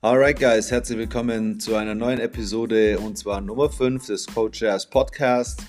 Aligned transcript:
Alright, 0.00 0.40
guys, 0.40 0.70
herzlich 0.72 0.98
willkommen 0.98 1.60
zu 1.60 1.76
einer 1.76 1.94
neuen 1.94 2.18
Episode 2.18 2.98
und 2.98 3.18
zwar 3.18 3.40
Nummer 3.40 3.70
5 3.70 4.06
des 4.06 4.26
Coach 4.26 4.62
Jazz 4.62 4.90
Podcast. 4.90 5.62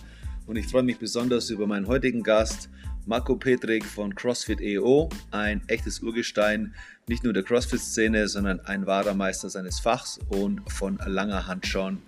Und 0.47 0.55
ich 0.55 0.67
freue 0.67 0.81
mich 0.81 0.97
besonders 0.97 1.51
über 1.51 1.67
meinen 1.67 1.87
heutigen 1.87 2.23
Gast, 2.23 2.69
Marco 3.05 3.35
Petrik 3.35 3.85
von 3.85 4.15
CrossFit 4.15 4.61
EO, 4.61 5.09
ein 5.31 5.61
echtes 5.67 5.99
Urgestein, 5.99 6.73
nicht 7.07 7.23
nur 7.23 7.33
der 7.33 7.43
CrossFit-Szene, 7.43 8.27
sondern 8.27 8.59
ein 8.61 8.85
wahrer 8.85 9.13
Meister 9.13 9.49
seines 9.49 9.79
Fachs 9.79 10.19
und 10.29 10.61
von 10.71 10.99
langer 11.05 11.47
Hand 11.47 11.65
schon 11.65 12.01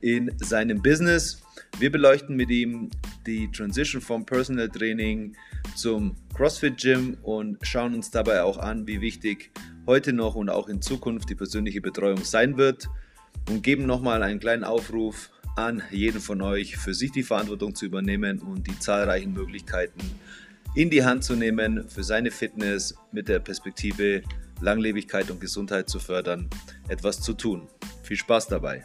in 0.00 0.32
seinem 0.38 0.82
Business. 0.82 1.42
Wir 1.78 1.90
beleuchten 1.90 2.36
mit 2.36 2.50
ihm 2.50 2.90
die 3.26 3.50
Transition 3.50 4.00
vom 4.00 4.24
Personal 4.24 4.68
Training 4.68 5.36
zum 5.74 6.14
CrossFit 6.34 6.76
Gym 6.78 7.16
und 7.22 7.58
schauen 7.62 7.94
uns 7.94 8.10
dabei 8.10 8.42
auch 8.42 8.58
an, 8.58 8.86
wie 8.86 9.00
wichtig 9.00 9.50
heute 9.86 10.12
noch 10.12 10.34
und 10.34 10.50
auch 10.50 10.68
in 10.68 10.82
Zukunft 10.82 11.30
die 11.30 11.34
persönliche 11.34 11.80
Betreuung 11.80 12.24
sein 12.24 12.56
wird 12.56 12.88
und 13.48 13.62
geben 13.62 13.86
nochmal 13.86 14.22
einen 14.22 14.40
kleinen 14.40 14.64
Aufruf 14.64 15.30
an 15.56 15.82
jeden 15.90 16.20
von 16.20 16.40
euch, 16.40 16.76
für 16.76 16.94
sich 16.94 17.10
die 17.10 17.22
Verantwortung 17.22 17.74
zu 17.74 17.86
übernehmen 17.86 18.38
und 18.40 18.66
die 18.66 18.78
zahlreichen 18.78 19.32
Möglichkeiten 19.32 20.00
in 20.74 20.90
die 20.90 21.04
Hand 21.04 21.24
zu 21.24 21.34
nehmen, 21.34 21.88
für 21.88 22.04
seine 22.04 22.30
Fitness 22.30 22.94
mit 23.10 23.28
der 23.28 23.40
Perspektive 23.40 24.22
Langlebigkeit 24.60 25.30
und 25.30 25.40
Gesundheit 25.40 25.88
zu 25.88 25.98
fördern, 25.98 26.48
etwas 26.88 27.20
zu 27.20 27.32
tun. 27.32 27.68
Viel 28.02 28.16
Spaß 28.16 28.48
dabei! 28.48 28.84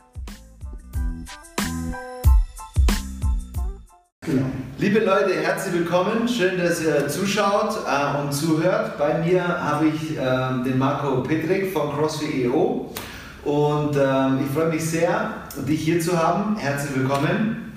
Genau. 4.25 4.45
Liebe 4.77 4.99
Leute, 4.99 5.33
herzlich 5.33 5.73
willkommen. 5.73 6.29
Schön, 6.29 6.57
dass 6.57 6.81
ihr 6.81 7.09
zuschaut 7.09 7.77
äh, 7.85 8.21
und 8.21 8.31
zuhört. 8.31 8.97
Bei 8.97 9.17
mir 9.17 9.45
habe 9.45 9.87
ich 9.87 10.17
äh, 10.17 10.63
den 10.63 10.77
Marco 10.77 11.21
Petrik 11.23 11.73
von 11.73 11.91
CrossFit 11.91 12.45
EO 12.45 12.89
und 13.43 13.97
ähm, 13.97 14.39
ich 14.45 14.49
freue 14.53 14.69
mich 14.69 14.89
sehr, 14.89 15.29
dich 15.67 15.81
hier 15.81 15.99
zu 15.99 16.17
haben. 16.17 16.55
Herzlich 16.55 16.95
willkommen. 16.95 17.73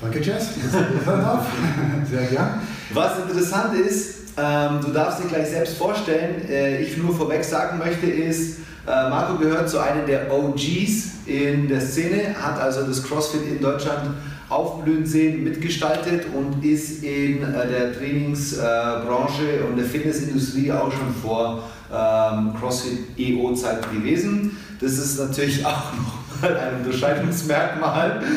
Danke, 0.00 0.20
Jess. 0.20 0.48
Sehr 2.10 2.26
gern. 2.30 2.60
Was 2.94 3.18
interessant 3.18 3.74
ist, 3.74 4.25
ähm, 4.36 4.80
du 4.84 4.92
darfst 4.92 5.22
dich 5.22 5.28
gleich 5.28 5.48
selbst 5.48 5.78
vorstellen. 5.78 6.48
Äh, 6.48 6.82
ich 6.82 6.96
nur 6.96 7.14
vorweg 7.14 7.44
sagen 7.44 7.78
möchte, 7.78 8.06
ist, 8.06 8.58
äh, 8.86 9.08
Marco 9.08 9.38
gehört 9.38 9.68
zu 9.68 9.78
einem 9.78 10.06
der 10.06 10.32
OGs 10.32 11.26
in 11.26 11.68
der 11.68 11.80
Szene, 11.80 12.34
hat 12.40 12.60
also 12.60 12.82
das 12.82 13.02
CrossFit 13.02 13.46
in 13.48 13.60
Deutschland 13.60 14.10
aufblühen 14.48 15.04
sehen, 15.04 15.42
mitgestaltet 15.42 16.26
und 16.34 16.64
ist 16.64 17.02
in 17.02 17.42
äh, 17.42 17.68
der 17.68 17.92
Trainingsbranche 17.98 19.64
und 19.68 19.76
der 19.76 19.86
Fitnessindustrie 19.86 20.70
auch 20.70 20.92
schon 20.92 21.14
vor 21.20 21.64
ähm, 21.92 22.52
CrossFit 22.60 23.18
EO-Zeiten 23.18 23.92
gewesen. 23.92 24.56
Das 24.80 24.92
ist 24.92 25.18
natürlich 25.18 25.64
auch 25.66 25.92
noch 25.94 26.25
ein 26.42 26.84
Unterscheidungsmerkmal. 26.84 28.20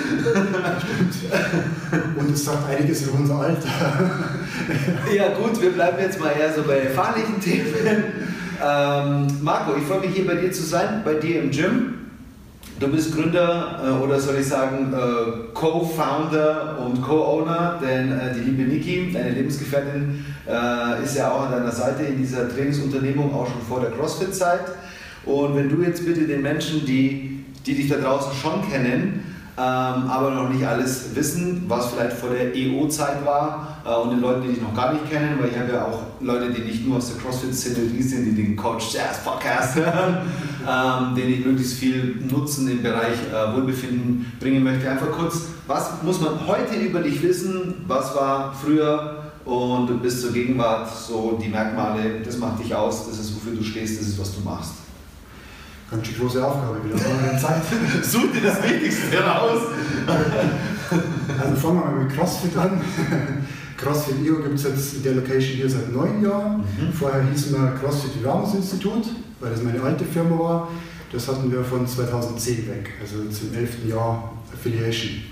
Stimmt. 0.80 2.18
Und 2.18 2.32
es 2.32 2.46
sagt 2.46 2.70
einiges 2.70 3.04
über 3.04 3.20
unser 3.20 3.40
Alter. 3.40 3.70
ja 5.16 5.30
gut, 5.30 5.62
wir 5.62 5.72
bleiben 5.72 5.98
jetzt 6.00 6.20
mal 6.20 6.32
eher 6.32 6.54
so 6.54 6.64
bei 6.64 6.82
fahrlichen 6.90 7.40
Themen. 7.42 8.04
Ähm, 8.62 9.28
Marco, 9.42 9.76
ich 9.78 9.84
freue 9.84 10.02
mich 10.02 10.16
hier 10.16 10.28
bei 10.28 10.36
dir 10.36 10.52
zu 10.52 10.64
sein, 10.64 11.02
bei 11.06 11.14
dir 11.16 11.42
im 11.42 11.52
Gym. 11.52 11.96
Du 12.80 12.88
bist 12.88 13.14
Gründer 13.14 13.82
äh, 13.84 14.04
oder 14.04 14.20
soll 14.20 14.38
ich 14.40 14.48
sagen 14.48 14.94
äh, 14.94 15.54
Co-Founder 15.54 16.78
und 16.80 17.02
Co-Owner, 17.02 17.80
denn 17.82 18.12
äh, 18.12 18.34
die 18.34 18.40
liebe 18.40 18.64
Niki, 18.64 19.12
deine 19.12 19.32
Lebensgefährtin, 19.32 20.26
äh, 20.48 21.04
ist 21.04 21.18
ja 21.18 21.32
auch 21.32 21.48
an 21.48 21.52
deiner 21.52 21.72
Seite 21.72 22.04
in 22.04 22.18
dieser 22.18 22.48
Trainingsunternehmung 22.50 23.34
auch 23.34 23.48
schon 23.48 23.62
vor 23.68 23.82
der 23.82 23.92
CrossFit-Zeit. 23.92 24.62
Und 25.26 25.56
wenn 25.56 25.70
du 25.70 25.84
jetzt 25.84 26.06
bitte 26.06 26.22
den 26.22 26.42
Menschen, 26.42 26.86
die, 26.86 27.39
die 27.66 27.76
dich 27.76 27.90
da 27.90 27.98
draußen 27.98 28.34
schon 28.34 28.70
kennen, 28.70 29.24
ähm, 29.60 30.10
aber 30.10 30.32
noch 30.32 30.50
nicht 30.50 30.66
alles 30.66 31.14
wissen, 31.16 31.66
was 31.68 31.88
vielleicht 31.88 32.14
vor 32.14 32.30
der 32.30 32.56
EO-Zeit 32.56 33.26
war 33.26 33.80
äh, 33.86 33.94
und 33.94 34.12
den 34.12 34.22
Leuten, 34.22 34.44
die 34.44 34.54
dich 34.54 34.62
noch 34.62 34.74
gar 34.74 34.94
nicht 34.94 35.10
kennen, 35.10 35.38
weil 35.38 35.50
ich 35.50 35.60
habe 35.60 35.74
ja 35.74 35.86
auch 35.86 36.00
Leute, 36.22 36.50
die 36.54 36.62
nicht 36.62 36.88
nur 36.88 36.96
aus 36.96 37.12
der 37.12 37.22
CrossFit-Szene 37.22 37.76
sind, 38.02 38.26
die 38.26 38.36
den 38.36 38.56
Coach 38.56 38.94
Jazz 38.94 39.22
Podcast 39.22 39.76
hören, 39.76 40.20
ähm, 40.66 41.14
denen 41.14 41.34
ich 41.34 41.46
möglichst 41.46 41.74
viel 41.74 42.24
Nutzen 42.32 42.70
im 42.70 42.82
Bereich 42.82 43.18
äh, 43.34 43.54
Wohlbefinden 43.54 44.32
bringen 44.40 44.64
möchte. 44.64 44.90
Einfach 44.90 45.12
kurz, 45.12 45.42
was 45.68 46.04
muss 46.04 46.22
man 46.22 46.48
heute 46.48 46.76
über 46.76 47.02
dich 47.02 47.22
wissen? 47.22 47.84
Was 47.86 48.16
war 48.16 48.54
früher 48.54 49.24
und 49.44 50.02
bis 50.02 50.22
zur 50.22 50.32
Gegenwart 50.32 50.90
so 50.90 51.38
die 51.42 51.50
Merkmale, 51.50 52.22
das 52.24 52.38
macht 52.38 52.64
dich 52.64 52.74
aus, 52.74 53.10
das 53.10 53.20
ist 53.20 53.36
wofür 53.36 53.58
du 53.58 53.64
stehst, 53.64 54.00
das 54.00 54.08
ist 54.08 54.20
was 54.20 54.34
du 54.34 54.42
machst. 54.42 54.72
Ganz 55.92 56.06
schön 56.06 56.20
große 56.20 56.46
Aufgabe 56.46 56.78
wieder. 56.84 56.98
Zeit. 57.40 57.64
Such 58.04 58.32
dir 58.32 58.42
das 58.44 58.62
Wichtigste 58.62 59.18
raus. 59.24 59.62
also 61.42 61.56
fangen 61.56 61.80
wir 61.80 61.86
mal 61.86 62.04
mit 62.04 62.16
CrossFit 62.16 62.56
an. 62.58 62.80
CrossFit 63.78 64.16
EO 64.24 64.36
gibt 64.44 64.56
es 64.56 64.64
jetzt 64.64 64.94
in 64.96 65.04
der 65.04 65.14
Location 65.16 65.56
hier 65.56 65.70
seit 65.70 65.92
neun 65.92 66.22
Jahren. 66.24 66.58
Mhm. 66.58 66.94
Vorher 66.94 67.24
hießen 67.24 67.54
wir 67.54 67.72
CrossFit 67.82 68.12
Institut, 68.56 69.06
weil 69.40 69.52
das 69.52 69.64
meine 69.64 69.82
alte 69.82 70.06
Firma 70.06 70.38
war. 70.38 70.68
Das 71.12 71.28
hatten 71.28 71.52
wir 71.52 71.64
von 71.64 71.88
2010 71.88 72.68
weg, 72.68 72.92
also 73.02 73.16
zum 73.30 73.56
elften 73.56 73.90
Jahr 73.90 74.32
Affiliation. 74.54 75.24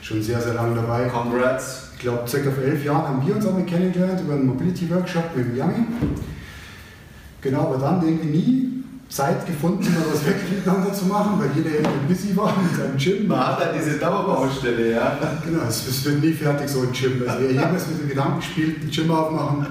Schon 0.00 0.22
sehr, 0.22 0.40
sehr 0.40 0.54
lange 0.54 0.76
dabei. 0.76 1.08
Congrats. 1.08 1.88
Ich 1.94 2.00
glaube, 2.00 2.28
circa 2.28 2.52
vor 2.52 2.62
elf 2.62 2.84
Jahren 2.84 3.08
haben 3.08 3.26
wir 3.26 3.34
uns 3.34 3.46
auch 3.46 3.52
mal 3.52 3.64
kennengelernt 3.64 4.20
über 4.20 4.34
einen 4.34 4.46
Mobility 4.46 4.88
Workshop 4.90 5.34
mit 5.34 5.56
Yami. 5.56 5.86
Genau, 7.40 7.62
aber 7.62 7.78
dann 7.78 8.06
irgendwie 8.06 8.28
nie 8.28 8.73
Zeit 9.08 9.46
gefunden, 9.46 9.84
mal 9.84 10.04
was 10.12 10.24
wirklich 10.26 10.50
miteinander 10.50 10.92
zu 10.92 11.04
machen, 11.06 11.38
weil 11.38 11.50
jeder 11.54 11.76
irgendwie 11.76 12.14
busy 12.14 12.36
war 12.36 12.54
mit 12.60 12.76
seinem 12.76 12.96
Gym. 12.96 13.28
Man 13.28 13.38
hat 13.38 13.58
halt 13.60 13.76
diese 13.76 13.98
Dauerbaustelle, 13.98 14.92
ja. 14.92 15.18
Genau, 15.44 15.62
es, 15.68 16.04
wird 16.04 16.22
nie 16.22 16.32
fertig, 16.32 16.68
so 16.68 16.80
ein 16.80 16.92
Gym. 16.92 17.22
Also 17.26 17.42
wer 17.42 17.52
jemals 17.52 17.86
mit 17.86 18.00
dem 18.00 18.08
Gedanken 18.08 18.42
spielt, 18.42 18.82
ein 18.82 18.90
Gym 18.90 19.10
aufmachen, 19.10 19.66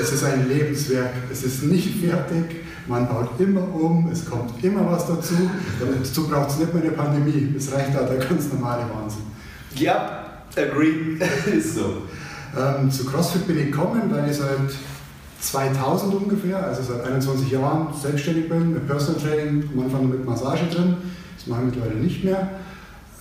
es 0.00 0.12
ist 0.12 0.24
ein 0.24 0.48
Lebenswerk. 0.48 1.12
Es 1.30 1.44
ist 1.44 1.64
nicht 1.64 2.04
fertig, 2.04 2.62
man 2.88 3.06
baut 3.08 3.38
immer 3.38 3.62
um, 3.74 4.10
es 4.10 4.28
kommt 4.28 4.62
immer 4.64 4.90
was 4.90 5.06
dazu. 5.06 5.34
Dazu 5.78 6.28
braucht 6.28 6.50
es 6.50 6.58
nicht 6.58 6.74
mehr 6.74 6.82
eine 6.82 6.92
Pandemie, 6.92 7.54
es 7.56 7.72
reicht 7.72 7.94
da 7.94 8.02
der 8.02 8.24
ganz 8.24 8.52
normale 8.52 8.82
Wahnsinn. 8.92 9.22
Ja, 9.76 10.42
agree, 10.56 11.18
ist 11.56 11.76
so. 11.76 12.02
Ähm, 12.56 12.90
zu 12.90 13.06
CrossFit 13.06 13.46
bin 13.46 13.58
ich 13.58 13.66
gekommen, 13.66 14.02
weil 14.10 14.28
ich 14.28 14.36
seit 14.36 14.58
2000 15.42 16.14
ungefähr, 16.14 16.64
also 16.64 16.82
seit 16.82 17.04
21 17.04 17.50
Jahren 17.50 17.88
selbstständig 18.00 18.48
bin, 18.48 18.74
mit 18.74 18.86
Personal 18.86 19.20
Training, 19.20 19.68
am 19.74 19.84
Anfang 19.84 20.08
mit 20.08 20.24
Massage 20.24 20.66
drin, 20.66 20.96
das 21.36 21.46
mache 21.48 21.62
ich 21.62 21.74
mittlerweile 21.74 21.96
nicht 21.96 22.24
mehr. 22.24 22.50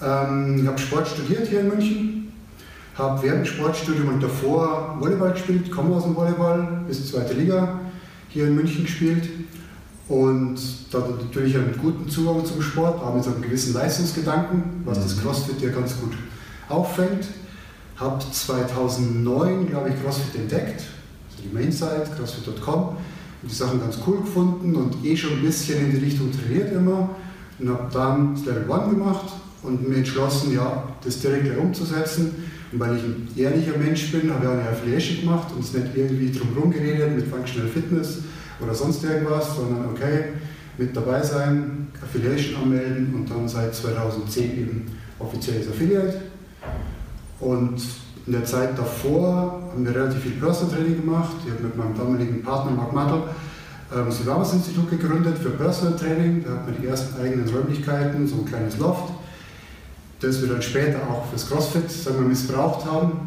Ähm, 0.01 0.59
ich 0.61 0.67
habe 0.67 0.77
Sport 0.77 1.07
studiert 1.07 1.47
hier 1.47 1.61
in 1.61 1.69
München, 1.69 2.31
habe 2.95 3.23
während 3.23 3.47
dem 3.47 3.53
Sportstudium 3.53 4.09
und 4.09 4.21
davor 4.21 4.97
Volleyball 4.99 5.31
gespielt, 5.31 5.71
komme 5.71 5.95
aus 5.95 6.03
dem 6.03 6.15
Volleyball 6.15 6.83
bis 6.87 7.09
zweite 7.09 7.33
Liga 7.33 7.79
hier 8.29 8.47
in 8.47 8.55
München 8.55 8.85
gespielt 8.85 9.27
und 10.07 10.59
da 10.91 10.99
natürlich 10.99 11.55
einen 11.55 11.75
guten 11.81 12.07
Zugang 12.07 12.45
zum 12.45 12.61
Sport, 12.61 13.01
auch 13.01 13.15
mit 13.15 13.23
so 13.23 13.31
einem 13.31 13.41
gewissen 13.41 13.73
Leistungsgedanken, 13.73 14.83
was 14.85 15.01
das 15.01 15.15
mhm. 15.15 15.21
CrossFit 15.21 15.61
ja 15.61 15.69
ganz 15.69 15.99
gut 15.99 16.13
auffängt. 16.69 17.25
Habe 17.95 18.19
2009, 18.31 19.67
glaube 19.67 19.89
ich, 19.89 20.03
CrossFit 20.03 20.35
entdeckt, 20.35 20.83
die 21.43 21.53
Mainsite, 21.53 22.07
crossfit.com, 22.17 22.97
und 23.41 23.51
die 23.51 23.55
Sachen 23.55 23.79
ganz 23.79 23.97
cool 24.05 24.19
gefunden 24.19 24.75
und 24.75 25.03
eh 25.03 25.15
schon 25.15 25.33
ein 25.33 25.41
bisschen 25.41 25.79
in 25.85 25.91
die 25.91 26.05
Richtung 26.05 26.31
trainiert 26.31 26.71
immer 26.73 27.09
und 27.59 27.69
habe 27.69 27.89
dann 27.91 28.35
das 28.35 28.45
Level 28.45 28.71
1 28.71 28.89
gemacht 28.91 29.33
und 29.63 29.87
mir 29.87 29.97
entschlossen, 29.97 30.53
ja, 30.53 30.83
das 31.03 31.19
direkt 31.19 31.45
gleich 31.45 31.57
umzusetzen. 31.57 32.35
Und 32.71 32.79
weil 32.79 32.97
ich 32.97 33.03
ein 33.03 33.27
ehrlicher 33.35 33.77
Mensch 33.77 34.11
bin, 34.11 34.33
habe 34.33 34.45
ich 34.45 34.49
auch 34.49 34.53
eine 34.53 34.69
Affiliation 34.69 35.21
gemacht 35.21 35.47
und 35.53 35.63
es 35.63 35.73
nicht 35.73 35.87
irgendwie 35.95 36.31
drumherum 36.31 36.71
geredet 36.71 37.15
mit 37.15 37.27
Functional 37.27 37.67
Fitness 37.67 38.19
oder 38.59 38.73
sonst 38.73 39.03
irgendwas, 39.03 39.55
sondern 39.55 39.85
okay, 39.91 40.33
mit 40.77 40.95
dabei 40.95 41.21
sein, 41.21 41.87
Affiliation 42.01 42.63
anmelden 42.63 43.13
und 43.13 43.29
dann 43.29 43.47
seit 43.47 43.75
2010 43.75 44.43
eben 44.57 44.85
offizielles 45.19 45.67
Affiliate. 45.67 46.21
Und 47.39 47.81
in 48.27 48.33
der 48.33 48.45
Zeit 48.45 48.77
davor 48.77 49.61
haben 49.71 49.85
wir 49.85 49.95
relativ 49.95 50.21
viel 50.21 50.33
Personal 50.33 50.75
Training 50.75 51.01
gemacht. 51.01 51.31
Ich 51.45 51.51
habe 51.51 51.63
mit 51.63 51.75
meinem 51.75 51.97
damaligen 51.97 52.43
Partner 52.43 52.71
Mark 52.71 52.93
Mattel 52.93 53.23
ähm, 53.93 54.05
das 54.05 54.17
Silvamas 54.19 54.53
Institut 54.53 54.89
gegründet 54.89 55.37
für 55.39 55.49
Personal 55.49 55.97
Training. 55.97 56.43
Da 56.43 56.51
hat 56.51 56.65
man 56.67 56.75
die 56.79 56.87
ersten 56.87 57.19
eigenen 57.19 57.49
Räumlichkeiten, 57.49 58.27
so 58.27 58.35
ein 58.35 58.45
kleines 58.45 58.77
Loft, 58.77 59.11
das 60.19 60.41
wir 60.41 60.49
dann 60.49 60.61
später 60.61 60.99
auch 61.09 61.25
fürs 61.29 61.49
CrossFit 61.49 61.89
sagen 61.89 62.19
wir, 62.19 62.27
missbraucht 62.27 62.85
haben. 62.85 63.21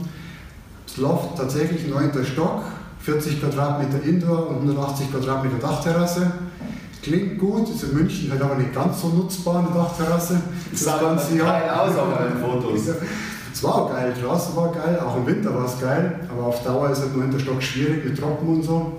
Das 0.87 0.97
Loft 0.99 1.37
tatsächlich 1.37 1.88
9. 1.88 2.12
Stock, 2.25 2.62
40 3.00 3.40
Quadratmeter 3.40 4.02
Indoor 4.05 4.49
und 4.49 4.56
180 4.56 5.11
Quadratmeter 5.11 5.58
Dachterrasse. 5.58 6.31
Klingt 7.02 7.38
gut, 7.38 7.69
ist 7.69 7.82
in 7.82 7.94
München 7.94 8.31
halt 8.31 8.40
aber 8.40 8.55
nicht 8.55 8.73
ganz 8.73 9.02
so 9.02 9.08
nutzbar, 9.08 9.58
eine 9.58 9.75
Dachterrasse. 9.75 10.40
Das, 10.70 10.85
das 10.85 10.85
sah 10.85 10.99
ganz 10.99 11.29
geil 11.37 11.69
aus 11.69 11.97
auf 11.97 12.08
den 12.17 12.40
Fotos. 12.40 12.81
War 13.64 13.88
geil, 13.88 14.12
draußen 14.20 14.55
war 14.56 14.72
geil, 14.72 15.00
auch 15.00 15.16
im 15.16 15.26
Winter 15.26 15.55
war 15.55 15.64
es 15.64 15.81
geil, 15.81 16.20
aber 16.31 16.49
auf 16.49 16.62
Dauer 16.62 16.90
ist 16.90 17.00
halt 17.00 17.16
9. 17.16 17.40
Stock 17.40 17.62
schwierig 17.62 18.05
mit 18.05 18.19
Trocken 18.19 18.46
und 18.46 18.62
so. 18.62 18.93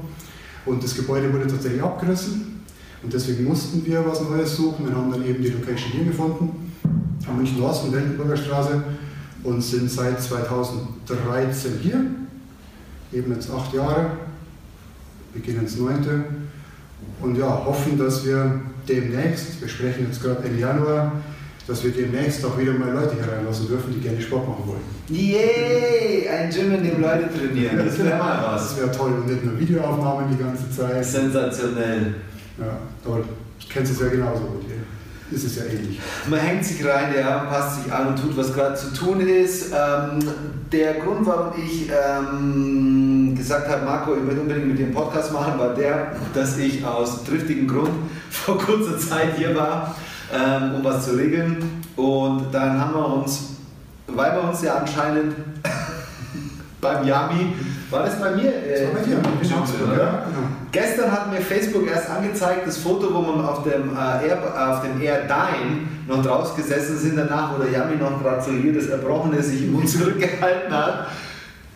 Und 0.65 0.83
das 0.83 0.95
Gebäude 0.95 1.31
wurde 1.31 1.45
tatsächlich 1.45 1.83
abgerissen 1.83 2.63
und 3.03 3.13
deswegen 3.13 3.43
mussten 3.43 3.85
wir 3.85 4.03
was 4.03 4.21
Neues 4.21 4.55
suchen 4.55 4.87
und 4.87 4.95
haben 4.95 5.11
dann 5.11 5.23
eben 5.23 5.43
die 5.43 5.49
Location 5.49 5.91
hier 5.91 6.05
gefunden, 6.05 6.73
am 7.27 7.37
München 7.37 7.61
Osten, 7.61 7.93
Weltenburger 7.93 8.35
Straße 8.35 8.83
und 9.43 9.61
sind 9.61 9.91
seit 9.91 10.19
2013 10.19 11.73
hier, 11.83 12.03
eben 13.13 13.33
jetzt 13.33 13.51
acht 13.51 13.71
Jahre, 13.71 14.13
beginnen 15.31 15.59
ins 15.59 15.77
neunte 15.77 16.25
und 17.21 17.37
ja, 17.37 17.63
hoffen, 17.65 17.99
dass 17.99 18.25
wir 18.25 18.61
demnächst, 18.89 19.61
wir 19.61 19.67
sprechen 19.67 20.07
jetzt 20.07 20.23
gerade 20.23 20.43
Ende 20.43 20.59
Januar, 20.59 21.11
dass 21.67 21.83
wir 21.83 21.91
demnächst 21.91 22.45
auch 22.45 22.57
wieder 22.57 22.73
mal 22.73 22.91
Leute 22.91 23.15
hier 23.15 23.31
reinlassen 23.31 23.67
dürfen, 23.67 23.93
die 23.93 23.99
gerne 23.99 24.21
Sport 24.21 24.47
machen 24.47 24.63
wollen. 24.67 24.81
Yay! 25.09 26.27
Ein 26.29 26.49
Gym, 26.49 26.73
in 26.75 26.83
dem 26.83 27.01
Leute 27.01 27.29
trainieren. 27.33 27.77
Das 27.77 27.97
wäre 27.97 28.17
mal 28.17 28.53
was. 28.53 28.69
Das 28.69 28.77
wäre 28.77 28.91
toll 28.91 29.13
und 29.13 29.27
nicht 29.27 29.43
nur 29.43 29.59
Videoaufnahmen 29.59 30.29
die 30.31 30.43
ganze 30.43 30.69
Zeit. 30.69 31.03
Sensationell. 31.03 32.15
Ja, 32.59 32.77
aber 33.03 33.17
du 33.17 33.23
kennst 33.67 33.93
es 33.93 33.99
ja 33.99 34.07
genauso 34.07 34.43
gut 34.43 34.63
hier. 34.67 34.75
Ist 35.35 35.43
es 35.43 35.55
ja 35.55 35.63
ähnlich. 35.63 35.99
Man 36.29 36.39
hängt 36.39 36.63
sich 36.63 36.85
rein, 36.85 37.11
ja, 37.17 37.39
passt 37.45 37.83
sich 37.83 37.91
an 37.91 38.09
und 38.09 38.21
tut, 38.21 38.37
was 38.37 38.53
gerade 38.53 38.75
zu 38.75 38.93
tun 38.93 39.21
ist. 39.21 39.71
Ähm, 39.71 40.19
der 40.71 40.95
Grund, 40.95 41.25
warum 41.25 41.53
ich 41.57 41.89
ähm, 41.89 43.35
gesagt 43.35 43.67
habe, 43.67 43.85
Marco, 43.85 44.15
ich 44.15 44.27
will 44.27 44.37
unbedingt 44.37 44.67
mit 44.67 44.77
dir 44.77 44.85
einen 44.85 44.93
Podcast 44.93 45.33
machen, 45.33 45.57
war 45.57 45.73
der, 45.73 46.11
dass 46.35 46.59
ich 46.59 46.85
aus 46.85 47.23
triftigen 47.23 47.67
Grund 47.67 47.89
vor 48.29 48.59
kurzer 48.59 48.99
Zeit 48.99 49.35
hier 49.35 49.55
war 49.55 49.95
ähm, 50.33 50.75
um 50.75 50.83
was 50.83 51.05
zu 51.05 51.11
regeln. 51.11 51.57
Und 51.95 52.47
dann 52.51 52.79
haben 52.79 52.93
wir 52.93 53.07
uns, 53.07 53.55
weil 54.07 54.33
wir 54.33 54.49
uns 54.49 54.61
ja 54.61 54.75
anscheinend 54.75 55.35
beim 56.81 57.05
Yami, 57.05 57.53
war 57.89 58.03
das 58.03 58.19
bei 58.19 58.31
mir? 58.31 58.53
Äh, 58.53 58.71
das 58.71 58.87
war 58.87 58.93
bei 58.93 58.99
dir, 59.01 59.15
genau. 59.41 59.93
ja. 59.93 60.23
Gestern 60.71 61.11
hat 61.11 61.31
mir 61.31 61.39
Facebook 61.39 61.87
erst 61.87 62.09
angezeigt, 62.09 62.67
das 62.67 62.77
Foto, 62.77 63.13
wo 63.13 63.21
wir 63.21 63.49
auf 63.49 63.63
dem, 63.63 63.95
äh, 63.95 64.27
Air, 64.27 64.71
auf 64.71 64.81
dem 64.81 65.01
Air 65.01 65.21
Dine 65.21 65.87
noch 66.07 66.23
draus 66.23 66.55
gesessen 66.55 66.97
sind, 66.97 67.17
danach, 67.17 67.53
wo 67.53 67.61
der 67.61 67.71
Yami 67.71 67.95
noch 67.95 68.21
gerade 68.21 68.41
so 68.41 68.51
hier 68.51 68.73
das 68.73 68.87
Erbrochene 68.87 69.41
sich 69.41 69.63
im 69.63 69.73
Mund 69.73 69.89
zurückgehalten 69.89 70.73
hat, 70.73 71.07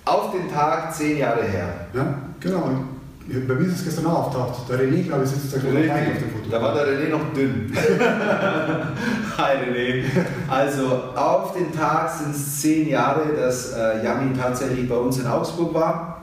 auf 0.05 0.31
den 0.31 0.51
Tag 0.51 0.93
zehn 0.93 1.17
Jahre 1.17 1.43
her. 1.43 1.69
Ja, 1.93 2.15
genau. 2.39 2.83
Bei 3.31 3.53
mir 3.53 3.67
ist 3.67 3.75
es 3.75 3.83
gestern 3.83 4.07
auch 4.07 4.27
auftaucht. 4.27 4.67
Der 4.69 4.79
René, 4.79 5.03
glaube 5.03 5.23
ich, 5.23 5.29
sitzt 5.29 5.55
da 5.55 5.59
gerade 5.59 5.77
auf 5.77 6.17
dem 6.17 6.31
Foto. 6.31 6.49
Da 6.49 6.59
war 6.59 6.73
der 6.73 6.87
René 6.87 7.09
noch 7.09 7.31
dünn. 7.31 7.71
Hi 9.37 9.57
René. 9.57 10.03
Also 10.47 11.03
auf 11.15 11.53
den 11.53 11.71
Tag 11.71 12.09
sind 12.09 12.35
es 12.35 12.59
zehn 12.59 12.89
Jahre, 12.89 13.35
dass 13.35 13.73
äh, 13.73 14.03
Yami 14.03 14.35
tatsächlich 14.35 14.89
bei 14.89 14.95
uns 14.95 15.19
in 15.19 15.27
Augsburg 15.27 15.75
war 15.75 16.21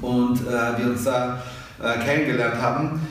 und 0.00 0.40
äh, 0.46 0.78
wir 0.78 0.86
uns 0.86 1.04
da 1.04 1.42
äh, 1.82 2.02
kennengelernt 2.02 2.60
haben. 2.62 3.06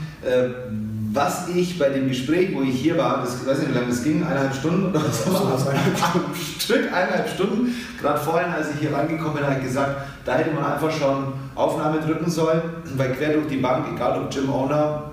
Was 1.16 1.48
ich 1.48 1.80
bei 1.80 1.88
dem 1.88 2.10
Gespräch, 2.10 2.54
wo 2.54 2.62
ich 2.62 2.76
hier 2.76 2.98
war, 2.98 3.22
das, 3.22 3.42
ich 3.42 3.48
weiß 3.48 3.60
nicht, 3.60 3.70
wie 3.70 3.74
lange 3.74 3.88
das 3.88 4.04
ging, 4.04 4.22
eineinhalb 4.22 4.54
Stunden 4.54 4.88
oder 4.88 5.00
so, 5.00 5.32
so 5.32 5.70
eineinhalb 5.70 6.36
Stück, 6.60 6.92
eineinhalb 6.92 7.30
Stunden, 7.30 7.74
gerade 8.02 8.20
vorhin, 8.20 8.52
als 8.52 8.72
ich 8.74 8.82
hier 8.82 8.94
reingekommen 8.94 9.36
bin, 9.38 9.46
habe 9.46 9.56
ich 9.60 9.64
gesagt, 9.64 9.96
da 10.26 10.36
hätte 10.36 10.54
man 10.54 10.66
einfach 10.74 10.92
schon 10.92 11.32
Aufnahme 11.56 12.02
drücken 12.02 12.30
sollen, 12.30 12.62
weil 12.98 13.14
quer 13.14 13.32
durch 13.32 13.48
die 13.48 13.58
Bank, 13.58 13.86
egal 13.96 14.20
ob 14.20 14.30
Gym 14.30 14.50
Owner, 14.50 15.04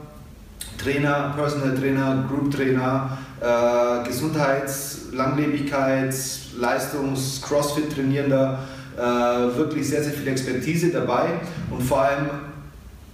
Trainer, 0.76 1.34
Personal 1.36 1.78
Trainer, 1.78 2.24
Group 2.28 2.52
Trainer, 2.52 3.16
äh, 3.40 4.04
Gesundheits-, 4.08 5.12
Langlebigkeits-, 5.12 6.58
Leistungs-, 6.58 7.40
Crossfit-Trainierender, 7.42 8.58
äh, 8.96 9.56
wirklich 9.56 9.88
sehr, 9.88 10.02
sehr 10.02 10.14
viel 10.14 10.26
Expertise 10.26 10.88
dabei 10.88 11.26
und 11.70 11.80
vor 11.80 12.02
allem 12.02 12.26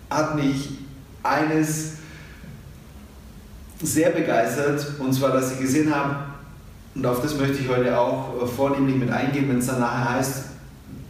hat 0.09 0.37
mich 0.37 0.71
eines 1.23 1.98
sehr 3.83 4.11
begeistert 4.11 4.87
und 4.99 5.13
zwar, 5.13 5.33
dass 5.33 5.53
ich 5.53 5.61
gesehen 5.61 5.95
habe, 5.95 6.17
und 6.95 7.07
auf 7.07 7.23
das 7.23 7.39
möchte 7.39 7.59
ich 7.59 7.69
heute 7.69 7.97
auch 7.97 8.43
äh, 8.43 8.47
vornehmlich 8.47 8.97
mit 8.97 9.11
eingehen, 9.11 9.49
wenn 9.49 9.59
es 9.59 9.67
dann 9.67 9.81
nachher 9.81 10.17
heißt, 10.17 10.45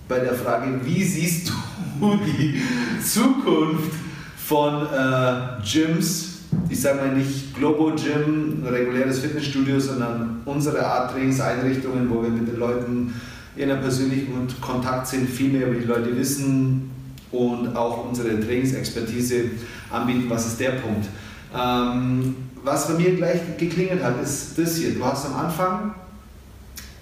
bei 0.09 0.19
der 0.21 0.35
Frage, 0.35 0.81
wie 0.85 1.03
siehst 1.03 1.49
du 1.49 1.53
die 2.27 2.61
Zukunft 3.03 3.93
von 4.37 4.87
äh, 4.87 5.63
Gyms, 5.65 6.41
ich 6.69 6.81
sage 6.81 6.99
mal 6.99 7.15
nicht 7.15 7.55
Globo 7.55 7.93
Gym, 7.95 8.65
reguläres 8.67 9.21
Fitnessstudio, 9.21 9.79
sondern 9.79 10.41
unsere 10.45 10.87
Art 10.87 11.13
Trainingseinrichtungen, 11.13 12.09
wo 12.11 12.23
wir 12.23 12.31
mit 12.31 12.49
den 12.49 12.59
Leuten 12.59 13.15
in 13.57 13.71
einem 13.71 13.81
persönlichen 13.81 14.47
Kontakt 14.61 15.07
sind, 15.09 15.29
viel 15.29 15.51
mehr 15.51 15.69
über 15.69 15.81
die 15.81 15.87
Leute 15.87 16.17
wissen 16.17 16.91
und 17.33 17.77
auch 17.77 18.07
unsere 18.09 18.41
Trainingsexpertise 18.41 19.45
anbieten. 19.91 20.25
Was 20.29 20.47
ist 20.47 20.61
der 20.61 20.71
Punkt? 20.73 21.07
Ähm, 21.55 22.37
was 22.63 22.89
bei 22.89 22.95
mir 22.95 23.17
gleich 23.17 23.41
geklingelt 23.59 24.03
hat, 24.03 24.21
ist 24.23 24.59
das 24.59 24.77
hier. 24.77 24.95
Du 24.95 25.05
hast 25.05 25.27
am 25.27 25.37
Anfang 25.37 25.95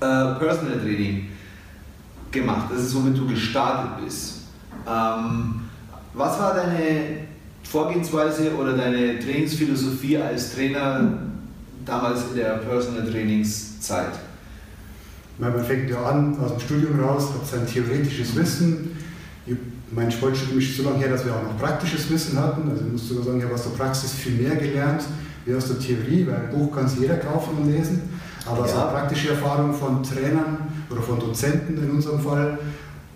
äh, 0.00 0.38
Personal 0.38 0.78
Training 0.80 1.28
gemacht. 2.30 2.66
Das 2.70 2.82
ist, 2.82 2.94
womit 2.94 3.16
du 3.16 3.26
gestartet 3.26 4.04
bist. 4.04 4.42
Ähm, 4.86 5.62
was 6.14 6.38
war 6.38 6.54
deine 6.54 7.26
Vorgehensweise 7.62 8.54
oder 8.54 8.76
deine 8.76 9.18
Trainingsphilosophie 9.18 10.18
als 10.18 10.54
Trainer 10.54 11.18
damals 11.84 12.20
in 12.30 12.36
der 12.36 12.58
Personal 12.58 13.10
Trainingszeit? 13.10 14.12
Man 15.38 15.64
fängt 15.64 15.90
ja 15.90 16.02
an 16.02 16.38
aus 16.40 16.52
dem 16.52 16.60
Studium 16.60 16.98
raus, 16.98 17.28
hat 17.34 17.46
sein 17.46 17.66
theoretisches 17.66 18.34
Wissen. 18.36 18.96
Mein 19.92 20.10
Sportstudium 20.10 20.58
ist 20.58 20.76
so 20.76 20.84
lange 20.84 20.98
her, 20.98 21.10
dass 21.10 21.24
wir 21.24 21.34
auch 21.34 21.42
noch 21.42 21.58
praktisches 21.58 22.10
Wissen 22.10 22.38
hatten. 22.38 22.70
Also 22.70 22.86
ich 22.86 22.92
muss 22.92 23.08
sogar 23.08 23.24
sagen, 23.24 23.38
ich 23.38 23.44
habe 23.44 23.54
aus 23.54 23.64
der 23.64 23.70
Praxis 23.70 24.12
viel 24.12 24.32
mehr 24.32 24.56
gelernt 24.56 25.04
wie 25.46 25.54
aus 25.54 25.68
der 25.68 25.78
Theorie, 25.78 26.26
weil 26.26 26.34
ein 26.34 26.50
Buch 26.50 26.74
kann 26.74 26.88
sich 26.88 27.00
jeder 27.00 27.16
kaufen 27.16 27.56
und 27.62 27.72
lesen. 27.72 28.02
Aber 28.44 28.66
ja. 28.66 28.68
so 28.68 28.74
praktische 28.74 29.30
Erfahrung 29.30 29.72
von 29.72 30.02
Trainern 30.02 30.58
oder 30.90 31.00
von 31.00 31.18
Dozenten 31.18 31.82
in 31.82 31.90
unserem 31.90 32.20
Fall. 32.20 32.58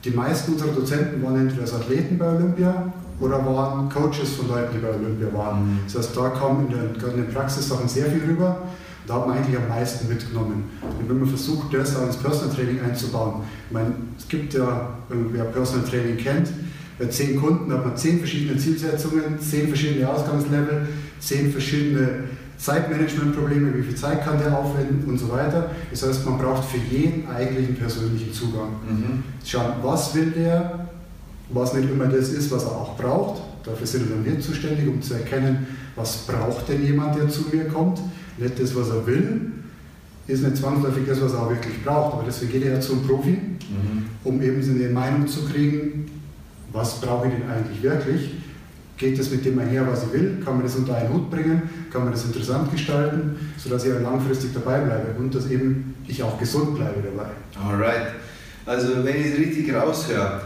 Die 0.05 0.11
meisten 0.11 0.53
unserer 0.53 0.73
Dozenten 0.73 1.23
waren 1.23 1.37
entweder 1.41 1.63
als 1.63 1.75
Athleten 1.75 2.17
bei 2.17 2.29
Olympia 2.29 2.93
oder 3.21 3.45
waren 3.45 3.89
Coaches 3.89 4.31
von 4.37 4.49
Leuten, 4.49 4.75
die 4.75 4.79
bei 4.79 4.89
Olympia 4.89 5.29
waren. 5.37 5.61
Mhm. 5.61 5.79
Das 5.87 5.99
heißt, 5.99 6.17
da 6.17 6.31
kam 6.31 6.67
in 6.67 6.71
den, 6.71 7.11
in 7.11 7.25
den 7.25 7.35
Praxissachen 7.35 7.87
sehr 7.87 8.07
viel 8.07 8.23
rüber. 8.23 8.63
Da 9.07 9.15
hat 9.15 9.27
man 9.27 9.37
eigentlich 9.37 9.57
am 9.57 9.69
meisten 9.69 10.09
mitgenommen. 10.09 10.65
Und 10.83 11.09
wenn 11.09 11.19
man 11.19 11.29
versucht, 11.29 11.75
das 11.75 11.97
auch 11.97 12.07
ins 12.07 12.17
Personal 12.17 12.55
Training 12.55 12.81
einzubauen, 12.81 13.43
ich 13.67 13.73
meine, 13.73 13.93
es 14.17 14.29
gibt 14.29 14.55
ja, 14.55 14.91
wer 15.09 15.45
Personal 15.45 15.85
Training 15.85 16.17
kennt, 16.17 16.49
bei 16.99 17.07
zehn 17.07 17.41
Kunden 17.41 17.73
hat 17.73 17.85
man 17.85 17.97
zehn 17.97 18.19
verschiedene 18.19 18.59
Zielsetzungen, 18.59 19.41
zehn 19.41 19.69
verschiedene 19.69 20.09
Ausgangslevel, 20.09 20.87
zehn 21.21 21.53
verschiedene 21.53 22.25
Zeitmanagementprobleme, 22.59 23.77
wie 23.77 23.83
viel 23.83 23.95
Zeit 23.95 24.25
kann 24.25 24.39
der 24.39 24.57
aufwenden 24.59 25.09
und 25.09 25.19
so 25.19 25.31
weiter. 25.31 25.71
Das 25.91 26.07
heißt, 26.07 26.27
man 26.27 26.39
braucht 26.39 26.69
für 26.69 26.79
jeden 26.79 27.27
eigentlich 27.29 27.69
einen 27.69 27.77
persönlichen 27.77 28.33
Zugang. 28.33 28.69
Mhm. 28.87 29.23
Schauen, 29.45 29.75
was 29.83 30.15
will 30.15 30.31
der, 30.31 30.89
was 31.49 31.73
nicht 31.73 31.91
immer 31.91 32.07
das 32.07 32.29
ist, 32.31 32.51
was 32.51 32.65
er 32.65 32.73
auch 32.73 32.97
braucht. 32.97 33.43
Dafür 33.65 33.87
sind 33.87 34.11
dann 34.11 34.25
wir 34.25 34.41
zuständig, 34.41 34.87
um 34.89 35.01
zu 35.01 35.15
erkennen, 35.15 35.67
was 35.97 36.19
braucht 36.27 36.69
denn 36.69 36.85
jemand, 36.85 37.17
der 37.17 37.29
zu 37.29 37.45
mir 37.51 37.65
kommt. 37.65 38.01
Nicht 38.37 38.61
das, 38.61 38.75
was 38.77 38.91
er 38.91 39.07
will, 39.07 39.53
ist 40.27 40.43
nicht 40.43 40.57
zwangsläufig 40.57 41.05
das, 41.07 41.21
was 41.21 41.33
er 41.33 41.43
auch 41.43 41.51
wirklich 41.51 41.83
braucht. 41.83 42.15
Aber 42.15 42.25
deswegen 42.27 42.53
geht 42.53 42.65
er 42.65 42.75
ja 42.75 42.81
zum 42.81 43.07
Profi, 43.07 43.31
mhm. 43.31 44.05
um 44.23 44.41
eben 44.43 44.63
eine 44.63 44.89
Meinung 44.91 45.27
zu 45.27 45.45
kriegen, 45.47 46.07
was 46.73 47.01
brauche 47.01 47.29
ich 47.29 47.35
denn 47.35 47.51
eigentlich 47.51 47.83
wirklich? 47.83 48.35
Geht 49.01 49.19
es 49.19 49.31
mit 49.31 49.43
dem 49.47 49.59
einher, 49.59 49.87
was 49.91 50.05
ich 50.05 50.13
will? 50.13 50.43
Kann 50.45 50.57
man 50.57 50.63
das 50.63 50.77
unter 50.77 50.95
einen 50.95 51.11
Hut 51.11 51.31
bringen? 51.31 51.63
Kann 51.91 52.05
man 52.05 52.13
das 52.13 52.27
interessant 52.27 52.71
gestalten, 52.71 53.55
sodass 53.57 53.87
ich 53.87 53.95
auch 53.95 54.01
langfristig 54.01 54.53
dabei 54.53 54.81
bleibe 54.81 55.19
und 55.19 55.35
dass 55.35 55.51
eben 55.51 55.95
ich 56.07 56.23
auch 56.23 56.39
gesund 56.39 56.75
bleibe 56.75 57.03
dabei? 57.03 57.31
Alright. 57.67 58.09
Also 58.67 59.03
wenn 59.03 59.19
ich 59.19 59.33
es 59.33 59.39
richtig 59.39 59.75
raushöre, 59.75 60.43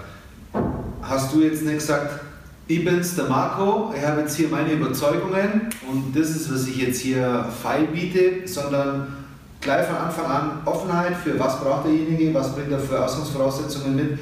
hast 1.02 1.34
du 1.34 1.42
jetzt 1.42 1.64
nicht 1.64 1.78
gesagt, 1.78 2.20
ich 2.68 2.84
bin's, 2.84 3.16
der 3.16 3.24
Marco, 3.24 3.92
ich 3.92 4.06
habe 4.06 4.20
jetzt 4.20 4.36
hier 4.36 4.46
meine 4.46 4.70
Überzeugungen 4.70 5.62
und 5.90 6.16
das 6.16 6.30
ist, 6.30 6.54
was 6.54 6.68
ich 6.68 6.76
jetzt 6.76 7.00
hier 7.00 7.46
feil 7.60 7.88
biete, 7.92 8.46
sondern 8.46 9.08
gleich 9.60 9.84
von 9.84 9.96
Anfang 9.96 10.26
an 10.26 10.50
Offenheit 10.64 11.16
für 11.16 11.36
was 11.40 11.60
braucht 11.60 11.86
derjenige, 11.86 12.32
was 12.32 12.54
bringt 12.54 12.70
er 12.70 12.78
für 12.78 13.04
Ausgangsvoraussetzungen 13.04 13.96
mit. 13.96 14.18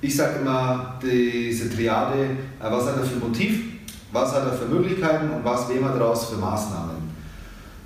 Ich 0.00 0.16
sage 0.16 0.38
immer 0.40 0.98
diese 1.02 1.68
Triade, 1.68 2.14
äh, 2.22 2.62
was 2.62 2.86
hat 2.86 2.96
er 2.96 3.04
für 3.04 3.18
Motiv, 3.18 3.73
was 4.14 4.32
hat 4.32 4.46
er 4.46 4.52
für 4.52 4.66
Möglichkeiten 4.66 5.28
und 5.30 5.44
was 5.44 5.68
wählen 5.68 5.82
wir 5.82 5.90
daraus 5.90 6.30
für 6.30 6.36
Maßnahmen. 6.36 6.94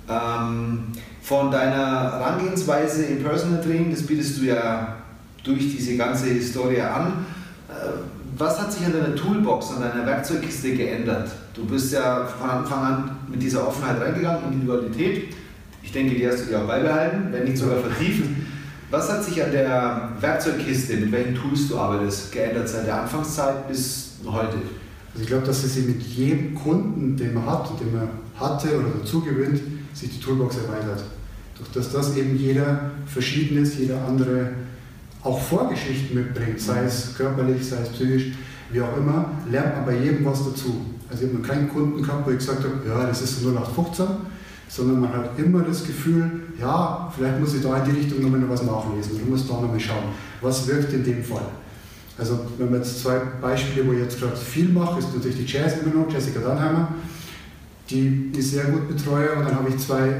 Ähm, 0.07 0.83
von 1.21 1.51
deiner 1.51 2.13
Herangehensweise 2.13 3.05
im 3.05 3.23
Personal 3.23 3.61
Training, 3.61 3.91
das 3.91 4.03
bietest 4.03 4.39
du 4.39 4.45
ja 4.45 4.95
durch 5.43 5.75
diese 5.75 5.97
ganze 5.97 6.27
Historie 6.27 6.81
an. 6.81 7.25
Äh, 7.67 7.73
was 8.37 8.61
hat 8.61 8.71
sich 8.71 8.85
an 8.85 8.93
deiner 8.93 9.15
Toolbox, 9.15 9.71
an 9.75 9.81
deiner 9.81 10.05
Werkzeugkiste 10.05 10.75
geändert? 10.75 11.31
Du 11.53 11.65
bist 11.65 11.91
ja 11.91 12.25
von 12.25 12.49
Anfang 12.49 12.79
an 12.79 13.11
mit 13.27 13.41
dieser 13.41 13.67
Offenheit 13.67 13.99
reingegangen, 13.99 14.53
Individualität. 14.53 15.33
Ich 15.81 15.91
denke, 15.91 16.15
die 16.15 16.27
hast 16.27 16.45
du 16.45 16.45
dir 16.45 16.59
auch 16.59 16.67
beibehalten, 16.67 17.29
wenn 17.31 17.45
nicht 17.45 17.57
sogar 17.57 17.79
vertieft. 17.79 18.23
Was 18.91 19.11
hat 19.11 19.23
sich 19.23 19.43
an 19.43 19.51
der 19.51 20.09
Werkzeugkiste, 20.19 20.97
mit 20.97 21.11
welchen 21.11 21.35
Tools 21.35 21.67
du 21.67 21.77
arbeitest, 21.77 22.31
geändert 22.31 22.69
seit 22.69 22.85
der 22.85 23.01
Anfangszeit 23.01 23.67
bis 23.67 24.13
heute? 24.25 24.57
Also 25.13 25.23
ich 25.23 25.27
glaube, 25.27 25.45
dass 25.45 25.61
sie 25.61 25.81
mit 25.81 26.01
jedem 26.01 26.55
Kunden, 26.55 27.17
den 27.17 27.33
man 27.33 27.45
hat, 27.45 27.69
den 27.79 27.93
man 27.93 28.09
hatte 28.39 28.77
oder 28.77 28.87
dazu 28.99 29.21
gewinnt, 29.21 29.61
sich 29.93 30.11
die 30.11 30.19
Toolbox 30.19 30.57
erweitert. 30.57 31.03
Durch 31.57 31.71
das 31.71 31.91
das 31.91 32.15
eben 32.15 32.37
jeder 32.37 32.91
verschieden 33.05 33.57
ist, 33.57 33.77
jeder 33.77 34.05
andere 34.07 34.51
auch 35.23 35.39
Vorgeschichten 35.39 36.15
mitbringt, 36.15 36.59
sei 36.59 36.83
es 36.85 37.15
körperlich, 37.15 37.67
sei 37.67 37.77
es 37.81 37.89
psychisch, 37.89 38.31
wie 38.71 38.81
auch 38.81 38.95
immer, 38.95 39.25
lernt 39.51 39.75
man 39.75 39.85
bei 39.85 39.97
jedem 39.97 40.25
was 40.25 40.45
dazu. 40.45 40.85
Also 41.09 41.23
ich 41.23 41.29
habe 41.29 41.41
noch 41.41 41.47
keinen 41.47 41.69
Kunden 41.69 42.01
gehabt, 42.01 42.25
wo 42.25 42.31
ich 42.31 42.37
gesagt 42.37 42.63
habe, 42.63 42.87
ja, 42.87 43.05
das 43.05 43.21
ist 43.21 43.43
nur 43.43 43.53
nach 43.53 43.69
15, 43.69 44.05
sondern 44.69 45.01
man 45.01 45.11
hat 45.11 45.37
immer 45.37 45.63
das 45.63 45.85
Gefühl, 45.85 46.43
ja, 46.59 47.11
vielleicht 47.15 47.39
muss 47.39 47.55
ich 47.55 47.63
da 47.63 47.83
in 47.83 47.91
die 47.91 47.99
Richtung 47.99 48.21
nochmal 48.21 48.47
was 48.47 48.63
nachlesen 48.63 49.15
oder 49.15 49.25
muss 49.29 49.47
da 49.47 49.53
nochmal 49.55 49.79
schauen, 49.79 50.13
was 50.41 50.67
wirkt 50.67 50.93
in 50.93 51.03
dem 51.03 51.23
Fall. 51.23 51.47
Also 52.19 52.39
wenn 52.57 52.69
man 52.69 52.81
jetzt 52.81 53.01
zwei 53.01 53.19
Beispiele, 53.41 53.87
wo 53.87 53.93
ich 53.93 53.99
jetzt 53.99 54.19
gerade 54.19 54.35
viel 54.35 54.69
mache, 54.69 54.99
ist 54.99 55.13
natürlich 55.15 55.37
die 55.37 55.45
Jazz 55.45 55.75
immer 55.81 56.03
noch, 56.03 56.11
Jessica 56.11 56.41
Dannheimer, 56.41 56.89
die 57.89 58.31
ich 58.35 58.51
sehr 58.51 58.65
gut 58.65 58.87
betreue 58.87 59.33
und 59.33 59.45
dann 59.45 59.55
habe 59.55 59.69
ich 59.69 59.77
zwei 59.77 60.15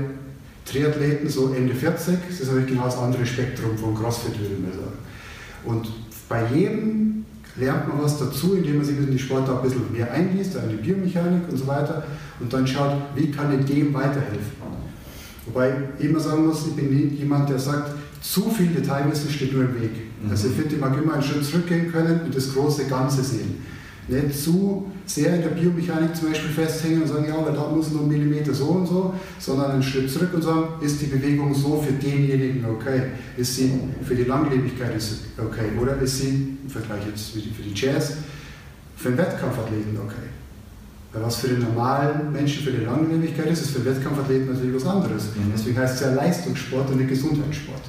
Triathleten, 0.65 1.27
so 1.27 1.53
Ende 1.53 1.75
40, 1.75 2.18
das 2.29 2.39
ist 2.39 2.48
natürlich 2.48 2.70
genau 2.70 2.86
das 2.86 2.98
andere 2.98 3.25
Spektrum 3.25 3.77
von 3.77 3.96
CrossFit, 3.96 4.39
würde 4.39 4.53
ich 4.56 4.62
mal 4.62 4.72
sagen. 4.72 4.98
Und 5.65 5.91
bei 6.29 6.46
jedem 6.53 7.25
lernt 7.58 7.88
man 7.89 8.01
was 8.01 8.18
dazu, 8.18 8.56
indem 8.56 8.77
man 8.77 8.86
sich 8.86 8.98
in 8.98 9.12
die 9.12 9.20
Sportart 9.20 9.58
ein 9.58 9.63
bisschen 9.63 9.91
mehr 9.91 10.12
einliest, 10.12 10.56
in 10.56 10.70
die 10.70 10.75
Biomechanik 10.75 11.50
und 11.50 11.58
so 11.58 11.68
weiter 11.68 12.03
und 12.39 12.53
dann 12.53 12.65
schaut, 12.65 12.96
wie 13.15 13.29
kann 13.29 13.60
ich 13.60 13.65
dem 13.65 13.94
weiterhelfen. 13.94 14.60
Wobei 15.46 15.74
ich 15.98 16.06
immer 16.06 16.20
sagen 16.20 16.46
muss, 16.46 16.68
ich 16.68 16.75
bin 16.75 17.18
jemand, 17.18 17.50
der 17.50 17.60
sagt, 17.60 17.91
zu 18.22 18.50
viel 18.51 18.68
Detailwissen 18.68 19.29
steht 19.29 19.53
nur 19.53 19.63
im 19.63 19.82
Weg. 19.82 20.09
Also 20.29 20.49
ich 20.49 20.55
finde, 20.55 20.75
mag 20.77 20.97
immer 21.01 21.13
einen 21.13 21.23
Schritt 21.23 21.45
zurückgehen 21.45 21.91
können 21.91 22.21
und 22.25 22.35
das 22.35 22.53
große 22.53 22.85
Ganze 22.85 23.23
sehen. 23.23 23.63
Nicht 24.07 24.38
zu 24.38 24.91
sehr 25.05 25.35
in 25.35 25.41
der 25.43 25.49
Biomechanik 25.49 26.15
zum 26.15 26.29
Beispiel 26.29 26.49
festhängen 26.49 27.03
und 27.03 27.07
sagen, 27.07 27.25
ja, 27.27 27.38
aber 27.38 27.51
da 27.51 27.69
muss 27.69 27.91
nur 27.91 28.01
ein 28.01 28.07
Millimeter 28.07 28.53
so 28.53 28.65
und 28.65 28.88
so, 28.88 29.13
sondern 29.38 29.71
einen 29.71 29.83
Schritt 29.83 30.09
zurück 30.09 30.31
und 30.33 30.41
sagen, 30.41 30.67
ist 30.81 30.99
die 31.01 31.05
Bewegung 31.05 31.53
so 31.53 31.81
für 31.81 31.93
denjenigen 31.93 32.65
okay? 32.65 33.03
Ist 33.38 33.55
sie 33.55 33.71
für 34.03 34.15
die 34.15 34.23
Langlebigkeit 34.23 34.91
okay? 35.38 35.69
Oder 35.79 35.97
ist 35.99 36.19
sie, 36.19 36.57
im 36.63 36.69
Vergleich 36.69 37.05
jetzt 37.07 37.31
für 37.31 37.39
die 37.39 37.73
Jazz, 37.73 38.13
für 38.97 39.09
einen 39.09 39.17
Wettkampfathleten 39.19 39.97
okay? 39.97 40.27
Weil 41.13 41.23
was 41.23 41.38
für 41.38 41.47
den 41.47 41.61
normalen 41.61 42.31
Menschen 42.31 42.63
für 42.63 42.71
die 42.71 42.85
Langlebigkeit 42.85 43.47
ist, 43.47 43.61
ist 43.61 43.71
für 43.71 43.85
Wettkampfathleten 43.85 44.53
natürlich 44.53 44.75
was 44.75 44.85
anderes. 44.85 45.23
Mhm. 45.35 45.51
Deswegen 45.55 45.77
heißt 45.77 45.95
es 45.95 46.01
ja 46.01 46.13
Leistungssport 46.13 46.89
und 46.89 46.97
nicht 46.97 47.09
Gesundheitssport. 47.09 47.81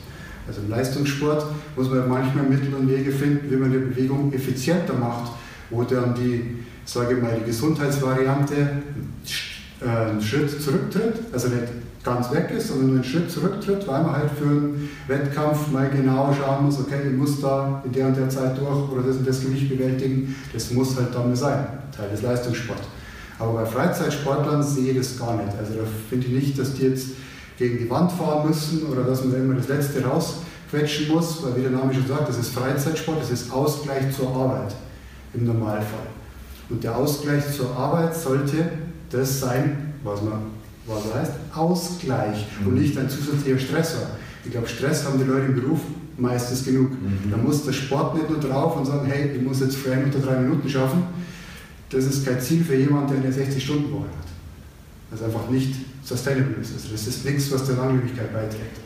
Also 0.51 0.63
im 0.63 0.71
Leistungssport 0.71 1.47
muss 1.77 1.89
man 1.89 2.09
manchmal 2.09 2.45
Mittel 2.45 2.75
und 2.75 2.89
Wege 2.89 3.13
finden, 3.13 3.49
wie 3.49 3.55
man 3.55 3.71
die 3.71 3.79
Bewegung 3.79 4.33
effizienter 4.33 4.95
macht, 4.95 5.31
wo 5.71 5.85
dann 5.85 6.13
die, 6.13 6.65
sage 6.85 7.15
ich 7.15 7.23
mal, 7.23 7.37
die 7.39 7.47
Gesundheitsvariante 7.47 8.57
äh, 9.81 9.87
einen 9.87 10.21
Schritt 10.21 10.61
zurücktritt, 10.61 11.21
also 11.33 11.51
nicht 11.51 11.69
ganz 12.03 12.33
weg 12.33 12.51
ist, 12.51 12.67
sondern 12.67 12.87
nur 12.89 12.95
einen 12.97 13.05
Schritt 13.05 13.31
zurücktritt, 13.31 13.87
weil 13.87 14.03
man 14.03 14.17
halt 14.17 14.31
für 14.33 14.47
einen 14.47 14.91
Wettkampf 15.07 15.71
mal 15.71 15.89
genau 15.89 16.35
schauen 16.35 16.65
muss, 16.65 16.81
okay, 16.81 16.99
ich 17.09 17.17
muss 17.17 17.41
da 17.41 17.81
in 17.85 17.93
der 17.93 18.09
und 18.09 18.17
der 18.17 18.29
Zeit 18.29 18.59
durch 18.59 18.91
oder 18.91 19.03
das 19.03 19.19
und 19.19 19.29
das 19.29 19.43
Gewicht 19.43 19.69
bewältigen, 19.69 20.35
das 20.53 20.73
muss 20.73 20.97
halt 20.97 21.15
dann 21.15 21.37
sein, 21.37 21.65
Teil 21.97 22.11
des 22.11 22.23
Leistungssports. 22.23 22.89
Aber 23.39 23.53
bei 23.53 23.67
Freizeitsportlern 23.67 24.65
sehe 24.65 24.91
ich 24.91 24.99
das 24.99 25.17
gar 25.17 25.37
nicht. 25.37 25.57
Also 25.57 25.75
da 25.75 25.83
finde 26.09 26.27
ich 26.27 26.33
nicht, 26.33 26.59
dass 26.59 26.75
die 26.75 26.87
jetzt 26.87 27.11
gegen 27.61 27.79
die 27.79 27.91
Wand 27.91 28.11
fahren 28.11 28.49
müssen 28.49 28.87
oder 28.87 29.05
dass 29.05 29.23
man 29.23 29.37
immer 29.37 29.55
das 29.55 29.69
Letzte 29.69 30.03
rausquetschen 30.03 31.09
muss, 31.09 31.43
weil 31.43 31.57
wie 31.57 31.61
der 31.61 31.73
Name 31.73 31.93
schon 31.93 32.07
sagt, 32.07 32.27
das 32.27 32.39
ist 32.39 32.55
Freizeitsport, 32.55 33.21
das 33.21 33.31
ist 33.31 33.53
Ausgleich 33.53 34.17
zur 34.17 34.35
Arbeit 34.35 34.75
im 35.35 35.45
Normalfall. 35.45 36.09
Und 36.71 36.83
der 36.83 36.97
Ausgleich 36.97 37.45
zur 37.55 37.77
Arbeit 37.77 38.17
sollte 38.17 38.71
das 39.11 39.41
sein, 39.41 39.93
was 40.03 40.23
man 40.23 40.41
was 40.87 41.15
heißt, 41.15 41.33
Ausgleich 41.55 42.47
mhm. 42.61 42.69
und 42.69 42.75
nicht 42.81 42.97
ein 42.97 43.11
zusätzlicher 43.11 43.59
Stressor. 43.59 44.07
Ich 44.45 44.51
glaube, 44.51 44.67
Stress 44.67 45.05
haben 45.05 45.19
die 45.19 45.25
Leute 45.25 45.47
im 45.47 45.55
Beruf 45.55 45.81
meistens 46.17 46.65
genug. 46.65 46.91
Mhm. 46.91 47.31
Da 47.31 47.37
muss 47.37 47.65
der 47.65 47.73
Sport 47.73 48.15
nicht 48.15 48.31
nur 48.31 48.41
drauf 48.41 48.75
und 48.77 48.87
sagen, 48.87 49.07
hey, 49.07 49.33
ich 49.37 49.43
muss 49.43 49.61
jetzt 49.61 49.77
Frame 49.77 50.05
unter 50.05 50.19
drei 50.19 50.41
Minuten 50.41 50.67
schaffen, 50.67 51.03
das 51.91 52.05
ist 52.05 52.25
kein 52.25 52.41
Ziel 52.41 52.65
für 52.65 52.75
jemanden, 52.75 53.21
der 53.21 53.31
eine 53.31 53.35
60-Stunden-Woche 53.35 54.05
hat. 54.05 54.29
Das 55.11 55.23
einfach 55.23 55.51
nicht 55.51 55.75
sustainable 56.03 56.61
ist. 56.61 56.73
Also 56.75 56.89
das 56.93 57.07
ist 57.07 57.25
nichts, 57.25 57.51
was 57.53 57.67
der 57.67 57.77
Langlebigkeit 57.77 58.33
beiträgt. 58.33 58.79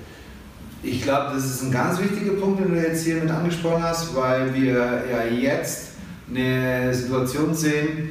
Ich 0.82 1.02
glaube, 1.02 1.34
das 1.34 1.46
ist 1.46 1.62
ein 1.62 1.70
ganz 1.70 1.98
wichtiger 1.98 2.32
Punkt, 2.32 2.60
den 2.60 2.74
du 2.74 2.80
jetzt 2.80 3.04
hier 3.04 3.16
mit 3.16 3.30
angesprochen 3.30 3.82
hast, 3.82 4.14
weil 4.14 4.54
wir 4.54 5.02
ja 5.10 5.24
jetzt 5.24 5.92
eine 6.28 6.94
Situation 6.94 7.54
sehen, 7.54 8.10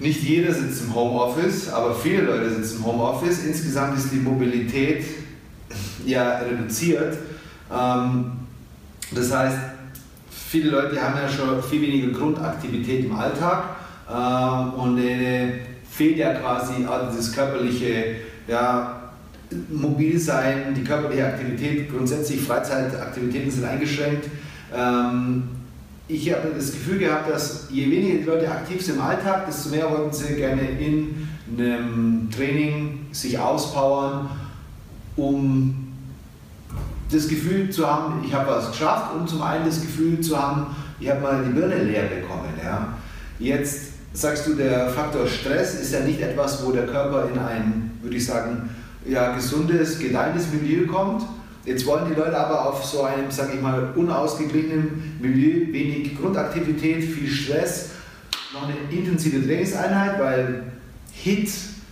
nicht 0.00 0.22
jeder 0.22 0.52
sitzt 0.52 0.82
im 0.82 0.94
Homeoffice, 0.94 1.72
aber 1.72 1.94
viele 1.94 2.22
Leute 2.22 2.54
sitzen 2.54 2.78
im 2.78 2.86
Homeoffice. 2.86 3.44
Insgesamt 3.44 3.98
ist 3.98 4.12
die 4.12 4.18
Mobilität 4.18 5.04
ja 6.06 6.38
reduziert. 6.38 7.16
Ähm, 7.72 8.32
das 9.10 9.32
heißt, 9.34 9.58
viele 10.30 10.70
Leute 10.70 11.02
haben 11.02 11.16
ja 11.16 11.28
schon 11.28 11.62
viel 11.62 11.82
weniger 11.82 12.16
Grundaktivität 12.16 13.06
im 13.06 13.16
Alltag 13.16 13.76
ähm, 14.08 14.74
und 14.74 14.98
äh, 14.98 15.67
fehlt 15.98 16.16
ja 16.16 16.32
quasi 16.34 16.86
auch 16.86 17.10
dieses 17.10 17.32
körperliche 17.32 18.14
ja, 18.46 19.10
Mobilsein, 19.68 20.72
die 20.72 20.84
körperliche 20.84 21.26
Aktivität, 21.26 21.90
grundsätzlich 21.90 22.40
Freizeitaktivitäten 22.40 23.50
sind 23.50 23.64
eingeschränkt. 23.64 24.28
Ähm, 24.72 25.48
ich 26.06 26.32
habe 26.32 26.52
das 26.54 26.70
Gefühl 26.70 27.00
gehabt, 27.00 27.28
dass 27.28 27.66
je 27.70 27.90
weniger 27.90 28.18
die 28.18 28.24
Leute 28.24 28.48
aktiv 28.48 28.80
sind 28.80 28.94
im 28.94 29.02
Alltag, 29.02 29.46
desto 29.46 29.70
mehr 29.70 29.90
wollten 29.90 30.12
sie 30.12 30.36
gerne 30.36 30.62
in 30.62 31.28
einem 31.58 32.28
Training 32.30 33.06
sich 33.10 33.36
auspowern, 33.36 34.30
um 35.16 35.88
das 37.10 37.26
Gefühl 37.26 37.70
zu 37.70 37.86
haben, 37.86 38.22
ich 38.24 38.32
habe 38.32 38.48
was 38.50 38.70
geschafft 38.70 39.16
und 39.16 39.28
zum 39.28 39.42
einen 39.42 39.64
das 39.64 39.80
Gefühl 39.80 40.20
zu 40.20 40.40
haben, 40.40 40.76
ich 41.00 41.10
habe 41.10 41.20
mal 41.20 41.44
die 41.44 41.52
Birne 41.52 41.82
leer 41.82 42.04
bekommen. 42.04 42.54
Ja. 42.62 42.94
Jetzt 43.40 43.97
sagst 44.12 44.46
du, 44.46 44.54
der 44.54 44.88
Faktor 44.90 45.26
Stress 45.26 45.74
ist 45.80 45.92
ja 45.92 46.00
nicht 46.00 46.20
etwas, 46.20 46.64
wo 46.64 46.72
der 46.72 46.86
Körper 46.86 47.28
in 47.32 47.38
ein, 47.38 47.98
würde 48.02 48.16
ich 48.16 48.26
sagen, 48.26 48.70
ja, 49.06 49.34
gesundes, 49.34 49.98
gedeihendes 49.98 50.46
Milieu 50.52 50.86
kommt. 50.86 51.22
Jetzt 51.64 51.86
wollen 51.86 52.06
die 52.08 52.14
Leute 52.14 52.36
aber 52.36 52.66
auf 52.66 52.84
so 52.84 53.02
einem, 53.02 53.30
sage 53.30 53.54
ich 53.54 53.60
mal, 53.60 53.92
unausgeglichenen 53.94 55.18
Milieu 55.20 55.72
wenig 55.72 56.18
Grundaktivität, 56.18 57.04
viel 57.04 57.28
Stress, 57.28 57.90
noch 58.52 58.64
eine 58.64 58.74
intensive 58.90 59.44
Trainingseinheit, 59.44 60.18
weil 60.18 60.62
Hit, 61.12 61.50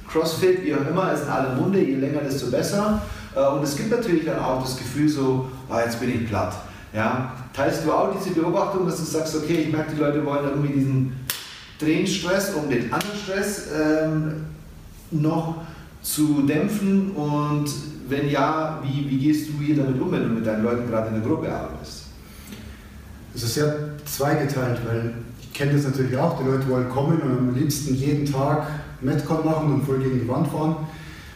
Crossfit, 0.09 0.65
wie 0.65 0.75
auch 0.75 0.89
immer, 0.89 1.13
ist 1.13 1.25
in 1.25 1.29
aller 1.29 1.55
Munde, 1.55 1.81
je 1.81 1.97
länger, 1.97 2.21
desto 2.21 2.51
besser. 2.51 3.03
Äh, 3.35 3.47
und 3.49 3.63
es 3.63 3.77
gibt 3.77 3.91
natürlich 3.91 4.25
dann 4.25 4.39
auch 4.39 4.63
das 4.63 4.77
Gefühl 4.77 5.09
so, 5.09 5.51
oh, 5.69 5.79
jetzt 5.85 6.01
bin 6.01 6.11
ich 6.11 6.29
platt. 6.29 6.55
Ja? 6.95 7.33
Teilst 7.53 7.85
du 7.85 7.93
auch 7.93 8.15
diese 8.17 8.35
Beobachtung, 8.35 8.87
dass 8.87 8.97
du 8.97 9.05
sagst, 9.05 9.37
okay, 9.37 9.65
ich 9.67 9.73
merke, 9.73 9.95
die 9.95 10.01
Leute 10.01 10.25
wollen 10.25 10.45
irgendwie 10.45 10.73
diesen 10.73 11.27
Trainingsstress, 11.79 12.55
um 12.55 12.69
den 12.69 12.93
anderen 12.93 13.19
Stress 13.19 13.67
ähm, 13.75 14.47
noch 15.11 15.63
zu 16.03 16.43
dämpfen 16.43 17.13
und 17.13 17.69
wenn 18.09 18.31
ja, 18.31 18.81
wie, 18.85 19.11
wie 19.11 19.19
gehst 19.19 19.49
du 19.49 19.65
hier 19.65 19.77
damit 19.77 20.01
um, 20.01 20.13
wenn 20.13 20.23
du 20.23 20.29
mit 20.29 20.47
deinen 20.47 20.63
Leuten 20.63 20.89
gerade 20.89 21.09
in 21.09 21.15
der 21.15 21.23
Gruppe 21.23 21.53
arbeitest? 21.53 22.05
Es 23.35 23.43
ist 23.43 23.57
ja 23.57 23.67
zweigeteilt, 24.05 24.81
weil 24.87 25.13
ich 25.41 25.53
kenne 25.53 25.73
das 25.73 25.85
natürlich 25.85 26.17
auch, 26.17 26.39
die 26.39 26.49
Leute 26.49 26.69
wollen 26.69 26.89
kommen 26.89 27.21
und 27.21 27.39
am 27.39 27.55
liebsten 27.55 27.95
jeden 27.95 28.25
Tag 28.25 28.69
Metcon 29.01 29.45
machen 29.45 29.75
und 29.75 29.85
voll 29.85 29.99
gegen 29.99 30.21
die 30.21 30.29
Wand 30.29 30.49
fahren. 30.49 30.77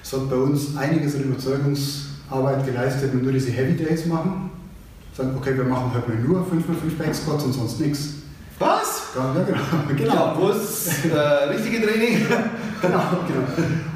Es 0.02 0.12
hat 0.12 0.30
bei 0.30 0.36
uns 0.36 0.76
einiges 0.76 1.16
an 1.16 1.24
Überzeugungsarbeit 1.24 2.64
geleistet, 2.64 3.12
wenn 3.12 3.18
wir 3.18 3.24
nur 3.24 3.32
diese 3.32 3.50
Heavy 3.50 3.76
Days 3.76 4.06
machen. 4.06 4.50
Sagen, 5.14 5.32
okay, 5.36 5.56
wir 5.56 5.64
machen 5.64 5.92
heute 5.94 6.08
mal 6.08 6.18
nur 6.20 6.40
5x5 6.40 6.96
Backsquats 6.96 7.44
und 7.44 7.52
sonst 7.52 7.80
nichts. 7.80 8.19
Was? 8.60 9.04
Ja, 9.16 9.34
genau. 9.96 10.36
genau. 10.36 10.50
Ist 10.50 11.06
äh, 11.06 11.18
richtige 11.48 11.80
Training? 11.80 12.26
genau, 12.82 13.00
genau. 13.26 13.46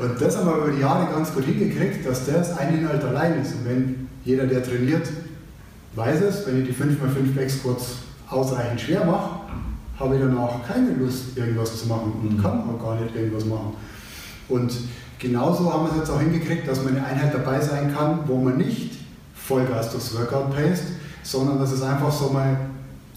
Und 0.01 0.21
das 0.21 0.39
haben 0.39 0.47
wir 0.47 0.57
über 0.57 0.71
die 0.71 0.81
Jahre 0.81 1.13
ganz 1.13 1.35
gut 1.35 1.45
hingekriegt, 1.45 2.09
dass 2.09 2.25
das 2.25 2.57
ein 2.57 2.79
Inhalt 2.79 3.05
allein 3.05 3.43
ist. 3.43 3.57
Und 3.57 3.67
wenn 3.67 4.09
jeder, 4.25 4.47
der 4.47 4.63
trainiert, 4.63 5.07
weiß 5.95 6.23
es, 6.23 6.47
wenn 6.47 6.63
ich 6.63 6.69
die 6.69 6.83
5x5 6.83 7.35
Backsquats 7.37 7.97
ausreichend 8.31 8.81
schwer 8.81 9.05
mache, 9.05 9.41
habe 10.01 10.15
ich 10.15 10.23
danach 10.23 10.67
keine 10.67 10.95
Lust, 10.95 11.37
irgendwas 11.37 11.81
zu 11.81 11.87
machen 11.87 12.15
und 12.23 12.39
mhm. 12.39 12.43
kann 12.43 12.63
auch 12.63 12.83
gar 12.83 12.99
nicht 12.99 13.15
irgendwas 13.15 13.45
machen. 13.45 13.75
Und 14.49 14.73
genauso 15.19 15.71
haben 15.71 15.85
wir 15.85 15.93
es 15.93 15.99
jetzt 15.99 16.11
auch 16.11 16.21
hingekriegt, 16.21 16.67
dass 16.67 16.83
man 16.83 16.97
eine 16.97 17.07
Einheit 17.07 17.35
dabei 17.35 17.61
sein 17.61 17.95
kann, 17.95 18.21
wo 18.27 18.39
man 18.39 18.57
nicht 18.57 18.93
Vollgas 19.35 19.91
durchs 19.91 20.15
Workout 20.19 20.57
paced, 20.57 20.85
sondern 21.23 21.59
dass 21.59 21.71
es 21.71 21.83
einfach 21.83 22.11
so 22.11 22.31
mal 22.31 22.57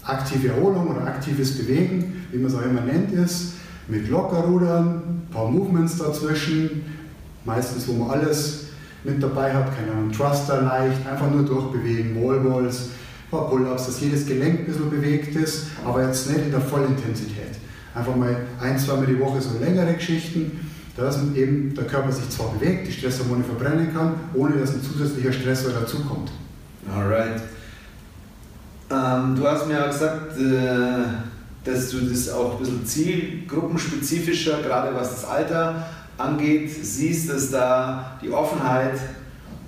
aktive 0.04 0.48
Erholung 0.48 0.88
oder 0.88 1.06
aktives 1.06 1.58
Bewegen, 1.58 2.26
wie 2.32 2.38
man 2.38 2.50
es 2.50 2.56
auch 2.56 2.62
immer 2.62 2.80
nennt, 2.80 3.12
ist, 3.12 3.54
mit 3.88 4.08
Lockerrudern, 4.08 4.86
ein 4.86 5.28
paar 5.30 5.50
Movements 5.50 5.98
dazwischen, 5.98 6.84
meistens 7.44 7.88
wo 7.88 7.92
man 7.92 8.10
alles 8.10 8.66
mit 9.04 9.22
dabei 9.22 9.54
habt, 9.54 9.76
keine 9.76 9.92
Ahnung, 9.92 10.12
Thruster 10.12 10.62
leicht, 10.62 11.06
einfach 11.06 11.30
nur 11.30 11.44
durchbewegen, 11.44 12.22
Wallballs, 12.22 12.80
ein 12.80 13.30
paar 13.30 13.48
Pull-Ups, 13.48 13.86
dass 13.86 14.00
jedes 14.00 14.26
Gelenk 14.26 14.60
ein 14.60 14.66
bisschen 14.66 14.90
bewegt 14.90 15.34
ist, 15.36 15.68
aber 15.84 16.06
jetzt 16.06 16.28
nicht 16.28 16.46
in 16.46 16.50
der 16.50 16.60
Vollintensität. 16.60 17.56
Einfach 17.94 18.16
mal 18.16 18.36
ein, 18.60 18.78
zweimal 18.78 19.06
die 19.06 19.18
Woche 19.18 19.40
so 19.40 19.58
längere 19.58 19.94
Geschichten, 19.94 20.60
dass 20.96 21.18
eben 21.34 21.74
der 21.74 21.84
Körper 21.84 22.10
sich 22.10 22.28
zwar 22.28 22.52
bewegt, 22.52 22.88
die 22.88 22.92
Stresshormone 22.92 23.44
verbrennen 23.44 23.92
kann, 23.94 24.14
ohne 24.34 24.56
dass 24.56 24.74
ein 24.74 24.82
zusätzlicher 24.82 25.32
Stressor 25.32 25.72
dazukommt. 25.72 26.32
Alright. 26.92 27.40
Ähm, 28.90 29.36
du 29.36 29.46
hast 29.46 29.66
mir 29.66 29.74
ja 29.74 29.86
gesagt, 29.86 30.38
äh, 30.38 31.04
dass 31.64 31.90
du 31.90 32.00
das 32.00 32.30
auch 32.30 32.54
ein 32.54 32.58
bisschen 32.58 32.86
zielgruppenspezifischer, 32.86 34.62
gerade 34.62 34.94
was 34.94 35.10
das 35.10 35.24
Alter 35.26 35.86
angeht, 36.16 36.70
siehst, 36.82 37.28
dass 37.28 37.50
da 37.50 38.18
die 38.22 38.30
Offenheit 38.30 38.98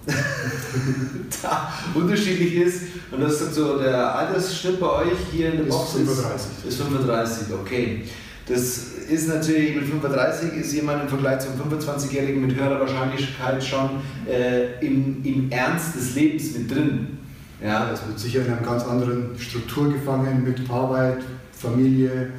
da 1.42 1.72
unterschiedlich 1.94 2.56
ist. 2.56 2.82
Und 3.10 3.20
das 3.20 3.40
ist 3.40 3.54
so 3.54 3.78
der 3.78 4.14
Altersschnitt 4.14 4.80
bei 4.80 4.88
euch 4.88 5.18
hier 5.30 5.52
in 5.52 5.58
der 5.58 5.64
Box 5.64 5.94
ist 5.96 6.08
35. 6.08 6.50
Ist 6.66 6.80
35, 6.80 7.46
okay. 7.60 8.04
Das 8.46 8.78
ist 9.08 9.28
natürlich 9.28 9.76
mit 9.76 9.84
35 9.84 10.54
ist 10.54 10.72
jemand 10.72 11.02
im 11.02 11.08
Vergleich 11.08 11.40
zum 11.40 11.52
25-Jährigen 11.52 12.40
mit 12.40 12.56
höherer 12.56 12.80
Wahrscheinlichkeit 12.80 13.62
schon 13.62 13.90
äh, 14.28 14.84
im, 14.84 15.22
im 15.24 15.50
Ernst 15.50 15.94
des 15.94 16.14
Lebens 16.14 16.56
mit 16.56 16.70
drin. 16.70 17.19
Ja. 17.62 17.90
Das 17.90 18.06
wird 18.06 18.18
sicher 18.18 18.44
in 18.44 18.52
einer 18.52 18.62
ganz 18.62 18.84
anderen 18.84 19.38
Struktur 19.38 19.92
gefangen 19.92 20.44
mit 20.44 20.68
Arbeit, 20.70 21.18
Familie, 21.52 22.30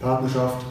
Partnerschaft, 0.00 0.64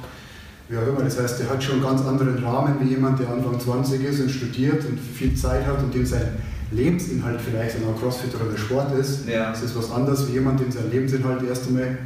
wie 0.69 0.77
auch 0.77 0.87
immer. 0.87 1.03
Das 1.03 1.19
heißt, 1.19 1.41
er 1.41 1.49
hat 1.49 1.63
schon 1.63 1.75
einen 1.75 1.83
ganz 1.83 2.01
anderen 2.01 2.43
Rahmen 2.43 2.77
wie 2.81 2.89
jemand, 2.89 3.19
der 3.19 3.29
Anfang 3.29 3.59
20 3.59 4.03
ist 4.03 4.21
und 4.21 4.29
studiert 4.29 4.83
und 4.85 4.99
viel 4.99 5.35
Zeit 5.35 5.65
hat 5.65 5.83
und 5.83 5.93
dem 5.93 6.05
sein 6.05 6.29
Lebensinhalt 6.71 7.39
vielleicht 7.41 7.75
ein 7.75 7.83
Crossfit 7.99 8.33
oder 8.35 8.51
der 8.51 8.57
Sport 8.57 8.97
ist. 8.97 9.27
Ja. 9.27 9.51
Das 9.51 9.61
ist 9.61 9.77
was 9.77 9.91
anderes 9.91 10.27
wie 10.27 10.33
jemand, 10.33 10.59
dem 10.59 10.71
sein 10.71 10.89
Lebensinhalt 10.89 11.43
erst 11.43 11.67
einmal 11.67 11.97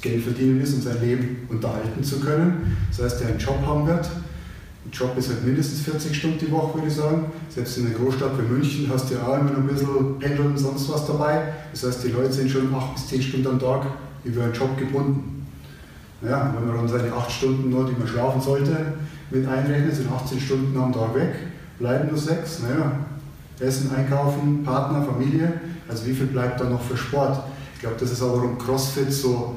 Geld 0.00 0.22
verdienen 0.22 0.60
ist, 0.60 0.74
um 0.74 0.82
sein 0.82 1.00
Leben 1.00 1.46
unterhalten 1.48 2.02
zu 2.02 2.20
können. 2.20 2.76
Das 2.90 3.04
heißt, 3.04 3.20
der 3.20 3.28
einen 3.28 3.38
Job 3.38 3.58
haben 3.66 3.86
wird. 3.86 4.08
Job 4.94 5.18
ist 5.18 5.28
halt 5.28 5.44
mindestens 5.44 5.80
40 5.80 6.16
Stunden 6.16 6.38
die 6.38 6.52
Woche, 6.52 6.74
würde 6.74 6.86
ich 6.86 6.94
sagen. 6.94 7.24
Selbst 7.48 7.78
in 7.78 7.86
einer 7.86 7.96
Großstadt 7.96 8.38
wie 8.38 8.52
München 8.52 8.88
hast 8.92 9.10
du 9.10 9.14
ja 9.14 9.26
auch 9.26 9.40
immer 9.40 9.50
noch 9.50 9.58
ein 9.58 9.66
bisschen 9.66 10.18
Pendeln 10.20 10.48
und 10.48 10.58
sonst 10.58 10.88
was 10.88 11.04
dabei. 11.06 11.52
Das 11.72 11.84
heißt, 11.84 12.04
die 12.04 12.10
Leute 12.10 12.32
sind 12.32 12.48
schon 12.48 12.72
8 12.72 12.94
bis 12.94 13.08
10 13.08 13.22
Stunden 13.22 13.46
am 13.48 13.58
Tag 13.58 13.86
über 14.24 14.44
einen 14.44 14.52
Job 14.52 14.78
gebunden. 14.78 15.46
Ja, 16.22 16.54
wenn 16.56 16.68
man 16.68 16.76
dann 16.76 16.88
seine 16.88 17.12
8 17.12 17.30
Stunden 17.30 17.70
nur, 17.70 17.86
die 17.86 17.98
man 17.98 18.06
schlafen 18.06 18.40
sollte, 18.40 18.94
mit 19.30 19.46
einrechnet, 19.48 19.96
sind 19.96 20.10
18 20.10 20.38
Stunden 20.38 20.78
am 20.78 20.92
Tag 20.92 21.12
weg, 21.16 21.34
bleiben 21.80 22.08
nur 22.08 22.18
6. 22.18 22.60
Naja, 22.62 22.92
Essen, 23.58 23.90
Einkaufen, 23.94 24.62
Partner, 24.62 25.02
Familie. 25.02 25.54
Also 25.88 26.06
wie 26.06 26.14
viel 26.14 26.26
bleibt 26.26 26.60
da 26.60 26.64
noch 26.64 26.80
für 26.80 26.96
Sport? 26.96 27.42
Ich 27.74 27.80
glaube, 27.80 27.96
das 27.98 28.12
ist 28.12 28.22
auch, 28.22 28.36
warum 28.36 28.56
CrossFit 28.58 29.12
so 29.12 29.56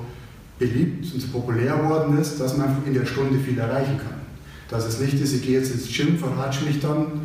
beliebt 0.58 1.14
und 1.14 1.22
so 1.22 1.28
populär 1.28 1.78
geworden 1.78 2.18
ist, 2.18 2.40
dass 2.40 2.58
man 2.58 2.78
in 2.88 2.96
der 2.96 3.06
Stunde 3.06 3.38
viel 3.38 3.60
erreichen 3.60 4.00
kann. 4.00 4.17
Dass 4.70 4.86
es 4.86 5.00
nicht 5.00 5.14
ist, 5.20 5.34
ich 5.34 5.44
gehe 5.44 5.60
jetzt 5.60 5.72
ins 5.72 5.88
Gym, 5.88 6.18
verratsche 6.18 6.66
mich 6.66 6.80
dann, 6.80 7.22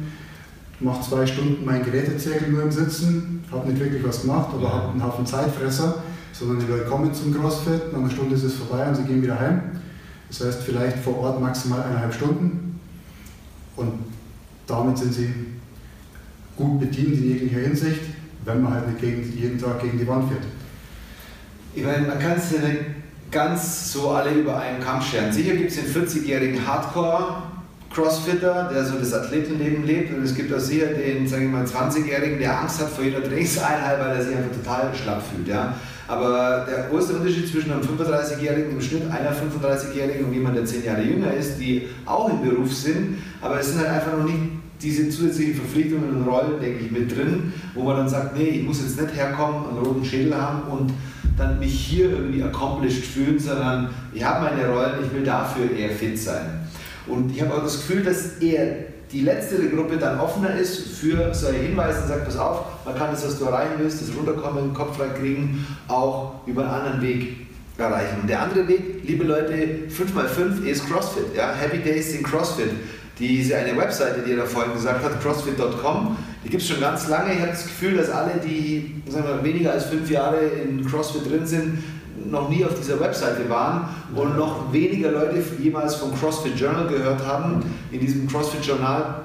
mache 0.80 1.02
zwei 1.08 1.26
Stunden 1.26 1.64
mein 1.64 1.84
Gerätezirkel 1.84 2.48
nur 2.48 2.62
im 2.62 2.72
Sitzen, 2.72 3.44
habe 3.50 3.68
nicht 3.68 3.80
wirklich 3.80 4.04
was 4.04 4.22
gemacht, 4.22 4.48
aber 4.52 4.62
ja. 4.62 4.72
habe 4.72 4.92
einen 4.92 5.02
Haufen 5.02 5.26
Zeitfresser, 5.26 6.02
sondern 6.32 6.60
die 6.60 6.66
Leute 6.66 6.84
kommen 6.84 7.12
zum 7.12 7.34
CrossFit, 7.34 7.92
nach 7.92 7.98
einer 7.98 8.10
Stunde 8.10 8.34
ist 8.34 8.44
es 8.44 8.54
vorbei 8.54 8.88
und 8.88 8.94
sie 8.96 9.04
gehen 9.04 9.22
wieder 9.22 9.38
heim. 9.38 9.60
Das 10.28 10.46
heißt 10.46 10.62
vielleicht 10.62 10.98
vor 10.98 11.18
Ort 11.18 11.40
maximal 11.40 11.82
eineinhalb 11.82 12.14
Stunden 12.14 12.80
und 13.76 13.92
damit 14.66 14.98
sind 14.98 15.12
sie 15.12 15.34
gut 16.56 16.80
bedient 16.80 17.14
in 17.14 17.28
jeglicher 17.28 17.60
Hinsicht, 17.60 18.00
wenn 18.44 18.62
man 18.62 18.74
halt 18.74 19.02
nicht 19.02 19.36
jeden 19.36 19.58
Tag 19.58 19.82
gegen 19.82 19.98
die 19.98 20.06
Wand 20.06 20.30
fährt. 20.30 20.44
Ich 21.74 21.84
meine, 21.84 22.06
man 22.06 22.18
kann 22.18 22.36
es 22.36 22.50
nicht 22.50 22.62
ganz 23.32 23.92
so 23.92 24.10
alle 24.10 24.30
über 24.30 24.58
einen 24.58 24.80
Kamm 24.80 25.00
scheren. 25.00 25.32
Sicher 25.32 25.54
gibt 25.54 25.70
es 25.70 25.76
den 25.76 25.86
40-jährigen 25.86 26.64
Hardcore 26.66 27.42
Crossfitter, 27.92 28.70
der 28.72 28.84
so 28.84 28.98
das 28.98 29.12
Athletenleben 29.12 29.84
lebt 29.84 30.14
und 30.14 30.22
es 30.22 30.34
gibt 30.34 30.52
auch 30.54 30.60
sicher 30.60 30.86
den, 30.86 31.26
sagen 31.26 31.50
wir 31.50 31.58
mal, 31.58 31.64
20-jährigen, 31.64 32.38
der 32.38 32.60
Angst 32.60 32.80
hat 32.80 32.88
vor 32.90 33.04
jeder 33.04 33.22
Trainingseinheit, 33.22 33.98
weil 34.00 34.16
er 34.16 34.24
sich 34.24 34.36
einfach 34.36 34.56
total 34.56 34.94
schlapp 34.94 35.22
fühlt. 35.22 35.48
Ja? 35.48 35.74
Aber 36.08 36.66
der 36.68 36.88
große 36.88 37.14
Unterschied 37.14 37.48
zwischen 37.48 37.72
einem 37.72 37.82
35-Jährigen 37.82 38.72
im 38.72 38.80
Schnitt, 38.80 39.02
einer 39.10 39.30
35-Jährigen 39.30 40.26
und 40.26 40.32
jemand, 40.32 40.56
der 40.56 40.64
10 40.64 40.84
Jahre 40.84 41.02
jünger 41.02 41.32
ist, 41.32 41.58
die 41.58 41.88
auch 42.06 42.30
im 42.30 42.42
Beruf 42.42 42.72
sind, 42.72 43.18
aber 43.40 43.60
es 43.60 43.72
sind 43.72 43.80
halt 43.80 43.90
einfach 43.90 44.16
noch 44.16 44.24
nicht 44.24 44.38
diese 44.80 45.08
zusätzlichen 45.08 45.54
Verpflichtungen 45.54 46.16
und 46.16 46.26
Rollen, 46.26 46.60
denke 46.60 46.84
ich, 46.84 46.90
mit 46.90 47.14
drin, 47.14 47.52
wo 47.74 47.84
man 47.84 47.96
dann 47.96 48.08
sagt, 48.08 48.36
nee, 48.36 48.48
ich 48.48 48.62
muss 48.64 48.80
jetzt 48.80 49.00
nicht 49.00 49.14
herkommen, 49.14 49.68
einen 49.68 49.78
roten 49.78 50.04
Schädel 50.04 50.34
haben 50.36 50.62
und 50.70 50.92
dann 51.42 51.58
mich 51.58 51.72
hier 51.72 52.10
irgendwie 52.10 52.42
accomplished 52.42 53.04
fühlen, 53.04 53.38
sondern 53.38 53.90
ich 54.12 54.24
habe 54.24 54.44
meine 54.44 54.68
Rollen, 54.68 55.04
ich 55.04 55.12
will 55.12 55.24
dafür 55.24 55.70
eher 55.70 55.90
fit 55.90 56.18
sein. 56.18 56.66
Und 57.06 57.34
ich 57.34 57.42
habe 57.42 57.54
auch 57.54 57.62
das 57.62 57.76
Gefühl, 57.76 58.02
dass 58.02 58.38
eher 58.38 58.76
die 59.10 59.22
letzte 59.22 59.68
Gruppe 59.68 59.98
dann 59.98 60.18
offener 60.18 60.56
ist 60.56 60.98
für 60.98 61.34
solche 61.34 61.58
Hinweise 61.58 62.02
und 62.02 62.08
sagt, 62.08 62.24
pass 62.24 62.36
auf, 62.36 62.64
man 62.84 62.94
kann 62.94 63.10
das, 63.10 63.26
was 63.26 63.38
du 63.38 63.44
erreichen 63.44 63.74
willst, 63.78 64.00
das 64.00 64.16
Runterkommen, 64.16 64.72
Kopf 64.72 64.96
frei 64.96 65.08
kriegen, 65.08 65.66
auch 65.88 66.46
über 66.46 66.62
einen 66.62 66.70
anderen 66.70 67.02
Weg 67.02 67.46
erreichen. 67.76 68.20
Und 68.22 68.28
der 68.28 68.42
andere 68.42 68.66
Weg, 68.68 69.02
liebe 69.04 69.24
Leute, 69.24 69.52
5x5 69.88 70.64
ist 70.64 70.88
CrossFit. 70.88 71.34
Ja? 71.36 71.52
Happy 71.52 71.78
Days 71.78 72.14
in 72.14 72.22
CrossFit. 72.22 72.70
Diese 73.18 73.56
eine 73.56 73.76
Webseite, 73.76 74.22
die 74.26 74.32
er 74.32 74.38
da 74.38 74.44
vorhin 74.44 74.72
gesagt 74.72 75.04
hat, 75.04 75.20
crossfit.com, 75.20 76.16
die 76.44 76.48
gibt 76.48 76.62
es 76.62 76.68
schon 76.68 76.80
ganz 76.80 77.08
lange. 77.08 77.34
Ich 77.34 77.40
habe 77.40 77.50
das 77.50 77.64
Gefühl, 77.64 77.96
dass 77.96 78.10
alle, 78.10 78.32
die 78.44 79.02
sagen 79.08 79.26
wir, 79.26 79.44
weniger 79.44 79.72
als 79.72 79.86
fünf 79.86 80.10
Jahre 80.10 80.38
in 80.38 80.84
CrossFit 80.84 81.30
drin 81.30 81.46
sind, 81.46 81.78
noch 82.30 82.48
nie 82.48 82.64
auf 82.64 82.74
dieser 82.74 83.00
Webseite 83.00 83.48
waren 83.48 83.88
und 84.14 84.36
noch 84.36 84.72
weniger 84.72 85.10
Leute 85.10 85.42
jemals 85.60 85.96
vom 85.96 86.14
CrossFit 86.14 86.58
Journal 86.58 86.86
gehört 86.88 87.24
haben. 87.24 87.62
In 87.90 88.00
diesem 88.00 88.28
CrossFit 88.28 88.64
Journal 88.64 89.22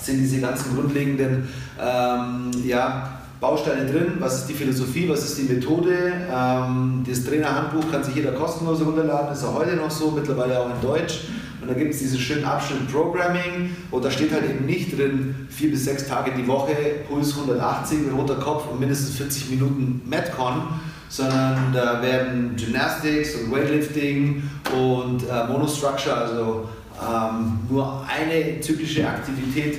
sind 0.00 0.18
diese 0.18 0.40
ganzen 0.40 0.74
grundlegenden 0.74 1.48
ähm, 1.80 2.50
ja, 2.64 3.20
Bausteine 3.40 3.86
drin. 3.90 4.14
Was 4.18 4.40
ist 4.40 4.48
die 4.48 4.54
Philosophie, 4.54 5.08
was 5.08 5.24
ist 5.24 5.38
die 5.38 5.52
Methode? 5.52 6.12
Ähm, 6.32 7.04
das 7.06 7.24
Trainerhandbuch 7.24 7.90
kann 7.90 8.02
sich 8.02 8.14
jeder 8.14 8.32
kostenlos 8.32 8.80
runterladen, 8.80 9.32
ist 9.32 9.44
auch 9.44 9.54
heute 9.54 9.76
noch 9.76 9.90
so, 9.90 10.10
mittlerweile 10.10 10.60
auch 10.60 10.66
in 10.66 10.80
Deutsch. 10.80 11.20
Und 11.66 11.72
da 11.74 11.80
gibt 11.80 11.94
es 11.94 11.98
diesen 11.98 12.20
schönen 12.20 12.44
Abschnitt 12.44 12.92
Programming 12.92 13.74
und 13.90 14.04
da 14.04 14.08
steht 14.08 14.30
halt 14.30 14.44
eben 14.48 14.66
nicht 14.66 14.96
drin, 14.96 15.48
vier 15.50 15.72
bis 15.72 15.84
sechs 15.84 16.06
Tage 16.06 16.30
die 16.30 16.46
Woche, 16.46 16.76
Puls 17.08 17.36
180, 17.36 17.98
roter 18.16 18.36
Kopf 18.36 18.70
und 18.70 18.78
mindestens 18.78 19.16
40 19.16 19.50
Minuten 19.50 20.00
Metcon, 20.08 20.62
sondern 21.08 21.72
da 21.74 22.00
werden 22.00 22.54
Gymnastics 22.54 23.34
und 23.34 23.50
Weightlifting 23.50 24.44
und 24.78 25.24
äh, 25.28 25.48
Monostructure, 25.48 26.16
also 26.16 26.68
ähm, 27.02 27.58
nur 27.68 28.06
eine 28.06 28.60
zyklische 28.60 29.04
Aktivität, 29.04 29.78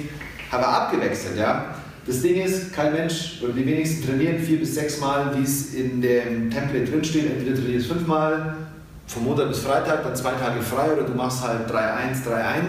aber 0.52 0.68
abgewechselt. 0.68 1.38
Ja? 1.38 1.74
Das 2.06 2.22
Ding 2.22 2.36
ist, 2.36 2.74
kein 2.74 2.92
Mensch 2.92 3.40
oder 3.42 3.54
die 3.54 3.66
wenigsten 3.66 4.06
trainieren 4.06 4.40
vier 4.40 4.60
bis 4.60 4.76
sechs 4.76 5.00
Mal, 5.00 5.38
wie 5.38 5.44
es 5.44 5.74
in 5.74 6.02
dem 6.02 6.52
Template 6.52 6.92
drinsteht. 6.92 7.32
Entweder 7.32 7.56
trainierst 7.56 7.88
fünfmal, 7.88 8.58
von 9.08 9.24
Montag 9.24 9.50
bis 9.50 9.60
Freitag, 9.60 10.04
dann 10.04 10.16
zwei 10.16 10.32
Tage 10.32 10.62
frei 10.62 10.94
oder 10.94 11.04
du 11.04 11.14
machst 11.14 11.42
halt 11.42 11.70
3-1, 11.70 12.26
3-1. 12.26 12.66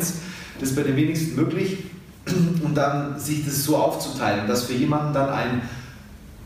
Das 0.61 0.71
ist 0.71 0.77
bei 0.77 0.83
den 0.83 0.97
wenigsten 0.97 1.37
möglich. 1.37 1.85
Und 2.65 2.75
dann 2.75 3.19
sich 3.19 3.45
das 3.45 3.65
so 3.65 3.77
aufzuteilen, 3.77 4.47
dass 4.47 4.65
für 4.65 4.75
jemanden 4.75 5.13
dann 5.15 5.31
ein 5.31 5.63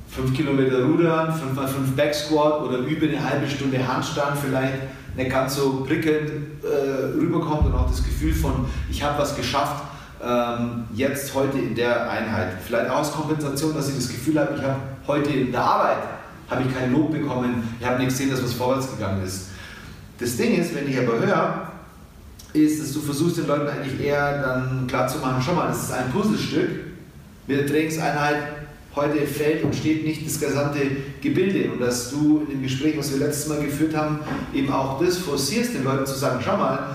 5 0.08 0.34
Kilometer 0.34 0.84
Rudern, 0.84 1.28
5x5 1.28 1.96
Backsquat 1.96 2.62
oder 2.62 2.78
über 2.78 3.06
eine 3.06 3.22
halbe 3.22 3.48
Stunde 3.48 3.86
Handstand 3.86 4.38
vielleicht 4.38 4.74
nicht 5.16 5.30
ganz 5.30 5.56
so 5.56 5.84
prickelnd 5.86 6.30
äh, 6.62 7.18
rüberkommt 7.18 7.66
und 7.66 7.74
auch 7.74 7.88
das 7.88 8.02
Gefühl 8.02 8.34
von, 8.34 8.66
ich 8.90 9.02
habe 9.02 9.18
was 9.18 9.36
geschafft, 9.36 9.82
ähm, 10.22 10.84
jetzt 10.94 11.34
heute 11.34 11.58
in 11.58 11.74
der 11.74 12.10
Einheit. 12.10 12.52
Vielleicht 12.64 12.90
auch 12.90 12.98
als 12.98 13.12
Kompensation, 13.12 13.74
dass 13.74 13.88
ich 13.88 13.96
das 13.96 14.08
Gefühl 14.08 14.38
habe, 14.38 14.54
ich 14.56 14.62
habe 14.62 14.76
heute 15.06 15.30
in 15.30 15.50
der 15.50 15.62
Arbeit 15.62 15.98
habe 16.48 16.62
ich 16.68 16.74
kein 16.74 16.92
Lob 16.92 17.10
bekommen, 17.10 17.76
ich 17.80 17.86
habe 17.86 17.98
nicht 17.98 18.10
gesehen, 18.10 18.30
dass 18.30 18.42
was 18.42 18.52
vorwärts 18.52 18.90
gegangen 18.90 19.24
ist. 19.24 19.48
Das 20.22 20.36
Ding 20.36 20.56
ist, 20.56 20.72
wenn 20.72 20.88
ich 20.88 20.96
aber 20.96 21.18
höre, 21.18 21.72
ist, 22.52 22.80
dass 22.80 22.92
du 22.92 23.00
versuchst 23.00 23.38
den 23.38 23.48
Leuten 23.48 23.66
eigentlich 23.66 24.06
eher 24.06 24.40
dann 24.40 24.86
klarzumachen, 24.86 25.42
schau 25.44 25.54
mal, 25.54 25.66
das 25.66 25.84
ist 25.84 25.92
ein 25.92 26.12
Puzzlestück 26.12 26.68
mit 27.48 27.58
der 27.58 27.66
Trainingseinheit, 27.66 28.36
heute 28.94 29.26
fällt 29.26 29.64
und 29.64 29.74
steht 29.74 30.04
nicht 30.04 30.24
das 30.24 30.38
gesamte 30.38 30.78
Gebilde. 31.20 31.72
Und 31.72 31.80
dass 31.80 32.10
du 32.10 32.42
in 32.46 32.52
dem 32.52 32.62
Gespräch, 32.62 32.96
was 32.96 33.10
wir 33.10 33.18
letztes 33.18 33.48
Mal 33.48 33.64
geführt 33.64 33.96
haben, 33.96 34.20
eben 34.54 34.70
auch 34.70 35.02
das 35.02 35.18
forcierst, 35.18 35.74
den 35.74 35.82
Leuten 35.82 36.06
zu 36.06 36.14
sagen, 36.14 36.40
schau 36.44 36.56
mal, 36.56 36.94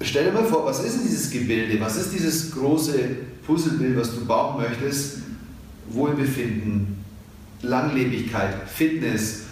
stell 0.00 0.24
dir 0.24 0.32
mal 0.32 0.44
vor, 0.44 0.66
was 0.66 0.82
ist 0.82 0.96
denn 0.96 1.04
dieses 1.04 1.30
Gebilde, 1.30 1.80
was 1.80 1.96
ist 1.96 2.12
dieses 2.12 2.50
große 2.50 2.98
Puzzlebild, 3.46 3.96
was 3.96 4.12
du 4.16 4.24
bauen 4.24 4.60
möchtest, 4.60 5.18
Wohlbefinden, 5.90 7.04
Langlebigkeit, 7.62 8.68
Fitness, 8.68 9.42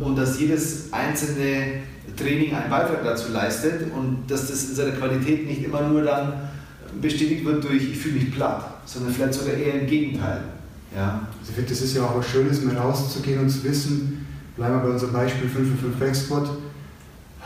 und 0.00 0.16
dass 0.16 0.38
jedes 0.38 0.92
einzelne 0.92 1.80
Training 2.16 2.54
einen 2.54 2.70
Beitrag 2.70 3.02
dazu 3.02 3.32
leistet 3.32 3.92
und 3.94 4.24
dass 4.28 4.48
das 4.48 4.68
in 4.68 4.74
seiner 4.74 4.92
Qualität 4.92 5.46
nicht 5.46 5.64
immer 5.64 5.82
nur 5.82 6.02
dann 6.02 6.34
bestätigt 7.00 7.44
wird 7.44 7.64
durch 7.64 7.90
ich 7.90 7.98
fühle 7.98 8.16
mich 8.16 8.34
platt, 8.34 8.82
sondern 8.84 9.12
vielleicht 9.12 9.34
sogar 9.34 9.54
eher 9.54 9.80
im 9.80 9.86
Gegenteil. 9.86 10.42
Ja? 10.94 11.26
Also 11.38 11.50
ich 11.50 11.54
finde, 11.54 11.70
das 11.70 11.80
ist 11.80 11.96
ja 11.96 12.02
auch 12.02 12.18
was 12.18 12.28
Schönes, 12.28 12.62
mal 12.62 12.76
rauszugehen 12.76 13.40
und 13.40 13.48
zu 13.48 13.64
wissen, 13.64 14.26
bleiben 14.56 14.74
wir 14.74 14.80
bei 14.80 14.90
unserem 14.90 15.12
Beispiel 15.12 15.48
5 15.48 15.80
5 15.80 15.96
Backspot, 15.96 16.50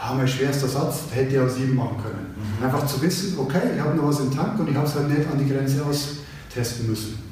ah, 0.01 0.15
mein 0.15 0.29
schwerster 0.29 0.69
Satz, 0.69 1.05
hätte 1.13 1.35
ich 1.35 1.41
auch 1.41 1.49
7 1.49 1.75
machen 1.75 1.97
können. 2.03 2.35
Mhm. 2.37 2.65
Einfach 2.65 2.87
zu 2.87 3.01
wissen, 3.03 3.39
okay, 3.39 3.61
ich 3.75 3.81
habe 3.81 3.97
noch 3.97 4.09
was 4.09 4.21
im 4.21 4.35
Tank 4.35 4.59
und 4.59 4.69
ich 4.69 4.77
habe 4.77 4.87
es 4.87 4.95
halt 4.95 5.09
nicht 5.09 5.31
an 5.31 5.39
die 5.39 5.49
Grenze 5.53 5.83
austesten 5.85 6.89
müssen. 6.89 7.32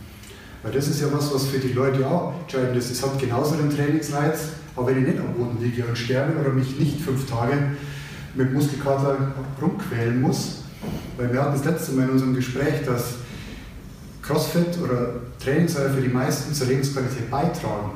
Weil 0.62 0.72
das 0.72 0.88
ist 0.88 1.00
ja 1.00 1.06
was, 1.10 1.32
was 1.34 1.46
für 1.46 1.58
die 1.58 1.72
Leute 1.72 2.06
auch 2.06 2.34
entscheidend 2.42 2.76
ist. 2.76 2.90
Es 2.90 3.02
hat 3.02 3.18
genauso 3.18 3.54
den 3.54 3.70
Trainingsreiz, 3.70 4.50
aber 4.76 4.88
wenn 4.88 5.02
ich 5.02 5.08
nicht 5.08 5.20
am 5.20 5.32
Boden 5.32 5.58
liege 5.60 5.84
und 5.84 5.96
sterbe 5.96 6.38
oder 6.38 6.50
mich 6.50 6.78
nicht 6.78 7.00
fünf 7.00 7.28
Tage 7.28 7.54
mit 8.34 8.52
Muskelkater 8.52 9.16
rumquälen 9.60 10.20
muss, 10.20 10.62
weil 11.16 11.32
wir 11.32 11.42
hatten 11.42 11.52
das 11.52 11.64
letzte 11.64 11.92
Mal 11.92 12.04
in 12.04 12.10
unserem 12.10 12.34
Gespräch, 12.34 12.84
dass 12.84 13.14
CrossFit 14.22 14.78
oder 14.82 15.14
Trainingsreihe 15.42 15.90
für 15.90 16.02
die 16.02 16.08
meisten 16.08 16.52
zur 16.54 16.66
Lebensqualität 16.66 17.30
beitragen. 17.30 17.92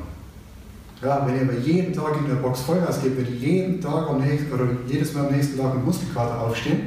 Ja, 1.01 1.25
wenn 1.25 1.35
ich 1.35 1.41
aber 1.41 1.59
jeden 1.59 1.93
Tag 1.93 2.17
in 2.17 2.27
der 2.27 2.35
Box 2.35 2.61
Vollgas 2.61 3.01
gebe, 3.01 3.17
wenn 3.17 3.33
ich 3.33 3.41
jeden 3.41 3.79
Tag 3.79 4.09
am 4.09 4.21
nächsten, 4.21 4.51
oder 4.51 4.65
jedes 4.87 5.13
Mal 5.13 5.27
am 5.27 5.33
nächsten 5.33 5.57
Tag 5.57 5.75
mit 5.75 5.85
Muskelkater 5.85 6.41
aufstehe, 6.41 6.79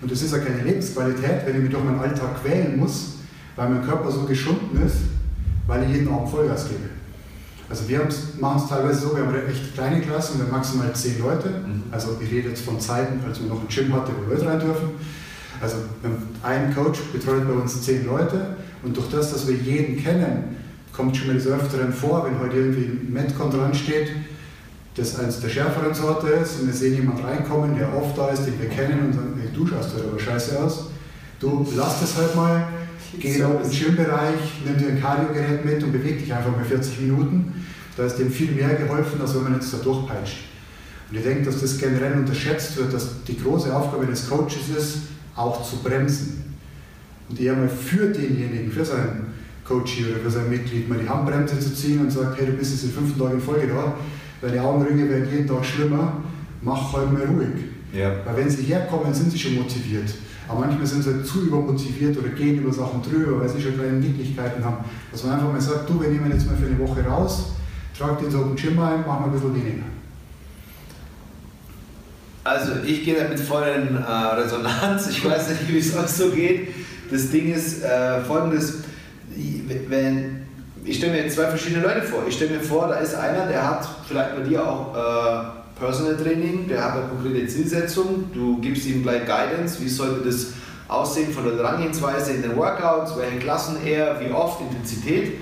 und 0.00 0.10
das 0.10 0.20
ist 0.20 0.32
ja 0.32 0.38
keine 0.38 0.62
Lebensqualität, 0.62 1.46
wenn 1.46 1.56
ich 1.56 1.62
mich 1.62 1.70
durch 1.70 1.84
meinen 1.84 2.00
Alltag 2.00 2.42
quälen 2.42 2.78
muss, 2.78 3.14
weil 3.56 3.68
mein 3.68 3.84
Körper 3.84 4.10
so 4.10 4.24
geschunden 4.24 4.84
ist, 4.84 4.96
weil 5.66 5.84
ich 5.84 5.96
jeden 5.96 6.12
Abend 6.12 6.28
Vollgas 6.28 6.68
gebe. 6.68 6.90
Also 7.68 7.88
wir 7.88 8.06
machen 8.40 8.60
es 8.62 8.68
teilweise 8.68 9.00
so, 9.00 9.16
wir 9.16 9.24
haben 9.24 9.34
echt 9.48 9.74
kleine 9.74 10.00
Klassen, 10.00 10.38
wir 10.38 10.44
haben 10.44 10.52
maximal 10.52 10.92
zehn 10.92 11.18
Leute. 11.20 11.48
Mhm. 11.48 11.84
Also 11.90 12.18
ich 12.20 12.30
rede 12.30 12.50
jetzt 12.50 12.64
von 12.64 12.78
Zeiten, 12.78 13.20
als 13.26 13.40
wir 13.40 13.48
noch 13.48 13.60
ein 13.60 13.68
Gym 13.68 13.92
hatten, 13.94 14.12
wo 14.18 14.30
Leute 14.30 14.46
rein 14.46 14.60
dürfen. 14.60 14.90
Also 15.60 15.76
ein 16.42 16.74
Coach 16.74 17.00
betreut 17.12 17.46
bei 17.46 17.54
uns 17.54 17.80
zehn 17.82 18.04
Leute 18.04 18.56
und 18.82 18.96
durch 18.96 19.08
das, 19.10 19.32
dass 19.32 19.46
wir 19.46 19.54
jeden 19.54 20.02
kennen, 20.02 20.56
kommt 20.92 21.16
schon 21.16 21.28
mal 21.28 21.34
des 21.34 21.46
Öfteren 21.46 21.92
vor, 21.92 22.26
wenn 22.26 22.38
heute 22.40 22.56
irgendwie 22.56 22.84
ein 22.84 23.12
Metcon 23.12 23.50
dran 23.50 23.72
steht, 23.72 24.08
das 24.96 25.18
eines 25.18 25.40
der 25.40 25.48
schärferen 25.48 25.94
Sorte 25.94 26.28
ist 26.28 26.60
und 26.60 26.66
wir 26.66 26.74
sehen 26.74 26.94
jemanden 26.94 27.24
reinkommen, 27.24 27.76
der 27.78 27.96
oft 27.96 28.18
da 28.18 28.28
ist, 28.28 28.44
den 28.44 28.60
wir 28.60 28.68
kennen 28.68 29.06
und 29.06 29.12
sagen, 29.14 29.34
hey, 29.40 29.48
du 29.54 29.66
schaust 29.66 29.94
heute 29.94 30.08
aber 30.08 30.18
scheiße 30.18 30.62
aus. 30.62 30.90
Du 31.40 31.66
lass 31.74 32.00
das 32.00 32.16
halt 32.18 32.34
mal, 32.36 32.66
geh 33.18 33.38
so 33.38 33.44
in 33.44 33.70
den 33.70 33.70
Gymbereich, 33.70 34.62
nimm 34.64 34.78
dir 34.78 34.88
ein 34.88 35.00
Cardio-Gerät 35.00 35.64
mit 35.64 35.82
und 35.82 35.92
beweg 35.92 36.18
dich 36.18 36.32
einfach 36.32 36.50
mal 36.50 36.64
40 36.64 37.00
Minuten. 37.00 37.66
Da 37.96 38.04
ist 38.04 38.16
dem 38.16 38.30
viel 38.30 38.52
mehr 38.52 38.74
geholfen, 38.74 39.20
als 39.20 39.34
wenn 39.34 39.44
man 39.44 39.54
jetzt 39.54 39.72
da 39.72 39.78
durchpeitscht. 39.78 40.44
Und 41.10 41.18
ich 41.18 41.24
denke, 41.24 41.44
dass 41.44 41.60
das 41.60 41.78
generell 41.78 42.14
unterschätzt 42.14 42.76
wird, 42.78 42.92
dass 42.94 43.22
die 43.24 43.38
große 43.38 43.74
Aufgabe 43.74 44.06
des 44.06 44.28
Coaches 44.28 44.74
ist, 44.76 44.98
auch 45.36 45.62
zu 45.62 45.76
bremsen. 45.76 46.54
Und 47.28 47.38
eher 47.38 47.54
mal 47.54 47.68
für 47.68 48.06
denjenigen, 48.06 48.72
für 48.72 48.84
seinen 48.84 49.26
Coach 49.64 49.92
hier 49.92 50.08
oder 50.08 50.20
für 50.20 50.30
sein 50.30 50.48
Mitglied 50.48 50.88
mal 50.88 50.98
die 50.98 51.08
Handbremse 51.08 51.58
zu 51.58 51.74
ziehen 51.74 52.00
und 52.00 52.10
sagt, 52.10 52.38
hey, 52.38 52.46
du 52.46 52.52
bist 52.52 52.72
jetzt 52.72 52.84
den 52.84 52.90
fünften 52.90 53.20
Tag 53.20 53.32
in 53.32 53.40
Folge 53.40 53.68
da, 53.68 53.94
deine 54.40 54.62
Augenringe 54.62 55.08
werden 55.08 55.28
jeden 55.30 55.46
Tag 55.46 55.64
schlimmer, 55.64 56.22
mach 56.62 56.92
halt 56.92 57.12
mal 57.12 57.24
ruhig. 57.26 57.48
Ja. 57.92 58.14
Weil 58.24 58.38
wenn 58.38 58.50
sie 58.50 58.62
herkommen, 58.62 59.12
sind 59.14 59.30
sie 59.30 59.38
schon 59.38 59.54
motiviert. 59.54 60.14
Aber 60.52 60.66
manchmal 60.66 60.86
sind 60.86 61.02
sie 61.02 61.10
halt 61.12 61.26
zu 61.26 61.46
übermotiviert 61.46 62.18
oder 62.18 62.28
gehen 62.28 62.58
über 62.58 62.72
Sachen 62.72 63.02
drüber, 63.02 63.40
weil 63.40 63.48
sie 63.48 63.60
schon 63.60 63.74
kleine 63.74 63.92
Niedlichkeiten 63.92 64.62
haben. 64.62 64.84
Dass 65.10 65.24
man 65.24 65.34
einfach 65.34 65.50
mal 65.50 65.60
sagt, 65.60 65.88
du, 65.88 66.00
wir 66.00 66.08
nehmen 66.08 66.30
jetzt 66.30 66.46
mal 66.46 66.56
für 66.56 66.66
eine 66.66 66.78
Woche 66.78 67.02
raus, 67.04 67.52
trag 67.98 68.18
den 68.18 68.30
so 68.30 68.40
auf 68.40 68.46
den 68.48 68.56
Gym 68.56 68.78
ein, 68.78 69.02
mach 69.06 69.20
mal 69.20 69.26
ein 69.26 69.32
bisschen 69.32 69.54
weniger. 69.54 69.84
Also 72.44 72.72
ich 72.84 73.04
gehe 73.04 73.14
da 73.14 73.28
mit 73.28 73.40
vollen 73.40 73.96
äh, 73.96 74.10
Resonanz. 74.10 75.08
Ich 75.08 75.24
weiß 75.24 75.48
nicht, 75.48 75.68
wie 75.68 75.78
es 75.78 75.96
euch 75.96 76.08
so 76.08 76.30
geht. 76.30 76.68
Das 77.10 77.30
Ding 77.30 77.52
ist 77.52 77.82
äh, 77.82 78.20
folgendes, 78.20 78.80
wenn, 79.88 80.42
ich 80.84 80.98
stelle 80.98 81.12
mir 81.12 81.22
jetzt 81.22 81.36
zwei 81.36 81.46
verschiedene 81.46 81.82
Leute 81.82 82.02
vor. 82.02 82.24
Ich 82.28 82.34
stelle 82.34 82.58
mir 82.58 82.60
vor, 82.60 82.88
da 82.88 82.96
ist 82.96 83.14
einer, 83.14 83.46
der 83.46 83.66
hat 83.66 83.88
vielleicht 84.06 84.36
bei 84.36 84.42
dir 84.42 84.68
auch 84.68 84.94
äh, 84.94 85.61
Personal 85.82 86.16
Training, 86.16 86.68
der 86.68 86.84
hat 86.84 86.92
eine 86.92 87.08
konkrete 87.08 87.44
Zielsetzung, 87.48 88.30
du 88.32 88.60
gibst 88.60 88.86
ihm 88.86 89.02
gleich 89.02 89.26
Guidance, 89.26 89.80
wie 89.80 89.88
sollte 89.88 90.24
das 90.24 90.52
aussehen 90.86 91.32
von 91.32 91.44
der 91.44 91.56
Herangehensweise 91.56 92.34
in 92.34 92.42
den 92.42 92.56
Workouts, 92.56 93.16
welche 93.16 93.38
Klassen 93.38 93.78
er, 93.84 94.20
wie 94.20 94.30
oft, 94.30 94.60
Intensität. 94.60 95.38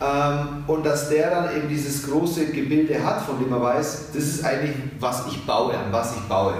Ähm, 0.00 0.64
und 0.66 0.86
dass 0.86 1.10
der 1.10 1.28
dann 1.30 1.54
eben 1.54 1.68
dieses 1.68 2.08
große 2.08 2.46
Gebilde 2.46 3.04
hat, 3.04 3.20
von 3.20 3.38
dem 3.38 3.52
er 3.52 3.60
weiß, 3.60 4.12
das 4.14 4.24
ist 4.24 4.42
eigentlich, 4.42 4.74
was 4.98 5.26
ich 5.26 5.44
baue, 5.44 5.74
an 5.74 5.92
was 5.92 6.16
ich 6.16 6.22
baue. 6.22 6.54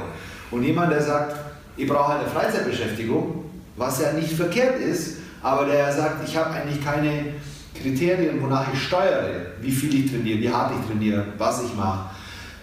Und 0.51 0.63
jemand, 0.63 0.93
der 0.93 1.01
sagt, 1.01 1.35
ich 1.79 1.89
brauche 1.89 2.13
eine 2.13 2.29
Freizeitbeschäftigung, 2.29 3.47
was 3.77 4.03
ja 4.03 4.13
nicht 4.13 4.35
verkehrt 4.35 4.79
ist, 4.79 5.17
aber 5.43 5.65
der 5.65 5.91
sagt, 5.91 6.29
ich 6.29 6.37
habe 6.37 6.51
eigentlich 6.51 6.85
keine 6.85 7.33
Kriterien, 7.81 8.43
wonach 8.43 8.67
ich 8.75 8.83
steuere, 8.83 9.47
wie 9.63 9.73
viel 9.73 10.05
ich 10.05 10.11
trainiere, 10.11 10.39
wie 10.39 10.51
hart 10.51 10.73
ich 10.79 10.87
trainiere, 10.87 11.25
was 11.39 11.63
ich 11.65 11.75
mache. 11.75 12.12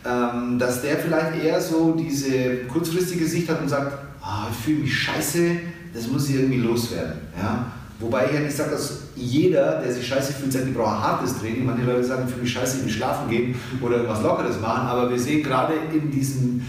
Ähm, 0.05 0.57
dass 0.57 0.81
der 0.81 0.97
vielleicht 0.97 1.43
eher 1.43 1.59
so 1.59 1.93
diese 1.93 2.65
kurzfristige 2.71 3.25
Sicht 3.25 3.49
hat 3.49 3.61
und 3.61 3.67
sagt, 3.67 3.97
ah, 4.21 4.47
ich 4.49 4.57
fühle 4.57 4.79
mich 4.79 4.97
scheiße, 4.97 5.51
das 5.93 6.07
muss 6.07 6.29
ich 6.29 6.35
irgendwie 6.35 6.59
loswerden. 6.59 7.19
Ja? 7.37 7.65
Wobei 7.99 8.27
ich 8.27 8.33
ja 8.33 8.39
nicht 8.39 8.55
sage, 8.55 8.71
dass 8.71 9.01
jeder, 9.15 9.81
der 9.81 9.91
sich 9.91 10.07
scheiße 10.07 10.33
fühlt, 10.33 10.53
sagt, 10.53 10.67
ich 10.67 10.73
brauche 10.73 11.03
hartes 11.03 11.37
Training. 11.37 11.65
Manche 11.65 11.83
Leute 11.83 12.05
sagen, 12.05 12.23
ich 12.25 12.31
fühle 12.31 12.43
mich 12.43 12.53
scheiße, 12.53 12.77
ich 12.77 12.85
will 12.85 12.91
schlafen 12.91 13.29
gehen 13.29 13.55
oder 13.81 13.97
irgendwas 13.97 14.23
Lockeres 14.23 14.59
machen. 14.61 14.87
Aber 14.87 15.09
wir 15.09 15.19
sehen 15.19 15.43
gerade 15.43 15.73
in 15.93 16.09
diesem, 16.09 16.61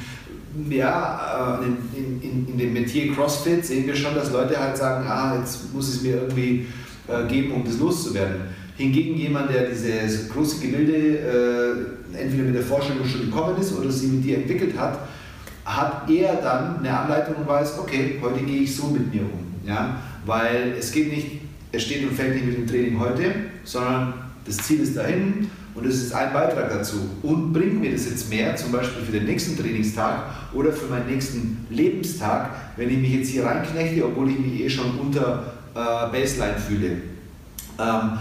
ja, 0.68 1.60
äh, 1.60 1.66
in, 1.66 2.20
in, 2.20 2.48
in 2.48 2.58
dem 2.58 2.72
Metier 2.72 3.14
CrossFit, 3.14 3.64
sehen 3.64 3.86
wir 3.86 3.94
schon, 3.94 4.16
dass 4.16 4.32
Leute 4.32 4.58
halt 4.58 4.76
sagen, 4.76 5.06
ah, 5.08 5.36
jetzt 5.38 5.72
muss 5.72 5.88
es 5.88 6.02
mir 6.02 6.22
irgendwie 6.22 6.66
äh, 7.06 7.24
geben, 7.28 7.52
um 7.52 7.64
das 7.64 7.78
loszuwerden. 7.78 8.40
Hingegen 8.80 9.14
jemand, 9.14 9.50
der 9.50 9.68
dieses 9.68 10.30
große 10.30 10.58
Gebilde 10.58 11.18
äh, 11.18 12.18
entweder 12.18 12.44
mit 12.44 12.54
der 12.54 12.62
Vorstellung 12.62 13.06
schon 13.06 13.26
gekommen 13.26 13.60
ist 13.60 13.76
oder 13.76 13.90
sie 13.90 14.06
mit 14.06 14.24
dir 14.24 14.38
entwickelt 14.38 14.74
hat, 14.78 15.00
hat 15.66 16.08
eher 16.08 16.36
dann 16.36 16.78
eine 16.78 16.98
Anleitung 16.98 17.34
und 17.36 17.46
weiß, 17.46 17.78
okay, 17.78 18.18
heute 18.22 18.42
gehe 18.42 18.62
ich 18.62 18.74
so 18.74 18.86
mit 18.86 19.12
mir 19.12 19.20
um. 19.20 19.68
Ja? 19.68 20.00
Weil 20.24 20.76
es 20.78 20.92
geht 20.92 21.12
nicht, 21.12 21.42
es 21.72 21.82
steht 21.82 22.08
und 22.08 22.14
fällt 22.16 22.34
nicht 22.34 22.46
mit 22.46 22.56
dem 22.56 22.66
Training 22.66 22.98
heute, 22.98 23.24
sondern 23.64 24.14
das 24.46 24.56
Ziel 24.56 24.80
ist 24.80 24.96
dahin 24.96 25.50
und 25.74 25.84
es 25.84 26.02
ist 26.02 26.14
ein 26.14 26.32
Beitrag 26.32 26.70
dazu. 26.70 27.00
Und 27.22 27.52
bringt 27.52 27.82
mir 27.82 27.92
das 27.92 28.06
jetzt 28.06 28.30
mehr, 28.30 28.56
zum 28.56 28.72
Beispiel 28.72 29.02
für 29.02 29.12
den 29.12 29.26
nächsten 29.26 29.58
Trainingstag 29.58 30.22
oder 30.54 30.72
für 30.72 30.86
meinen 30.86 31.06
nächsten 31.06 31.66
Lebenstag, 31.68 32.48
wenn 32.78 32.88
ich 32.88 32.96
mich 32.96 33.12
jetzt 33.12 33.28
hier 33.28 33.44
reinknechte, 33.44 34.06
obwohl 34.06 34.30
ich 34.30 34.38
mich 34.38 34.58
eh 34.62 34.70
schon 34.70 34.98
unter 34.98 35.52
äh, 35.74 36.10
Baseline 36.10 36.58
fühle. 36.58 36.92
Ähm, 37.78 38.18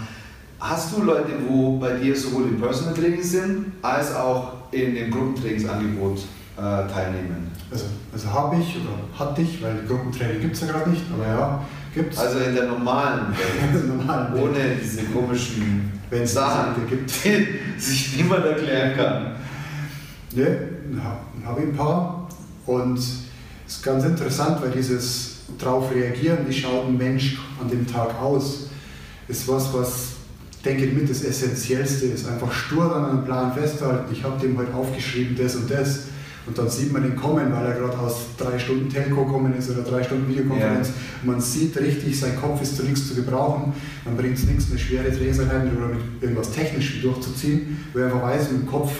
hast 0.60 0.96
du 0.96 1.02
Leute, 1.02 1.32
wo 1.48 1.78
bei 1.78 1.94
dir 1.94 2.14
sowohl 2.16 2.44
im 2.44 2.60
Personal 2.60 2.94
Training 2.94 3.22
sind, 3.22 3.72
als 3.82 4.14
auch 4.14 4.52
in 4.70 4.94
dem 4.94 5.10
Gruppentrainingsangebot 5.10 6.18
äh, 6.56 6.60
teilnehmen? 6.60 7.50
Also, 7.70 7.86
also 8.12 8.32
habe 8.32 8.56
ich 8.56 8.76
oder 8.76 9.18
hatte 9.18 9.42
ich, 9.42 9.62
weil 9.62 9.84
Gruppentraining 9.86 10.40
gibt 10.40 10.54
es 10.54 10.60
ja 10.60 10.68
gerade 10.68 10.90
nicht, 10.90 11.02
aber 11.12 11.26
ja, 11.26 11.60
Gibt's? 11.94 12.18
Also 12.18 12.38
in 12.38 12.54
der 12.54 12.66
normalen 12.66 13.32
Welt, 13.72 13.88
normalen 13.88 14.32
Welt. 14.32 14.42
ohne 14.42 14.76
diese 14.80 15.04
komischen 15.04 15.90
Wenn 16.08 16.26
Sachen, 16.26 16.74
die 16.76 16.88
gibt, 16.88 17.10
die 17.24 17.80
sich 17.80 18.16
niemand 18.16 18.44
erklären 18.44 18.96
kann. 18.96 19.32
Ne, 20.32 20.68
habe 21.44 21.60
ich 21.60 21.66
ein 21.68 21.76
paar. 21.76 22.28
Und 22.66 22.98
es 22.98 23.24
ist 23.66 23.82
ganz 23.82 24.04
interessant, 24.04 24.62
weil 24.62 24.70
dieses 24.70 25.40
darauf 25.58 25.92
reagieren, 25.92 26.38
wie 26.46 26.52
schaut 26.52 26.86
ein 26.86 26.96
Mensch 26.96 27.38
an 27.60 27.68
dem 27.68 27.86
Tag 27.86 28.20
aus, 28.20 28.68
ist 29.26 29.48
was, 29.48 29.72
was 29.74 30.12
denke 30.64 30.86
ich 30.86 30.92
mit 30.92 31.08
das 31.08 31.24
Essentiellste 31.24 32.06
ist. 32.06 32.28
Einfach 32.28 32.52
stur 32.52 32.94
an 32.94 33.10
einem 33.10 33.24
Plan 33.24 33.52
festhalten. 33.52 34.12
Ich 34.12 34.24
habe 34.24 34.40
dem 34.40 34.56
heute 34.58 34.74
aufgeschrieben, 34.74 35.36
das 35.36 35.56
und 35.56 35.70
das. 35.70 36.00
Und 36.46 36.56
dann 36.56 36.68
sieht 36.68 36.92
man 36.92 37.04
ihn 37.04 37.16
kommen, 37.16 37.52
weil 37.52 37.66
er 37.66 37.74
gerade 37.74 37.98
aus 37.98 38.26
drei 38.36 38.58
Stunden 38.58 38.88
Telco 38.88 39.24
gekommen 39.24 39.54
ist 39.56 39.70
oder 39.70 39.82
drei 39.82 40.02
Stunden 40.02 40.28
Videokonferenz. 40.28 40.88
Ja. 40.88 40.94
Man 41.30 41.40
sieht 41.40 41.76
richtig, 41.78 42.18
sein 42.18 42.40
Kopf 42.40 42.62
ist 42.62 42.76
zu 42.76 42.82
nichts 42.82 43.08
zu 43.08 43.14
gebrauchen. 43.14 43.72
Dann 44.04 44.16
bringt 44.16 44.38
es 44.38 44.44
nichts, 44.44 44.70
eine 44.70 44.78
schwere 44.78 45.10
Trainingseinheit 45.10 45.68
oder 45.76 45.88
mit 45.88 46.00
irgendwas 46.20 46.50
technisch 46.50 47.02
durchzuziehen, 47.02 47.84
weil 47.92 48.02
er 48.02 48.08
einfach 48.08 48.22
weiß, 48.22 48.52
mit 48.52 48.62
dem 48.62 48.66
Kopf 48.66 48.90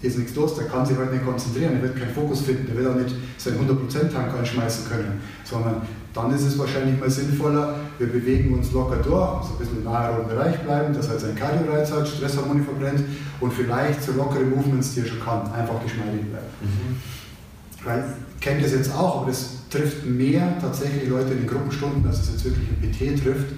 ist 0.00 0.18
nichts 0.18 0.34
los, 0.34 0.56
der 0.56 0.64
kann 0.64 0.84
sich 0.84 0.96
halt 0.96 1.12
nicht 1.12 1.24
konzentrieren, 1.24 1.74
er 1.74 1.82
wird 1.82 1.96
keinen 1.96 2.12
Fokus 2.12 2.40
finden, 2.40 2.66
er 2.68 2.76
wird 2.76 2.88
auch 2.88 2.96
nicht 2.96 3.14
seinen 3.38 3.60
100%-Tank 3.60 4.34
anschmeißen 4.36 4.88
können, 4.88 5.20
sondern 5.44 5.82
dann 6.14 6.32
ist 6.34 6.42
es 6.42 6.58
wahrscheinlich 6.58 7.00
mal 7.00 7.10
sinnvoller, 7.10 7.76
wir 7.98 8.06
bewegen 8.06 8.54
uns 8.54 8.72
locker 8.72 8.96
durch, 8.96 9.46
so 9.46 9.54
ein 9.54 9.58
bisschen 9.58 9.80
im 9.80 9.88
anaeroben 9.88 10.28
Bereich 10.28 10.58
bleiben, 10.60 10.94
dass 10.94 11.08
er 11.08 11.18
seinen 11.18 11.36
Cardio-Reiz 11.36 11.90
hat, 11.90 12.06
Stresshormone 12.06 12.62
verbrennt 12.62 13.04
und 13.40 13.52
vielleicht 13.52 14.02
so 14.02 14.12
lockere 14.12 14.44
Movements, 14.44 14.94
die 14.94 15.00
er 15.00 15.06
schon 15.06 15.20
kann, 15.20 15.50
einfach 15.52 15.82
geschmeidig 15.82 16.26
bleiben. 16.26 16.46
Mhm. 16.60 16.96
Weil 17.84 18.04
ich 18.34 18.40
kenne 18.40 18.62
das 18.62 18.72
jetzt 18.72 18.94
auch, 18.94 19.22
aber 19.22 19.30
das 19.30 19.68
trifft 19.70 20.04
mehr 20.04 20.58
tatsächlich 20.60 21.08
Leute 21.08 21.32
in 21.32 21.38
den 21.38 21.46
Gruppenstunden, 21.46 22.06
als 22.06 22.20
es 22.20 22.32
jetzt 22.32 22.44
wirklich 22.44 22.68
ein 22.68 22.90
PT 22.90 23.22
trifft, 23.22 23.54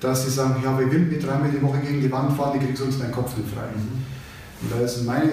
dass 0.00 0.24
sie 0.24 0.30
sagen, 0.30 0.56
ja, 0.62 0.78
wir 0.78 0.90
will 0.90 1.00
mit 1.00 1.26
dreimal 1.26 1.50
die 1.50 1.62
Woche 1.62 1.78
gegen 1.78 2.00
die 2.00 2.12
Wand 2.12 2.36
fahren, 2.36 2.58
die 2.58 2.66
kriegst 2.66 2.82
uns 2.82 2.98
deinen 2.98 3.12
Kopf 3.12 3.36
nicht 3.36 3.48
frei. 3.48 3.66
Mhm. 3.74 4.04
Und 4.62 4.72
da 4.72 4.84
ist 4.84 5.04
meine 5.06 5.30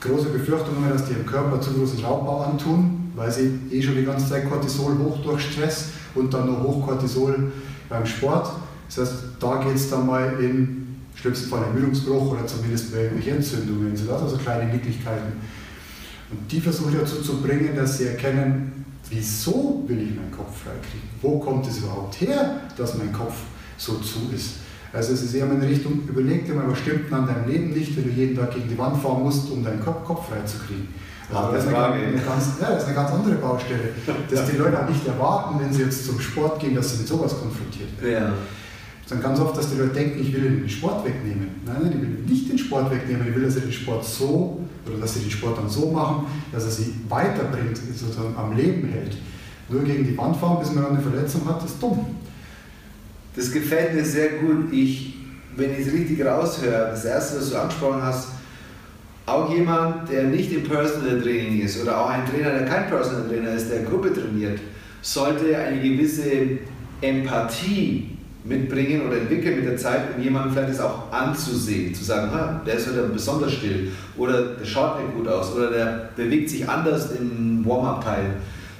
große 0.00 0.28
Befürchtung 0.28 0.76
immer, 0.76 0.90
dass 0.90 1.06
die 1.06 1.14
im 1.14 1.24
Körper 1.24 1.60
zu 1.60 1.72
großen 1.72 2.04
Raubbau 2.04 2.42
antun, 2.42 3.03
weil 3.14 3.30
sie 3.30 3.58
eh 3.70 3.82
schon 3.82 3.96
die 3.96 4.04
ganze 4.04 4.28
Zeit 4.28 4.48
Cortisol 4.48 4.98
hoch 4.98 5.22
durch 5.22 5.42
Stress 5.42 5.90
und 6.14 6.32
dann 6.34 6.46
noch 6.46 6.62
hoch 6.62 6.86
Cortisol 6.86 7.52
beim 7.88 8.06
Sport. 8.06 8.50
Das 8.88 8.98
heißt, 8.98 9.24
da 9.40 9.62
geht 9.62 9.76
es 9.76 9.90
dann 9.90 10.06
mal 10.06 10.34
in 10.40 10.84
schlimmsten 11.14 11.48
Fall 11.48 11.62
Ermüdungsbruch 11.64 12.32
oder 12.32 12.46
zumindest 12.46 12.92
bei 12.92 13.02
irgendwelchen 13.02 13.36
Entzündungen. 13.36 13.92
Das 13.94 14.22
also 14.22 14.36
kleine 14.36 14.72
Nicklichkeiten. 14.72 15.32
Und 16.30 16.50
die 16.50 16.60
versuche 16.60 16.90
ich 16.90 16.98
dazu 16.98 17.22
zu 17.22 17.40
bringen, 17.40 17.76
dass 17.76 17.98
sie 17.98 18.08
erkennen, 18.08 18.84
wieso 19.10 19.84
will 19.86 20.00
ich 20.00 20.16
meinen 20.16 20.32
Kopf 20.32 20.62
freikriegen? 20.64 21.08
Wo 21.22 21.38
kommt 21.38 21.66
es 21.66 21.78
überhaupt 21.78 22.20
her, 22.20 22.60
dass 22.76 22.98
mein 22.98 23.12
Kopf 23.12 23.34
so 23.76 23.94
zu 23.98 24.30
ist? 24.34 24.56
Also 24.92 25.12
es 25.12 25.22
ist 25.22 25.34
eher 25.34 25.50
in 25.50 25.60
Richtung, 25.60 26.02
überleg 26.08 26.46
dir 26.46 26.54
mal, 26.54 26.68
was 26.68 26.78
stimmt 26.78 27.12
an 27.12 27.26
deinem 27.26 27.48
Leben 27.48 27.70
nicht, 27.70 27.96
wenn 27.96 28.04
du 28.04 28.10
jeden 28.10 28.36
Tag 28.36 28.54
gegen 28.54 28.68
die 28.68 28.78
Wand 28.78 28.96
fahren 29.02 29.22
musst, 29.22 29.50
um 29.50 29.64
deinen 29.64 29.84
Kopf, 29.84 30.04
Kopf 30.04 30.28
freizukriegen. 30.28 30.88
Also 31.34 31.52
das, 31.52 31.64
ist 31.64 31.74
eine, 31.74 31.94
eine 31.94 32.20
ganz, 32.20 32.48
ja, 32.60 32.70
das 32.70 32.82
ist 32.82 32.88
eine 32.88 32.94
ganz 32.94 33.10
andere 33.10 33.34
Baustelle, 33.34 33.90
dass 34.30 34.50
die 34.50 34.56
Leute 34.56 34.82
auch 34.82 34.88
nicht 34.88 35.06
erwarten, 35.06 35.60
wenn 35.60 35.72
sie 35.72 35.82
jetzt 35.82 36.06
zum 36.06 36.20
Sport 36.20 36.60
gehen, 36.60 36.74
dass 36.74 36.92
sie 36.92 36.98
mit 36.98 37.08
sowas 37.08 37.34
konfrontiert 37.38 38.00
werden. 38.00 38.24
Ja. 38.24 38.32
Dann 39.08 39.20
ganz 39.20 39.38
oft, 39.38 39.56
dass 39.56 39.70
die 39.70 39.78
Leute 39.78 39.92
denken, 39.92 40.20
ich 40.20 40.32
will 40.32 40.44
ihnen 40.46 40.60
den 40.60 40.68
Sport 40.68 41.04
wegnehmen. 41.04 41.60
Nein, 41.66 41.76
nein, 41.82 41.92
ich 41.92 42.00
will 42.00 42.24
nicht 42.26 42.50
den 42.50 42.58
Sport 42.58 42.90
wegnehmen, 42.90 43.28
ich 43.28 43.34
will, 43.34 43.44
dass 43.44 43.54
sie 43.54 43.60
den 43.60 43.72
Sport 43.72 44.04
so, 44.04 44.60
oder 44.86 44.98
dass 45.00 45.14
sie 45.14 45.20
den 45.20 45.30
Sport 45.30 45.58
dann 45.58 45.68
so 45.68 45.90
machen, 45.90 46.26
dass 46.52 46.64
er 46.64 46.70
sie 46.70 46.94
weiterbringt, 47.08 47.78
sozusagen 47.94 48.34
am 48.36 48.56
Leben 48.56 48.88
hält. 48.88 49.16
Nur 49.68 49.82
gegen 49.82 50.04
die 50.04 50.16
Wand 50.16 50.36
fahren, 50.36 50.58
bis 50.58 50.72
man 50.72 50.86
eine 50.86 51.00
Verletzung 51.00 51.46
hat, 51.48 51.64
ist 51.64 51.82
dumm. 51.82 52.06
Das 53.36 53.50
gefällt 53.50 53.94
mir 53.94 54.04
sehr 54.04 54.38
gut. 54.38 54.72
Ich, 54.72 55.16
wenn 55.56 55.72
ich 55.72 55.86
es 55.86 55.92
richtig 55.92 56.24
raushöre, 56.24 56.90
das 56.90 57.04
erste, 57.04 57.38
was 57.38 57.50
du 57.50 57.60
angesprochen 57.60 58.02
hast, 58.02 58.28
auch 59.26 59.52
jemand, 59.54 60.10
der 60.10 60.24
nicht 60.24 60.52
im 60.52 60.64
Personal 60.64 61.20
Training 61.20 61.62
ist 61.62 61.82
oder 61.82 61.98
auch 61.98 62.10
ein 62.10 62.26
Trainer, 62.26 62.50
der 62.50 62.66
kein 62.66 62.86
Personal 62.88 63.28
Trainer 63.28 63.54
ist, 63.54 63.70
der 63.70 63.82
Gruppe 63.82 64.12
trainiert, 64.12 64.60
sollte 65.00 65.56
eine 65.56 65.80
gewisse 65.80 66.58
Empathie 67.00 68.10
mitbringen 68.44 69.06
oder 69.06 69.16
entwickeln 69.16 69.56
mit 69.56 69.66
der 69.66 69.76
Zeit, 69.78 70.14
um 70.14 70.22
jemanden 70.22 70.52
vielleicht 70.52 70.70
das 70.70 70.80
auch 70.80 71.10
anzusehen, 71.10 71.94
zu 71.94 72.04
sagen, 72.04 72.30
ha, 72.30 72.60
der 72.66 72.74
ist 72.74 72.88
heute 72.88 73.08
besonders 73.08 73.52
still 73.52 73.90
oder 74.18 74.56
der 74.56 74.66
schaut 74.66 75.00
nicht 75.00 75.14
gut 75.16 75.28
aus 75.28 75.54
oder 75.54 75.70
der 75.70 76.10
bewegt 76.14 76.50
sich 76.50 76.68
anders 76.68 77.12
im 77.12 77.64
Warm-up-Teil. 77.64 78.32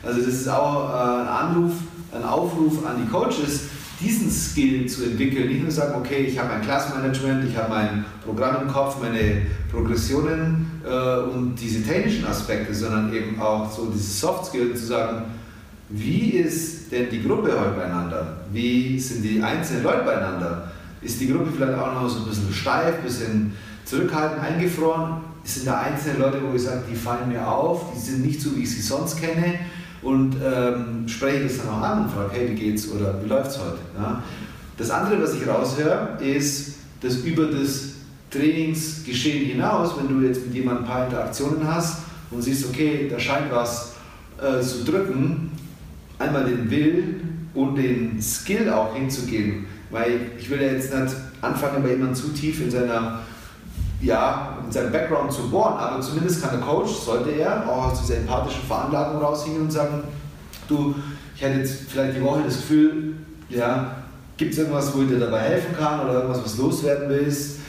Also 0.03 0.19
das 0.21 0.29
ist 0.29 0.49
auch 0.49 0.91
äh, 0.91 1.23
ein 1.23 1.29
Anruf, 1.29 1.73
ein 2.15 2.25
Aufruf 2.25 2.85
an 2.85 2.97
die 3.03 3.11
Coaches, 3.11 3.69
diesen 4.01 4.31
Skill 4.31 4.87
zu 4.87 5.05
entwickeln, 5.05 5.49
nicht 5.49 5.63
nur 5.63 5.71
sagen, 5.71 5.95
okay, 5.97 6.25
ich 6.25 6.39
habe 6.39 6.49
mein 6.49 6.63
Klassenmanagement, 6.63 7.49
ich 7.49 7.57
habe 7.57 7.71
mein 7.71 8.05
Programm 8.25 8.63
im 8.63 8.69
Kopf, 8.69 9.01
meine 9.01 9.43
Progressionen 9.71 10.83
äh, 10.85 11.19
und 11.31 11.57
diese 11.57 11.83
technischen 11.83 12.27
Aspekte, 12.27 12.75
sondern 12.75 13.13
eben 13.13 13.41
auch 13.41 13.71
so 13.71 13.87
diese 13.87 14.11
Soft 14.11 14.47
Skill 14.47 14.75
zu 14.75 14.87
sagen, 14.87 15.23
wie 15.89 16.31
ist 16.31 16.91
denn 16.91 17.11
die 17.11 17.23
Gruppe 17.23 17.53
heute 17.59 17.73
beieinander? 17.73 18.39
Wie 18.53 18.99
sind 18.99 19.23
die 19.23 19.43
einzelnen 19.43 19.83
Leute 19.83 20.03
beieinander? 20.05 20.73
Ist 21.03 21.21
die 21.21 21.31
Gruppe 21.31 21.51
vielleicht 21.55 21.79
auch 21.79 21.93
noch 21.93 22.09
so 22.09 22.21
ein 22.21 22.27
bisschen 22.27 22.53
steif, 22.53 22.97
ein 22.97 23.03
bisschen 23.05 23.53
zurückhaltend, 23.85 24.43
eingefroren? 24.43 25.19
Sind 25.45 25.67
da 25.67 25.81
einzelne 25.81 26.19
Leute, 26.19 26.41
wo 26.43 26.55
ich 26.57 26.63
sage, 26.63 26.85
die 26.91 26.97
fallen 26.97 27.29
mir 27.29 27.47
auf, 27.47 27.93
die 27.95 28.01
sind 28.01 28.25
nicht 28.25 28.41
so, 28.41 28.57
wie 28.57 28.63
ich 28.63 28.71
sie 28.71 28.81
sonst 28.81 29.21
kenne? 29.21 29.59
Und 30.05 30.37
ähm, 30.45 31.09
spreche 31.09 31.45
das 31.45 31.59
dann 31.59 31.71
auch 31.71 31.81
an 31.81 32.05
und 32.05 32.11
frage, 32.11 32.31
hey, 32.35 32.51
wie 32.51 32.55
geht's 32.55 32.89
oder 32.91 33.19
wie 33.25 33.29
läuft's 33.29 33.59
heute? 33.59 33.79
Ja? 33.99 34.23
Das 34.77 34.91
andere, 34.91 35.23
was 35.23 35.35
ich 35.35 35.49
raushöre, 35.49 36.19
ist, 36.23 36.75
dass 37.01 37.17
über 37.17 37.47
das 37.47 37.95
Trainingsgeschehen 38.31 39.47
hinaus, 39.47 39.97
wenn 39.97 40.09
du 40.09 40.27
jetzt 40.27 40.45
mit 40.47 40.55
jemandem 40.55 40.85
ein 40.85 40.91
paar 40.91 41.05
Interaktionen 41.07 41.67
hast 41.67 42.03
und 42.31 42.43
siehst, 42.43 42.69
okay, 42.69 43.09
da 43.11 43.19
scheint 43.19 43.51
was 43.51 43.95
äh, 44.39 44.61
zu 44.61 44.85
drücken, 44.85 45.53
einmal 46.19 46.45
den 46.45 46.71
Willen 46.71 47.49
und 47.55 47.77
den 47.77 48.21
Skill 48.21 48.69
auch 48.71 48.95
hinzugeben. 48.95 49.67
Weil 49.91 50.33
ich 50.39 50.51
will 50.51 50.61
ja 50.61 50.73
jetzt 50.73 50.93
nicht 50.93 51.15
anfangen, 51.41 51.83
bei 51.83 51.91
jemandem 51.91 52.17
zu 52.17 52.29
tief 52.29 52.61
in 52.61 52.71
seiner 52.71 53.21
ja, 54.05 54.59
in 54.65 54.71
seinem 54.71 54.93
Background 54.93 55.33
zu 55.33 55.49
bohren, 55.49 55.75
aber 55.79 56.01
zumindest 56.01 56.43
kann 56.43 56.59
der 56.59 56.61
Coach, 56.61 56.91
sollte 56.91 57.31
er, 57.31 57.69
auch 57.69 57.91
aus 57.91 58.01
dieser 58.03 58.19
empathischen 58.19 58.63
Veranlagung 58.63 59.23
raushängen 59.23 59.63
und 59.63 59.71
sagen, 59.71 60.03
du, 60.69 60.95
ich 61.35 61.43
hätte 61.43 61.61
jetzt 61.61 61.91
vielleicht 61.91 62.17
die 62.17 62.23
Woche 62.23 62.43
das 62.45 62.57
Gefühl, 62.57 63.15
ja, 63.49 63.97
gibt 64.37 64.53
es 64.53 64.59
irgendwas, 64.59 64.95
wo 64.95 65.03
ich 65.03 65.09
dir 65.09 65.19
dabei 65.19 65.41
helfen 65.41 65.77
kann 65.77 66.01
oder 66.01 66.15
irgendwas, 66.15 66.45
was 66.45 66.59
loswerden 66.59 67.09
willst. 67.09 67.61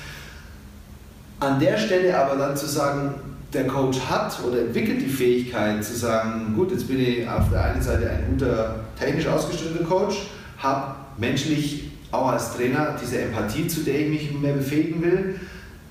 An 1.39 1.59
der 1.59 1.77
Stelle 1.77 2.17
aber 2.17 2.37
dann 2.37 2.55
zu 2.55 2.65
sagen, 2.65 3.15
der 3.53 3.67
Coach 3.67 3.99
hat 4.09 4.37
oder 4.45 4.59
entwickelt 4.59 5.01
die 5.01 5.09
Fähigkeit 5.09 5.83
zu 5.83 5.95
sagen, 5.95 6.53
gut, 6.55 6.71
jetzt 6.71 6.87
bin 6.87 6.99
ich 6.99 7.27
auf 7.27 7.49
der 7.51 7.63
einen 7.63 7.81
Seite 7.81 8.09
ein 8.09 8.25
guter 8.31 8.75
technisch 8.99 9.27
ausgestatteter 9.27 9.85
Coach, 9.85 10.27
habe 10.57 10.95
menschlich 11.17 11.91
auch 12.11 12.29
als 12.29 12.55
Trainer 12.55 12.95
diese 13.01 13.21
Empathie, 13.21 13.67
zu 13.67 13.81
der 13.81 14.01
ich 14.01 14.09
mich 14.09 14.39
mehr 14.39 14.53
befähigen 14.53 15.01
will, 15.01 15.39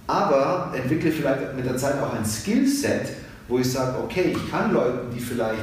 aber 0.07 0.73
entwickle 0.75 1.11
vielleicht 1.11 1.57
mit 1.57 1.65
der 1.65 1.77
Zeit 1.77 2.01
auch 2.01 2.15
ein 2.15 2.25
Skillset, 2.25 3.09
wo 3.49 3.59
ich 3.59 3.71
sage, 3.71 3.99
okay, 4.03 4.35
ich 4.37 4.51
kann 4.51 4.73
Leuten, 4.73 5.15
die 5.15 5.21
vielleicht 5.21 5.63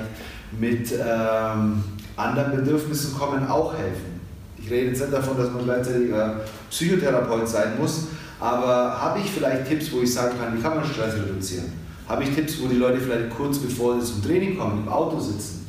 mit 0.59 0.91
ähm, 0.91 1.83
anderen 2.15 2.55
Bedürfnissen 2.55 3.17
kommen, 3.17 3.47
auch 3.47 3.73
helfen. 3.73 4.19
Ich 4.57 4.69
rede 4.69 4.87
jetzt 4.89 5.01
nicht 5.01 5.13
davon, 5.13 5.37
dass 5.37 5.51
man 5.51 5.63
gleichzeitig 5.63 6.11
äh, 6.11 6.29
Psychotherapeut 6.69 7.47
sein 7.47 7.77
muss, 7.79 8.07
aber 8.39 8.99
habe 8.99 9.19
ich 9.19 9.29
vielleicht 9.31 9.67
Tipps, 9.67 9.91
wo 9.91 10.01
ich 10.01 10.13
sagen 10.13 10.35
kann, 10.39 10.57
wie 10.57 10.61
kann 10.61 10.75
man 10.75 10.85
Stress 10.85 11.13
reduzieren? 11.15 11.71
Habe 12.07 12.23
ich 12.23 12.35
Tipps, 12.35 12.61
wo 12.61 12.67
die 12.67 12.75
Leute 12.75 12.99
vielleicht 12.99 13.29
kurz 13.29 13.59
bevor 13.59 13.99
sie 13.99 14.13
zum 14.13 14.23
Training 14.23 14.57
kommen, 14.57 14.83
im 14.83 14.89
Auto 14.89 15.19
sitzen, 15.19 15.67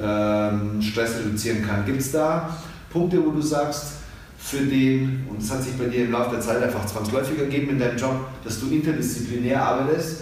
ähm, 0.00 0.80
Stress 0.80 1.18
reduzieren 1.18 1.66
kann? 1.66 1.84
Gibt 1.84 2.00
es 2.00 2.12
da 2.12 2.56
Punkte, 2.90 3.24
wo 3.24 3.30
du 3.30 3.40
sagst, 3.40 4.03
für 4.44 4.58
den, 4.58 5.24
und 5.30 5.40
es 5.40 5.50
hat 5.50 5.62
sich 5.62 5.72
bei 5.72 5.86
dir 5.86 6.04
im 6.04 6.12
Laufe 6.12 6.32
der 6.32 6.40
Zeit 6.40 6.62
einfach 6.62 6.84
zwangsläufig 6.84 7.38
ergeben 7.38 7.70
in 7.70 7.78
deinem 7.78 7.96
Job, 7.96 8.26
dass 8.44 8.60
du 8.60 8.68
interdisziplinär 8.68 9.60
arbeitest. 9.60 10.20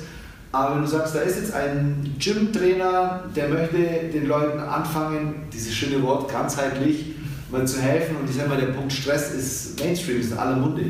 Aber 0.53 0.77
wenn 0.77 0.83
du 0.83 0.89
sagst, 0.89 1.17
da 1.17 1.21
ist 1.21 1.39
jetzt 1.39 1.53
ein 1.53 2.15
Gym-Trainer, 2.21 3.25
der 3.35 3.49
möchte 3.49 3.79
den 4.15 4.29
Leuten 4.29 4.61
anfangen, 4.61 5.35
dieses 5.53 5.75
schöne 5.75 6.01
Wort 6.05 6.31
ganzheitlich 6.31 7.17
mal 7.51 7.67
zu 7.67 7.81
helfen. 7.81 8.15
Und 8.21 8.31
ich 8.31 8.37
sage 8.37 8.49
mal, 8.49 8.61
der 8.61 8.69
Punkt 8.69 8.93
Stress 8.93 9.33
ist 9.33 9.81
Mainstream, 9.81 10.21
ist 10.21 10.31
in 10.31 10.39
aller 10.39 10.57
Munde. 10.57 10.85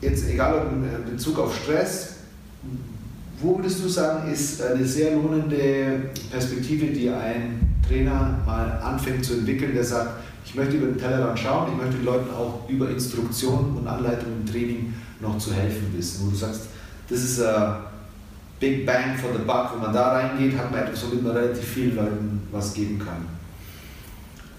Jetzt 0.00 0.28
egal 0.28 0.54
ob 0.54 0.72
in 0.72 1.10
Bezug 1.10 1.36
auf 1.40 1.56
Stress, 1.56 2.14
wo 3.40 3.56
würdest 3.56 3.82
du 3.82 3.88
sagen, 3.88 4.30
ist 4.30 4.62
eine 4.62 4.84
sehr 4.84 5.16
lohnende 5.16 6.10
Perspektive, 6.30 6.86
die 6.86 7.10
ein 7.10 7.76
Trainer 7.86 8.38
mal 8.46 8.80
anfängt 8.84 9.24
zu 9.24 9.34
entwickeln, 9.34 9.74
der 9.74 9.84
sagt, 9.84 10.27
ich 10.48 10.54
möchte 10.54 10.78
über 10.78 10.86
den 10.86 10.98
Tellerrand 10.98 11.38
schauen, 11.38 11.72
ich 11.72 11.76
möchte 11.76 11.96
den 11.96 12.06
Leuten 12.06 12.30
auch 12.30 12.66
über 12.68 12.88
Instruktionen 12.88 13.76
und 13.76 13.86
Anleitungen 13.86 14.40
im 14.40 14.46
Training 14.50 14.94
noch 15.20 15.36
zu 15.36 15.52
helfen 15.52 15.92
wissen, 15.94 16.26
wo 16.26 16.30
du 16.30 16.36
sagst, 16.36 16.68
das 17.08 17.18
ist 17.18 17.42
ein 17.42 17.74
Big 18.58 18.86
Bang 18.86 19.16
for 19.18 19.30
the 19.32 19.44
Buck, 19.44 19.74
wenn 19.74 19.82
man 19.82 19.92
da 19.92 20.12
reingeht, 20.12 20.56
hat 20.56 20.70
man 20.70 20.80
etwas, 20.80 21.04
womit 21.04 21.22
man 21.22 21.32
relativ 21.36 21.64
vielen 21.64 21.96
Leuten 21.96 22.40
was 22.50 22.72
geben 22.72 22.98
kann. 22.98 23.26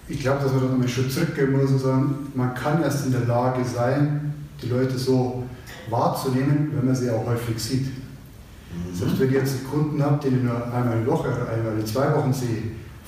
Ich 0.06 0.20
glaube, 0.20 0.42
dass 0.42 0.52
man 0.52 0.60
da 0.60 0.66
nochmal 0.66 0.82
einen 0.82 0.88
Schritt 0.88 1.12
zurückgehen 1.12 1.52
muss 1.52 1.70
und 1.70 1.80
sagen, 1.80 2.32
man 2.34 2.54
kann 2.54 2.82
erst 2.82 3.06
in 3.06 3.12
der 3.12 3.26
Lage 3.26 3.64
sein, 3.64 4.32
die 4.62 4.68
Leute 4.68 4.96
so 4.96 5.42
wahrzunehmen, 5.88 6.70
wenn 6.76 6.86
man 6.86 6.94
sie 6.94 7.10
auch 7.10 7.26
häufig 7.26 7.58
sieht. 7.58 7.86
Mhm. 7.86 8.94
Selbst 8.94 9.18
wenn 9.18 9.28
ich 9.28 9.34
jetzt 9.34 9.68
Kunden 9.68 10.00
habe, 10.00 10.22
den 10.22 10.38
ich 10.38 10.44
nur 10.44 10.72
einmal 10.72 10.98
in 10.98 11.06
Woche 11.06 11.28
oder 11.28 11.50
einmal 11.52 11.78
in 11.80 11.86
zwei 11.86 12.14
Wochen 12.14 12.32
sehe, 12.32 12.62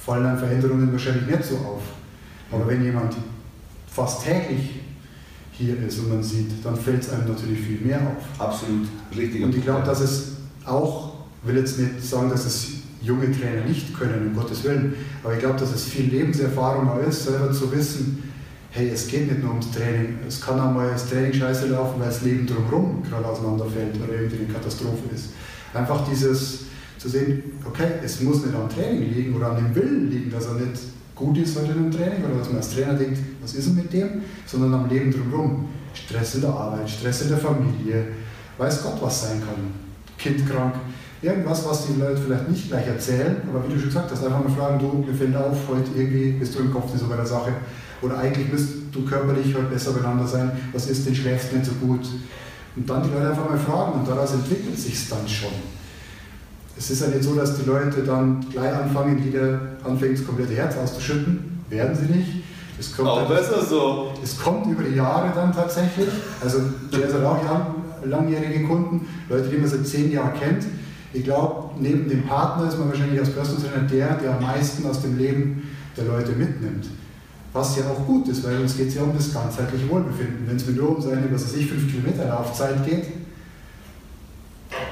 fallen 0.04 0.24
dann 0.24 0.38
Veränderungen 0.38 0.90
wahrscheinlich 0.90 1.26
nicht 1.26 1.44
so 1.44 1.56
auf. 1.58 1.82
Aber 2.52 2.68
wenn 2.68 2.84
jemand 2.84 3.14
fast 3.86 4.24
täglich 4.24 4.80
hier 5.52 5.78
ist 5.86 5.98
und 5.98 6.10
man 6.10 6.22
sieht, 6.22 6.64
dann 6.64 6.76
fällt 6.76 7.02
es 7.02 7.10
einem 7.10 7.28
natürlich 7.28 7.60
viel 7.60 7.80
mehr 7.80 8.00
auf. 8.00 8.40
Absolut, 8.40 8.88
richtig. 9.16 9.42
Und 9.42 9.54
ich 9.54 9.62
glaube, 9.62 9.84
dass 9.84 10.00
es 10.00 10.36
auch, 10.64 11.14
ich 11.42 11.48
will 11.48 11.58
jetzt 11.58 11.78
nicht 11.78 12.02
sagen, 12.02 12.30
dass 12.30 12.44
es 12.44 12.68
junge 13.00 13.30
Trainer 13.32 13.64
nicht 13.66 13.96
können, 13.98 14.28
um 14.28 14.36
Gottes 14.36 14.62
Willen, 14.64 14.94
aber 15.24 15.34
ich 15.34 15.40
glaube, 15.40 15.58
dass 15.58 15.74
es 15.74 15.84
viel 15.84 16.06
Lebenserfahrung 16.06 16.88
auch 16.88 17.00
ist, 17.00 17.24
selber 17.24 17.52
zu 17.52 17.70
wissen, 17.72 18.22
hey, 18.70 18.88
es 18.88 19.08
geht 19.08 19.28
nicht 19.28 19.42
nur 19.42 19.50
ums 19.50 19.70
Training. 19.70 20.18
Es 20.26 20.40
kann 20.40 20.58
auch 20.58 20.72
mal 20.72 20.90
das 20.90 21.08
Training 21.08 21.32
scheiße 21.32 21.66
laufen, 21.66 22.00
weil 22.00 22.08
das 22.08 22.22
Leben 22.22 22.46
drumherum 22.46 23.02
gerade 23.02 23.26
auseinanderfällt 23.26 23.96
oder 24.02 24.14
irgendwie 24.14 24.44
eine 24.44 24.52
Katastrophe 24.52 25.02
ist. 25.14 25.30
Einfach 25.74 26.08
dieses 26.08 26.60
zu 26.96 27.08
sehen, 27.08 27.42
okay, 27.66 27.88
es 28.02 28.20
muss 28.20 28.44
nicht 28.44 28.54
am 28.54 28.68
Training 28.68 29.12
liegen 29.12 29.34
oder 29.34 29.50
an 29.50 29.56
dem 29.56 29.74
Willen 29.74 30.10
liegen, 30.10 30.30
dass 30.30 30.46
er 30.46 30.54
nicht 30.54 30.80
gut 31.14 31.38
ist 31.38 31.58
heute 31.58 31.72
im 31.72 31.90
Training 31.90 32.24
oder 32.24 32.38
dass 32.38 32.48
man 32.48 32.56
als 32.56 32.74
Trainer 32.74 32.94
denkt, 32.94 33.18
was 33.40 33.54
ist 33.54 33.68
denn 33.68 33.76
mit 33.76 33.92
dem, 33.92 34.22
sondern 34.46 34.74
am 34.74 34.88
Leben 34.88 35.10
drumherum. 35.10 35.68
Stress 35.94 36.36
in 36.36 36.40
der 36.42 36.50
Arbeit, 36.50 36.88
Stress 36.88 37.22
in 37.22 37.28
der 37.28 37.38
Familie, 37.38 38.06
weiß 38.58 38.82
Gott, 38.82 39.00
was 39.00 39.28
sein 39.28 39.40
kann. 39.40 39.72
Kind 40.16 40.48
krank, 40.48 40.74
irgendwas, 41.20 41.66
was 41.66 41.86
die 41.86 42.00
Leute 42.00 42.20
vielleicht 42.20 42.48
nicht 42.48 42.68
gleich 42.68 42.86
erzählen, 42.86 43.36
aber 43.48 43.66
wie 43.66 43.74
du 43.74 43.78
schon 43.78 43.88
gesagt 43.88 44.10
hast, 44.10 44.24
einfach 44.24 44.42
mal 44.42 44.54
fragen, 44.54 44.78
du, 44.78 45.04
mir 45.06 45.14
fällt 45.14 45.36
auf, 45.36 45.56
heute 45.68 45.90
irgendwie 45.96 46.32
bist 46.32 46.54
du 46.54 46.60
im 46.60 46.72
Kopf 46.72 46.92
nicht 46.92 47.00
so 47.00 47.08
bei 47.08 47.16
der 47.16 47.26
Sache 47.26 47.52
oder 48.00 48.18
eigentlich 48.18 48.50
müsst 48.50 48.68
du 48.90 49.04
körperlich 49.04 49.54
heute 49.54 49.66
besser 49.66 49.92
beieinander 49.92 50.26
sein, 50.26 50.50
was 50.72 50.88
ist 50.88 51.06
denn, 51.06 51.14
schläfst 51.14 51.52
nicht 51.52 51.66
so 51.66 51.72
gut? 51.72 52.06
Und 52.74 52.88
dann 52.88 53.02
die 53.02 53.10
Leute 53.10 53.30
einfach 53.30 53.48
mal 53.48 53.58
fragen 53.58 54.00
und 54.00 54.08
daraus 54.08 54.32
entwickelt 54.32 54.78
sich 54.78 55.08
dann 55.08 55.28
schon. 55.28 55.52
Es 56.76 56.90
ist 56.90 57.02
ja 57.02 57.08
nicht 57.08 57.22
so, 57.22 57.34
dass 57.34 57.58
die 57.58 57.64
Leute 57.64 58.02
dann 58.02 58.44
gleich 58.50 58.74
anfangen, 58.74 59.22
jeder 59.24 59.60
anfängt, 59.84 60.18
das 60.18 60.26
komplette 60.26 60.54
Herz 60.54 60.76
auszuschütten. 60.76 61.62
Werden 61.68 61.96
sie 61.96 62.12
nicht. 62.12 62.42
Das 62.76 62.96
kommt 62.96 63.08
auch 63.08 63.28
besser 63.28 63.64
so. 63.64 64.12
Es 64.22 64.38
kommt 64.38 64.66
über 64.66 64.82
die 64.82 64.96
Jahre 64.96 65.32
dann 65.34 65.52
tatsächlich. 65.52 66.08
Also 66.42 66.58
der 66.92 67.06
ist 67.06 67.14
halt 67.14 67.24
auch 67.24 67.40
langjährige 68.04 68.66
Kunden, 68.66 69.06
Leute, 69.28 69.48
die 69.48 69.58
man 69.58 69.68
seit 69.68 69.86
zehn 69.86 70.10
Jahren 70.10 70.32
kennt. 70.38 70.64
Ich 71.12 71.24
glaube, 71.24 71.70
neben 71.78 72.08
dem 72.08 72.24
Partner 72.24 72.68
ist 72.68 72.78
man 72.78 72.88
wahrscheinlich 72.88 73.20
als 73.20 73.30
Personal 73.30 73.62
Trainer 73.62 73.86
der, 73.86 74.14
der 74.16 74.36
am 74.36 74.42
meisten 74.42 74.86
aus 74.86 75.02
dem 75.02 75.18
Leben 75.18 75.70
der 75.96 76.06
Leute 76.06 76.32
mitnimmt. 76.32 76.88
Was 77.52 77.76
ja 77.76 77.84
auch 77.84 78.06
gut 78.06 78.28
ist, 78.28 78.44
weil 78.44 78.58
uns 78.60 78.76
geht 78.76 78.88
es 78.88 78.94
ja 78.94 79.02
um 79.02 79.14
das 79.14 79.32
ganzheitliche 79.32 79.88
Wohlbefinden. 79.90 80.46
Wenn 80.46 80.56
es 80.56 80.66
mir 80.66 80.72
nur 80.72 80.96
um 80.96 81.02
seine, 81.02 81.30
was 81.30 81.44
weiß 81.44 81.54
ich, 81.54 81.70
5 81.70 81.92
Kilometer 81.92 82.24
Laufzeit 82.26 82.84
geht, 82.86 83.04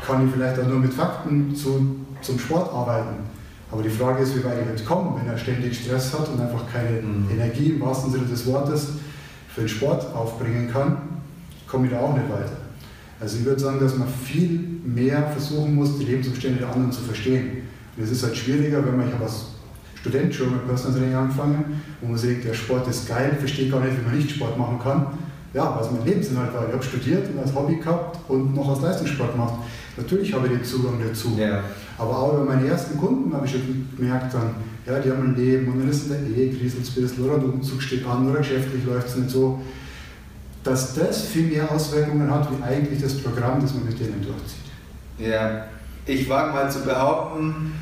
kann 0.06 0.26
ich 0.26 0.32
vielleicht 0.32 0.58
auch 0.60 0.66
nur 0.66 0.78
mit 0.78 0.92
Fakten 0.92 1.54
zu, 1.54 1.96
zum 2.20 2.38
Sport 2.38 2.72
arbeiten. 2.72 3.16
Aber 3.72 3.82
die 3.82 3.90
Frage 3.90 4.22
ist, 4.22 4.36
wie 4.36 4.44
weit 4.44 4.62
ich 4.62 4.68
jetzt 4.68 4.86
komme, 4.86 5.18
wenn 5.18 5.30
er 5.30 5.38
ständig 5.38 5.78
Stress 5.78 6.12
hat 6.18 6.28
und 6.28 6.40
einfach 6.40 6.64
keine 6.72 7.02
mhm. 7.02 7.30
Energie 7.30 7.70
im 7.70 7.80
wahrsten 7.80 8.10
Sinne 8.10 8.26
des 8.26 8.46
Wortes 8.46 8.88
für 9.48 9.60
den 9.60 9.68
Sport 9.68 10.14
aufbringen 10.14 10.70
kann, 10.72 10.96
komme 11.66 11.86
ich 11.86 11.92
da 11.92 12.00
auch 12.00 12.14
nicht 12.14 12.28
weiter. 12.28 12.56
Also 13.20 13.38
ich 13.38 13.44
würde 13.44 13.60
sagen, 13.60 13.78
dass 13.78 13.96
man 13.96 14.08
viel 14.08 14.58
mehr 14.84 15.28
versuchen 15.28 15.74
muss, 15.74 15.98
die 15.98 16.04
Lebensumstände 16.04 16.60
der 16.60 16.68
anderen 16.68 16.90
zu 16.90 17.02
verstehen. 17.02 17.68
Und 17.96 18.04
es 18.04 18.10
ist 18.10 18.22
halt 18.22 18.36
schwieriger, 18.36 18.84
wenn 18.84 18.96
man, 18.96 19.06
ich 19.06 19.14
habe 19.14 19.24
als 19.24 19.46
Student 20.00 20.34
schon 20.34 20.52
mit 20.52 20.66
Personal 20.66 20.98
Training 20.98 21.14
angefangen, 21.14 21.82
wo 22.00 22.08
man 22.08 22.16
sagt, 22.16 22.44
der 22.44 22.54
Sport 22.54 22.88
ist 22.88 23.06
geil, 23.06 23.36
verstehe 23.38 23.70
gar 23.70 23.80
nicht, 23.80 23.98
wie 23.98 24.06
man 24.06 24.16
nicht 24.16 24.30
Sport 24.30 24.56
machen 24.56 24.78
kann. 24.82 25.06
Ja, 25.52 25.76
was 25.78 25.90
mein 25.90 26.04
Lebensinhalt 26.04 26.54
war. 26.54 26.66
Ich 26.68 26.72
habe 26.72 26.82
studiert 26.82 27.28
und 27.28 27.40
als 27.40 27.54
Hobby 27.54 27.76
gehabt 27.76 28.18
und 28.28 28.54
noch 28.54 28.68
als 28.68 28.82
Leistungssport 28.82 29.32
gemacht. 29.32 29.54
Natürlich 29.96 30.32
habe 30.32 30.46
ich 30.46 30.52
den 30.52 30.64
Zugang 30.64 31.00
dazu. 31.04 31.36
Ja. 31.36 31.64
Aber 31.98 32.18
auch 32.18 32.34
über 32.34 32.44
meine 32.44 32.68
ersten 32.68 32.96
Kunden 32.96 33.34
habe 33.34 33.46
ich 33.46 33.52
schon 33.52 33.88
gemerkt, 33.96 34.32
dann, 34.32 34.54
ja, 34.86 35.00
die 35.00 35.10
haben 35.10 35.28
ein 35.28 35.36
Leben 35.36 35.72
und 35.72 35.80
dann 35.80 35.90
ist 35.90 36.06
in 36.06 36.10
der 36.10 36.20
Ehe 36.20 36.56
kriselt 36.56 36.84
es 36.84 36.96
ein 36.96 37.02
bisschen 37.02 37.24
oder 37.24 37.38
der 37.38 37.48
Umzug 37.48 37.82
steht 37.82 38.06
an 38.06 38.28
oder 38.28 38.38
geschäftlich 38.38 38.84
läuft 38.84 39.08
es 39.08 39.16
nicht 39.16 39.30
so. 39.30 39.60
Dass 40.62 40.94
das 40.94 41.22
viel 41.22 41.48
mehr 41.48 41.70
Auswirkungen 41.70 42.30
hat, 42.30 42.48
wie 42.50 42.62
eigentlich 42.62 43.02
das 43.02 43.18
Programm, 43.18 43.60
das 43.60 43.74
man 43.74 43.86
mit 43.86 43.98
denen 43.98 44.22
durchzieht. 44.22 44.60
Ja, 45.18 45.66
ich 46.06 46.28
wage 46.28 46.52
mal 46.52 46.70
zu 46.70 46.80
behaupten, 46.80 47.72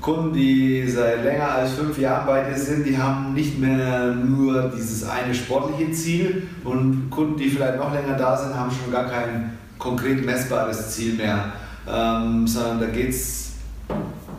Kunden, 0.00 0.32
die 0.32 0.86
seit 0.86 1.24
länger 1.24 1.50
als 1.50 1.72
fünf 1.72 1.98
Jahren 1.98 2.26
bei 2.26 2.48
dir 2.48 2.56
sind, 2.56 2.86
die 2.86 2.96
haben 2.96 3.34
nicht 3.34 3.58
mehr 3.58 4.14
nur 4.14 4.72
dieses 4.76 5.08
eine 5.08 5.34
sportliche 5.34 5.90
Ziel 5.92 6.48
und 6.64 7.10
Kunden, 7.10 7.36
die 7.36 7.48
vielleicht 7.48 7.78
noch 7.78 7.92
länger 7.92 8.16
da 8.16 8.36
sind, 8.36 8.54
haben 8.54 8.70
schon 8.70 8.92
gar 8.92 9.06
kein 9.06 9.58
konkret 9.78 10.24
messbares 10.24 10.90
Ziel 10.90 11.14
mehr, 11.14 11.52
ähm, 11.88 12.46
sondern 12.46 12.80
da 12.80 12.86
geht 12.86 13.10
es, 13.10 13.52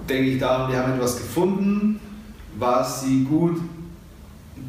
denke 0.08 0.32
ich, 0.32 0.40
darum, 0.40 0.72
die 0.72 0.78
haben 0.78 0.94
etwas 0.94 1.18
gefunden, 1.18 2.00
was 2.58 3.02
sie 3.04 3.24
gut 3.24 3.60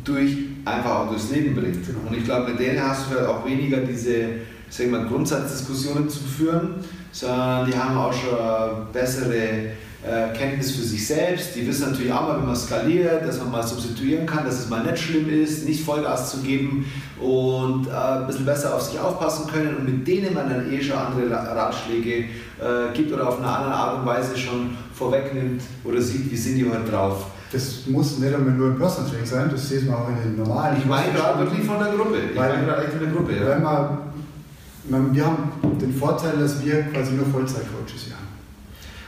durch, 0.04 0.36
einfach 0.64 0.90
auch 0.90 1.08
durchs 1.08 1.30
Leben 1.30 1.54
bringt. 1.54 1.86
Genau. 1.86 2.00
Und 2.08 2.16
ich 2.16 2.24
glaube, 2.24 2.50
mit 2.50 2.60
denen 2.60 2.82
hast 2.82 3.06
du 3.06 3.14
vielleicht 3.14 3.28
auch 3.28 3.44
weniger 3.44 3.78
diese 3.78 4.28
wir, 4.70 5.04
Grundsatzdiskussionen 5.08 6.08
zu 6.08 6.20
führen, 6.24 6.74
sondern 7.12 7.66
die 7.66 7.76
haben 7.76 7.96
auch 7.96 8.12
schon 8.12 8.92
bessere 8.92 9.72
äh, 10.02 10.36
Kenntnis 10.36 10.72
für 10.72 10.82
sich 10.82 11.06
selbst. 11.06 11.54
Die 11.54 11.66
wissen 11.66 11.90
natürlich 11.90 12.12
auch 12.12 12.22
mal, 12.22 12.40
wie 12.40 12.46
man 12.46 12.56
skaliert, 12.56 13.26
dass 13.26 13.38
man 13.38 13.50
mal 13.50 13.66
substituieren 13.66 14.24
kann, 14.24 14.44
dass 14.44 14.60
es 14.60 14.68
mal 14.68 14.82
nicht 14.82 14.98
schlimm 14.98 15.28
ist, 15.28 15.68
nicht 15.68 15.84
Vollgas 15.84 16.30
zu 16.30 16.38
geben 16.38 16.86
und 17.20 17.86
äh, 17.86 17.90
ein 17.90 18.26
bisschen 18.26 18.46
besser 18.46 18.74
auf 18.74 18.82
sich 18.82 18.98
aufpassen 18.98 19.46
können 19.50 19.76
und 19.76 19.84
mit 19.84 20.08
denen 20.08 20.32
man 20.32 20.48
dann 20.48 20.72
eh 20.72 20.82
schon 20.82 20.96
andere 20.96 21.30
Ratschläge 21.30 22.20
äh, 22.20 22.94
gibt 22.94 23.12
oder 23.12 23.28
auf 23.28 23.38
eine 23.38 23.48
andere 23.48 23.74
Art 23.74 23.98
und 23.98 24.06
Weise 24.06 24.36
schon 24.36 24.76
vorwegnimmt 24.94 25.62
oder 25.84 26.00
sieht, 26.00 26.30
wie 26.30 26.36
sind 26.36 26.56
die 26.56 26.68
heute 26.68 26.90
drauf. 26.90 27.26
Das 27.52 27.86
muss 27.86 28.18
nicht 28.18 28.32
einmal 28.32 28.54
nur 28.54 28.68
im 28.68 28.78
Personal 28.78 29.10
Training 29.10 29.26
sein, 29.26 29.50
das 29.50 29.68
sehen 29.68 29.86
wir 29.86 29.98
auch 29.98 30.08
in 30.08 30.16
den 30.22 30.36
normalen. 30.36 30.78
Ich 30.78 30.86
meine 30.86 31.12
gerade 31.12 31.40
wirklich 31.40 31.66
von 31.66 31.78
der 31.78 31.92
Gruppe. 31.92 32.16
Ich 32.30 32.38
meine 32.38 32.64
gerade 32.64 32.84
echt 32.84 32.92
von 32.92 33.00
der 33.00 33.10
Gruppe. 33.10 33.32
Ja. 33.34 33.48
Wenn 33.48 33.62
man, 33.62 35.14
wir 35.14 35.26
haben 35.26 35.52
den 35.80 35.92
Vorteil, 35.92 36.38
dass 36.38 36.64
wir 36.64 36.82
quasi 36.84 37.12
nur 37.12 37.26
Vollzeitcoaches 37.26 38.12
haben. 38.14 38.19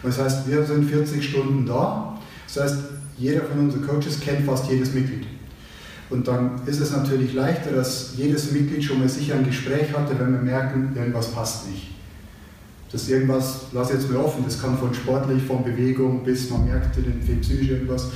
Das 0.03 0.19
heißt, 0.19 0.49
wir 0.49 0.65
sind 0.65 0.85
40 0.88 1.23
Stunden 1.25 1.67
da. 1.67 2.19
Das 2.47 2.65
heißt, 2.65 2.79
jeder 3.19 3.43
von 3.43 3.61
unseren 3.61 3.87
Coaches 3.87 4.21
kennt 4.21 4.45
fast 4.47 4.71
jedes 4.71 4.93
Mitglied. 4.93 5.27
Und 6.11 6.29
dann 6.29 6.61
ist 6.67 6.81
es 6.81 6.91
natürlich 6.91 7.33
leichter, 7.33 7.73
dass 7.73 8.15
jedes 8.17 8.53
Mitglied 8.53 8.85
schon 8.85 8.99
mal 8.99 9.09
sicher 9.09 9.35
ein 9.35 9.47
Gespräch 9.47 9.97
hatte, 9.97 10.19
wenn 10.19 10.33
wir 10.33 10.41
merken, 10.41 10.93
irgendwas 10.95 11.29
passt 11.29 11.71
nicht. 11.71 11.93
Das 12.91 13.09
irgendwas, 13.09 13.67
lass 13.73 13.91
jetzt 13.91 14.11
mal 14.11 14.19
offen, 14.19 14.45
das 14.45 14.61
kann 14.61 14.77
von 14.77 14.93
sportlich, 14.93 15.43
von 15.43 15.65
Bewegung 15.65 16.23
bis 16.23 16.51
man 16.51 16.67
merkt, 16.67 16.95
den 16.97 17.41
psychisch 17.41 17.69
irgendwas, 17.69 18.09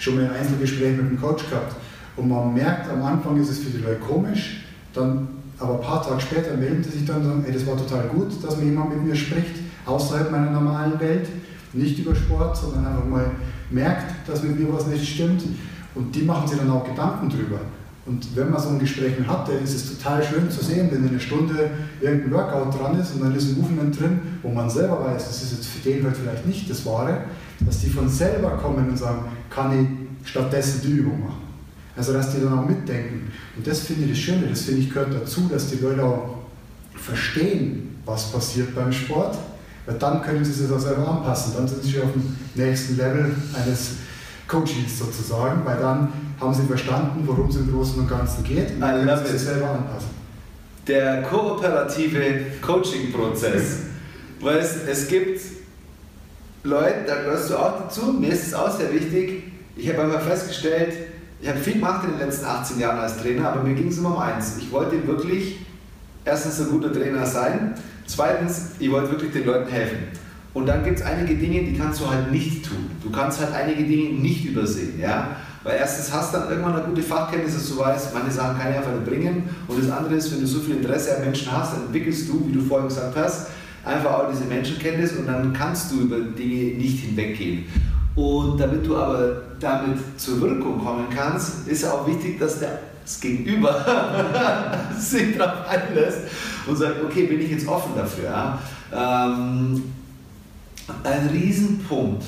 schon 0.00 0.16
mal 0.16 0.24
ein 0.24 0.32
Einzelgespräch 0.32 0.96
mit 0.96 1.10
dem 1.10 1.20
Coach 1.20 1.48
gehabt. 1.48 1.76
Und 2.16 2.28
man 2.28 2.52
merkt, 2.52 2.90
am 2.90 3.04
Anfang 3.04 3.40
ist 3.40 3.50
es 3.50 3.58
für 3.58 3.70
die 3.70 3.84
Leute 3.84 4.00
komisch, 4.00 4.64
dann, 4.92 5.28
aber 5.60 5.74
ein 5.74 5.80
paar 5.80 6.02
Tage 6.02 6.20
später 6.20 6.56
melden 6.56 6.82
sie 6.82 6.98
sich 6.98 7.06
dann 7.06 7.18
und 7.18 7.24
sagen, 7.24 7.44
ey, 7.46 7.52
das 7.52 7.66
war 7.66 7.76
total 7.76 8.08
gut, 8.08 8.32
dass 8.42 8.56
mir 8.56 8.64
jemand 8.64 8.90
mit 8.90 9.04
mir 9.04 9.14
spricht 9.14 9.65
außerhalb 9.86 10.30
meiner 10.30 10.50
normalen 10.50 10.98
Welt, 11.00 11.28
nicht 11.72 11.98
über 11.98 12.14
Sport, 12.14 12.56
sondern 12.56 12.86
einfach 12.86 13.06
mal 13.06 13.30
merkt, 13.70 14.28
dass 14.28 14.42
mit 14.42 14.58
mir 14.58 14.72
was 14.72 14.86
nicht 14.86 15.06
stimmt. 15.06 15.42
Und 15.94 16.14
die 16.14 16.22
machen 16.22 16.46
sich 16.46 16.58
dann 16.58 16.70
auch 16.70 16.84
Gedanken 16.84 17.28
drüber. 17.28 17.60
Und 18.06 18.36
wenn 18.36 18.50
man 18.50 18.62
so 18.62 18.68
ein 18.68 18.78
Gespräch 18.78 19.14
hatte, 19.26 19.52
ist 19.52 19.74
es 19.74 19.98
total 19.98 20.22
schön 20.22 20.48
zu 20.48 20.64
sehen, 20.64 20.88
wenn 20.92 21.02
in 21.02 21.10
einer 21.10 21.18
Stunde 21.18 21.70
irgendein 22.00 22.32
Workout 22.32 22.78
dran 22.78 23.00
ist 23.00 23.14
und 23.14 23.22
dann 23.22 23.34
ist 23.34 23.48
ein 23.48 23.60
Movement 23.60 23.98
drin, 23.98 24.20
wo 24.42 24.50
man 24.50 24.70
selber 24.70 25.04
weiß, 25.04 25.26
das 25.26 25.42
ist 25.42 25.52
jetzt 25.52 25.66
für 25.66 25.90
den 25.90 26.04
halt 26.04 26.16
vielleicht 26.16 26.46
nicht 26.46 26.70
das 26.70 26.86
Wahre, 26.86 27.24
dass 27.60 27.80
die 27.80 27.88
von 27.88 28.08
selber 28.08 28.50
kommen 28.50 28.88
und 28.88 28.96
sagen, 28.96 29.24
kann 29.50 30.06
ich 30.22 30.30
stattdessen 30.30 30.82
die 30.84 30.92
Übung 30.92 31.20
machen. 31.20 31.42
Also 31.96 32.12
dass 32.12 32.32
die 32.32 32.40
dann 32.40 32.56
auch 32.56 32.66
mitdenken. 32.66 33.32
Und 33.56 33.66
das 33.66 33.80
finde 33.80 34.04
ich 34.04 34.10
das 34.10 34.18
Schöne, 34.18 34.46
das 34.50 34.62
finde 34.62 34.82
ich 34.82 34.92
gehört 34.92 35.12
dazu, 35.12 35.48
dass 35.50 35.68
die 35.70 35.82
Leute 35.82 36.04
auch 36.04 36.36
verstehen, 36.94 37.96
was 38.04 38.30
passiert 38.30 38.72
beim 38.74 38.92
Sport 38.92 39.36
weil 39.86 39.96
dann 39.96 40.20
können 40.22 40.44
sie 40.44 40.52
sich 40.52 40.70
auch 40.70 40.78
selber 40.78 41.08
anpassen. 41.08 41.52
Dann 41.56 41.68
sind 41.68 41.82
sie 41.82 42.00
auf 42.00 42.12
dem 42.12 42.36
nächsten 42.54 42.96
Level 42.96 43.34
eines 43.54 43.92
Coachings 44.48 44.98
sozusagen, 44.98 45.64
weil 45.64 45.78
dann 45.78 46.12
haben 46.40 46.54
sie 46.54 46.66
verstanden, 46.66 47.22
worum 47.24 47.48
es 47.48 47.56
im 47.56 47.72
Großen 47.72 48.00
und 48.00 48.08
Ganzen 48.08 48.44
geht 48.44 48.72
und 48.72 48.80
dann 48.80 49.06
können 49.06 49.24
sie 49.24 49.32
sich 49.32 49.42
selber 49.42 49.70
anpassen. 49.70 50.10
Der 50.86 51.22
kooperative 51.22 52.46
Coaching-Prozess. 52.60 53.78
weil 54.40 54.58
es, 54.58 54.76
es 54.86 55.08
gibt 55.08 55.40
Leute, 56.62 57.04
da 57.06 57.22
gehörst 57.22 57.50
du 57.50 57.56
auch 57.56 57.80
dazu, 57.80 58.12
mir 58.12 58.32
ist 58.32 58.48
es 58.48 58.54
auch 58.54 58.70
sehr 58.70 58.92
wichtig, 58.92 59.44
ich 59.76 59.88
habe 59.88 60.02
einmal 60.02 60.20
festgestellt, 60.20 60.92
ich 61.40 61.48
habe 61.48 61.58
viel 61.58 61.74
gemacht 61.74 62.04
in 62.04 62.18
den 62.18 62.26
letzten 62.26 62.46
18 62.46 62.78
Jahren 62.78 62.98
als 62.98 63.18
Trainer, 63.18 63.50
aber 63.50 63.62
mir 63.62 63.74
ging 63.74 63.88
es 63.88 63.98
immer 63.98 64.14
um 64.14 64.18
eins. 64.18 64.56
Ich 64.58 64.70
wollte 64.72 65.06
wirklich 65.06 65.58
erstens 66.24 66.60
ein 66.60 66.70
guter 66.70 66.92
Trainer 66.92 67.26
sein 67.26 67.74
Zweitens, 68.06 68.70
ich 68.78 68.90
wollte 68.90 69.10
wirklich 69.10 69.32
den 69.32 69.46
Leuten 69.46 69.70
helfen. 69.70 69.98
Und 70.54 70.66
dann 70.66 70.84
gibt 70.84 70.98
es 70.98 71.04
einige 71.04 71.34
Dinge, 71.34 71.64
die 71.64 71.76
kannst 71.76 72.00
du 72.00 72.08
halt 72.08 72.32
nicht 72.32 72.64
tun. 72.64 72.90
Du 73.02 73.10
kannst 73.10 73.40
halt 73.40 73.52
einige 73.52 73.84
Dinge 73.84 74.14
nicht 74.14 74.46
übersehen. 74.46 74.98
Ja? 74.98 75.36
Weil 75.62 75.76
erstens 75.78 76.12
hast 76.14 76.32
du 76.32 76.38
dann 76.38 76.48
irgendwann 76.48 76.76
eine 76.76 76.84
gute 76.84 77.02
Fachkenntnis, 77.02 77.54
dass 77.54 77.68
du 77.68 77.78
weißt, 77.78 78.14
manche 78.14 78.30
Sachen 78.30 78.58
kann 78.58 78.70
ich 78.70 78.76
einfach 78.78 78.92
nicht 78.92 79.04
bringen. 79.04 79.50
Und 79.68 79.82
das 79.82 79.90
andere 79.90 80.14
ist, 80.14 80.32
wenn 80.32 80.40
du 80.40 80.46
so 80.46 80.60
viel 80.60 80.76
Interesse 80.76 81.16
an 81.16 81.24
Menschen 81.24 81.50
hast, 81.52 81.74
dann 81.74 81.86
entwickelst 81.86 82.28
du, 82.28 82.46
wie 82.48 82.52
du 82.52 82.60
vorhin 82.60 82.88
gesagt 82.88 83.16
hast, 83.16 83.48
einfach 83.84 84.12
auch 84.12 84.30
diese 84.30 84.44
Menschenkenntnis 84.44 85.12
und 85.12 85.26
dann 85.26 85.52
kannst 85.52 85.92
du 85.92 86.02
über 86.02 86.20
Dinge 86.20 86.76
nicht 86.78 87.00
hinweggehen. 87.00 87.66
Und 88.14 88.58
damit 88.58 88.86
du 88.86 88.96
aber 88.96 89.42
damit 89.60 89.98
zur 90.16 90.40
Wirkung 90.40 90.82
kommen 90.82 91.06
kannst, 91.14 91.68
ist 91.68 91.84
auch 91.84 92.06
wichtig, 92.06 92.38
dass 92.38 92.60
der 92.60 92.78
das 93.06 93.20
Gegenüber 93.20 94.82
sich 94.98 95.38
darauf 95.38 95.68
einlässt 95.68 96.18
und 96.66 96.76
sagt, 96.76 97.04
okay, 97.04 97.26
bin 97.26 97.40
ich 97.40 97.52
jetzt 97.52 97.68
offen 97.68 97.92
dafür. 97.94 98.24
Ja? 98.24 98.58
Ähm, 98.92 99.82
ein 101.04 101.28
Riesenpunkt, 101.32 102.24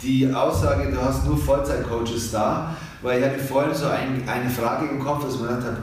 die 0.00 0.32
Aussage, 0.32 0.92
du 0.92 1.02
hast 1.02 1.26
nur 1.26 1.36
Vollzeitcoaches 1.36 2.30
da, 2.30 2.76
weil 3.02 3.20
ich 3.20 3.26
hatte 3.26 3.40
vorhin 3.40 3.74
so 3.74 3.86
ein, 3.86 4.22
eine 4.28 4.48
Frage 4.48 4.88
im 4.88 5.00
Kopf, 5.00 5.24
dass 5.24 5.40
man 5.40 5.48
gedacht 5.48 5.66
hat, 5.66 5.78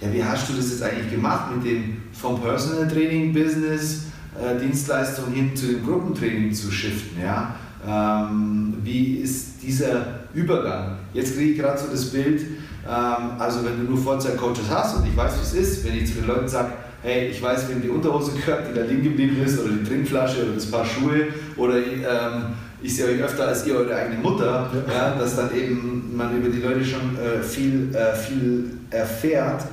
ja, 0.00 0.12
wie 0.12 0.22
hast 0.22 0.48
du 0.48 0.52
das 0.52 0.70
jetzt 0.70 0.82
eigentlich 0.82 1.10
gemacht 1.10 1.56
mit 1.56 1.64
dem 1.64 1.96
vom 2.12 2.40
Personal 2.40 2.86
Training 2.88 3.32
Business 3.32 4.02
äh, 4.38 4.58
Dienstleistung 4.60 5.32
hin 5.32 5.56
zu 5.56 5.66
dem 5.66 5.84
Gruppentraining 5.84 6.52
zu 6.52 6.70
shiften, 6.70 7.22
ja? 7.22 7.54
Ähm, 7.86 8.74
wie 8.82 9.16
ist 9.16 9.62
dieser 9.62 10.20
Übergang? 10.34 10.98
Jetzt 11.14 11.36
kriege 11.36 11.52
ich 11.52 11.58
gerade 11.58 11.78
so 11.78 11.86
das 11.90 12.10
Bild, 12.10 12.42
also 12.88 13.64
wenn 13.64 13.78
du 13.78 13.92
nur 13.92 14.02
Vollzeit-Coaches 14.02 14.70
hast 14.70 14.96
und 14.96 15.06
ich 15.06 15.16
weiß, 15.16 15.32
wie 15.36 15.42
es 15.42 15.68
ist, 15.68 15.84
wenn 15.84 15.96
ich 15.96 16.06
zu 16.06 16.14
den 16.14 16.26
Leuten 16.26 16.48
sage, 16.48 16.72
hey, 17.02 17.28
ich 17.28 17.40
weiß, 17.40 17.68
wem 17.68 17.82
die 17.82 17.88
Unterhose 17.88 18.32
gehört, 18.32 18.68
die 18.68 18.74
da 18.74 18.84
liegen 18.84 19.02
geblieben 19.02 19.42
ist, 19.44 19.60
oder 19.60 19.72
die 19.72 19.84
Trinkflasche 19.84 20.42
oder 20.42 20.54
das 20.54 20.70
Paar 20.70 20.84
Schuhe, 20.84 21.28
oder 21.56 21.76
ähm, 21.76 22.54
ich 22.82 22.94
sehe 22.94 23.06
euch 23.06 23.22
öfter 23.22 23.48
als 23.48 23.66
ihr 23.66 23.76
eure 23.76 23.94
eigene 23.94 24.20
Mutter, 24.20 24.70
ja. 24.88 24.92
ja 24.92 25.18
dass 25.18 25.36
dann 25.36 25.54
eben 25.54 26.16
man 26.16 26.36
über 26.36 26.48
die 26.48 26.60
Leute 26.60 26.84
schon 26.84 27.16
äh, 27.18 27.42
viel, 27.42 27.94
äh, 27.94 28.14
viel 28.14 28.70
erfährt. 28.90 29.64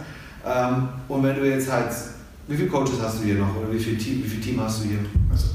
Ähm, 0.45 0.89
und 1.07 1.23
wenn 1.23 1.35
du 1.35 1.47
jetzt 1.47 1.71
halt, 1.71 1.91
wie 2.47 2.55
viele 2.55 2.69
Coaches 2.69 3.01
hast 3.01 3.19
du 3.19 3.25
hier 3.25 3.35
noch 3.35 3.55
oder 3.55 3.71
wie 3.71 3.79
viel 3.79 3.97
Team, 3.97 4.23
wie 4.23 4.27
viel 4.27 4.41
Team 4.41 4.61
hast 4.61 4.83
du 4.83 4.89
hier? 4.89 4.99
Also, 5.31 5.47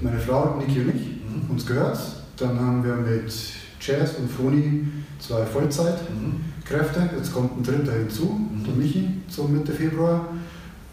meine 0.00 0.18
Frau, 0.18 0.56
Niki 0.58 0.80
und 0.80 0.94
ich, 0.94 1.06
mhm. 1.06 1.50
uns 1.50 1.64
gehört. 1.64 1.98
Dann 2.36 2.58
haben 2.58 2.84
wir 2.84 2.94
mit 2.94 3.32
Jazz 3.80 4.16
und 4.18 4.30
Froni 4.30 4.86
zwei 5.18 5.44
Vollzeitkräfte. 5.46 6.12
Mhm. 6.12 6.53
Jetzt 6.70 7.32
kommt 7.32 7.58
ein 7.58 7.62
dritter 7.62 7.92
hinzu, 7.92 8.24
mhm. 8.24 8.64
der 8.64 8.74
Michi, 8.74 9.08
so 9.28 9.44
Mitte 9.44 9.72
Februar. 9.72 10.26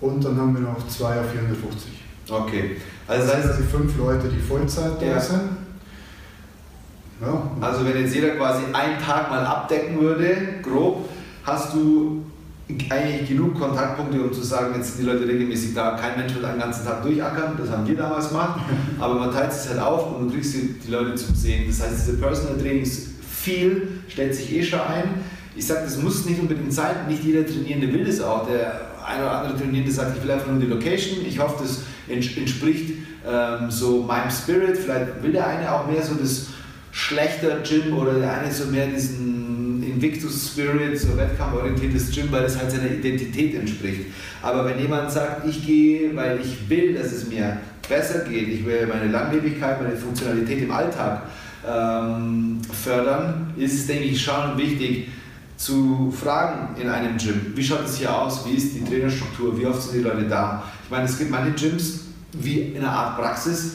Und 0.01 0.23
dann 0.23 0.37
haben 0.37 0.53
wir 0.55 0.61
noch 0.61 0.87
zwei 0.87 1.19
auf 1.19 1.31
450. 1.31 1.91
Okay. 2.29 2.77
Also 3.07 3.27
das 3.27 3.35
heißt, 3.35 3.47
also 3.51 3.63
fünf 3.63 3.97
Leute, 3.97 4.27
die 4.27 4.39
Vollzeit 4.39 5.01
ja. 5.01 5.13
da 5.13 5.19
sind. 5.19 5.41
Ja. 7.21 7.51
Also 7.61 7.85
wenn 7.85 8.01
jetzt 8.01 8.15
jeder 8.15 8.31
quasi 8.31 8.63
einen 8.73 8.99
Tag 8.99 9.29
mal 9.29 9.45
abdecken 9.45 9.99
würde, 10.01 10.35
grob, 10.63 11.07
hast 11.43 11.73
du 11.73 12.23
eigentlich 12.89 13.27
genug 13.27 13.59
Kontaktpunkte, 13.59 14.21
um 14.21 14.33
zu 14.33 14.41
sagen, 14.41 14.73
jetzt 14.75 14.95
sind 14.95 15.05
die 15.05 15.11
Leute 15.11 15.27
regelmäßig 15.27 15.73
da. 15.73 15.97
Kein 15.97 16.17
Mensch 16.17 16.33
wird 16.33 16.45
einen 16.45 16.59
ganzen 16.59 16.85
Tag 16.85 17.03
durchackern, 17.03 17.57
das 17.57 17.69
haben 17.69 17.85
wir 17.85 17.95
damals 17.95 18.29
gemacht, 18.29 18.61
aber 18.99 19.15
man 19.15 19.31
teilt 19.31 19.51
es 19.51 19.69
halt 19.69 19.79
auf 19.79 20.15
und 20.15 20.29
du 20.29 20.33
kriegst 20.33 20.53
die, 20.55 20.73
die 20.79 20.91
Leute 20.91 21.15
zum 21.15 21.35
Sehen. 21.35 21.65
Das 21.67 21.81
heißt, 21.81 22.07
diese 22.07 22.17
Personal 22.17 22.57
Trainings 22.57 23.09
viel 23.29 24.01
stellt 24.07 24.33
sich 24.33 24.51
eh 24.53 24.63
schon 24.63 24.79
ein. 24.79 25.03
Ich 25.55 25.65
sage, 25.65 25.81
das 25.83 25.97
muss 25.97 26.25
nicht 26.25 26.39
unbedingt 26.39 26.73
sein, 26.73 27.07
nicht 27.07 27.23
jeder 27.23 27.45
Trainierende 27.45 27.91
will 27.91 28.05
das 28.05 28.21
auch. 28.21 28.47
Der 28.47 28.91
eine 29.05 29.23
oder 29.23 29.39
andere 29.39 29.57
Trainierende 29.57 29.91
sagt, 29.91 30.17
ich 30.17 30.23
will 30.23 30.31
einfach 30.31 30.47
nur 30.47 30.59
die 30.59 30.67
Location. 30.67 31.25
Ich 31.25 31.39
hoffe, 31.39 31.63
das 31.63 31.81
entspricht 32.07 32.93
ähm, 33.27 33.69
so 33.69 34.03
meinem 34.03 34.31
Spirit. 34.31 34.77
Vielleicht 34.77 35.21
will 35.21 35.33
der 35.33 35.47
eine 35.47 35.71
auch 35.71 35.87
mehr 35.87 36.01
so 36.01 36.15
das 36.15 36.47
schlechter 36.91 37.59
Gym 37.59 37.97
oder 37.97 38.13
der 38.13 38.33
eine 38.33 38.51
so 38.51 38.65
mehr 38.65 38.87
diesen 38.87 39.83
Invictus 39.83 40.51
Spirit, 40.51 40.99
so 40.99 41.17
wettkampforientiertes 41.17 42.11
Gym, 42.11 42.31
weil 42.31 42.43
das 42.43 42.57
halt 42.57 42.71
seiner 42.71 42.89
Identität 42.91 43.55
entspricht. 43.55 44.05
Aber 44.41 44.65
wenn 44.65 44.79
jemand 44.79 45.11
sagt, 45.11 45.47
ich 45.47 45.65
gehe, 45.65 46.15
weil 46.15 46.39
ich 46.41 46.69
will, 46.69 46.93
dass 46.95 47.11
es 47.11 47.27
mir 47.27 47.57
besser 47.87 48.19
geht, 48.19 48.47
ich 48.47 48.65
will 48.65 48.87
meine 48.87 49.11
Langlebigkeit, 49.11 49.81
meine 49.81 49.95
Funktionalität 49.95 50.63
im 50.63 50.71
Alltag 50.71 51.23
ähm, 51.67 52.59
fördern, 52.83 53.53
ist 53.57 53.73
es, 53.73 53.87
denke 53.87 54.05
ich, 54.05 54.21
schon 54.21 54.57
wichtig, 54.57 55.09
zu 55.61 56.11
fragen 56.11 56.75
in 56.81 56.89
einem 56.89 57.17
Gym, 57.17 57.53
wie 57.53 57.63
schaut 57.63 57.85
es 57.85 57.97
hier 57.97 58.15
aus, 58.15 58.45
wie 58.47 58.55
ist 58.55 58.73
die 58.73 58.83
Trainerstruktur, 58.83 59.55
wie 59.59 59.67
oft 59.67 59.81
sind 59.81 59.99
die 59.99 60.03
Leute 60.03 60.23
da. 60.27 60.63
Ich 60.83 60.89
meine, 60.89 61.05
es 61.05 61.17
gibt 61.19 61.29
manche 61.29 61.51
Gyms 61.51 61.99
wie 62.33 62.61
in 62.61 62.77
einer 62.77 62.91
Art 62.91 63.17
Praxis, 63.17 63.73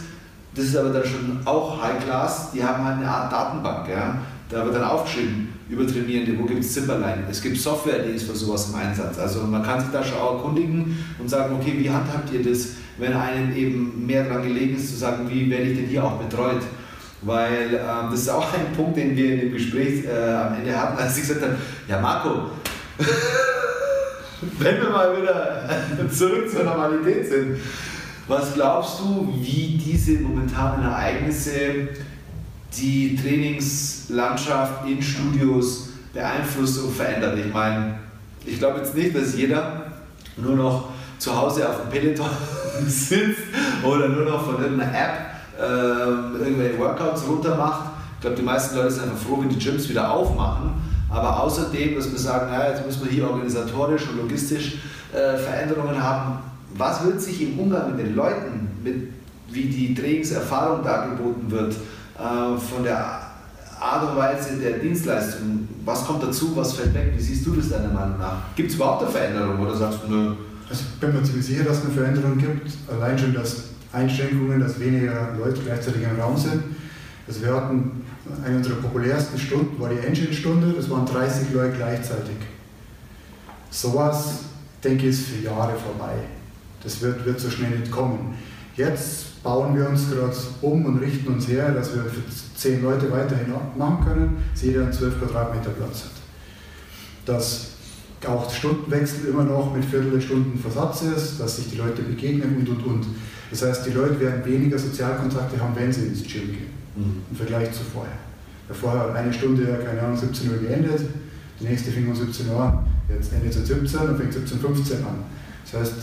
das 0.55 0.65
ist 0.65 0.77
aber 0.77 0.89
dann 0.89 1.05
schon 1.05 1.41
auch 1.45 1.81
High 1.81 2.05
Class, 2.05 2.51
die 2.53 2.65
haben 2.65 2.85
halt 2.85 2.97
eine 2.97 3.09
Art 3.09 3.31
Datenbank. 3.31 3.89
Ja? 3.89 4.19
Da 4.49 4.65
wird 4.65 4.75
dann 4.75 4.85
aufgeschrieben 4.85 5.49
über 5.69 5.87
Trainierende, 5.87 6.37
wo 6.39 6.45
gibt 6.45 6.61
es 6.61 6.73
Zimmerlein. 6.73 7.25
Es 7.31 7.41
gibt 7.41 7.57
Software, 7.59 8.01
die 8.01 8.13
ist 8.13 8.29
für 8.29 8.35
sowas 8.35 8.71
im 8.71 8.77
Einsatz. 8.77 9.19
Also 9.19 9.43
man 9.43 9.63
kann 9.63 9.81
sich 9.81 9.91
da 9.91 10.03
schon 10.03 10.19
auch 10.19 10.37
erkundigen 10.37 10.97
und 11.19 11.29
sagen, 11.29 11.55
okay, 11.55 11.75
wie 11.79 11.91
handhabt 11.91 12.33
ihr 12.33 12.43
das, 12.43 12.71
wenn 12.99 13.13
einem 13.13 13.55
eben 13.55 14.07
mehr 14.07 14.25
daran 14.25 14.43
gelegen 14.43 14.77
ist, 14.77 14.91
zu 14.91 14.97
sagen, 14.97 15.29
wie 15.29 15.49
werde 15.51 15.71
ich 15.71 15.79
denn 15.79 15.87
hier 15.87 16.05
auch 16.05 16.19
betreut? 16.21 16.63
Weil 17.27 17.75
ähm, 17.75 18.11
das 18.11 18.21
ist 18.21 18.29
auch 18.29 18.53
ein 18.55 18.73
Punkt, 18.77 18.97
den 18.97 19.17
wir 19.17 19.33
in 19.35 19.41
dem 19.41 19.53
Gespräch 19.53 20.05
äh, 20.05 20.33
am 20.33 20.55
Ende 20.55 20.81
hatten, 20.81 20.97
als 20.97 21.17
ich 21.17 21.23
gesagt 21.23 21.43
habe, 21.43 21.57
ja 21.89 22.01
Marco, 22.01 22.53
wenn 24.59 24.81
wir 24.81 24.91
mal 24.91 25.21
wieder 25.21 25.69
zurück 26.09 26.49
zur 26.49 26.63
Normalität 26.63 27.29
sind, 27.29 27.57
was 28.29 28.55
glaubst 28.55 29.01
du, 29.01 29.35
wie 29.41 29.77
diese 29.85 30.21
momentanen 30.21 30.85
Ereignisse 30.85 31.89
die 32.77 33.17
Trainingslandschaft 33.21 34.87
in 34.87 35.03
Studios 35.03 35.89
beeinflusst 36.15 36.81
und 36.81 36.95
verändert? 36.95 37.39
Ich 37.45 37.53
meine, 37.53 37.99
ich 38.45 38.61
glaube 38.61 38.79
jetzt 38.79 38.95
nicht, 38.95 39.17
dass 39.17 39.35
jeder 39.35 39.87
nur 40.37 40.55
noch 40.55 40.91
zu 41.19 41.37
Hause 41.37 41.69
auf 41.69 41.83
dem 41.83 41.91
Peloton 41.91 42.31
sitzt 42.87 43.41
oder 43.83 44.09
nur 44.09 44.27
noch 44.27 44.45
von 44.45 44.63
irgendeiner 44.63 44.97
App 44.97 45.36
äh, 45.59 46.43
irgendwelche 46.45 46.79
Workouts 46.79 47.23
runter 47.29 47.57
macht. 47.57 47.91
Ich 48.15 48.21
glaube, 48.23 48.37
die 48.37 48.43
meisten 48.43 48.77
Leute 48.77 48.91
sind 48.91 49.05
einfach 49.05 49.19
froh, 49.19 49.39
wenn 49.41 49.49
die 49.49 49.59
Gyms 49.59 49.89
wieder 49.89 50.11
aufmachen. 50.11 50.75
Aber 51.11 51.43
außerdem, 51.43 51.95
dass 51.95 52.11
wir 52.11 52.19
sagen, 52.19 52.51
naja, 52.51 52.71
jetzt 52.71 52.85
müssen 52.85 53.05
wir 53.05 53.13
hier 53.13 53.29
organisatorisch 53.29 54.09
und 54.09 54.19
logistisch 54.19 54.79
äh, 55.13 55.37
Veränderungen 55.37 56.03
haben. 56.03 56.39
Was 56.77 57.05
wird 57.05 57.21
sich 57.21 57.43
im 57.43 57.59
Umgang 57.59 57.95
mit 57.95 58.07
den 58.07 58.17
Leuten, 58.17 58.69
mit, 58.83 59.13
wie 59.49 59.65
die 59.65 59.95
Trainingserfahrung 59.95 60.83
dargeboten 60.83 61.51
wird, 61.51 61.75
äh, 61.75 62.59
von 62.59 62.83
der 62.83 63.21
Art 63.81 64.11
und 64.11 64.17
Weise 64.17 64.57
der 64.57 64.79
Dienstleistung, 64.79 65.69
was 65.85 66.05
kommt 66.07 66.23
dazu, 66.23 66.57
was 66.57 66.73
fällt 66.73 66.95
weg? 66.95 67.13
Wie 67.15 67.23
siehst 67.23 67.47
du 67.47 67.55
das 67.55 67.69
deiner 67.69 67.93
Meinung 67.93 68.19
nach? 68.19 68.39
Gibt 68.55 68.71
es 68.71 68.77
überhaupt 68.77 69.03
eine 69.03 69.13
Veränderung 69.13 69.61
oder 69.61 69.77
sagst 69.77 70.01
du 70.05 70.13
nur? 70.13 70.37
Also 70.69 70.83
ich 70.95 71.01
bin 71.01 71.13
mir 71.13 71.23
ziemlich 71.23 71.47
sicher, 71.47 71.65
dass 71.65 71.79
es 71.79 71.85
eine 71.85 71.95
Veränderung 71.95 72.39
gibt. 72.39 72.73
Allein 72.91 73.19
schon, 73.19 73.35
dass 73.35 73.65
Einschränkungen, 73.97 74.61
dass 74.61 74.79
weniger 74.79 75.35
Leute 75.39 75.61
gleichzeitig 75.63 76.03
im 76.03 76.21
Raum 76.21 76.37
sind. 76.37 76.63
Also 77.27 77.43
wir 77.43 77.55
hatten 77.55 78.05
eine 78.45 78.57
unserer 78.57 78.77
populärsten 78.77 79.39
Stunden, 79.39 79.81
war 79.81 79.89
die 79.89 80.07
Engine-Stunde, 80.07 80.75
das 80.77 80.91
waren 80.91 81.07
30 81.07 81.53
Leute 81.53 81.77
gleichzeitig. 81.77 82.37
Sowas, 83.71 84.41
denke 84.85 85.05
ich, 85.05 85.11
ist 85.11 85.27
für 85.27 85.45
Jahre 85.45 85.75
vorbei. 85.77 86.15
Das 86.83 87.01
wird, 87.01 87.25
wird 87.25 87.41
so 87.41 87.51
schnell 87.51 87.79
nicht 87.79 87.91
kommen. 87.91 88.37
Jetzt 88.77 89.43
bauen 89.43 89.77
wir 89.77 89.89
uns 89.89 90.11
gerade 90.11 90.37
um 90.61 90.85
und 90.85 90.99
richten 90.99 91.33
uns 91.33 91.49
her, 91.49 91.73
dass 91.73 91.95
wir 91.95 92.03
für 92.05 92.23
10 92.57 92.83
Leute 92.83 93.11
weiterhin 93.11 93.53
machen 93.77 94.05
können, 94.05 94.45
dass 94.53 94.63
jeder 94.63 94.83
einen 94.83 94.93
12 94.93 95.19
Quadratmeter 95.19 95.71
Platz 95.71 96.05
hat. 96.05 96.11
Dass 97.25 97.69
auch 98.27 98.53
Stundenwechsel 98.53 99.29
immer 99.29 99.45
noch 99.45 99.75
mit 99.75 99.85
Viertelstunden 99.85 100.59
Versatz 100.59 101.03
ist, 101.03 101.41
dass 101.41 101.57
sich 101.57 101.71
die 101.71 101.77
Leute 101.77 102.03
begegnen 102.03 102.57
und 102.57 102.69
und 102.69 102.85
und. 102.85 103.07
Das 103.51 103.63
heißt, 103.63 103.87
die 103.87 103.91
Leute 103.91 104.19
werden 104.21 104.45
weniger 104.45 104.79
Sozialkontakte 104.79 105.61
haben, 105.61 105.75
wenn 105.77 105.93
sie 105.93 106.07
ins 106.07 106.23
Gym 106.23 106.49
gehen, 106.49 106.71
mhm. 106.97 107.23
im 107.31 107.37
Vergleich 107.37 107.73
zu 107.73 107.83
vorher. 107.93 108.17
Weil 108.69 108.77
vorher 108.77 109.01
hat 109.03 109.17
eine 109.17 109.33
Stunde, 109.33 109.65
keine 109.85 110.03
Ahnung, 110.03 110.17
17 110.17 110.51
Uhr 110.51 110.59
geendet, 110.59 111.01
die 111.61 111.65
nächste 111.65 111.91
fing 111.91 112.09
um 112.09 112.15
17 112.15 112.49
Uhr 112.51 112.61
an, 112.61 112.87
jetzt 113.09 113.33
endet 113.33 113.51
es 113.51 113.59
um 113.59 113.87
17 113.87 114.01
und 114.01 114.19
fängt 114.19 114.35
17.15 114.35 114.63
Uhr 114.65 115.09
an. 115.09 115.25
Das 115.65 115.81
heißt, 115.81 115.95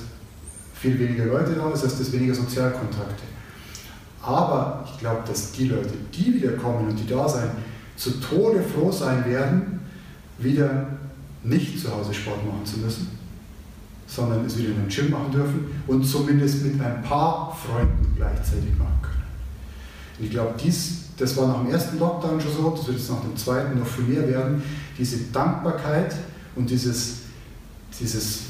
viel 0.73 0.99
weniger 0.99 1.25
Leute 1.25 1.53
da, 1.53 1.69
das 1.69 1.83
heißt, 1.83 1.99
es 1.99 2.11
weniger 2.11 2.33
Sozialkontakte. 2.33 3.23
Aber 4.21 4.85
ich 4.85 4.99
glaube, 4.99 5.21
dass 5.27 5.51
die 5.51 5.67
Leute, 5.67 5.93
die 6.13 6.33
wieder 6.33 6.53
kommen 6.53 6.89
und 6.89 6.97
die 6.97 7.07
da 7.07 7.27
sein, 7.27 7.49
zu 7.97 8.11
Tode 8.21 8.63
froh 8.63 8.91
sein 8.91 9.25
werden, 9.25 9.81
wieder 10.39 10.87
nicht 11.43 11.79
zu 11.79 11.93
Hause 11.93 12.13
Sport 12.13 12.45
machen 12.45 12.65
zu 12.65 12.79
müssen, 12.79 13.07
sondern 14.15 14.45
es 14.45 14.57
wieder 14.57 14.69
in 14.69 14.75
einem 14.75 14.89
Gym 14.89 15.11
machen 15.11 15.31
dürfen 15.31 15.65
und 15.87 16.03
zumindest 16.03 16.63
mit 16.63 16.79
ein 16.79 17.01
paar 17.01 17.55
Freunden 17.55 18.13
gleichzeitig 18.15 18.77
machen 18.77 18.99
können. 19.01 19.23
Und 20.19 20.25
ich 20.25 20.31
glaube, 20.31 20.53
dies, 20.63 21.05
das 21.17 21.35
war 21.37 21.47
nach 21.47 21.61
dem 21.61 21.71
ersten 21.71 21.97
Lockdown 21.97 22.39
schon 22.39 22.51
so, 22.51 22.69
das 22.69 22.87
wird 22.87 22.97
jetzt 22.97 23.09
nach 23.09 23.21
dem 23.21 23.35
zweiten 23.35 23.79
noch 23.79 23.87
viel 23.87 24.05
mehr 24.05 24.27
werden, 24.27 24.61
diese 24.97 25.17
Dankbarkeit 25.31 26.15
und 26.55 26.69
dieses, 26.69 27.21
dieses, 27.99 28.41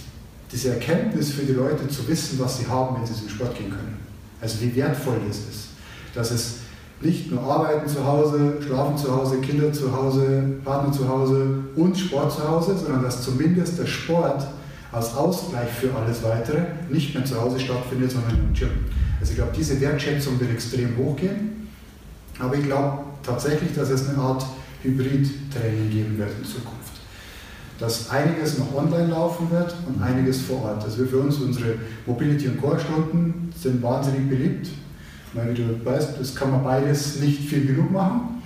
diese 0.52 0.72
Erkenntnis 0.72 1.32
für 1.32 1.44
die 1.44 1.54
Leute 1.54 1.88
zu 1.88 2.08
wissen, 2.08 2.40
was 2.40 2.58
sie 2.58 2.68
haben, 2.68 2.98
wenn 2.98 3.06
sie 3.06 3.14
zum 3.14 3.30
Sport 3.30 3.58
gehen 3.58 3.70
können. 3.70 3.98
Also 4.42 4.60
wie 4.60 4.76
wertvoll 4.76 5.20
das 5.28 5.38
ist. 5.38 5.68
Dass 6.14 6.32
es 6.32 6.56
nicht 7.00 7.32
nur 7.32 7.42
Arbeiten 7.42 7.88
zu 7.88 8.06
Hause, 8.06 8.58
Schlafen 8.62 8.98
zu 8.98 9.16
Hause, 9.16 9.38
Kinder 9.38 9.72
zu 9.72 9.96
Hause, 9.96 10.44
Partner 10.64 10.92
zu 10.92 11.08
Hause 11.08 11.64
und 11.76 11.98
Sport 11.98 12.32
zu 12.34 12.48
Hause, 12.48 12.78
sondern 12.78 13.04
dass 13.04 13.24
zumindest 13.24 13.80
der 13.80 13.86
Sport 13.86 14.46
als 14.94 15.16
Ausgleich 15.16 15.70
für 15.70 15.94
alles 15.94 16.24
Weitere 16.24 16.62
nicht 16.90 17.16
mehr 17.16 17.26
zu 17.26 17.42
Hause 17.42 17.60
stattfindet, 17.60 18.12
sondern 18.12 18.38
im 18.38 18.54
Gym. 18.54 18.70
Also 19.20 19.32
ich 19.32 19.38
glaube, 19.38 19.52
diese 19.58 19.82
Wertschätzung 19.82 20.40
wird 20.40 20.52
extrem 20.52 20.96
hochgehen, 20.98 21.68
aber 22.40 22.56
ich 22.56 22.64
glaube 22.64 23.00
tatsächlich, 23.24 23.74
dass 23.74 23.90
es 23.90 24.08
eine 24.08 24.20
Art 24.20 24.46
Hybrid-Training 24.84 25.90
geben 25.90 26.18
wird 26.18 26.30
in 26.38 26.46
Zukunft. 26.46 26.94
Dass 27.80 28.10
einiges 28.12 28.60
noch 28.60 28.76
online 28.76 29.08
laufen 29.08 29.50
wird 29.50 29.76
und 29.88 30.02
einiges 30.02 30.42
vor 30.42 30.62
Ort. 30.64 30.84
Also 30.84 31.06
für 31.06 31.18
uns, 31.18 31.38
unsere 31.38 31.76
Mobility- 32.06 32.48
und 32.48 32.62
Core-Stunden 32.62 33.52
sind 33.60 33.82
wahnsinnig 33.82 34.30
beliebt. 34.30 34.70
Weil 35.34 35.56
du 35.56 35.84
weißt, 35.84 36.20
das 36.20 36.36
kann 36.36 36.52
man 36.52 36.64
beides 36.64 37.20
nicht 37.20 37.50
viel 37.50 37.66
genug 37.66 37.92
machen, 37.92 38.42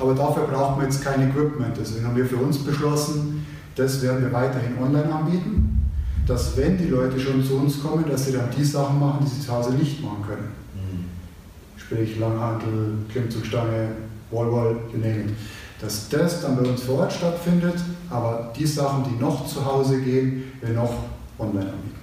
aber 0.00 0.14
dafür 0.14 0.48
braucht 0.48 0.78
man 0.78 0.86
jetzt 0.86 1.04
kein 1.04 1.30
Equipment. 1.30 1.76
Deswegen 1.78 2.04
haben 2.04 2.16
wir 2.16 2.26
für 2.26 2.38
uns 2.38 2.58
beschlossen, 2.58 3.46
das 3.76 4.02
werden 4.02 4.22
wir 4.22 4.32
weiterhin 4.32 4.76
online 4.78 5.12
anbieten 5.12 5.83
dass 6.26 6.56
wenn 6.56 6.78
die 6.78 6.86
Leute 6.86 7.20
schon 7.20 7.44
zu 7.44 7.56
uns 7.56 7.82
kommen, 7.82 8.04
dass 8.08 8.26
sie 8.26 8.32
dann 8.32 8.48
die 8.56 8.64
Sachen 8.64 8.98
machen, 8.98 9.24
die 9.24 9.30
sie 9.30 9.40
zu 9.46 9.52
Hause 9.52 9.74
nicht 9.74 10.02
machen 10.02 10.24
können. 10.26 10.48
Mhm. 10.74 11.04
Sprich 11.76 12.18
Langhantel, 12.18 12.98
Klimmzugstange, 13.10 13.88
Wallwall, 14.30 14.76
you 14.92 14.98
name 14.98 15.24
it. 15.24 15.30
Dass 15.80 16.08
das 16.08 16.40
dann 16.40 16.56
bei 16.56 16.68
uns 16.68 16.82
vor 16.82 17.00
Ort 17.00 17.12
stattfindet, 17.12 17.74
aber 18.08 18.52
die 18.56 18.66
Sachen, 18.66 19.04
die 19.04 19.20
noch 19.20 19.46
zu 19.46 19.64
Hause 19.64 20.00
gehen, 20.00 20.44
wir 20.60 20.70
noch 20.70 20.94
online 21.38 21.66
anbieten. 21.66 21.94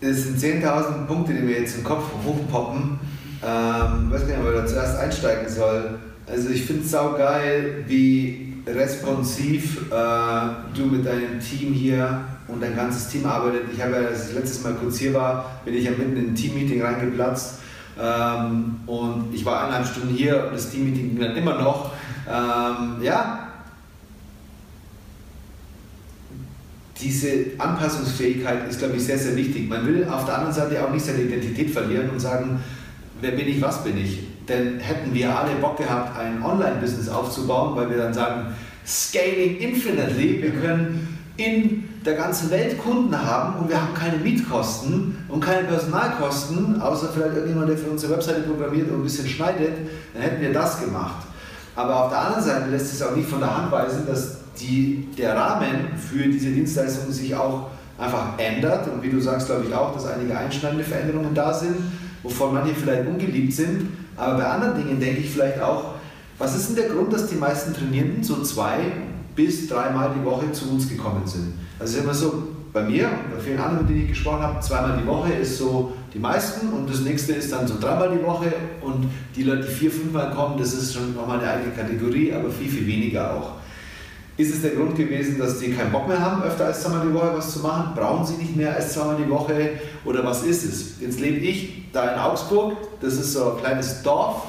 Es 0.00 0.24
sind 0.24 0.38
10.000 0.62 1.06
Punkte, 1.06 1.32
die 1.32 1.40
mir 1.40 1.60
jetzt 1.60 1.78
im 1.78 1.84
Kopf 1.84 2.04
hochpoppen. 2.24 2.98
Ähm, 3.42 4.10
weiß 4.10 4.26
nicht, 4.26 4.38
ob 4.38 4.48
ich 4.48 4.54
da 4.54 4.66
zuerst 4.66 4.98
einsteigen 4.98 5.48
soll. 5.48 5.98
Also 6.26 6.50
ich 6.50 6.64
finde 6.64 6.84
es 6.84 6.90
saugeil, 6.90 7.84
wie 7.86 8.53
responsiv 8.66 9.90
äh, 9.90 10.74
du 10.74 10.86
mit 10.86 11.06
deinem 11.06 11.38
Team 11.40 11.72
hier 11.72 12.24
und 12.48 12.62
dein 12.62 12.76
ganzes 12.76 13.08
Team 13.08 13.26
arbeitet. 13.26 13.62
Ich 13.72 13.82
habe 13.82 13.92
ja, 13.92 14.08
als 14.08 14.30
ich 14.30 14.34
letztes 14.34 14.62
Mal 14.62 14.74
kurz 14.74 14.98
hier 14.98 15.14
war, 15.14 15.60
bin 15.64 15.74
ich 15.74 15.84
ja 15.84 15.90
mitten 15.90 16.16
in 16.16 16.30
ein 16.30 16.34
Team-Meeting 16.34 16.82
reingeplatzt 16.82 17.60
Ähm, 17.96 18.80
und 18.86 19.32
ich 19.32 19.44
war 19.44 19.60
eineinhalb 19.60 19.86
Stunden 19.86 20.14
hier 20.14 20.46
und 20.46 20.54
das 20.54 20.70
Teammeeting 20.70 21.10
ging 21.10 21.20
dann 21.20 21.36
immer 21.36 21.62
noch. 21.62 21.92
Ähm, 22.28 23.00
ja, 23.02 23.48
diese 27.00 27.28
Anpassungsfähigkeit 27.58 28.68
ist, 28.68 28.78
glaube 28.78 28.96
ich, 28.96 29.04
sehr, 29.04 29.18
sehr 29.18 29.36
wichtig. 29.36 29.68
Man 29.68 29.86
will 29.86 30.08
auf 30.08 30.24
der 30.24 30.38
anderen 30.38 30.54
Seite 30.54 30.84
auch 30.84 30.90
nicht 30.90 31.04
seine 31.04 31.22
Identität 31.22 31.70
verlieren 31.70 32.10
und 32.10 32.18
sagen, 32.18 32.60
wer 33.20 33.32
bin 33.32 33.48
ich, 33.48 33.60
was 33.60 33.84
bin 33.84 33.96
ich. 33.98 34.20
Denn 34.48 34.78
hätten 34.78 35.14
wir 35.14 35.36
alle 35.36 35.54
Bock 35.60 35.78
gehabt, 35.78 36.18
ein 36.18 36.42
Online-Business 36.42 37.08
aufzubauen, 37.08 37.76
weil 37.76 37.90
wir 37.90 37.96
dann 37.96 38.12
sagen, 38.12 38.54
Scaling 38.86 39.58
infinitely, 39.58 40.42
wir 40.42 40.50
können 40.50 41.18
in 41.36 41.88
der 42.04 42.14
ganzen 42.14 42.50
Welt 42.50 42.78
Kunden 42.78 43.16
haben 43.16 43.58
und 43.58 43.68
wir 43.68 43.80
haben 43.80 43.94
keine 43.94 44.18
Mietkosten 44.18 45.16
und 45.28 45.40
keine 45.40 45.66
Personalkosten, 45.66 46.80
außer 46.80 47.08
vielleicht 47.12 47.34
irgendjemand, 47.34 47.70
der 47.70 47.78
für 47.78 47.90
unsere 47.90 48.12
Webseite 48.12 48.42
programmiert 48.42 48.90
und 48.90 49.00
ein 49.00 49.02
bisschen 49.02 49.26
schneidet, 49.26 49.72
dann 50.12 50.22
hätten 50.22 50.42
wir 50.42 50.52
das 50.52 50.80
gemacht. 50.80 51.26
Aber 51.74 52.04
auf 52.04 52.10
der 52.10 52.20
anderen 52.20 52.44
Seite 52.44 52.70
lässt 52.70 52.92
es 52.92 53.02
auch 53.02 53.16
nicht 53.16 53.28
von 53.28 53.40
der 53.40 53.56
Hand 53.56 53.72
weisen, 53.72 54.06
dass 54.06 54.38
die, 54.60 55.08
der 55.18 55.34
Rahmen 55.34 55.96
für 55.96 56.28
diese 56.28 56.50
Dienstleistungen 56.50 57.12
sich 57.12 57.34
auch 57.34 57.70
einfach 57.98 58.38
ändert 58.38 58.88
und 58.88 59.02
wie 59.02 59.10
du 59.10 59.20
sagst, 59.20 59.46
glaube 59.46 59.64
ich 59.66 59.74
auch, 59.74 59.92
dass 59.94 60.06
einige 60.06 60.36
einschneidende 60.36 60.84
Veränderungen 60.84 61.34
da 61.34 61.52
sind, 61.52 61.76
wovon 62.22 62.54
manche 62.54 62.74
vielleicht 62.74 63.08
ungeliebt 63.08 63.52
sind, 63.52 63.88
aber 64.16 64.38
bei 64.38 64.46
anderen 64.46 64.76
Dingen 64.76 65.00
denke 65.00 65.20
ich 65.20 65.30
vielleicht 65.30 65.60
auch, 65.60 65.94
was 66.38 66.56
ist 66.56 66.68
denn 66.68 66.76
der 66.76 66.88
Grund, 66.88 67.12
dass 67.12 67.28
die 67.28 67.36
meisten 67.36 67.72
Trainierenden 67.74 68.22
so 68.22 68.42
zwei 68.42 68.78
bis 69.36 69.68
dreimal 69.68 70.10
die 70.18 70.24
Woche 70.24 70.50
zu 70.52 70.70
uns 70.70 70.88
gekommen 70.88 71.22
sind? 71.26 71.54
Also 71.78 71.98
immer 71.98 72.14
so, 72.14 72.54
bei 72.74 72.82
mir 72.82 73.06
und 73.06 73.36
bei 73.36 73.40
vielen 73.40 73.58
anderen, 73.58 73.86
mit 73.86 73.90
denen 73.90 74.02
ich 74.02 74.08
gesprochen 74.08 74.42
habe, 74.42 74.60
zweimal 74.60 74.98
die 75.00 75.06
Woche 75.06 75.32
ist 75.32 75.58
so 75.58 75.92
die 76.12 76.18
meisten 76.18 76.72
und 76.72 76.90
das 76.90 77.00
nächste 77.00 77.32
ist 77.32 77.52
dann 77.52 77.68
so 77.68 77.78
dreimal 77.78 78.10
die 78.10 78.22
Woche 78.22 78.52
und 78.80 79.06
die 79.36 79.44
Leute, 79.44 79.62
die 79.62 79.72
vier, 79.72 79.90
fünfmal 79.92 80.32
kommen, 80.34 80.58
das 80.58 80.74
ist 80.74 80.92
schon 80.92 81.14
nochmal 81.14 81.38
eine 81.38 81.48
eigene 81.48 81.72
Kategorie, 81.72 82.32
aber 82.32 82.50
viel, 82.50 82.68
viel 82.68 82.86
weniger 82.86 83.32
auch. 83.32 83.52
Ist 84.36 84.52
es 84.52 84.62
der 84.62 84.72
Grund 84.72 84.96
gewesen, 84.96 85.38
dass 85.38 85.60
die 85.60 85.72
keinen 85.72 85.92
Bock 85.92 86.08
mehr 86.08 86.18
haben, 86.18 86.42
öfter 86.42 86.66
als 86.66 86.82
zweimal 86.82 87.06
die 87.06 87.14
Woche 87.14 87.34
was 87.34 87.52
zu 87.52 87.60
machen? 87.60 87.94
Brauchen 87.94 88.26
sie 88.26 88.34
nicht 88.34 88.56
mehr 88.56 88.74
als 88.74 88.92
zweimal 88.92 89.16
die 89.16 89.30
Woche? 89.30 89.70
Oder 90.04 90.24
was 90.24 90.42
ist 90.42 90.64
es? 90.64 91.00
Jetzt 91.00 91.20
lebe 91.20 91.36
ich 91.36 91.84
da 91.92 92.12
in 92.12 92.18
Augsburg, 92.18 92.76
das 93.00 93.14
ist 93.14 93.32
so 93.32 93.52
ein 93.52 93.58
kleines 93.58 94.02
Dorf 94.02 94.42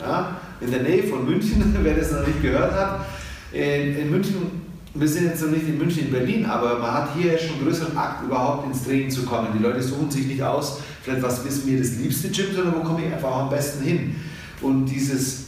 ja, 0.00 0.36
in 0.60 0.72
der 0.72 0.82
Nähe 0.82 1.04
von 1.04 1.24
München, 1.24 1.76
wer 1.82 1.94
das 1.94 2.10
noch 2.10 2.26
nicht 2.26 2.42
gehört 2.42 2.72
hat. 2.72 3.06
In, 3.52 3.96
in 3.96 4.10
München, 4.10 4.60
wir 4.94 5.08
sind 5.08 5.26
jetzt 5.26 5.40
noch 5.42 5.50
nicht 5.50 5.68
in 5.68 5.78
München, 5.78 6.06
in 6.06 6.12
Berlin, 6.12 6.44
aber 6.44 6.80
man 6.80 6.92
hat 6.92 7.10
hier 7.16 7.38
schon 7.38 7.64
größeren 7.64 7.96
Akt, 7.96 8.24
überhaupt 8.24 8.66
ins 8.66 8.84
Training 8.84 9.10
zu 9.10 9.22
kommen. 9.22 9.48
Die 9.56 9.62
Leute 9.62 9.80
suchen 9.80 10.10
sich 10.10 10.26
nicht 10.26 10.42
aus, 10.42 10.80
vielleicht 11.02 11.22
was 11.22 11.44
ist 11.44 11.64
mir 11.64 11.78
das 11.78 11.92
liebste 11.92 12.28
Gym, 12.28 12.46
sondern 12.56 12.74
wo 12.74 12.80
komme 12.80 13.06
ich 13.06 13.12
einfach 13.12 13.36
am 13.36 13.50
besten 13.50 13.84
hin. 13.84 14.16
Und 14.60 14.86
dieses 14.86 15.44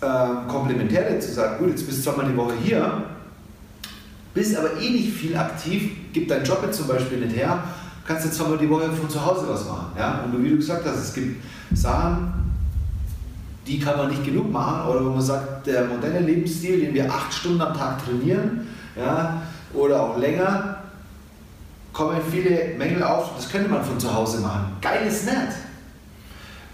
äh, 0.00 0.48
Komplementäre 0.48 1.18
zu 1.18 1.32
sagen, 1.32 1.58
gut, 1.58 1.70
jetzt 1.70 1.86
bist 1.86 1.98
du 1.98 2.10
zweimal 2.10 2.30
die 2.30 2.36
Woche 2.36 2.54
hier, 2.62 3.02
bist 4.36 4.56
aber 4.56 4.80
eh 4.80 4.90
nicht 4.90 5.12
viel 5.14 5.36
aktiv, 5.36 5.90
gibt 6.12 6.30
dein 6.30 6.44
Job 6.44 6.60
jetzt 6.62 6.76
zum 6.76 6.86
Beispiel 6.86 7.18
nicht 7.18 7.34
her, 7.34 7.64
kannst 8.06 8.26
jetzt 8.26 8.36
zweimal 8.36 8.58
die 8.58 8.68
Woche 8.68 8.92
von 8.92 9.10
zu 9.10 9.24
Hause 9.24 9.46
was 9.48 9.66
machen. 9.66 9.86
Ja? 9.98 10.22
Und 10.24 10.44
wie 10.44 10.50
du 10.50 10.56
gesagt 10.56 10.86
hast, 10.86 10.98
es 10.98 11.14
gibt 11.14 11.42
Sachen, 11.74 12.32
die 13.66 13.80
kann 13.80 13.96
man 13.96 14.10
nicht 14.10 14.24
genug 14.24 14.52
machen. 14.52 14.88
Oder 14.88 15.04
wo 15.04 15.10
man 15.10 15.22
sagt, 15.22 15.66
der 15.66 15.86
moderne 15.86 16.20
Lebensstil, 16.20 16.80
den 16.80 16.94
wir 16.94 17.12
acht 17.12 17.32
Stunden 17.32 17.60
am 17.60 17.76
Tag 17.76 18.04
trainieren, 18.04 18.68
ja, 18.94 19.42
oder 19.74 20.02
auch 20.02 20.18
länger, 20.18 20.76
kommen 21.92 22.20
viele 22.30 22.74
Mängel 22.78 23.02
auf, 23.02 23.30
das 23.36 23.50
könnte 23.50 23.70
man 23.70 23.82
von 23.82 23.98
zu 23.98 24.12
Hause 24.12 24.40
machen. 24.40 24.76
Geil 24.80 25.06
ist 25.08 25.24
nett. 25.24 25.48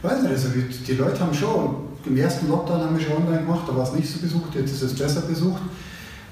Weiß 0.03 0.21
nicht, 0.21 0.33
also 0.33 0.49
die 0.49 0.95
Leute 0.95 1.21
haben 1.21 1.33
schon, 1.33 1.77
im 2.05 2.17
ersten 2.17 2.49
Lockdown 2.49 2.81
haben 2.81 2.99
wir 2.99 3.05
schon 3.05 3.17
online 3.17 3.43
gemacht, 3.43 3.63
da 3.69 3.77
war 3.77 3.85
es 3.85 3.93
nicht 3.93 4.13
so 4.13 4.19
besucht, 4.21 4.55
jetzt 4.55 4.73
ist 4.73 4.83
es 4.83 4.95
besser 4.97 5.21
besucht, 5.23 5.63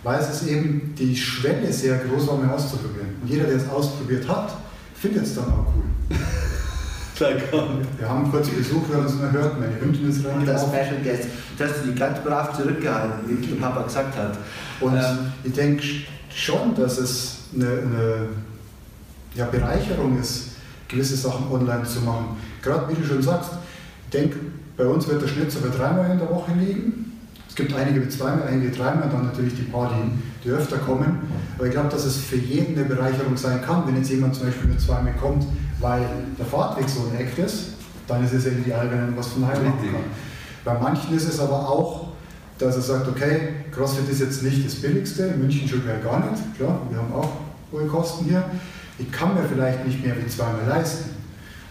weil 0.02 0.20
es 0.20 0.46
eben 0.46 0.94
die 0.98 1.16
Schwelle 1.16 1.72
sehr 1.72 1.98
groß 1.98 2.28
war, 2.28 2.38
mir 2.38 2.52
auszuprobieren. 2.52 3.16
Und 3.22 3.28
jeder, 3.28 3.44
der 3.44 3.56
es 3.56 3.68
ausprobiert 3.68 4.26
hat, 4.28 4.56
findet 4.94 5.24
es 5.24 5.34
dann 5.34 5.44
auch 5.44 5.66
cool. 5.74 6.16
Wir 7.20 8.08
haben 8.08 8.30
kurz 8.30 8.48
Besuch, 8.48 8.88
wir 8.88 8.96
haben 8.96 9.04
uns 9.04 9.16
nur 9.16 9.28
gehört, 9.28 9.60
meine 9.60 9.78
Hündin 9.78 10.08
ist 10.08 10.24
rein. 10.24 10.38
Und 10.38 10.46
das 10.46 10.62
Special 10.62 10.96
Guest, 11.04 11.28
das 11.58 11.70
hast 11.70 11.84
du 11.84 11.90
die 11.90 11.98
ganz 11.98 12.18
brav 12.20 12.56
zurückgehalten, 12.56 13.28
wie 13.28 13.46
der 13.46 13.56
Papa 13.56 13.82
gesagt 13.82 14.16
hat. 14.16 14.38
Und 14.80 14.94
ähm, 14.94 15.32
ich 15.44 15.52
denke 15.52 15.82
schon, 16.34 16.74
dass 16.74 16.96
es 16.96 17.40
eine, 17.54 17.66
eine 17.66 18.28
ja, 19.34 19.44
Bereicherung 19.44 20.18
ist, 20.18 20.52
gewisse 20.88 21.14
Sachen 21.14 21.52
online 21.52 21.84
zu 21.84 22.00
machen. 22.00 22.38
Gerade 22.62 22.88
wie 22.88 22.94
du 22.98 23.06
schon 23.06 23.22
sagst, 23.22 23.50
ich 24.04 24.18
denke, 24.18 24.38
bei 24.78 24.86
uns 24.86 25.06
wird 25.06 25.20
der 25.20 25.28
Schnitt 25.28 25.52
so 25.52 25.60
bei 25.60 25.68
dreimal 25.68 26.10
in 26.10 26.18
der 26.18 26.30
Woche 26.30 26.52
liegen. 26.52 27.09
Es 27.50 27.56
gibt 27.56 27.74
einige 27.74 27.98
mit 27.98 28.12
zweimal, 28.12 28.46
einige 28.46 28.70
dreimal, 28.70 29.08
dann 29.10 29.26
natürlich 29.26 29.54
die 29.56 29.62
paar, 29.62 29.92
die, 29.92 30.44
die 30.44 30.52
öfter 30.52 30.78
kommen. 30.78 31.18
Aber 31.58 31.66
ich 31.66 31.72
glaube, 31.72 31.88
dass 31.88 32.04
es 32.04 32.16
für 32.16 32.36
jeden 32.36 32.78
eine 32.78 32.88
Bereicherung 32.88 33.36
sein 33.36 33.60
kann, 33.60 33.86
wenn 33.86 33.96
jetzt 33.96 34.08
jemand 34.08 34.36
zum 34.36 34.46
Beispiel 34.46 34.70
mit 34.70 34.80
zweimal 34.80 35.12
kommt, 35.14 35.44
weil 35.80 36.06
der 36.38 36.46
Fahrtweg 36.46 36.88
so 36.88 37.10
ein 37.10 37.20
Eck 37.20 37.36
ist, 37.38 37.70
dann 38.06 38.24
ist 38.24 38.32
es 38.32 38.44
ja 38.44 38.52
ideal, 38.52 38.88
wenn 38.90 39.00
man 39.00 39.16
was 39.16 39.26
von 39.26 39.46
Heim 39.46 39.64
machen 39.64 39.80
kann. 39.92 40.04
Bei 40.64 40.78
manchen 40.80 41.14
ist 41.14 41.28
es 41.28 41.40
aber 41.40 41.68
auch, 41.68 42.12
dass 42.56 42.76
er 42.76 42.82
sagt, 42.82 43.08
okay, 43.08 43.48
CrossFit 43.72 44.08
ist 44.08 44.20
jetzt 44.20 44.42
nicht 44.44 44.64
das 44.64 44.76
Billigste, 44.76 45.24
in 45.24 45.40
München 45.40 45.68
schon 45.68 45.82
gar 45.84 46.20
nicht, 46.30 46.56
klar, 46.56 46.80
wir 46.88 46.98
haben 46.98 47.12
auch 47.12 47.32
hohe 47.72 47.86
Kosten 47.86 48.26
hier. 48.26 48.44
Ich 48.98 49.10
kann 49.10 49.34
mir 49.34 49.42
vielleicht 49.42 49.84
nicht 49.84 50.04
mehr 50.04 50.14
wie 50.16 50.28
zweimal 50.28 50.66
leisten. 50.68 51.10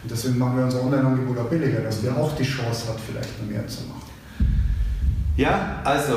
Und 0.03 0.11
deswegen 0.11 0.37
machen 0.37 0.57
wir 0.57 0.65
unser 0.65 0.83
Online-Angebot 0.83 1.37
auch 1.37 1.49
billiger, 1.49 1.81
dass 1.81 2.03
wir 2.03 2.15
auch 2.17 2.35
die 2.35 2.43
Chance 2.43 2.89
hat, 2.89 2.97
vielleicht 2.99 3.41
noch 3.41 3.49
mehr 3.49 3.65
zu 3.67 3.83
machen. 3.83 3.98
Ja, 5.39 5.79
also 5.85 6.15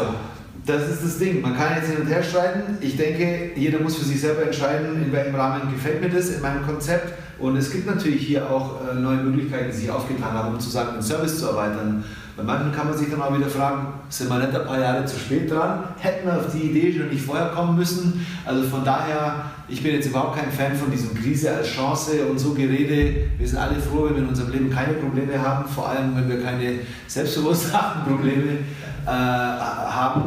das 0.66 0.88
ist 0.88 1.04
das 1.04 1.18
Ding. 1.20 1.42
Man 1.42 1.56
kann 1.56 1.76
jetzt 1.76 1.88
hin 1.88 1.98
und 2.00 2.08
her 2.08 2.24
streiten. 2.24 2.76
Ich 2.80 2.96
denke, 2.96 3.52
jeder 3.54 3.78
muss 3.78 3.96
für 3.96 4.04
sich 4.04 4.20
selber 4.20 4.42
entscheiden, 4.42 5.00
in 5.00 5.12
welchem 5.12 5.36
Rahmen 5.36 5.72
gefällt 5.72 6.02
mir 6.02 6.10
das 6.10 6.30
in 6.30 6.42
meinem 6.42 6.66
Konzept. 6.66 7.12
Und 7.38 7.56
es 7.56 7.70
gibt 7.70 7.86
natürlich 7.86 8.26
hier 8.26 8.50
auch 8.50 8.80
äh, 8.84 8.94
neue 8.94 9.18
Möglichkeiten, 9.18 9.70
die 9.70 9.76
sich 9.76 9.90
aufgetan 9.92 10.32
haben, 10.32 10.54
um 10.54 10.58
zu 10.58 10.70
sagen, 10.70 10.94
den 10.94 11.02
Service 11.02 11.38
zu 11.38 11.46
erweitern. 11.46 12.02
Bei 12.36 12.42
manchen 12.42 12.72
kann 12.72 12.88
man 12.88 12.96
sich 12.98 13.10
dann 13.10 13.22
auch 13.22 13.36
wieder 13.36 13.48
fragen, 13.48 13.88
sind 14.08 14.28
wir 14.28 14.38
nicht 14.38 14.58
ein 14.58 14.66
paar 14.66 14.80
Jahre 14.80 15.04
zu 15.04 15.18
spät 15.18 15.48
dran? 15.48 15.84
Hätten 15.98 16.26
wir 16.26 16.38
auf 16.38 16.52
die 16.52 16.70
Idee 16.70 16.98
schon 16.98 17.10
nicht 17.10 17.24
vorher 17.24 17.48
kommen 17.48 17.76
müssen? 17.76 18.26
Also 18.44 18.62
von 18.64 18.84
daher, 18.84 19.44
ich 19.68 19.82
bin 19.82 19.94
jetzt 19.94 20.06
überhaupt 20.06 20.36
kein 20.36 20.50
Fan 20.50 20.74
von 20.74 20.90
diesem 20.90 21.14
Krise 21.14 21.54
als 21.54 21.68
Chance 21.68 22.24
und 22.28 22.38
so 22.38 22.54
Gerede. 22.54 23.28
Wir 23.38 23.46
sind 23.46 23.58
alle 23.58 23.78
froh, 23.78 24.06
wenn 24.06 24.16
wir 24.16 24.22
in 24.22 24.28
unserem 24.28 24.50
Leben 24.50 24.70
keine 24.70 24.94
Probleme 24.94 25.40
haben, 25.40 25.68
vor 25.68 25.90
allem 25.90 26.16
wenn 26.16 26.28
wir 26.28 26.42
keine 26.42 26.80
selbstbewussten 27.06 27.78
Probleme 28.08 28.58
äh, 29.07 29.09
haben. 29.09 30.22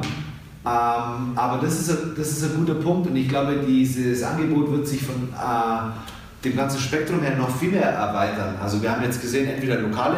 Ähm, 0.66 1.38
aber 1.38 1.60
das 1.62 1.80
ist, 1.80 1.90
ein, 1.92 2.14
das 2.18 2.32
ist 2.32 2.44
ein 2.44 2.58
guter 2.58 2.76
Punkt 2.76 3.08
und 3.08 3.16
ich 3.16 3.30
glaube, 3.30 3.64
dieses 3.68 4.24
Angebot 4.24 4.72
wird 4.72 4.88
sich 4.88 5.02
von 5.04 5.16
äh, 5.16 6.44
dem 6.44 6.56
ganzen 6.56 6.80
Spektrum 6.80 7.22
her 7.22 7.36
noch 7.38 7.56
viel 7.56 7.72
mehr 7.72 7.90
erweitern. 7.90 8.56
Also 8.62 8.82
wir 8.82 8.92
haben 8.92 9.04
jetzt 9.04 9.22
gesehen, 9.22 9.48
entweder 9.48 9.80
lokale 9.80 10.18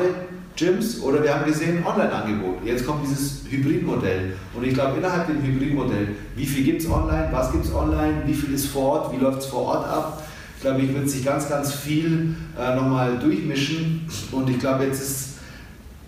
Gyms 0.55 1.01
oder 1.01 1.21
wir 1.21 1.35
haben 1.35 1.45
gesehen 1.45 1.85
Online-Angebot. 1.85 2.65
Jetzt 2.65 2.85
kommt 2.85 3.05
dieses 3.05 3.43
Hybridmodell. 3.49 4.33
Und 4.55 4.65
ich 4.65 4.73
glaube, 4.73 4.97
innerhalb 4.97 5.27
dem 5.27 5.41
Hybridmodell, 5.41 6.15
wie 6.35 6.45
viel 6.45 6.63
gibt 6.63 6.81
es 6.81 6.89
online, 6.89 7.27
was 7.31 7.51
gibt 7.51 7.65
es 7.65 7.73
online, 7.73 8.23
wie 8.25 8.33
viel 8.33 8.53
ist 8.53 8.67
vor 8.67 8.93
Ort, 8.93 9.13
wie 9.13 9.23
läuft 9.23 9.39
es 9.39 9.45
vor 9.47 9.63
Ort 9.63 9.87
ab, 9.87 10.23
glaube 10.61 10.81
ich, 10.81 10.93
wird 10.93 11.09
sich 11.09 11.23
ganz, 11.23 11.47
ganz 11.47 11.73
viel 11.73 12.35
äh, 12.59 12.75
nochmal 12.75 13.19
durchmischen. 13.19 14.07
Und 14.31 14.49
ich 14.49 14.59
glaube, 14.59 14.85
jetzt 14.85 15.01
ist 15.01 15.29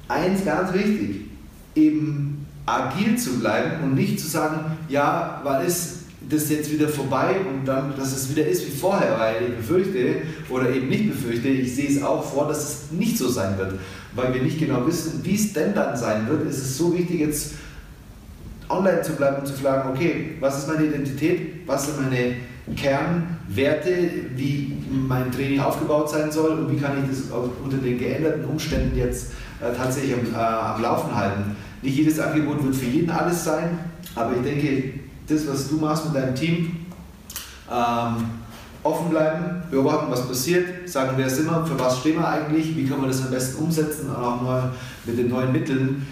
eins 0.08 0.43
ganz 0.43 0.74
wichtig, 0.74 1.28
eben 1.76 2.39
agil 2.70 3.17
zu 3.17 3.39
bleiben 3.39 3.84
und 3.84 3.95
nicht 3.95 4.20
zu 4.20 4.28
sagen, 4.28 4.78
ja, 4.88 5.41
wann 5.43 5.65
ist 5.65 5.99
das 6.30 6.49
jetzt 6.49 6.72
wieder 6.72 6.88
vorbei 6.88 7.38
und 7.49 7.65
dann, 7.65 7.95
dass 7.97 8.15
es 8.15 8.30
wieder 8.30 8.45
ist 8.45 8.65
wie 8.67 8.72
vorher, 8.72 9.17
weil 9.17 9.36
ich 9.49 9.55
befürchte 9.57 10.22
oder 10.49 10.70
eben 10.70 10.88
nicht 10.88 11.09
befürchte, 11.09 11.47
ich 11.47 11.76
sehe 11.76 11.89
es 11.89 12.03
auch 12.03 12.24
vor, 12.24 12.47
dass 12.47 12.63
es 12.63 12.91
nicht 12.91 13.17
so 13.17 13.28
sein 13.30 13.57
wird, 13.57 13.76
weil 14.13 14.34
wir 14.34 14.41
nicht 14.41 14.59
genau 14.59 14.86
wissen, 14.86 15.22
wie 15.24 15.36
es 15.36 15.53
denn 15.53 15.74
dann 15.74 15.97
sein 15.97 16.28
wird. 16.28 16.45
Es 16.47 16.57
ist 16.57 16.78
so 16.78 16.95
wichtig, 16.95 17.22
jetzt 17.22 17.53
online 18.70 19.01
zu 19.01 19.13
bleiben 19.13 19.38
und 19.38 19.47
zu 19.47 19.53
fragen, 19.53 19.89
okay, 19.89 20.36
was 20.39 20.59
ist 20.59 20.67
meine 20.67 20.86
Identität, 20.86 21.67
was 21.67 21.88
sind 21.88 22.01
meine 22.01 22.36
Kernwerte, 22.76 24.09
wie 24.36 24.78
mein 24.91 25.32
Training 25.32 25.59
aufgebaut 25.59 26.09
sein 26.09 26.32
soll 26.32 26.51
und 26.51 26.72
wie 26.72 26.80
kann 26.80 27.03
ich 27.03 27.09
das 27.09 27.32
unter 27.32 27.78
den 27.78 27.97
geänderten 27.97 28.45
Umständen 28.45 28.95
jetzt 28.95 29.32
äh, 29.59 29.76
tatsächlich 29.76 30.13
am, 30.13 30.34
äh, 30.34 30.38
am 30.38 30.82
Laufen 30.82 31.15
halten. 31.15 31.55
Nicht 31.82 31.97
jedes 31.97 32.19
Angebot 32.19 32.63
wird 32.63 32.75
für 32.75 32.86
jeden 32.86 33.09
alles 33.09 33.43
sein, 33.43 33.80
aber 34.15 34.36
ich 34.36 34.41
denke, 34.41 34.99
das, 35.27 35.47
was 35.47 35.69
du 35.69 35.77
machst 35.77 36.05
mit 36.05 36.15
deinem 36.15 36.36
Team, 36.36 36.86
ähm, 37.71 38.25
offen 38.84 39.09
bleiben, 39.09 39.63
beobachten, 39.69 40.09
was 40.09 40.27
passiert, 40.27 40.89
sagen, 40.89 41.11
wer 41.15 41.30
sind 41.30 41.45
wir, 41.45 41.65
für 41.65 41.80
was 41.80 41.99
stehen 41.99 42.17
wir 42.17 42.27
eigentlich, 42.27 42.75
wie 42.75 42.86
können 42.86 43.01
wir 43.01 43.07
das 43.07 43.23
am 43.23 43.32
besten 43.32 43.63
umsetzen, 43.63 44.09
auch 44.13 44.41
mal 44.41 44.71
mit 45.05 45.17
den 45.17 45.30
neuen 45.30 45.51
Mitteln. 45.51 46.07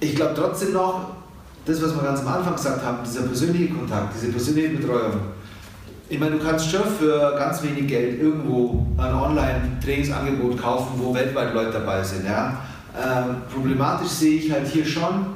Ich 0.00 0.14
glaube 0.14 0.34
trotzdem 0.36 0.72
noch, 0.72 1.10
das, 1.64 1.82
was 1.82 1.94
wir 1.94 2.02
ganz 2.02 2.20
am 2.20 2.28
Anfang 2.28 2.54
gesagt 2.54 2.84
haben, 2.84 2.98
dieser 3.04 3.22
persönliche 3.22 3.72
Kontakt, 3.72 4.14
diese 4.14 4.30
persönliche 4.30 4.76
Betreuung, 4.76 5.12
ich 6.08 6.20
meine, 6.20 6.32
du 6.32 6.44
kannst 6.44 6.70
schon 6.70 6.84
für 6.84 7.34
ganz 7.38 7.62
wenig 7.62 7.88
Geld 7.88 8.20
irgendwo 8.20 8.86
ein 8.98 9.14
Online-Trainingsangebot 9.14 10.60
kaufen, 10.60 10.92
wo 10.98 11.14
weltweit 11.14 11.54
Leute 11.54 11.72
dabei 11.72 12.02
sind. 12.02 12.26
Ja? 12.26 12.58
Ähm, 12.96 13.36
problematisch 13.52 14.08
sehe 14.08 14.38
ich 14.38 14.52
halt 14.52 14.68
hier 14.68 14.86
schon, 14.86 15.26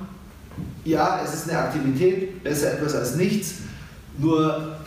ja, 0.85 1.21
es 1.25 1.35
ist 1.35 1.51
eine 1.51 1.59
Aktivität, 1.59 2.43
besser 2.45 2.73
etwas 2.73 2.95
als 2.95 3.17
nichts, 3.17 3.55
nur 4.19 4.79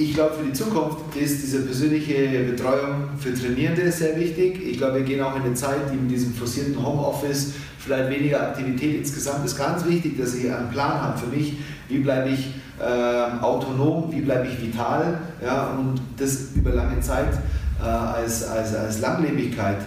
ich 0.00 0.14
glaube, 0.14 0.34
für 0.34 0.44
die 0.44 0.52
Zukunft 0.52 1.14
ist 1.14 1.42
diese 1.42 1.60
persönliche 1.60 2.44
Betreuung 2.44 3.10
für 3.18 3.34
Trainierende 3.34 3.92
sehr 3.92 4.16
wichtig. 4.16 4.58
Ich 4.66 4.78
glaube, 4.78 4.98
wir 4.98 5.02
gehen 5.02 5.20
auch 5.20 5.36
in 5.36 5.42
eine 5.42 5.54
Zeit, 5.54 5.92
die 5.92 5.96
mit 5.96 6.10
diesem 6.10 6.32
forcierten 6.32 6.82
Homeoffice 6.82 7.52
vielleicht 7.78 8.08
weniger 8.08 8.40
Aktivität 8.40 8.96
insgesamt 8.96 9.44
ist. 9.44 9.58
Ganz 9.58 9.84
wichtig, 9.84 10.18
dass 10.18 10.34
ich 10.34 10.50
einen 10.50 10.70
Plan 10.70 11.02
habe 11.02 11.18
für 11.18 11.26
mich, 11.26 11.58
wie 11.88 11.98
bleibe 11.98 12.30
ich 12.30 12.54
äh, 12.78 13.42
autonom, 13.42 14.10
wie 14.10 14.22
bleibe 14.22 14.48
ich 14.48 14.62
vital? 14.62 15.18
Ja, 15.44 15.74
und 15.78 16.00
das 16.16 16.52
über 16.54 16.70
lange 16.70 17.00
Zeit 17.00 17.34
äh, 17.78 17.86
als, 17.86 18.48
als, 18.48 18.74
als 18.74 19.00
Langlebigkeit. 19.00 19.78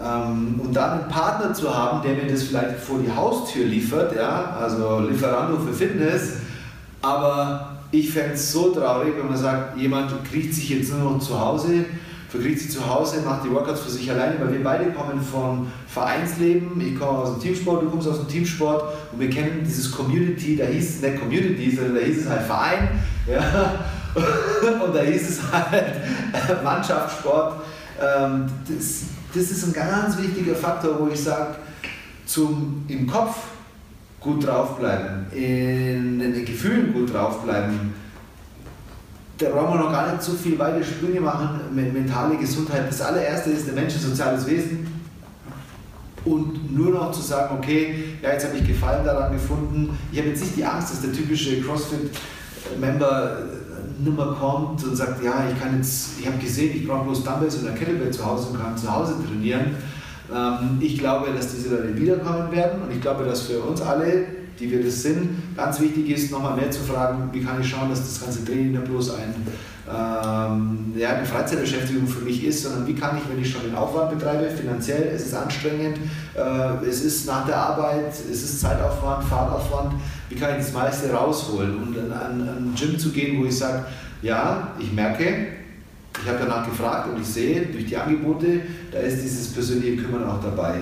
Ähm, 0.00 0.60
und 0.62 0.74
dann 0.74 1.00
einen 1.00 1.08
Partner 1.08 1.52
zu 1.52 1.74
haben, 1.74 2.02
der 2.02 2.14
mir 2.14 2.30
das 2.30 2.44
vielleicht 2.44 2.78
vor 2.80 2.98
die 2.98 3.10
Haustür 3.10 3.66
liefert, 3.66 4.14
ja, 4.16 4.56
also 4.60 5.00
Lieferando 5.00 5.58
für 5.58 5.72
Fitness, 5.72 6.34
aber 7.02 7.76
ich 7.90 8.10
fände 8.10 8.34
es 8.34 8.52
so 8.52 8.72
traurig, 8.72 9.14
wenn 9.18 9.28
man 9.28 9.36
sagt, 9.36 9.76
jemand 9.76 10.12
kriegt 10.24 10.54
sich 10.54 10.70
jetzt 10.70 10.92
nur 10.92 11.12
noch 11.12 11.18
zu 11.18 11.38
Hause, 11.38 11.84
verkriegt 12.30 12.60
sich 12.60 12.70
zu 12.70 12.88
Hause, 12.88 13.20
macht 13.22 13.44
die 13.44 13.50
Workouts 13.52 13.80
für 13.80 13.90
sich 13.90 14.10
alleine, 14.10 14.40
weil 14.40 14.52
wir 14.52 14.64
beide 14.64 14.90
kommen 14.92 15.20
von 15.20 15.66
Vereinsleben, 15.86 16.80
ich 16.80 16.98
komme 16.98 17.18
aus 17.18 17.32
dem 17.32 17.42
Teamsport, 17.42 17.82
du 17.82 17.90
kommst 17.90 18.08
aus 18.08 18.20
dem 18.20 18.28
Teamsport 18.28 18.84
und 19.12 19.20
wir 19.20 19.28
kennen 19.28 19.60
dieses 19.66 19.92
Community, 19.92 20.56
da 20.56 20.64
hieß 20.64 20.96
es 20.96 21.02
nicht 21.02 21.20
Community, 21.20 21.76
sondern 21.76 21.96
da 21.96 22.00
hieß 22.00 22.22
es 22.22 22.28
halt 22.28 22.42
Verein 22.42 22.88
ja? 23.26 23.84
und 24.84 24.94
da 24.94 25.00
hieß 25.00 25.28
es 25.28 25.40
halt 25.52 25.94
Mannschaftssport. 26.64 27.60
Ähm, 28.00 28.46
das, 28.66 29.02
das 29.34 29.50
ist 29.50 29.64
ein 29.64 29.72
ganz 29.72 30.18
wichtiger 30.18 30.54
Faktor, 30.54 30.98
wo 31.00 31.08
ich 31.08 31.20
sage, 31.20 31.56
zum 32.26 32.84
im 32.88 33.06
Kopf 33.06 33.36
gut 34.20 34.46
draufbleiben, 34.46 35.26
in 35.32 36.18
den 36.18 36.44
Gefühlen 36.44 36.92
gut 36.92 37.12
draufbleiben. 37.12 37.92
Da 39.38 39.50
brauchen 39.50 39.78
wir 39.78 39.84
noch 39.84 39.92
gar 39.92 40.12
nicht 40.12 40.22
so 40.22 40.32
viel 40.32 40.58
weite 40.58 40.84
Sprünge 40.84 41.20
machen 41.20 41.60
mit 41.74 41.92
mentale 41.92 42.36
Gesundheit. 42.36 42.88
Das 42.88 43.00
allererste 43.00 43.50
ist, 43.50 43.66
der 43.66 43.74
Mensch 43.74 43.94
ist 43.94 44.04
ein 44.04 44.10
soziales 44.10 44.46
Wesen. 44.46 44.86
Und 46.24 46.72
nur 46.72 46.92
noch 46.92 47.10
zu 47.10 47.20
sagen, 47.20 47.56
okay, 47.58 48.04
ja, 48.22 48.30
jetzt 48.30 48.46
habe 48.46 48.56
ich 48.56 48.64
Gefallen 48.64 49.04
daran 49.04 49.32
gefunden. 49.32 49.98
Ich 50.12 50.18
habe 50.18 50.28
jetzt 50.28 50.42
nicht 50.42 50.56
die 50.56 50.64
Angst, 50.64 50.92
dass 50.92 51.00
der 51.00 51.12
typische 51.12 51.60
CrossFit-Member 51.62 53.38
Nummer 54.04 54.34
kommt 54.38 54.82
und 54.84 54.96
sagt, 54.96 55.22
ja, 55.22 55.44
ich 55.50 55.60
kann 55.60 55.76
jetzt, 55.76 56.20
ich 56.20 56.26
habe 56.26 56.38
gesehen, 56.38 56.76
ich 56.76 56.86
brauche 56.86 57.04
bloß 57.04 57.24
Dumbbells 57.24 57.64
eine 57.64 57.74
Kettlebell 57.74 58.10
zu 58.10 58.24
Hause 58.24 58.48
und 58.48 58.60
kann 58.60 58.76
zu 58.76 58.92
Hause 58.92 59.14
trainieren. 59.26 59.76
Ähm, 60.34 60.78
ich 60.80 60.98
glaube, 60.98 61.32
dass 61.32 61.54
diese 61.54 61.76
Leute 61.76 61.96
wiederkommen 61.96 62.50
werden 62.52 62.82
und 62.82 62.92
ich 62.92 63.00
glaube, 63.00 63.24
dass 63.24 63.42
für 63.42 63.60
uns 63.60 63.80
alle, 63.80 64.24
die 64.58 64.70
wir 64.70 64.82
das 64.84 65.02
sind, 65.02 65.56
ganz 65.56 65.80
wichtig 65.80 66.10
ist, 66.10 66.30
nochmal 66.30 66.56
mehr 66.56 66.70
zu 66.70 66.80
fragen, 66.80 67.30
wie 67.32 67.42
kann 67.42 67.60
ich 67.60 67.68
schauen, 67.68 67.90
dass 67.90 68.00
das 68.00 68.20
ganze 68.20 68.44
Training 68.44 68.72
nicht 68.72 68.84
bloß 68.84 69.14
ein, 69.14 69.34
ähm, 69.88 70.94
ja, 70.96 71.10
eine 71.10 71.26
Freizeitbeschäftigung 71.26 72.06
für 72.06 72.24
mich 72.24 72.44
ist, 72.44 72.62
sondern 72.62 72.86
wie 72.86 72.94
kann 72.94 73.18
ich, 73.18 73.28
wenn 73.28 73.42
ich 73.42 73.50
schon 73.50 73.62
den 73.62 73.74
Aufwand 73.74 74.16
betreibe, 74.16 74.48
finanziell, 74.48 75.10
es 75.14 75.26
ist 75.26 75.34
anstrengend, 75.34 75.98
äh, 76.34 76.86
es 76.88 77.02
ist 77.02 77.26
nach 77.26 77.46
der 77.46 77.56
Arbeit, 77.56 78.10
es 78.10 78.42
ist 78.42 78.60
Zeitaufwand, 78.60 79.24
Fahrtaufwand, 79.24 79.94
wie 80.32 80.38
kann 80.38 80.52
ich 80.52 80.64
das 80.64 80.72
meiste 80.72 81.12
rausholen 81.12 81.76
und 81.76 81.98
an 82.12 82.40
ein 82.40 82.74
Gym 82.74 82.98
zu 82.98 83.10
gehen, 83.10 83.38
wo 83.38 83.44
ich 83.44 83.58
sage, 83.58 83.84
ja, 84.22 84.68
ich 84.78 84.92
merke, 84.92 85.24
ich 86.22 86.28
habe 86.28 86.38
danach 86.40 86.64
gefragt 86.64 87.08
und 87.12 87.20
ich 87.20 87.26
sehe 87.26 87.66
durch 87.66 87.86
die 87.86 87.96
Angebote, 87.96 88.60
da 88.90 88.98
ist 88.98 89.22
dieses 89.22 89.52
persönliche 89.52 90.02
Kümmern 90.02 90.24
auch 90.24 90.42
dabei. 90.42 90.76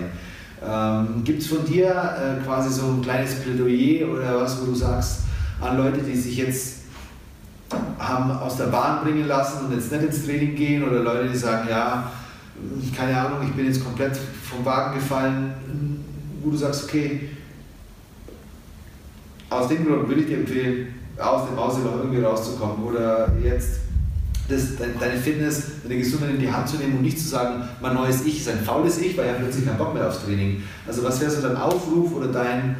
Ähm, 0.64 1.24
Gibt 1.24 1.42
es 1.42 1.48
von 1.48 1.64
dir 1.64 1.88
äh, 1.88 2.44
quasi 2.44 2.70
so 2.70 2.86
ein 2.86 3.02
kleines 3.02 3.36
Plädoyer 3.36 4.08
oder 4.08 4.40
was, 4.40 4.60
wo 4.60 4.66
du 4.66 4.74
sagst, 4.74 5.22
an 5.60 5.78
Leute, 5.78 6.00
die 6.00 6.16
sich 6.16 6.36
jetzt 6.36 6.80
haben 7.98 8.30
aus 8.30 8.56
der 8.56 8.66
Bahn 8.66 9.02
bringen 9.02 9.26
lassen 9.26 9.66
und 9.66 9.74
jetzt 9.74 9.90
nicht 9.90 10.02
ins 10.02 10.26
Training 10.26 10.54
gehen 10.54 10.84
oder 10.84 11.00
Leute, 11.00 11.28
die 11.28 11.36
sagen, 11.36 11.68
ja, 11.68 12.10
keine 12.96 13.18
Ahnung, 13.18 13.38
ich 13.42 13.52
bin 13.52 13.66
jetzt 13.66 13.82
komplett 13.82 14.16
vom 14.16 14.64
Wagen 14.64 14.94
gefallen, 14.94 15.54
wo 16.42 16.50
du 16.50 16.56
sagst, 16.56 16.84
okay, 16.84 17.30
aus 19.50 19.68
dem 19.68 19.84
Grund 19.84 20.08
würde 20.08 20.22
ich 20.22 20.28
dir 20.28 20.38
empfehlen, 20.38 20.94
aus 21.18 21.46
dem 21.46 21.56
Mauseloch 21.56 21.96
irgendwie 21.96 22.22
rauszukommen 22.22 22.84
oder 22.84 23.30
jetzt 23.42 23.80
das, 24.48 24.76
deine 24.78 25.16
Fitness, 25.16 25.62
deine 25.82 25.98
Gesundheit 25.98 26.30
in 26.30 26.40
die 26.40 26.50
Hand 26.50 26.68
zu 26.68 26.76
nehmen 26.76 26.96
und 26.96 27.02
nicht 27.02 27.18
zu 27.18 27.28
sagen, 27.28 27.62
mein 27.80 27.94
neues 27.94 28.24
Ich 28.24 28.40
ist 28.40 28.48
ein 28.48 28.60
faules 28.64 28.98
Ich, 28.98 29.16
weil 29.16 29.26
er 29.26 29.32
hat 29.32 29.40
plötzlich 29.40 29.66
keinen 29.66 29.78
Bock 29.78 29.94
mehr 29.94 30.08
aufs 30.08 30.24
Training. 30.24 30.62
Also 30.86 31.04
was 31.04 31.20
wäre 31.20 31.30
so 31.30 31.42
dein 31.42 31.56
Aufruf 31.56 32.14
oder 32.14 32.28
dein, 32.28 32.76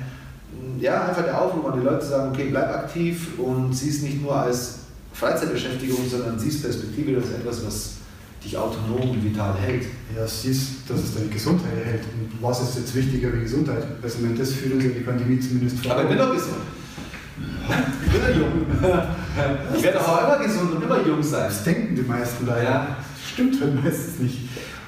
ja, 0.81 1.09
einfach 1.09 1.23
der 1.23 1.41
Aufruf 1.41 1.67
an 1.67 1.81
die 1.81 1.85
Leute 1.85 2.01
zu 2.01 2.09
sagen, 2.09 2.31
okay, 2.33 2.49
bleib 2.51 2.69
aktiv 2.71 3.39
und 3.39 3.73
sieh 3.75 3.91
es 3.91 4.03
nicht 4.03 4.23
nur 4.23 4.35
als 4.35 4.81
Freizeitbeschäftigung, 5.13 6.09
sondern 6.09 6.39
siehst 6.39 6.63
Perspektive 6.63 7.17
als 7.17 7.31
etwas, 7.31 7.67
was 7.67 7.91
dich 8.43 8.57
autonom 8.57 9.11
und 9.11 9.25
vital 9.25 9.55
hält. 9.59 9.87
Ja, 10.17 10.27
siehst, 10.27 10.89
dass 10.89 11.01
es 11.01 11.15
deine 11.15 11.29
Gesundheit 11.29 11.85
hält. 11.85 12.03
Und 12.03 12.43
was 12.43 12.63
ist 12.63 12.79
jetzt 12.79 12.95
wichtiger 12.95 13.33
wie 13.35 13.41
Gesundheit? 13.41 13.85
Also, 14.03 14.23
wenn 14.23 14.37
das 14.37 14.53
führt 14.53 14.75
uns 14.75 14.85
ja 14.85 14.91
die 14.91 15.01
Pandemie 15.01 15.39
zumindest 15.39 15.79
vor. 15.79 15.93
Aber 15.93 16.03
ich 16.05 16.09
bin 16.09 16.19
doch 16.19 16.33
gesund. 16.33 16.57
Ich 18.07 18.13
bin 18.13 18.21
doch 18.21 18.37
jung. 18.37 18.67
Ich 19.77 19.83
werde 19.85 20.01
auch 20.01 20.25
immer 20.25 20.45
gesund 20.45 20.75
und 20.75 20.83
immer 20.83 21.07
jung 21.07 21.23
sein. 21.23 21.45
Das 21.45 21.63
denken 21.63 21.95
die 21.95 22.03
meisten 22.03 22.45
leider. 22.47 22.65
Ja. 22.65 22.97
Stimmt 23.33 23.61
halt 23.61 23.83
meistens 23.83 24.19
nicht. 24.19 24.39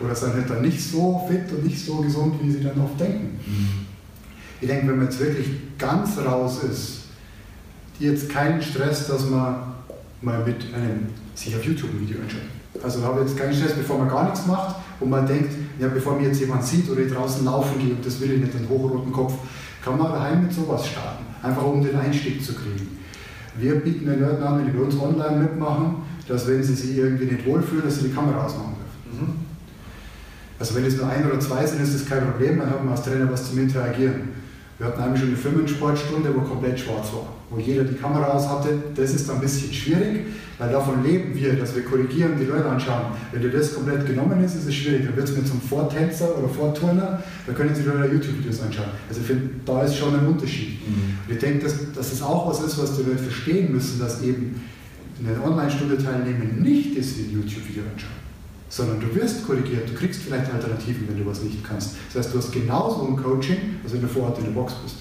Oder 0.01 0.15
sind 0.15 0.35
halt 0.35 0.51
dann 0.51 0.63
nicht 0.63 0.83
so 0.83 1.27
fit 1.29 1.51
und 1.53 1.65
nicht 1.65 1.79
so 1.79 1.99
gesund, 1.99 2.35
wie 2.43 2.51
sie 2.51 2.63
dann 2.63 2.81
oft 2.81 2.99
denken. 2.99 3.39
Mhm. 3.47 3.87
Ich 4.61 4.69
denke, 4.69 4.89
wenn 4.89 4.97
man 4.97 5.05
jetzt 5.07 5.21
wirklich 5.21 5.47
ganz 5.79 6.19
raus 6.19 6.63
ist, 6.65 7.03
jetzt 7.99 8.29
keinen 8.29 8.61
Stress, 8.61 9.07
dass 9.07 9.29
man 9.29 9.75
mal 10.21 10.45
mit 10.45 10.75
einem 10.75 11.07
sich 11.35 11.55
auf 11.55 11.65
YouTube 11.65 11.91
ein 11.91 12.01
Video 12.01 12.21
anschaut. 12.21 12.41
Also 12.83 13.03
habe 13.03 13.21
ich 13.21 13.29
jetzt 13.29 13.39
keinen 13.39 13.55
Stress, 13.55 13.75
bevor 13.75 13.99
man 13.99 14.09
gar 14.09 14.25
nichts 14.25 14.47
macht 14.47 14.77
und 15.01 15.11
man 15.11 15.27
denkt, 15.27 15.53
ja, 15.79 15.89
bevor 15.89 16.19
mir 16.19 16.29
jetzt 16.29 16.41
jemand 16.41 16.65
sieht 16.65 16.89
oder 16.91 17.01
ich 17.01 17.13
draußen 17.13 17.45
laufen 17.45 17.79
gehe 17.79 17.95
und 17.95 18.05
das 18.05 18.21
will 18.21 18.33
ich 18.33 18.41
nicht, 18.41 18.55
den 18.55 18.69
hochroten 18.69 19.13
Kopf, 19.13 19.35
kann 19.85 19.99
man 19.99 20.13
daheim 20.13 20.45
mit 20.45 20.53
sowas 20.53 20.87
starten, 20.87 21.25
einfach 21.43 21.65
um 21.65 21.83
den 21.83 21.97
Einstieg 21.97 22.43
zu 22.43 22.55
kriegen. 22.55 22.99
Wir 23.59 23.75
bieten 23.75 24.07
den 24.07 24.21
Leuten 24.21 24.43
an, 24.43 24.59
wenn 24.59 24.67
die 24.67 24.73
bei 24.73 24.85
uns 24.85 24.99
online 24.99 25.41
mitmachen, 25.41 25.97
dass 26.27 26.47
wenn 26.47 26.63
sie 26.63 26.75
sich 26.75 26.97
irgendwie 26.97 27.27
nicht 27.27 27.47
wohlfühlen, 27.47 27.85
dass 27.85 27.97
sie 27.97 28.09
die 28.09 28.15
Kamera 28.15 28.45
ausmachen 28.45 28.75
dürfen. 28.77 29.21
Mhm. 29.21 29.33
Also 30.59 30.75
wenn 30.77 30.85
es 30.85 30.97
nur 30.97 31.09
ein 31.09 31.27
oder 31.27 31.41
zwei 31.41 31.67
sind, 31.67 31.83
ist 31.83 31.95
das 31.95 32.07
kein 32.07 32.25
Problem, 32.31 32.59
dann 32.59 32.71
hat 32.71 32.83
man 32.83 32.95
als 32.95 33.03
Trainer 33.03 33.31
was 33.31 33.51
zum 33.51 33.59
Interagieren. 33.59 34.42
Wir 34.79 34.87
hatten 34.87 35.01
einmal 35.01 35.19
schon 35.19 35.29
eine 35.29 35.37
Firmensportstunde, 35.37 36.35
wo 36.35 36.41
komplett 36.41 36.81
schwarz 36.81 37.13
war, 37.13 37.29
wo 37.51 37.59
jeder 37.61 37.85
die 37.85 37.95
Kamera 37.95 38.33
aus 38.33 38.49
hatte. 38.49 38.71
Das 38.95 39.13
ist 39.13 39.31
ein 39.31 39.41
bisschen 39.41 39.73
schwierig, 39.73 40.27
weil 40.59 40.71
davon 40.71 41.05
leben 41.05 41.35
wir, 41.35 41.55
dass 41.55 41.75
wir 41.75 41.85
korrigieren, 41.85 42.33
die 42.41 42.47
Leute 42.47 42.67
anschauen. 42.67 43.13
Wenn 43.31 43.43
dir 43.43 43.51
das 43.51 43.75
komplett 43.75 44.07
genommen 44.07 44.43
ist, 44.43 44.57
ist 44.57 44.67
es 44.67 44.75
schwierig. 44.75 45.05
Dann 45.07 45.15
wird 45.15 45.29
es 45.29 45.37
mir 45.37 45.45
zum 45.45 45.61
Vortänzer 45.61 46.37
oder 46.39 46.49
Vorturner, 46.49 47.23
da 47.47 47.53
können 47.53 47.75
Sie 47.75 47.83
Leute 47.83 48.13
YouTube-Videos 48.13 48.63
anschauen. 48.63 48.91
Also 49.09 49.21
ich 49.21 49.27
finde, 49.27 49.51
da 49.65 49.83
ist 49.83 49.97
schon 49.97 50.19
ein 50.19 50.27
Unterschied. 50.27 50.81
Mhm. 50.89 51.19
Und 51.29 51.35
ich 51.35 51.39
denke, 51.39 51.65
dass, 51.65 51.93
dass 51.93 52.11
das 52.11 52.23
auch 52.23 52.49
was 52.49 52.61
ist, 52.63 52.81
was 52.81 52.97
die 52.97 53.03
Leute 53.03 53.23
verstehen 53.23 53.73
müssen, 53.73 54.01
dass 54.01 54.23
eben 54.23 54.61
eine 55.25 55.45
Online-Stunde 55.45 55.99
teilnehmen 55.99 56.61
nicht 56.63 56.97
ist 56.97 57.19
wie 57.19 57.23
ein 57.23 57.33
YouTube-Video 57.43 57.83
anschauen 57.93 58.32
sondern 58.73 59.01
du 59.01 59.15
wirst 59.15 59.47
korrigiert, 59.47 59.91
du 59.91 59.93
kriegst 59.93 60.23
vielleicht 60.23 60.51
Alternativen, 60.51 61.07
wenn 61.07 61.23
du 61.23 61.27
was 61.27 61.43
nicht 61.43 61.63
kannst. 61.63 61.95
Das 62.09 62.25
heißt, 62.25 62.35
du 62.35 62.39
hast 62.39 62.53
genauso 62.53 63.07
ein 63.07 63.23
Coaching, 63.23 63.59
als 63.85 63.93
wenn 63.93 64.01
du 64.01 64.09
vor 64.09 64.23
Ort 64.23 64.39
in 64.39 64.45
der 64.45 64.53
Box 64.53 64.73
bist. 64.83 64.97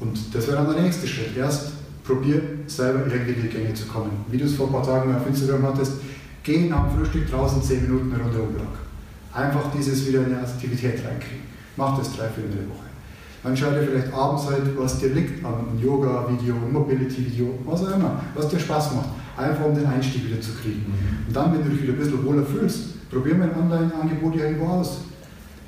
Und 0.00 0.18
das 0.34 0.46
wäre 0.46 0.58
dann 0.58 0.74
der 0.74 0.82
nächste 0.82 1.06
Schritt. 1.06 1.34
Erst 1.34 1.72
probier 2.04 2.42
selber 2.66 3.10
irgendwie 3.10 3.40
die 3.40 3.48
Gänge 3.48 3.72
zu 3.72 3.86
kommen. 3.86 4.10
Wie 4.30 4.36
du 4.36 4.44
es 4.44 4.54
vor 4.54 4.66
ein 4.66 4.72
paar 4.72 4.82
Tagen 4.82 5.16
auf 5.16 5.26
Instagram 5.26 5.62
hattest, 5.62 5.92
geh 6.42 6.68
nach 6.68 6.88
dem 6.88 6.98
Frühstück 6.98 7.30
draußen 7.30 7.62
10 7.62 7.88
Minuten 7.88 8.12
eine 8.12 8.22
Runde 8.22 8.42
um 8.42 8.52
Block. 8.52 8.66
Einfach 9.32 9.72
dieses 9.74 10.06
wieder 10.06 10.18
in 10.18 10.26
eine 10.26 10.40
Aktivität 10.40 11.02
reinkriegen. 11.06 11.44
Mach 11.76 11.96
das 11.96 12.14
drei, 12.14 12.28
vier 12.28 12.44
in 12.44 12.50
der 12.50 12.68
Woche. 12.68 12.84
Dann 13.44 13.56
schau 13.56 13.70
dir 13.70 13.82
vielleicht 13.82 14.12
abends 14.12 14.44
halt, 14.44 14.76
was 14.76 14.98
dir 14.98 15.08
liegt 15.14 15.42
an 15.42 15.78
Yoga-Video, 15.82 16.54
Mobility-Video, 16.70 17.58
was 17.64 17.82
auch 17.82 17.96
immer, 17.96 18.20
was 18.34 18.48
dir 18.48 18.60
Spaß 18.60 18.92
macht 18.92 19.08
einfach 19.36 19.64
um 19.64 19.74
den 19.74 19.86
Einstieg 19.86 20.26
wieder 20.26 20.40
zu 20.40 20.52
kriegen. 20.52 20.92
Und 21.26 21.36
dann, 21.36 21.52
wenn 21.52 21.64
du 21.64 21.70
dich 21.70 21.82
wieder 21.82 21.92
ein 21.92 21.98
bisschen 21.98 22.24
wohler 22.24 22.44
fühlst, 22.44 23.10
probier 23.10 23.34
mal 23.34 23.50
ein 23.50 23.56
Online-Angebot 23.56 24.36
irgendwo 24.36 24.66
aus. 24.66 24.98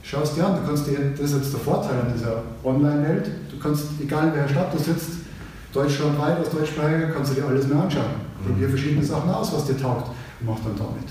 Schau 0.03 0.23
es 0.23 0.35
dir 0.35 0.47
an, 0.47 0.57
du 0.61 0.67
kannst 0.67 0.87
dir, 0.87 0.99
das 1.17 1.31
ist 1.31 1.37
jetzt 1.37 1.53
der 1.53 1.61
Vorteil 1.61 2.01
an 2.01 2.13
dieser 2.15 2.43
Online-Welt, 2.65 3.31
du 3.51 3.59
kannst, 3.59 3.85
egal 4.03 4.29
in 4.29 4.35
welcher 4.35 4.49
Stadt 4.49 4.73
du 4.73 4.79
sitzt, 4.79 5.11
deutschlandweit, 5.73 6.39
als 6.39 6.51
Deutschsprachiger, 6.51 7.09
kannst 7.09 7.33
du 7.33 7.35
dir 7.35 7.47
alles 7.47 7.67
mehr 7.69 7.83
anschauen. 7.83 8.17
Mhm. 8.43 8.53
Probier 8.53 8.69
verschiedene 8.71 9.05
Sachen 9.05 9.31
aus, 9.31 9.53
was 9.53 9.67
dir 9.67 9.79
taugt 9.79 10.09
und 10.41 10.47
mach 10.47 10.59
dann 10.61 10.77
damit. 10.77 11.09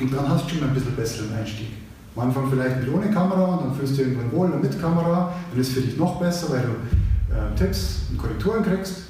Und 0.00 0.12
dann 0.12 0.28
hast 0.28 0.46
du 0.50 0.54
schon 0.56 0.68
ein 0.68 0.74
bisschen 0.74 0.96
besseren 0.96 1.32
Einstieg. 1.34 1.68
Am 2.16 2.24
Anfang 2.24 2.50
vielleicht 2.50 2.80
mit 2.80 2.92
ohne 2.92 3.10
Kamera 3.10 3.44
und 3.44 3.66
dann 3.66 3.74
fühlst 3.74 3.96
du 3.96 4.02
irgendwann 4.02 4.32
wohl 4.32 4.48
mit 4.48 4.80
Kamera, 4.80 5.32
dann 5.50 5.60
ist 5.60 5.68
es 5.68 5.74
für 5.74 5.80
dich 5.80 5.96
noch 5.96 6.18
besser, 6.18 6.50
weil 6.50 6.62
du 6.62 7.34
äh, 7.34 7.54
Tipps 7.56 8.06
und 8.10 8.18
Korrekturen 8.18 8.64
kriegst 8.64 9.02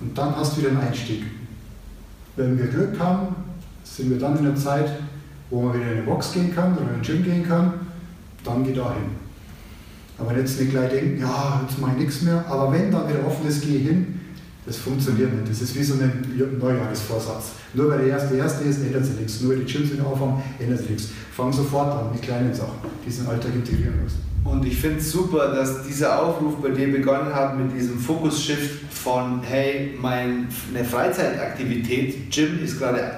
und 0.00 0.16
dann 0.16 0.34
hast 0.36 0.56
du 0.56 0.62
wieder 0.62 0.70
einen 0.70 0.80
Einstieg. 0.80 1.24
Wenn 2.36 2.58
wir 2.58 2.66
Glück 2.66 2.98
haben, 2.98 3.34
sind 3.84 4.10
wir 4.10 4.18
dann 4.18 4.38
in 4.38 4.44
der 4.44 4.56
Zeit, 4.56 4.90
wo 5.50 5.62
man 5.62 5.74
wieder 5.74 5.90
in 5.90 5.98
eine 5.98 6.02
Box 6.02 6.32
gehen 6.32 6.54
kann 6.54 6.74
oder 6.74 6.82
in 6.82 6.96
ein 6.96 7.02
Gym 7.02 7.24
gehen 7.24 7.46
kann, 7.46 7.72
dann 8.44 8.64
geht 8.64 8.76
dahin. 8.76 9.20
Aber 10.18 10.36
jetzt 10.36 10.60
nicht 10.60 10.70
gleich 10.70 10.90
denken, 10.90 11.20
ja, 11.20 11.60
jetzt 11.66 11.78
mache 11.78 11.92
ich 11.92 11.98
nichts 12.04 12.22
mehr. 12.22 12.44
Aber 12.48 12.72
wenn 12.72 12.90
dann 12.90 13.08
wieder 13.08 13.26
offen 13.26 13.48
ist, 13.48 13.62
gehe 13.62 13.78
hin, 13.78 14.20
das 14.66 14.76
funktioniert 14.76 15.32
nicht. 15.32 15.50
Das 15.50 15.62
ist 15.62 15.74
wie 15.74 15.82
so 15.82 15.94
ein 15.94 16.58
Neujahresvorsatz. 16.60 17.52
Nur 17.74 17.90
weil 17.90 17.98
der 17.98 18.08
erste 18.08 18.36
erste 18.36 18.64
ist, 18.64 18.82
ändert 18.82 19.06
sich 19.06 19.16
nichts. 19.16 19.40
Nur 19.40 19.52
weil 19.52 19.64
die 19.64 19.72
Gyms 19.72 19.92
wieder 19.92 20.06
aufhaben, 20.06 20.42
ändert 20.58 20.80
sich 20.80 20.90
nichts. 20.90 21.08
Fang 21.34 21.52
sofort 21.52 21.92
an 21.92 22.12
mit 22.12 22.22
kleinen 22.22 22.52
Sachen, 22.52 22.78
die 23.04 23.10
in 23.10 23.16
den 23.16 23.26
Alltag 23.26 23.54
integrieren 23.54 24.02
müssen. 24.02 24.18
Und 24.44 24.64
ich 24.66 24.78
finde 24.78 24.98
es 24.98 25.10
super, 25.10 25.54
dass 25.54 25.86
dieser 25.86 26.22
Aufruf 26.22 26.56
bei 26.62 26.70
dir 26.70 26.90
begonnen 26.92 27.34
hat 27.34 27.58
mit 27.58 27.74
diesem 27.74 27.98
Fokus-Shift 27.98 28.89
von, 29.02 29.40
hey, 29.42 29.96
meine 30.00 30.48
Freizeitaktivität, 30.84 32.30
Gym 32.30 32.62
ist 32.62 32.78
gerade 32.78 33.12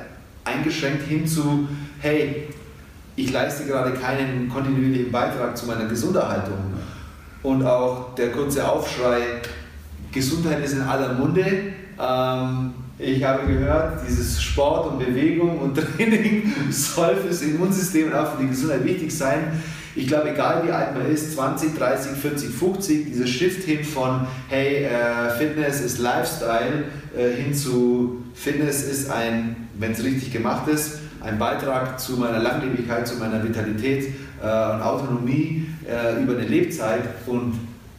eingeschränkt 0.45 1.09
hin 1.09 1.26
zu, 1.26 1.68
hey, 2.01 2.49
ich 3.16 3.33
leiste 3.33 3.64
gerade 3.64 3.93
keinen 3.93 4.49
kontinuierlichen 4.49 5.11
Beitrag 5.11 5.57
zu 5.57 5.66
meiner 5.66 5.87
Gesunderhaltung. 5.87 6.59
Und 7.43 7.64
auch 7.64 8.14
der 8.14 8.30
kurze 8.30 8.68
Aufschrei, 8.68 9.41
Gesundheit 10.12 10.64
ist 10.64 10.74
in 10.74 10.83
aller 10.83 11.14
Munde. 11.14 11.45
Ähm, 12.01 12.74
ich 12.99 13.24
habe 13.24 13.47
gehört, 13.47 14.07
dieses 14.07 14.41
Sport 14.41 14.93
und 14.93 14.99
Bewegung 15.01 15.59
und 15.59 15.74
Training 15.97 16.53
soll 16.70 17.16
fürs 17.16 17.43
Immunsystem 17.43 18.09
und 18.09 18.14
auch 18.14 18.37
für 18.37 18.43
die 18.43 18.49
Gesundheit 18.49 18.85
wichtig 18.85 19.16
sein. 19.16 19.61
Ich 19.95 20.07
glaube, 20.07 20.30
egal 20.30 20.62
wie 20.66 20.70
alt 20.70 20.97
man 20.97 21.11
ist, 21.11 21.34
20, 21.34 21.76
30, 21.76 22.12
40, 22.12 22.51
50, 22.51 23.05
dieser 23.07 23.26
Shift 23.26 23.64
hin 23.64 23.84
von, 23.84 24.26
hey, 24.49 24.84
äh, 24.84 25.30
Fitness 25.36 25.82
ist 25.82 25.99
Lifestyle, 25.99 26.84
äh, 27.16 27.30
hin 27.43 27.55
zu 27.55 28.24
Fitness 28.34 28.84
ist 28.84 29.11
ein, 29.11 29.68
wenn 29.78 29.93
es 29.93 30.03
richtig 30.03 30.32
gemacht 30.32 30.66
ist, 30.68 31.01
ein 31.20 31.38
Beitrag 31.38 32.01
zu 32.01 32.16
meiner 32.16 32.38
Langlebigkeit, 32.38 33.07
zu 33.07 33.16
meiner 33.16 33.45
Vitalität 33.45 34.07
äh, 34.43 34.45
und 34.45 34.82
Autonomie 34.82 35.66
äh, 35.86 36.22
über 36.22 36.32
eine 36.32 36.47
Lebzeit. 36.47 37.03
Und 37.26 37.59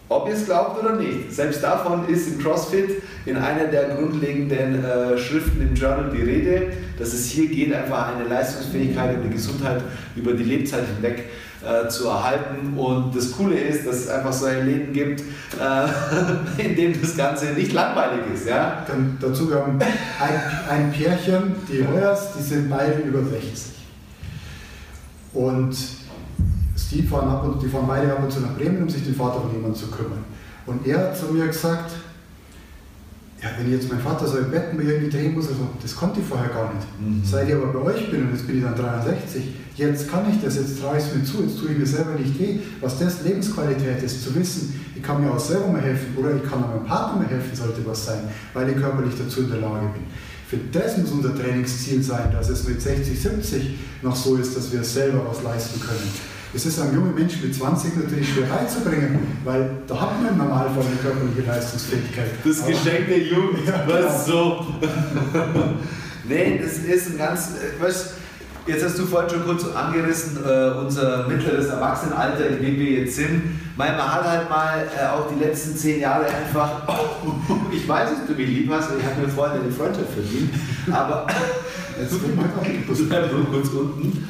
ob 0.09 0.27
ihr 0.27 0.33
es 0.33 0.45
glaubt 0.45 0.83
oder 0.83 0.95
nicht, 0.95 1.31
selbst 1.31 1.63
davon 1.63 2.07
ist 2.09 2.27
im 2.27 2.39
CrossFit 2.39 3.01
in 3.25 3.37
einer 3.37 3.65
der 3.65 3.95
grundlegenden 3.95 4.83
äh, 4.83 5.17
Schriften 5.17 5.61
im 5.61 5.75
Journal 5.75 6.11
die 6.13 6.21
Rede, 6.21 6.73
dass 6.97 7.13
es 7.13 7.27
hier 7.27 7.47
geht, 7.47 7.73
einfach 7.73 8.15
eine 8.15 8.27
Leistungsfähigkeit 8.27 9.15
und 9.15 9.21
eine 9.21 9.33
Gesundheit 9.33 9.81
über 10.15 10.33
die 10.33 10.43
Lebzeit 10.43 10.85
hinweg 10.95 11.25
äh, 11.63 11.87
zu 11.87 12.07
erhalten. 12.07 12.77
Und 12.77 13.15
das 13.15 13.31
Coole 13.31 13.59
ist, 13.59 13.87
dass 13.87 13.95
es 13.95 14.09
einfach 14.09 14.33
so 14.33 14.45
ein 14.45 14.65
Leben 14.65 14.93
gibt, 14.93 15.21
äh, 15.21 16.61
in 16.63 16.75
dem 16.75 16.99
das 16.99 17.15
Ganze 17.15 17.47
nicht 17.53 17.73
langweilig 17.73 18.21
ist. 18.33 18.47
Ja? 18.47 18.85
Dann 18.87 19.17
dazu 19.19 19.53
haben 19.53 19.79
ein, 19.79 20.41
ein 20.69 20.91
Pärchen, 20.91 21.55
die 21.71 21.85
Heuers, 21.87 22.33
die 22.37 22.43
sind 22.43 22.69
beide 22.69 22.99
über 22.99 23.19
60. 23.23 23.73
Und 25.33 25.75
Steve 26.75 27.07
fahren 27.07 27.29
ab 27.29 27.43
und, 27.43 27.61
die 27.61 27.67
fahren 27.67 27.85
beide 27.87 28.11
ab 28.11 28.23
und 28.23 28.31
zu 28.31 28.41
nach 28.41 28.55
Bremen, 28.55 28.83
um 28.83 28.89
sich 28.89 29.03
den 29.03 29.15
Vater 29.15 29.41
von 29.41 29.51
jemandem 29.51 29.75
zu 29.75 29.87
kümmern. 29.87 30.23
Und 30.65 30.85
er 30.87 30.99
hat 30.99 31.17
zu 31.17 31.25
mir 31.27 31.47
gesagt, 31.47 31.91
ja, 33.43 33.49
wenn 33.57 33.67
ich 33.67 33.73
jetzt 33.73 33.89
meinen 33.89 34.01
Vater 34.01 34.25
so 34.25 34.37
im 34.37 34.49
Bett 34.49 34.67
irgendwie 34.71 35.09
drehen 35.09 35.33
muss, 35.33 35.49
also, 35.49 35.67
das 35.81 35.93
konnte 35.93 36.21
ich 36.21 36.25
vorher 36.25 36.47
gar 36.47 36.73
nicht. 36.73 36.87
Mhm. 36.97 37.21
Seit 37.25 37.49
ich 37.49 37.55
aber 37.55 37.73
bei 37.73 37.79
euch 37.91 38.09
bin 38.09 38.23
und 38.23 38.31
jetzt 38.31 38.47
bin 38.47 38.57
ich 38.57 38.63
dann 38.63 38.75
63, 38.75 39.43
jetzt 39.75 40.09
kann 40.09 40.23
ich 40.31 40.41
das, 40.41 40.55
jetzt 40.55 40.79
traue 40.79 40.97
ich 40.97 41.03
es 41.03 41.13
mir 41.13 41.23
zu, 41.25 41.43
jetzt 41.43 41.59
tue 41.59 41.71
ich 41.71 41.77
mir 41.77 41.85
selber 41.85 42.15
nicht 42.15 42.39
weh. 42.39 42.59
Was 42.79 42.97
das 42.99 43.21
Lebensqualität 43.21 44.01
ist, 44.01 44.23
zu 44.23 44.33
wissen, 44.33 44.79
ich 44.95 45.03
kann 45.03 45.21
mir 45.21 45.29
auch 45.29 45.39
selber 45.39 45.67
mal 45.67 45.81
helfen 45.81 46.15
oder 46.17 46.33
ich 46.37 46.43
kann 46.49 46.63
auch 46.63 46.69
meinem 46.69 46.85
Partner 46.85 47.21
mal 47.21 47.27
helfen, 47.27 47.53
sollte 47.53 47.85
was 47.85 48.05
sein, 48.05 48.21
weil 48.53 48.69
ich 48.69 48.77
körperlich 48.77 49.13
dazu 49.17 49.41
in 49.41 49.49
der 49.49 49.59
Lage 49.59 49.87
bin. 49.87 50.03
Für 50.47 50.57
das 50.71 50.97
muss 50.97 51.11
unser 51.11 51.35
Trainingsziel 51.35 52.01
sein, 52.01 52.31
dass 52.31 52.47
es 52.47 52.65
mit 52.65 52.81
60, 52.81 53.19
70 53.19 53.75
noch 54.03 54.15
so 54.15 54.37
ist, 54.37 54.55
dass 54.55 54.71
wir 54.71 54.83
selber 54.83 55.25
was 55.27 55.43
leisten 55.43 55.81
können. 55.81 56.32
Es 56.55 56.67
ist 56.67 56.79
einem 56.79 56.93
jungen 56.93 57.15
Menschen 57.15 57.41
mit 57.41 57.55
20 57.55 57.95
natürlich 57.95 58.31
schwer 58.31 58.45
beizubringen, 58.45 59.39
weil 59.43 59.71
da 59.87 60.01
hat 60.01 60.21
man 60.21 60.33
im 60.33 60.37
Normalfall 60.37 60.83
eine 60.85 60.95
körperliche 60.97 61.49
Leistungsfähigkeit. 61.49 62.29
Das 62.45 62.61
Aber, 62.61 62.71
Geschenk 62.71 63.07
der 63.07 63.19
Jugend, 63.19 63.67
ja, 63.67 63.83
was 63.87 64.25
genau. 64.25 64.61
so. 64.61 64.65
nee, 66.29 66.61
das 66.63 66.77
ist 66.77 67.09
ein 67.09 67.17
ganz, 67.17 67.53
äh, 67.55 67.83
weißt, 67.83 68.13
jetzt 68.67 68.85
hast 68.85 68.99
du 68.99 69.05
vorhin 69.05 69.31
schon 69.31 69.45
kurz 69.45 69.65
angerissen, 69.75 70.37
äh, 70.45 70.77
unser 70.77 71.27
mittleres 71.27 71.69
Erwachsenenalter, 71.69 72.47
in 72.47 72.61
dem 72.63 72.77
wir 72.77 72.91
jetzt 72.99 73.15
sind. 73.15 73.41
man 73.75 73.97
hat 73.97 74.23
halt 74.23 74.47
mal 74.47 74.87
äh, 74.95 75.07
auch 75.07 75.27
die 75.33 75.43
letzten 75.43 75.75
zehn 75.75 76.01
Jahre 76.01 76.25
einfach, 76.27 76.83
oh, 76.87 77.31
ich 77.71 77.87
weiß, 77.87 78.09
dass 78.09 78.27
du 78.27 78.33
mich 78.33 78.47
lieb 78.47 78.71
hast, 78.71 78.91
ich 78.95 79.03
habe 79.03 79.21
mir 79.21 79.27
vorhin 79.27 79.59
eine 79.59 79.71
Freundschaft 79.71 80.09
verdient, 80.13 80.53
aber 80.91 81.25
jetzt 81.99 83.09
bleib 83.09 83.31
nur 83.31 83.45
kurz 83.51 83.69
unten. 83.69 84.27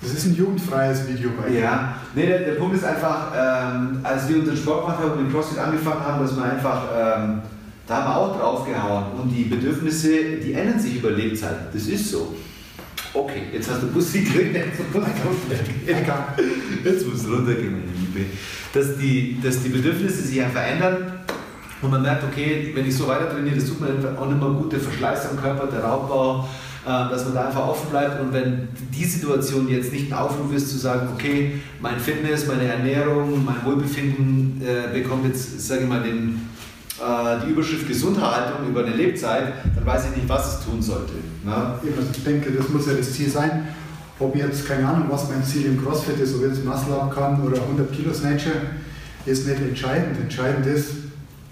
Das 0.00 0.12
ist 0.12 0.26
ein 0.26 0.36
jugendfreies 0.36 1.08
Video 1.08 1.30
bei 1.40 1.50
dir. 1.50 1.60
Ja, 1.60 1.94
nee, 2.14 2.26
der, 2.26 2.40
der 2.40 2.52
Punkt 2.52 2.76
ist 2.76 2.84
einfach, 2.84 3.32
ähm, 3.36 3.98
als 4.02 4.28
wir 4.28 4.38
unseren 4.38 4.56
Sport 4.56 4.82
gemacht 4.82 4.98
haben 5.02 5.12
und 5.12 5.24
den 5.24 5.32
CrossFit 5.32 5.58
angefangen 5.58 6.00
haben, 6.00 6.22
dass 6.24 6.36
wir 6.36 6.44
einfach, 6.44 6.82
ähm, 6.96 7.42
da 7.86 7.96
haben 7.96 8.04
wir 8.04 8.16
auch 8.16 8.38
draufgehauen 8.38 9.04
und 9.20 9.30
die 9.30 9.44
Bedürfnisse, 9.44 10.36
die 10.42 10.52
ändern 10.52 10.78
sich 10.78 10.96
über 10.96 11.10
Lebzeit. 11.10 11.74
Das 11.74 11.86
ist 11.86 12.10
so. 12.10 12.34
Okay, 13.12 13.42
jetzt 13.52 13.70
hast 13.70 13.82
du 13.82 13.86
Musik 13.86 14.32
gekriegt, 14.32 14.56
jetzt 16.84 17.06
muss 17.06 17.22
es 17.22 17.28
runtergehen, 17.28 17.72
meine 17.72 17.92
Liebe. 17.98 18.26
Dass 18.72 18.96
die, 18.98 19.40
dass 19.42 19.62
die 19.62 19.70
Bedürfnisse 19.70 20.22
sich 20.22 20.36
ja 20.36 20.48
verändern 20.48 21.12
und 21.80 21.90
man 21.90 22.02
merkt, 22.02 22.22
okay, 22.24 22.70
wenn 22.74 22.86
ich 22.86 22.96
so 22.96 23.08
weiter 23.08 23.30
trainiere, 23.30 23.56
das 23.56 23.66
tut 23.66 23.80
mir 23.80 23.88
auch 24.18 24.26
nicht 24.26 24.40
mehr 24.40 24.50
gut, 24.50 24.72
der 24.72 24.80
Verschleiß 24.80 25.30
am 25.30 25.40
Körper, 25.40 25.66
der 25.66 25.82
Raubbau, 25.82 26.48
dass 26.84 27.24
man 27.24 27.34
da 27.34 27.46
einfach 27.46 27.68
offen 27.68 27.90
bleibt 27.90 28.20
und 28.20 28.32
wenn 28.32 28.68
die 28.94 29.04
Situation 29.04 29.68
jetzt 29.68 29.92
nicht 29.92 30.12
ein 30.12 30.18
Aufruf 30.18 30.52
ist 30.54 30.70
zu 30.70 30.78
sagen, 30.78 31.08
okay, 31.14 31.60
mein 31.80 31.98
Fitness, 31.98 32.46
meine 32.46 32.64
Ernährung, 32.64 33.44
mein 33.44 33.64
Wohlbefinden 33.64 34.62
äh, 34.62 34.92
bekommt 34.92 35.26
jetzt, 35.26 35.60
sage 35.66 35.82
ich 35.82 35.88
mal, 35.88 36.02
den, 36.02 36.48
äh, 36.98 37.44
die 37.44 37.50
Überschrift 37.50 37.86
Gesundheitshaltung 37.86 38.68
über 38.68 38.84
eine 38.84 38.94
Lebzeit, 38.94 39.54
dann 39.74 39.84
weiß 39.84 40.06
ich 40.06 40.16
nicht, 40.16 40.28
was 40.28 40.54
es 40.54 40.64
tun 40.64 40.80
sollte. 40.80 41.14
Ne? 41.44 41.54
Also 41.54 42.10
ich 42.12 42.24
denke, 42.24 42.50
das 42.52 42.68
muss 42.68 42.86
ja 42.86 42.94
das 42.94 43.12
Ziel 43.12 43.28
sein. 43.28 43.68
Ob 44.20 44.34
jetzt, 44.34 44.66
keine 44.66 44.88
Ahnung, 44.88 45.06
was 45.08 45.28
mein 45.28 45.44
Ziel 45.44 45.66
im 45.66 45.82
CrossFit 45.84 46.18
ist, 46.18 46.34
ob 46.34 46.42
jetzt 46.42 46.64
Muscle-Up 46.64 47.14
kann 47.14 47.40
oder 47.42 47.60
100 47.60 47.92
Kilo 47.92 48.12
Snatcher, 48.12 48.50
ist 49.26 49.46
nicht 49.46 49.60
entscheidend. 49.60 50.18
Entscheidend 50.18 50.66
ist, 50.66 50.90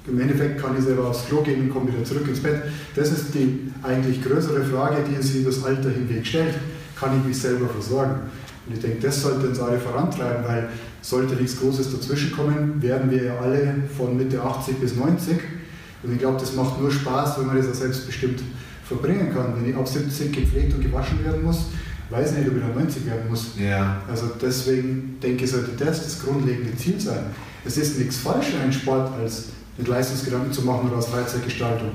im 0.09 0.21
Endeffekt 0.21 0.61
kann 0.61 0.77
ich 0.79 0.85
selber 0.85 1.07
aufs 1.07 1.27
Klo 1.27 1.43
gehen 1.43 1.63
und 1.63 1.71
komme 1.71 1.93
wieder 1.93 2.05
zurück 2.05 2.29
ins 2.29 2.41
Bett. 2.41 2.63
Das 2.95 3.11
ist 3.11 3.35
die 3.35 3.73
eigentlich 3.83 4.23
größere 4.23 4.65
Frage, 4.65 4.97
die 5.09 5.23
sich 5.23 5.45
das 5.45 5.65
Alter 5.65 5.91
hinweg 5.91 6.27
stellt. 6.27 6.55
Kann 6.99 7.19
ich 7.19 7.27
mich 7.27 7.39
selber 7.39 7.69
versorgen? 7.69 8.21
Und 8.67 8.75
ich 8.75 8.81
denke, 8.81 8.99
das 9.01 9.23
sollte 9.23 9.49
uns 9.49 9.61
alle 9.61 9.79
vorantreiben, 9.79 10.45
weil 10.45 10.69
sollte 11.03 11.35
nichts 11.37 11.61
Großes 11.61 11.93
dazwischenkommen, 11.93 12.83
werden 12.83 13.11
wir 13.11 13.25
ja 13.25 13.39
alle 13.39 13.75
von 13.97 14.17
Mitte 14.17 14.43
80 14.43 14.81
bis 14.81 14.97
90. 14.97 15.39
Und 16.03 16.13
ich 16.13 16.19
glaube, 16.19 16.39
das 16.39 16.55
macht 16.55 16.81
nur 16.81 16.91
Spaß, 16.91 17.39
wenn 17.39 17.47
man 17.47 17.57
das 17.57 17.69
auch 17.69 17.75
selbstbestimmt 17.75 18.41
verbringen 18.85 19.33
kann. 19.33 19.55
Wenn 19.57 19.71
ich 19.71 19.77
ab 19.77 19.87
70 19.87 20.33
gepflegt 20.33 20.75
und 20.75 20.83
gewaschen 20.83 21.25
werden 21.25 21.43
muss, 21.43 21.67
weiß 22.11 22.33
ich 22.33 22.39
nicht, 22.39 22.49
ob 22.49 22.57
ich 22.57 22.63
dann 22.63 22.75
90 22.75 23.07
werden 23.07 23.29
muss. 23.29 23.53
Ja. 23.59 24.03
Also 24.09 24.31
deswegen 24.41 25.19
denke 25.23 25.45
ich, 25.45 25.51
sollte 25.51 25.73
das 25.79 26.03
das 26.03 26.25
grundlegende 26.25 26.77
Ziel 26.77 27.01
sein. 27.01 27.27
Es 27.65 27.77
ist 27.77 27.99
nichts 27.99 28.19
falsch, 28.19 28.55
einen 28.63 28.73
Sport 28.73 29.13
als 29.21 29.47
mit 29.77 29.89
Leistungsgedanken 29.89 30.53
zu 30.53 30.63
machen 30.63 30.89
oder 30.89 30.99
aus 30.99 31.09
Freizeitgestaltung. 31.09 31.91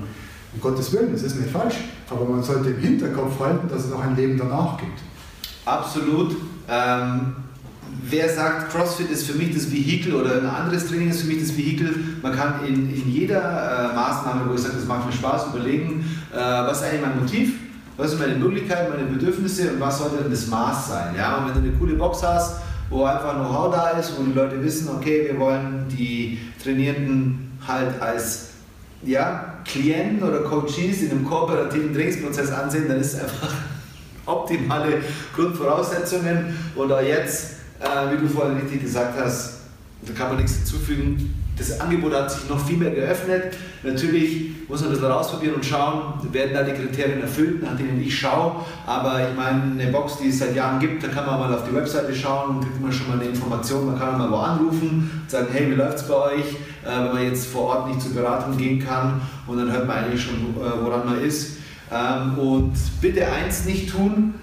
Um 0.54 0.62
Gottes 0.62 0.92
Willen, 0.92 1.14
das 1.14 1.24
ist 1.24 1.40
nicht 1.40 1.50
falsch, 1.50 1.76
aber 2.10 2.26
man 2.26 2.44
sollte 2.44 2.70
im 2.70 2.80
Hinterkopf 2.80 3.40
halten, 3.40 3.70
dass 3.70 3.86
es 3.86 3.92
auch 3.92 4.02
ein 4.02 4.16
Leben 4.16 4.38
danach 4.38 4.78
gibt. 4.78 5.00
Absolut. 5.66 6.36
Ähm, 6.70 7.36
wer 8.04 8.30
sagt, 8.30 8.72
CrossFit 8.72 9.10
ist 9.10 9.26
für 9.26 9.38
mich 9.38 9.54
das 9.54 9.72
Vehikel 9.72 10.14
oder 10.14 10.38
ein 10.38 10.46
anderes 10.46 10.88
Training 10.88 11.10
ist 11.10 11.22
für 11.22 11.28
mich 11.28 11.40
das 11.40 11.56
Vehikel, 11.56 11.94
man 12.22 12.36
kann 12.36 12.66
in, 12.66 12.94
in 12.94 13.12
jeder 13.12 13.92
äh, 13.92 13.96
Maßnahme, 13.96 14.50
wo 14.50 14.56
ich 14.56 14.62
sage, 14.62 14.76
das 14.76 14.86
macht 14.86 15.06
mir 15.06 15.14
Spaß, 15.14 15.48
überlegen, 15.54 16.06
äh, 16.34 16.38
was 16.38 16.82
ist 16.82 16.88
eigentlich 16.88 17.02
mein 17.02 17.20
Motiv, 17.20 17.54
was 17.98 18.12
sind 18.12 18.20
meine 18.20 18.36
Möglichkeiten, 18.36 18.92
meine 18.92 19.08
Bedürfnisse 19.08 19.74
und 19.74 19.80
was 19.80 20.00
sollte 20.00 20.18
denn 20.18 20.32
das 20.32 20.48
Maß 20.48 20.90
sein. 20.90 21.16
Ja? 21.16 21.38
Und 21.38 21.48
wenn 21.48 21.62
du 21.62 21.70
eine 21.70 21.78
coole 21.78 21.94
Box 21.96 22.24
hast, 22.24 22.62
wo 22.90 23.06
einfach 23.06 23.36
Know-how 23.36 23.74
da 23.74 23.90
ist, 23.92 24.18
wo 24.18 24.24
die 24.24 24.34
Leute 24.34 24.62
wissen, 24.62 24.90
okay, 24.90 25.30
wir 25.32 25.40
wollen 25.40 25.86
die 25.90 26.40
Trainierenden 26.62 27.51
halt 27.68 28.02
als 28.02 28.50
ja, 29.04 29.56
Klienten 29.66 30.24
oder 30.28 30.40
Coaches 30.40 31.02
in 31.02 31.12
einem 31.12 31.26
kooperativen 31.26 31.94
Trainingsprozess 31.94 32.52
ansehen, 32.52 32.88
dann 32.88 33.00
ist 33.00 33.14
es 33.14 33.22
einfach 33.22 33.54
optimale 34.26 35.02
Grundvoraussetzungen. 35.36 36.56
Und 36.76 36.92
auch 36.92 37.02
jetzt, 37.02 37.56
äh, 37.80 38.12
wie 38.12 38.22
du 38.22 38.28
vorhin 38.28 38.58
richtig 38.58 38.82
gesagt 38.82 39.20
hast, 39.20 39.60
da 40.04 40.14
kann 40.14 40.30
man 40.30 40.38
nichts 40.38 40.58
hinzufügen. 40.58 41.41
Das 41.58 41.80
Angebot 41.80 42.14
hat 42.14 42.32
sich 42.32 42.50
noch 42.50 42.60
viel 42.60 42.78
mehr 42.78 42.92
geöffnet. 42.92 43.56
Natürlich 43.84 44.52
muss 44.68 44.82
man 44.82 44.90
ein 44.90 44.94
bisschen 44.94 45.12
rausprobieren 45.12 45.56
und 45.56 45.66
schauen, 45.66 46.14
werden 46.32 46.54
da 46.54 46.64
die 46.64 46.72
Kriterien 46.72 47.22
erfüllt, 47.22 47.62
nach 47.62 47.76
denen 47.76 48.02
ich 48.02 48.18
schaue. 48.18 48.64
Aber 48.86 49.20
ich 49.30 49.36
meine, 49.36 49.80
eine 49.80 49.92
Box, 49.92 50.18
die 50.18 50.30
es 50.30 50.40
seit 50.40 50.56
Jahren 50.56 50.80
gibt, 50.80 51.04
da 51.04 51.10
kann 51.10 51.26
man 51.26 51.40
mal 51.40 51.54
auf 51.54 51.68
die 51.70 51.76
Webseite 51.76 52.16
schauen 52.16 52.58
und 52.58 52.62
kriegt 52.62 52.82
man 52.82 52.92
schon 52.92 53.10
mal 53.10 53.20
eine 53.20 53.30
Information. 53.30 53.88
Man 53.88 54.00
kann 54.00 54.18
mal 54.18 54.32
wo 54.32 54.38
anrufen 54.38 55.22
und 55.22 55.30
sagen, 55.30 55.48
hey, 55.52 55.70
wie 55.70 55.76
läuft 55.76 55.98
es 55.98 56.08
bei 56.08 56.16
euch? 56.16 56.56
Äh, 56.84 57.06
wenn 57.06 57.14
man 57.14 57.24
jetzt 57.24 57.48
vor 57.48 57.64
Ort 57.64 57.88
nicht 57.88 58.02
zur 58.02 58.14
Beratung 58.14 58.58
gehen 58.58 58.80
kann 58.80 59.22
und 59.46 59.58
dann 59.58 59.72
hört 59.72 59.88
man 59.88 59.98
eigentlich 59.98 60.24
schon, 60.24 60.36
äh, 60.36 60.84
woran 60.84 61.06
man 61.06 61.22
ist. 61.22 61.58
Ähm, 61.92 62.38
und 62.38 62.74
bitte 63.02 63.28
eins 63.28 63.66
nicht 63.66 63.92
tun, 63.92 64.34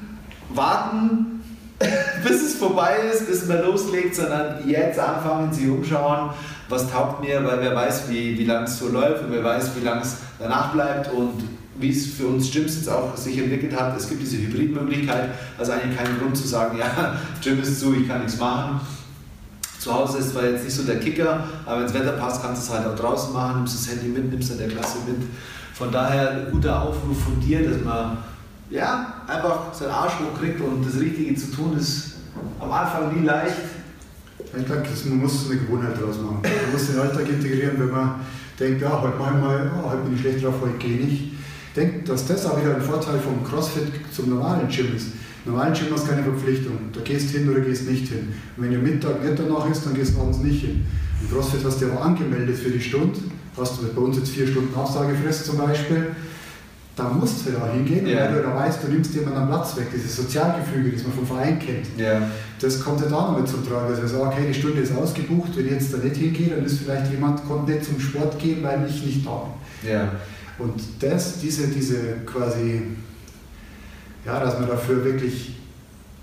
warten, 0.50 1.42
bis 2.22 2.42
es 2.42 2.54
vorbei 2.56 2.96
ist, 3.12 3.26
bis 3.26 3.46
man 3.46 3.62
loslegt, 3.62 4.14
sondern 4.14 4.68
jetzt 4.68 4.98
anfangen, 4.98 5.52
sich 5.52 5.68
umschauen, 5.68 6.30
was 6.68 6.90
taugt 6.90 7.20
mir, 7.20 7.44
weil 7.44 7.60
wer 7.60 7.74
weiß, 7.74 8.08
wie, 8.08 8.38
wie 8.38 8.44
lange 8.44 8.64
es 8.64 8.78
so 8.78 8.88
läuft 8.88 9.24
und 9.24 9.32
wer 9.32 9.42
weiß, 9.42 9.70
wie 9.76 9.84
lange 9.84 10.02
es 10.02 10.18
danach 10.38 10.72
bleibt 10.72 11.12
und 11.12 11.44
wie 11.78 11.90
es 11.90 12.06
für 12.06 12.26
uns 12.26 12.50
Gyms 12.50 12.76
jetzt 12.76 12.88
auch 12.88 13.16
sich 13.16 13.38
entwickelt 13.38 13.78
hat. 13.78 13.96
Es 13.96 14.08
gibt 14.08 14.20
diese 14.20 14.36
Hybridmöglichkeit, 14.38 15.30
also 15.56 15.72
eigentlich 15.72 15.96
keinen 15.96 16.18
Grund 16.18 16.36
zu 16.36 16.46
sagen, 16.46 16.78
ja, 16.78 17.16
Gym 17.42 17.62
ist 17.62 17.80
zu, 17.80 17.94
ich 17.94 18.08
kann 18.08 18.22
nichts 18.22 18.38
machen. 18.38 18.80
Zu 19.78 19.94
Hause 19.94 20.18
ist 20.18 20.32
zwar 20.32 20.44
jetzt 20.44 20.64
nicht 20.64 20.74
so 20.74 20.82
der 20.82 20.98
Kicker, 20.98 21.44
aber 21.64 21.76
wenn 21.76 21.84
das 21.84 21.94
Wetter 21.94 22.12
passt, 22.12 22.42
kannst 22.42 22.68
du 22.68 22.72
es 22.72 22.78
halt 22.78 22.88
auch 22.88 22.98
draußen 22.98 23.32
machen, 23.32 23.58
nimmst 23.58 23.76
das 23.78 23.94
Handy 23.94 24.08
mit, 24.08 24.30
nimmst 24.30 24.50
dann 24.50 24.58
der 24.58 24.68
Klasse 24.68 24.98
mit. 25.06 25.22
Von 25.72 25.92
daher 25.92 26.30
ein 26.30 26.46
guter 26.50 26.82
Aufruf 26.82 27.22
von 27.22 27.40
dir, 27.40 27.68
dass 27.68 27.82
man 27.84 28.18
ja, 28.70 29.14
einfach 29.26 29.72
seinen 29.72 29.92
Arsch 29.92 30.14
hochkriegt 30.14 30.60
und 30.60 30.84
das 30.84 31.00
Richtige 31.00 31.34
zu 31.36 31.52
tun 31.52 31.76
ist 31.78 32.16
am 32.60 32.70
Anfang 32.72 33.14
nie 33.14 33.24
leicht. 33.24 33.54
Ich 34.56 34.64
glaube, 34.64 34.82
man 35.08 35.18
muss 35.18 35.50
eine 35.50 35.60
Gewohnheit 35.60 36.00
daraus 36.00 36.16
machen. 36.16 36.40
Man 36.42 36.72
muss 36.72 36.86
den 36.86 36.98
Alltag 36.98 37.28
integrieren, 37.28 37.76
wenn 37.78 37.90
man 37.90 38.20
denkt, 38.58 38.82
ja, 38.82 39.02
heute 39.02 39.18
mache 39.18 39.34
ich 39.34 39.40
mal, 39.40 39.70
oh, 39.76 39.90
heute 39.90 40.02
bin 40.02 40.14
ich 40.14 40.20
schlecht 40.20 40.44
drauf, 40.44 40.54
heute 40.62 40.78
gehe 40.78 40.98
ich 40.98 41.32
denke, 41.78 42.04
dass 42.04 42.26
das 42.26 42.46
auch 42.46 42.60
wieder 42.60 42.74
ein 42.74 42.82
Vorteil 42.82 43.18
vom 43.18 43.44
CrossFit 43.44 43.86
zum 44.12 44.30
normalen 44.30 44.68
Gym 44.68 44.94
ist. 44.94 45.08
Im 45.44 45.52
normalen 45.52 45.72
Gym 45.72 45.86
hast 45.92 46.06
du 46.06 46.10
keine 46.10 46.24
Verpflichtung. 46.24 46.76
Da 46.92 47.00
gehst 47.00 47.30
hin 47.30 47.48
oder 47.48 47.60
gehst 47.60 47.88
nicht 47.88 48.08
hin. 48.08 48.28
Und 48.56 48.64
wenn 48.64 48.72
ihr 48.72 48.78
Mittag 48.78 49.24
nicht 49.24 49.38
danach 49.38 49.70
ist, 49.70 49.86
dann 49.86 49.94
gehst 49.94 50.14
du 50.14 50.20
abends 50.20 50.38
nicht 50.38 50.62
hin. 50.62 50.84
Im 51.22 51.30
CrossFit 51.30 51.64
hast 51.64 51.80
du 51.80 51.86
ja 51.86 51.94
auch 51.94 52.04
angemeldet 52.04 52.56
für 52.56 52.70
die 52.70 52.80
Stunde. 52.80 53.18
Hast 53.56 53.80
du 53.80 53.86
bei 53.94 54.00
uns 54.00 54.16
jetzt 54.16 54.30
vier 54.30 54.46
Stunden 54.46 54.74
Absagefrist 54.74 55.46
zum 55.46 55.58
Beispiel 55.58 56.08
da 56.98 57.08
musst 57.08 57.46
du 57.46 57.52
da 57.52 57.70
hingehen, 57.72 58.06
ja. 58.06 58.24
weil 58.24 58.34
du 58.34 58.42
da 58.42 58.54
weißt, 58.54 58.82
du 58.82 58.88
nimmst 58.88 59.14
jemanden 59.14 59.38
am 59.38 59.48
Platz 59.48 59.76
weg. 59.76 59.86
Dieses 59.94 60.16
Sozialgefüge, 60.16 60.90
das 60.90 61.04
man 61.04 61.12
vom 61.12 61.26
Verein 61.26 61.58
kennt, 61.58 61.86
ja. 61.96 62.22
das 62.60 62.80
kommt 62.82 63.00
ja 63.00 63.06
da 63.06 63.30
noch 63.30 63.38
mit 63.38 63.48
zum 63.48 63.66
Tragen. 63.66 63.94
Also, 63.94 64.24
okay, 64.24 64.46
die 64.48 64.54
Stunde 64.54 64.80
ist 64.80 64.96
ausgebucht, 64.96 65.56
wenn 65.56 65.66
ich 65.66 65.72
jetzt 65.72 65.94
da 65.94 65.98
nicht 65.98 66.16
hingehe, 66.16 66.48
dann 66.48 66.64
ist 66.64 66.80
vielleicht 66.80 67.10
jemand, 67.10 67.46
kommt 67.46 67.68
nicht 67.68 67.84
zum 67.84 68.00
Sport 68.00 68.38
gehen, 68.38 68.62
weil 68.62 68.84
ich 68.88 69.04
nicht 69.04 69.24
da 69.24 69.44
bin. 69.82 69.90
Ja. 69.90 70.12
Und 70.58 70.74
das, 70.98 71.38
diese, 71.38 71.68
diese 71.68 71.96
quasi, 72.26 72.82
ja, 74.26 74.40
dass 74.40 74.58
man 74.58 74.68
dafür 74.68 75.04
wirklich 75.04 75.54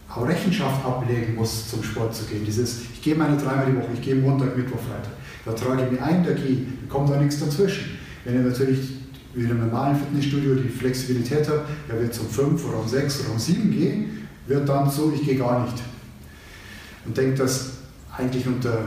auch 0.09 0.27
Rechenschaft 0.27 0.85
ablegen 0.85 1.35
muss, 1.35 1.69
zum 1.69 1.83
Sport 1.83 2.13
zu 2.13 2.25
gehen. 2.25 2.43
Dieses, 2.45 2.81
ich 2.93 3.01
gehe 3.01 3.15
meine 3.15 3.37
dreimal 3.37 3.65
die 3.65 3.77
Woche, 3.77 3.89
ich 3.93 4.01
gehe 4.01 4.15
Montag, 4.15 4.57
Mittwoch, 4.57 4.79
Freitag. 4.79 5.13
Da 5.45 5.53
trage 5.53 5.85
ich 5.85 5.91
mir 5.91 6.03
ein, 6.03 6.23
da 6.25 6.33
gehe, 6.33 6.57
da 6.57 6.93
kommt 6.93 7.09
da 7.09 7.17
nichts 7.17 7.39
dazwischen. 7.39 7.97
Wenn 8.25 8.39
ich 8.39 8.45
natürlich 8.45 8.94
wie 9.35 9.43
in 9.43 9.51
einem 9.51 9.67
normalen 9.67 9.97
Fitnessstudio 9.97 10.55
die 10.55 10.69
Flexibilität 10.69 11.47
habe, 11.47 11.63
ja, 11.89 11.99
wird 11.99 12.17
um 12.19 12.27
5 12.27 12.67
oder 12.67 12.79
um 12.79 12.87
6 12.87 13.21
oder 13.21 13.31
um 13.31 13.39
7 13.39 13.71
gehen, 13.71 14.27
wird 14.47 14.67
dann 14.67 14.89
so, 14.89 15.11
ich 15.13 15.25
gehe 15.25 15.37
gar 15.37 15.63
nicht. 15.63 15.83
Und 17.05 17.17
denke, 17.17 17.37
dass 17.37 17.71
eigentlich 18.17 18.47
unter 18.47 18.79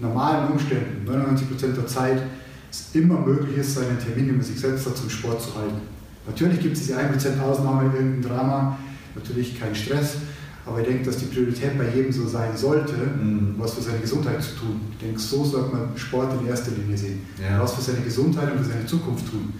normalen 0.00 0.52
Umständen, 0.52 1.08
99% 1.08 1.72
der 1.74 1.86
Zeit, 1.86 2.22
es 2.70 2.88
immer 2.94 3.20
möglich 3.20 3.58
ist, 3.58 3.74
seinen 3.74 3.98
Termin, 3.98 4.26
den 4.26 4.36
man 4.36 4.44
sich 4.44 4.58
setzt, 4.58 4.84
zum 4.84 5.10
Sport 5.10 5.42
zu 5.42 5.54
halten. 5.54 5.80
Natürlich 6.26 6.60
gibt 6.60 6.76
es 6.76 6.86
diese 6.86 6.98
1% 6.98 7.40
Ausnahme, 7.40 7.92
irgendein 7.94 8.22
Drama, 8.22 8.78
natürlich 9.14 9.58
kein 9.60 9.74
Stress, 9.74 10.16
aber 10.64 10.80
ich 10.80 10.86
denke, 10.86 11.04
dass 11.04 11.16
die 11.18 11.26
Priorität 11.26 11.76
bei 11.76 11.88
jedem 11.94 12.12
so 12.12 12.26
sein 12.26 12.56
sollte, 12.56 12.92
mhm. 12.92 13.54
was 13.58 13.74
für 13.74 13.82
seine 13.82 13.98
Gesundheit 13.98 14.42
zu 14.42 14.54
tun. 14.54 14.80
Ich 14.92 14.98
denke, 14.98 15.18
so 15.18 15.44
sollte 15.44 15.74
man 15.74 15.96
Sport 15.96 16.40
in 16.40 16.46
erster 16.46 16.70
Linie 16.70 16.96
sehen. 16.96 17.20
Ja. 17.40 17.60
Was 17.60 17.74
für 17.74 17.82
seine 17.82 18.00
Gesundheit 18.00 18.52
und 18.52 18.58
für 18.58 18.70
seine 18.70 18.86
Zukunft 18.86 19.28
tun. 19.28 19.52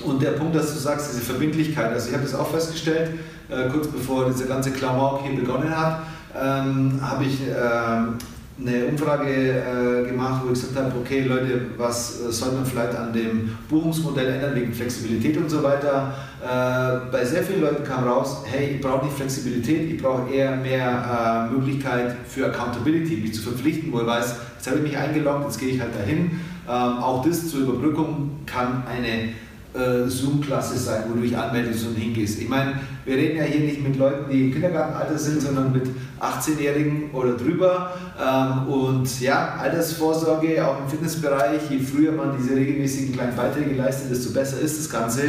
Und 0.00 0.22
der 0.22 0.32
Punkt, 0.32 0.54
dass 0.54 0.72
du 0.72 0.78
sagst, 0.78 1.12
diese 1.12 1.22
Verbindlichkeit, 1.22 1.92
also 1.92 2.08
ich 2.08 2.14
habe 2.14 2.24
das 2.24 2.34
auch 2.34 2.50
festgestellt, 2.50 3.10
äh, 3.48 3.68
kurz 3.70 3.88
bevor 3.88 4.26
dieser 4.26 4.46
ganze 4.46 4.70
Klamauk 4.70 5.22
hier 5.22 5.38
begonnen 5.40 5.74
hat, 5.74 6.02
ähm, 6.34 7.00
habe 7.00 7.24
ich 7.24 7.40
ähm, 7.42 8.18
eine 8.58 8.86
Umfrage 8.86 9.28
äh, 9.28 10.08
gemacht, 10.08 10.42
wo 10.44 10.52
ich 10.52 10.60
gesagt 10.60 10.76
habe, 10.76 10.98
okay 10.98 11.22
Leute, 11.22 11.66
was 11.76 12.20
äh, 12.20 12.32
soll 12.32 12.52
man 12.52 12.64
vielleicht 12.64 12.94
an 12.94 13.12
dem 13.12 13.50
Buchungsmodell 13.68 14.26
ändern 14.34 14.54
wegen 14.54 14.72
Flexibilität 14.72 15.36
und 15.36 15.50
so 15.50 15.62
weiter. 15.62 16.14
Äh, 16.42 17.10
bei 17.10 17.24
sehr 17.24 17.42
vielen 17.42 17.60
Leuten 17.60 17.84
kam 17.84 18.04
raus, 18.04 18.44
hey, 18.46 18.76
ich 18.76 18.80
brauche 18.80 19.04
nicht 19.04 19.16
Flexibilität, 19.16 19.90
ich 19.92 20.02
brauche 20.02 20.30
eher 20.30 20.56
mehr 20.56 21.48
äh, 21.50 21.52
Möglichkeit 21.52 22.16
für 22.28 22.46
Accountability, 22.46 23.16
mich 23.16 23.34
zu 23.34 23.42
verpflichten, 23.42 23.92
wo 23.92 24.00
ich 24.00 24.06
weiß, 24.06 24.36
jetzt 24.56 24.66
habe 24.66 24.78
ich 24.78 24.82
mich 24.82 24.96
eingeloggt, 24.96 25.44
jetzt 25.44 25.58
gehe 25.58 25.68
ich 25.68 25.80
halt 25.80 25.94
dahin. 25.94 26.40
Ähm, 26.68 26.98
auch 26.98 27.24
das 27.24 27.48
zur 27.48 27.60
Überbrückung 27.60 28.40
kann 28.46 28.84
eine 28.90 29.34
äh, 29.76 30.08
Zoom-Klasse 30.08 30.78
sein, 30.78 31.04
wo 31.08 31.14
du 31.14 31.20
dich 31.20 31.36
anmeldest 31.36 31.86
und 31.86 31.94
hingehst. 31.94 32.40
Ich 32.40 32.48
meine, 32.48 32.80
wir 33.04 33.16
reden 33.16 33.36
ja 33.36 33.44
hier 33.44 33.60
nicht 33.60 33.82
mit 33.82 33.96
Leuten, 33.96 34.30
die 34.30 34.46
im 34.46 34.52
Kindergartenalter 34.52 35.18
sind, 35.18 35.42
sondern 35.42 35.72
mit 35.72 35.84
18-Jährigen 36.20 37.10
oder 37.12 37.34
drüber. 37.34 37.92
Ähm, 38.18 38.68
und 38.72 39.20
ja, 39.20 39.56
Altersvorsorge 39.60 40.66
auch 40.66 40.80
im 40.80 40.88
Fitnessbereich, 40.88 41.70
je 41.70 41.78
früher 41.78 42.12
man 42.12 42.36
diese 42.38 42.56
regelmäßigen 42.56 43.14
kleinen 43.14 43.36
Beiträge 43.36 43.74
leistet, 43.74 44.10
desto 44.10 44.32
besser 44.32 44.60
ist 44.60 44.78
das 44.78 44.90
Ganze. 44.90 45.22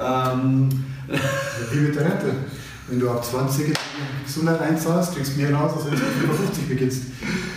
Ähm, 0.00 0.68
Wie 1.72 1.80
mit 1.80 1.94
der 1.94 2.04
Rente. 2.04 2.32
Wenn 2.88 3.00
du 3.00 3.10
ab 3.10 3.24
20 3.24 3.74
Gesundheit 4.24 4.60
einzahlst, 4.60 5.14
kriegst 5.14 5.36
du 5.36 5.40
mehr 5.40 5.54
raus, 5.54 5.72
als 5.76 5.86
wenn 5.86 5.98
du 5.98 6.24
über 6.24 6.34
50 6.34 6.68
beginnst. 6.68 7.02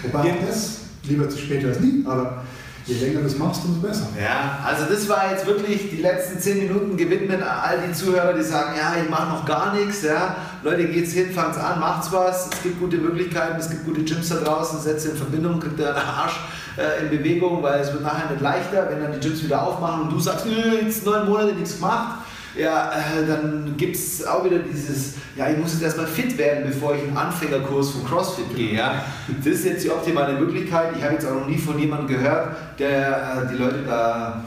Wobei 0.03 0.27
ja. 0.27 0.33
das 0.45 0.79
lieber 1.03 1.29
zu 1.29 1.37
spät 1.37 1.65
als 1.65 1.79
nie, 1.79 2.03
aber 2.05 2.43
Je 2.85 2.95
länger 2.95 3.21
du 3.21 3.27
es 3.27 3.37
machst, 3.37 3.61
umso 3.63 3.79
besser. 3.79 4.07
Ja, 4.19 4.59
also 4.65 4.85
das 4.91 5.07
war 5.07 5.31
jetzt 5.31 5.45
wirklich 5.45 5.89
die 5.91 6.01
letzten 6.01 6.39
zehn 6.39 6.59
Minuten 6.59 6.97
gewidmet 6.97 7.41
all 7.43 7.77
die 7.87 7.93
Zuhörer, 7.93 8.33
die 8.33 8.43
sagen, 8.43 8.75
ja, 8.75 9.01
ich 9.01 9.09
mache 9.09 9.29
noch 9.29 9.45
gar 9.45 9.75
nichts. 9.75 10.03
Ja. 10.03 10.35
Leute, 10.63 10.85
geht's 10.85 11.13
hin, 11.13 11.31
fangt's 11.31 11.57
an, 11.57 11.79
macht's 11.79 12.11
was. 12.11 12.49
Es 12.53 12.63
gibt 12.63 12.79
gute 12.79 12.97
Möglichkeiten, 12.97 13.59
es 13.59 13.69
gibt 13.69 13.85
gute 13.85 14.01
Gyms 14.01 14.29
da 14.29 14.35
draußen, 14.35 14.79
setzt 14.81 15.05
in 15.05 15.15
Verbindung, 15.15 15.59
kriegt 15.59 15.79
der 15.79 15.95
Arsch 15.95 16.39
äh, 16.77 17.03
in 17.03 17.09
Bewegung, 17.09 17.61
weil 17.61 17.81
es 17.81 17.91
wird 17.93 18.03
nachher 18.03 18.29
nicht 18.31 18.41
leichter, 18.41 18.89
wenn 18.89 19.01
dann 19.01 19.13
die 19.13 19.19
Gyms 19.19 19.43
wieder 19.43 19.61
aufmachen 19.61 20.01
und 20.01 20.11
du 20.11 20.19
sagst, 20.19 20.45
jetzt 20.45 21.05
neun 21.05 21.29
Monate 21.29 21.53
nichts 21.53 21.75
gemacht 21.75 22.17
ja, 22.57 22.91
äh, 22.91 23.25
dann 23.27 23.75
gibt 23.77 23.95
es 23.95 24.25
auch 24.25 24.43
wieder 24.43 24.59
dieses, 24.59 25.15
ja, 25.35 25.49
ich 25.49 25.57
muss 25.57 25.73
jetzt 25.73 25.83
erstmal 25.83 26.07
fit 26.07 26.37
werden, 26.37 26.63
bevor 26.67 26.95
ich 26.95 27.03
einen 27.03 27.15
Anfängerkurs 27.15 27.91
von 27.91 28.05
CrossFit 28.05 28.55
gehe. 28.55 28.75
Ja? 28.75 29.05
Das 29.37 29.47
ist 29.47 29.65
jetzt 29.65 29.83
die 29.83 29.89
optimale 29.89 30.39
Möglichkeit. 30.39 30.93
Ich 30.97 31.03
habe 31.03 31.13
jetzt 31.13 31.25
auch 31.25 31.35
noch 31.35 31.47
nie 31.47 31.57
von 31.57 31.79
jemandem 31.79 32.07
gehört, 32.07 32.55
der 32.79 33.47
äh, 33.47 33.53
die 33.53 33.57
Leute 33.57 33.83
da 33.85 34.43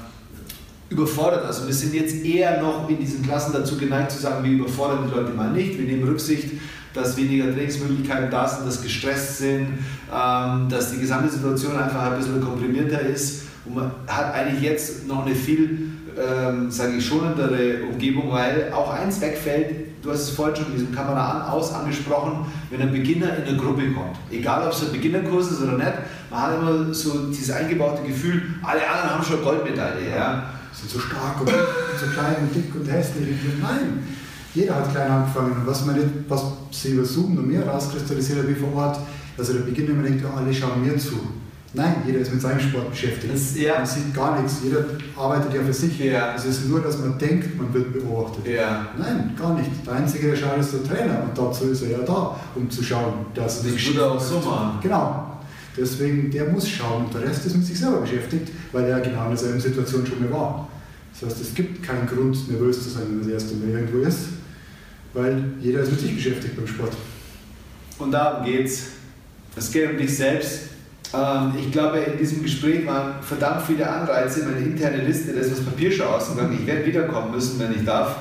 überfordert. 0.91 1.45
Also 1.45 1.67
wir 1.67 1.75
sind 1.75 1.95
jetzt 1.95 2.25
eher 2.25 2.61
noch 2.61 2.89
in 2.89 2.99
diesen 2.99 3.23
Klassen 3.23 3.53
dazu 3.53 3.77
geneigt 3.79 4.13
zu 4.13 4.19
sagen, 4.21 4.45
wir 4.45 4.53
überfordern 4.53 5.09
die 5.09 5.15
Leute 5.15 5.33
mal 5.33 5.51
nicht, 5.51 5.79
wir 5.79 5.87
nehmen 5.87 6.05
Rücksicht, 6.05 6.51
dass 6.93 7.17
weniger 7.17 7.53
Trainingsmöglichkeiten 7.53 8.31
da 8.31 8.47
sind, 8.47 8.67
dass 8.67 8.83
gestresst 8.83 9.39
sind, 9.39 9.79
ähm, 10.15 10.69
dass 10.69 10.93
die 10.93 11.01
gesamte 11.01 11.33
Situation 11.33 11.77
einfach 11.77 12.03
ein 12.03 12.19
bisschen 12.19 12.41
komprimierter 12.41 13.01
ist 13.01 13.45
und 13.65 13.75
man 13.77 13.91
hat 14.07 14.35
eigentlich 14.35 14.63
jetzt 14.63 15.07
noch 15.09 15.27
eine 15.27 15.35
viel 15.35 15.94
ähm, 16.19 16.71
sage 16.71 16.97
ich, 16.97 17.07
schonendere 17.07 17.85
Umgebung, 17.91 18.33
weil 18.33 18.73
auch 18.73 18.93
eins 18.93 19.21
wegfällt, 19.21 20.03
du 20.03 20.11
hast 20.11 20.23
es 20.23 20.31
vorhin 20.31 20.57
schon 20.57 20.67
in 20.67 20.73
diesem 20.73 20.95
Kamera 20.95 21.31
an, 21.31 21.53
aus 21.53 21.73
angesprochen, 21.73 22.47
wenn 22.71 22.81
ein 22.81 22.93
Beginner 22.93 23.37
in 23.39 23.45
eine 23.45 23.57
Gruppe 23.57 23.91
kommt. 23.93 24.17
Egal 24.31 24.67
ob 24.67 24.73
es 24.73 24.83
ein 24.83 24.93
Beginnerkurs 24.93 25.53
ist 25.53 25.63
oder 25.63 25.79
nicht, 25.79 25.93
man 26.31 26.41
hat 26.41 26.59
immer 26.59 26.93
so 26.93 27.29
dieses 27.29 27.51
eingebaute 27.51 28.03
Gefühl, 28.03 28.43
alle 28.63 28.89
anderen 28.89 29.11
haben 29.11 29.25
schon 29.25 29.43
Goldmedaille. 29.43 30.11
Ja. 30.15 30.51
Sind 30.73 30.91
so 30.91 30.99
stark 30.99 31.41
und 31.41 31.49
so 32.01 32.07
klein 32.13 32.37
und 32.41 32.55
dick 32.55 32.75
und 32.75 32.91
hässlich. 32.91 33.29
Nein, 33.63 34.03
jeder 34.55 34.75
hat 34.77 34.91
klein 34.91 35.11
angefangen. 35.11 35.53
Und 35.53 35.67
was, 35.67 35.87
man 35.87 35.97
nicht, 35.97 36.09
was 36.29 36.45
sie 36.71 36.93
über 36.93 37.05
Zoom 37.05 37.39
und 37.39 37.49
mehr 37.49 37.67
rauskristallisiert 37.67 38.49
wie 38.49 38.55
vor 38.55 38.75
Ort, 38.75 38.99
dass 39.37 39.49
er 39.49 39.55
der 39.57 39.63
Beginner 39.63 39.91
immer 39.91 40.03
denkt, 40.03 40.25
oh, 40.25 40.37
alle 40.37 40.53
schauen 40.53 40.85
mir 40.85 40.97
zu. 40.99 41.19
Nein, 41.77 41.97
jeder 42.07 42.21
ist 42.21 42.33
mit 42.33 42.41
seinem 42.41 42.61
Sport 42.61 42.91
beschäftigt. 42.91 43.35
Das, 43.35 43.59
ja. 43.59 43.79
Man 43.79 43.87
sieht 43.87 44.15
gar 44.15 44.41
nichts. 44.41 44.61
Jeder 44.63 44.85
arbeitet 45.17 45.55
ja 45.55 45.63
für 45.63 45.73
sich. 45.73 45.99
Ja. 45.99 46.35
Es 46.37 46.45
ist 46.45 46.69
nur, 46.69 46.81
dass 46.81 46.99
man 46.99 47.19
denkt, 47.19 47.59
man 47.59 47.75
wird 47.75 47.93
beobachtet. 47.93 48.47
Ja. 48.47 48.87
Nein, 48.97 49.35
gar 49.37 49.55
nicht. 49.59 49.71
Der 49.85 49.95
Einzige, 49.95 50.29
der 50.29 50.37
schaut, 50.37 50.59
ist 50.59 50.73
der 50.73 50.85
Trainer. 50.85 51.25
Und 51.25 51.37
dazu 51.37 51.65
ist 51.65 51.83
er 51.83 51.91
ja 51.91 51.99
da, 51.99 52.39
um 52.55 52.71
zu 52.71 52.83
schauen, 52.83 53.27
dass 53.35 53.63
das 53.63 53.73
nicht 53.73 53.99
auch 54.01 54.21
so 54.21 54.39
machen. 54.39 54.79
Genau. 54.83 55.39
Deswegen, 55.77 56.31
der 56.31 56.49
muss 56.51 56.69
schauen. 56.69 57.07
Der 57.13 57.23
Rest 57.23 57.45
ist 57.45 57.57
mit 57.57 57.67
sich 57.67 57.79
selber 57.79 58.03
beschäftigt, 58.03 58.53
weil 58.71 58.85
er 58.85 59.01
genau 59.01 59.25
in 59.25 59.31
derselben 59.31 59.61
Situation 59.61 60.07
schon 60.07 60.21
mehr 60.21 60.31
war. 60.31 60.69
Das 61.13 61.29
heißt, 61.29 61.43
es 61.43 61.55
gibt 61.55 61.83
keinen 61.83 62.07
Grund, 62.07 62.49
nervös 62.49 62.85
zu 62.85 62.91
sein, 62.91 63.03
wenn 63.09 63.19
man 63.19 63.25
das 63.25 63.43
erste 63.43 63.57
Mal 63.57 63.71
irgendwo 63.71 63.99
ist, 64.07 64.19
weil 65.13 65.45
jeder 65.61 65.81
ist 65.81 65.91
mit 65.91 66.01
sich 66.01 66.15
beschäftigt 66.15 66.57
beim 66.57 66.69
Sport. 66.69 66.93
Und 67.99 68.13
darum 68.13 68.45
geht's. 68.45 68.83
Es 69.57 69.71
geht 69.71 69.91
um 69.91 69.97
dich 69.97 70.17
selbst 70.17 70.74
ich 71.59 71.71
glaube, 71.71 71.99
in 71.99 72.19
diesem 72.19 72.43
Gespräch 72.43 72.87
waren 72.87 73.23
verdammt 73.23 73.63
viele 73.63 73.89
Anreize, 73.89 74.45
meine 74.45 74.65
interne 74.65 74.99
Liste, 74.99 75.33
da 75.33 75.41
ist 75.41 75.65
Papier 75.65 75.93
schon 75.93 76.07
ausgegangen. 76.07 76.59
Ich 76.61 76.67
werde 76.67 76.87
wiederkommen 76.87 77.31
müssen, 77.31 77.59
wenn 77.61 77.73
ich 77.73 77.85
darf. 77.85 78.17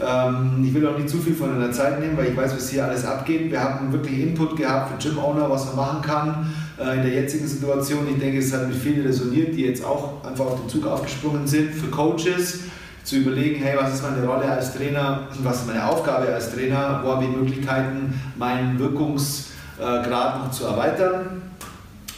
Ähm, 0.00 0.64
ich 0.64 0.72
will 0.72 0.86
auch 0.86 0.96
nicht 0.96 1.10
zu 1.10 1.18
viel 1.18 1.34
von 1.34 1.50
deiner 1.50 1.70
Zeit 1.70 2.00
nehmen, 2.00 2.16
weil 2.16 2.28
ich 2.28 2.36
weiß, 2.36 2.54
was 2.54 2.70
hier 2.70 2.84
alles 2.84 3.04
abgeht. 3.04 3.50
Wir 3.50 3.62
haben 3.62 3.92
wirklich 3.92 4.20
Input 4.20 4.56
gehabt 4.56 4.90
für 4.90 5.08
Gym 5.08 5.18
Owner, 5.18 5.50
was 5.50 5.66
man 5.66 5.76
machen 5.76 6.02
kann 6.02 6.46
äh, 6.78 6.96
in 6.96 7.02
der 7.02 7.12
jetzigen 7.12 7.46
Situation. 7.46 8.06
Ich 8.10 8.18
denke, 8.18 8.38
es 8.38 8.52
hat 8.52 8.66
mit 8.66 8.76
vielen 8.76 9.06
resoniert, 9.06 9.54
die 9.54 9.66
jetzt 9.66 9.84
auch 9.84 10.24
einfach 10.24 10.46
auf 10.46 10.60
den 10.60 10.68
Zug 10.68 10.86
aufgesprungen 10.86 11.46
sind. 11.46 11.74
Für 11.74 11.88
Coaches, 11.88 12.60
zu 13.04 13.16
überlegen, 13.16 13.62
hey, 13.62 13.76
was 13.78 13.94
ist 13.94 14.02
meine 14.02 14.24
Rolle 14.24 14.50
als 14.50 14.74
Trainer, 14.74 15.28
was 15.42 15.60
ist 15.60 15.66
meine 15.66 15.86
Aufgabe 15.86 16.32
als 16.32 16.54
Trainer, 16.54 17.00
wo 17.02 17.10
habe 17.12 17.24
ich 17.24 17.30
Möglichkeiten, 17.30 18.20
meinen 18.38 18.78
Wirkungsgrad 18.78 20.38
noch 20.38 20.50
zu 20.50 20.66
erweitern. 20.66 21.41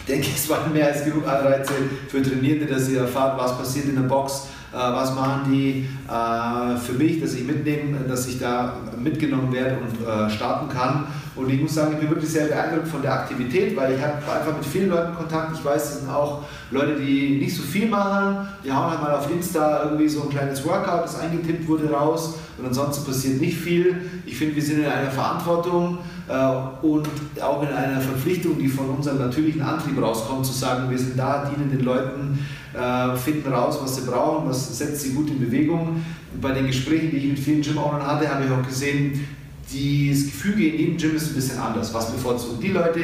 Ich 0.06 0.12
denke, 0.12 0.28
es 0.36 0.50
waren 0.50 0.70
mehr 0.70 0.88
als 0.88 1.02
genug 1.02 1.26
Anreize 1.26 1.72
für 2.08 2.20
Trainierende, 2.20 2.66
dass 2.66 2.84
sie 2.84 2.96
erfahren, 2.96 3.38
was 3.38 3.56
passiert 3.56 3.86
in 3.86 3.94
der 3.94 4.02
Box, 4.02 4.48
äh, 4.70 4.76
was 4.76 5.14
machen 5.14 5.50
die 5.50 5.88
äh, 6.06 6.76
für 6.76 6.92
mich, 6.92 7.22
dass 7.22 7.32
ich 7.32 7.44
mitnehme, 7.44 8.00
dass 8.06 8.26
ich 8.26 8.38
da 8.38 8.76
mitgenommen 8.98 9.50
werde 9.50 9.78
und 9.78 10.06
äh, 10.06 10.28
starten 10.28 10.68
kann. 10.68 11.06
Und 11.34 11.48
ich 11.48 11.58
muss 11.58 11.74
sagen, 11.74 11.94
ich 11.94 12.00
bin 12.00 12.10
wirklich 12.10 12.30
sehr 12.30 12.48
beeindruckt 12.48 12.88
von 12.88 13.00
der 13.00 13.14
Aktivität, 13.14 13.74
weil 13.74 13.94
ich 13.94 14.02
habe 14.02 14.16
einfach 14.30 14.54
mit 14.54 14.66
vielen 14.66 14.90
Leuten 14.90 15.14
Kontakt. 15.14 15.56
Ich 15.56 15.64
weiß, 15.64 15.82
das 15.82 16.00
sind 16.00 16.10
auch 16.10 16.44
Leute, 16.70 16.96
die 16.96 17.38
nicht 17.38 17.56
so 17.56 17.62
viel 17.62 17.88
machen. 17.88 18.46
Die 18.62 18.70
hauen 18.70 18.90
halt 18.90 19.00
mal 19.00 19.12
auf 19.12 19.30
Insta 19.30 19.84
irgendwie 19.84 20.08
so 20.08 20.24
ein 20.24 20.28
kleines 20.28 20.62
Workout, 20.66 21.04
das 21.04 21.18
eingetippt 21.18 21.66
wurde, 21.66 21.90
raus. 21.90 22.34
Und 22.58 22.66
ansonsten 22.66 23.04
passiert 23.04 23.40
nicht 23.40 23.58
viel. 23.58 23.96
Ich 24.26 24.36
finde, 24.36 24.54
wir 24.54 24.62
sind 24.62 24.80
in 24.80 24.86
einer 24.86 25.10
Verantwortung 25.10 25.98
äh, 26.28 26.86
und 26.86 27.08
auch 27.40 27.62
in 27.62 27.68
einer 27.68 28.00
Verpflichtung, 28.00 28.58
die 28.58 28.68
von 28.68 28.90
unserem 28.90 29.18
natürlichen 29.18 29.62
Antrieb 29.62 30.00
rauskommt, 30.00 30.46
zu 30.46 30.52
sagen, 30.52 30.88
wir 30.90 30.98
sind 30.98 31.18
da, 31.18 31.50
dienen 31.50 31.70
den 31.70 31.84
Leuten, 31.84 32.38
äh, 32.72 33.16
finden 33.16 33.52
raus, 33.52 33.78
was 33.82 33.96
sie 33.96 34.02
brauchen, 34.02 34.48
was 34.48 34.78
setzt 34.78 35.02
sie 35.02 35.10
gut 35.10 35.30
in 35.30 35.40
Bewegung. 35.40 36.04
Bei 36.40 36.52
den 36.52 36.66
Gesprächen, 36.66 37.10
die 37.10 37.18
ich 37.18 37.26
mit 37.26 37.38
vielen 37.38 37.62
Gym-Ownern 37.62 38.06
hatte, 38.06 38.28
habe 38.32 38.44
ich 38.44 38.50
auch 38.50 38.66
gesehen, 38.66 39.26
das 39.64 40.24
Gefüge 40.26 40.68
in 40.68 40.78
jedem 40.78 40.96
Gym 40.98 41.16
ist 41.16 41.28
ein 41.28 41.34
bisschen 41.34 41.58
anders. 41.58 41.92
Was 41.94 42.12
bevorzugen 42.12 42.60
die 42.60 42.68
Leute? 42.68 43.00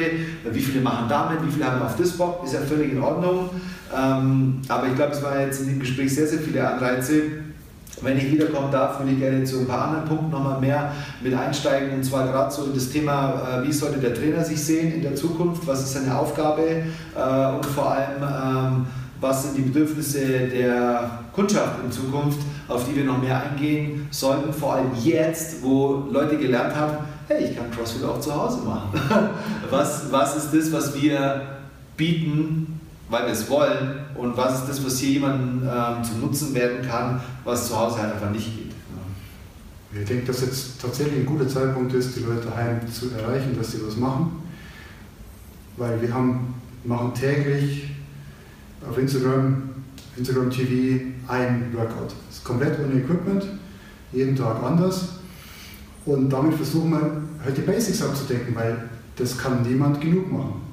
Wie 0.51 0.59
viele 0.59 0.81
machen 0.81 1.07
damit? 1.09 1.45
Wie 1.45 1.51
viele 1.51 1.65
haben 1.65 1.81
auf 1.81 1.95
das 1.97 2.11
Bock? 2.11 2.43
Ist 2.45 2.53
ja 2.53 2.61
völlig 2.61 2.91
in 2.91 3.01
Ordnung. 3.01 3.49
Ähm, 3.93 4.61
aber 4.67 4.87
ich 4.87 4.95
glaube, 4.95 5.11
es 5.11 5.21
waren 5.23 5.41
jetzt 5.41 5.61
in 5.61 5.67
dem 5.67 5.79
Gespräch 5.79 6.13
sehr, 6.13 6.27
sehr 6.27 6.39
viele 6.39 6.65
Anreize. 6.65 7.23
Wenn 8.01 8.17
ich 8.17 8.31
wiederkommen 8.31 8.71
darf, 8.71 8.99
würde 8.99 9.11
ich 9.11 9.19
gerne 9.19 9.43
zu 9.43 9.59
ein 9.59 9.67
paar 9.67 9.87
anderen 9.87 10.05
Punkten 10.05 10.31
nochmal 10.31 10.59
mehr 10.59 10.91
mit 11.21 11.33
einsteigen. 11.33 11.91
Und 11.91 12.03
zwar 12.03 12.27
gerade 12.27 12.51
so 12.51 12.67
das 12.67 12.89
Thema, 12.89 13.61
äh, 13.61 13.67
wie 13.67 13.71
sollte 13.71 13.99
der 13.99 14.13
Trainer 14.13 14.43
sich 14.43 14.63
sehen 14.63 14.93
in 14.93 15.01
der 15.01 15.15
Zukunft? 15.15 15.65
Was 15.67 15.81
ist 15.81 15.93
seine 15.93 16.17
Aufgabe? 16.17 16.61
Äh, 16.61 17.55
und 17.55 17.65
vor 17.65 17.91
allem, 17.91 18.21
ähm, 18.21 18.85
was 19.19 19.43
sind 19.43 19.57
die 19.57 19.61
Bedürfnisse 19.61 20.25
der 20.25 21.09
Kundschaft 21.31 21.75
in 21.83 21.91
Zukunft, 21.91 22.39
auf 22.67 22.85
die 22.89 22.95
wir 22.95 23.03
noch 23.03 23.21
mehr 23.21 23.41
eingehen 23.41 24.07
sollten, 24.09 24.51
vor 24.51 24.73
allem 24.73 24.91
jetzt, 25.01 25.61
wo 25.61 26.07
Leute 26.11 26.37
gelernt 26.37 26.75
haben, 26.75 26.97
hey, 27.27 27.45
ich 27.45 27.55
kann 27.55 27.69
CrossFit 27.69 28.03
auch 28.03 28.19
zu 28.19 28.33
Hause 28.33 28.61
machen. 28.65 28.99
was, 29.69 30.11
was 30.11 30.37
ist 30.37 30.53
das, 30.53 30.71
was 30.73 30.99
wir 30.99 31.41
bieten, 31.95 32.80
weil 33.11 33.25
wir 33.25 33.33
es 33.33 33.49
wollen 33.49 33.99
und 34.15 34.37
was 34.37 34.61
ist 34.61 34.69
das, 34.69 34.85
was 34.85 34.97
hier 34.97 35.11
jemandem 35.11 35.69
ähm, 35.69 36.03
zum 36.03 36.21
Nutzen 36.21 36.55
werden 36.55 36.87
kann, 36.87 37.21
was 37.43 37.67
zu 37.67 37.77
Hause 37.77 38.01
halt 38.01 38.13
einfach 38.13 38.31
nicht 38.31 38.57
geht. 38.57 38.71
Ich 39.93 40.07
denke, 40.07 40.27
dass 40.27 40.39
jetzt 40.41 40.81
tatsächlich 40.81 41.19
ein 41.19 41.25
guter 41.25 41.47
Zeitpunkt 41.49 41.93
ist, 41.93 42.15
die 42.15 42.21
Leute 42.21 42.47
daheim 42.47 42.79
zu 42.89 43.11
erreichen, 43.11 43.57
dass 43.57 43.73
sie 43.73 43.85
was 43.85 43.97
machen, 43.97 44.41
weil 45.75 46.01
wir 46.01 46.13
haben, 46.13 46.55
machen 46.85 47.13
täglich 47.13 47.91
auf 48.89 48.97
Instagram, 48.97 49.63
Instagram 50.15 50.49
TV 50.49 51.03
ein 51.27 51.73
Workout. 51.73 52.13
Das 52.27 52.37
ist 52.37 52.43
komplett 52.45 52.79
ohne 52.79 53.01
Equipment, 53.01 53.45
jeden 54.13 54.35
Tag 54.37 54.63
anders. 54.63 55.09
Und 56.05 56.29
damit 56.29 56.55
versuchen 56.55 56.91
wir 56.91 57.21
halt 57.43 57.57
die 57.57 57.61
Basics 57.61 58.01
abzudecken, 58.01 58.55
weil 58.55 58.89
das 59.17 59.37
kann 59.37 59.61
niemand 59.63 59.99
genug 59.99 60.31
machen. 60.31 60.70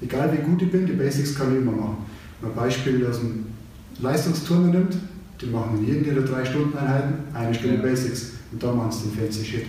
Egal 0.00 0.32
wie 0.32 0.42
gut 0.42 0.62
ich 0.62 0.70
bin, 0.70 0.86
die 0.86 0.92
Basics 0.92 1.34
kann 1.34 1.52
ich 1.52 1.62
immer 1.62 1.72
machen. 1.72 1.96
Wenn 2.40 2.50
man 2.50 2.58
ein 2.58 2.64
Beispiel 2.64 3.06
aus 3.06 3.20
dem 3.20 3.46
Leistungsturner 4.00 4.68
nimmt, 4.68 4.96
die 5.40 5.46
machen 5.46 5.78
in 5.78 5.86
jedem 5.86 6.04
ihrer 6.04 6.24
drei 6.24 6.44
Stunden 6.44 6.76
Einheiten 6.76 7.14
eine 7.32 7.54
Stunde 7.54 7.76
ja. 7.76 7.82
Basics 7.82 8.32
und 8.52 8.62
dann 8.62 8.76
machen 8.76 8.92
sie 8.92 9.08
den 9.08 9.18
fancy 9.18 9.44
Shit. 9.44 9.66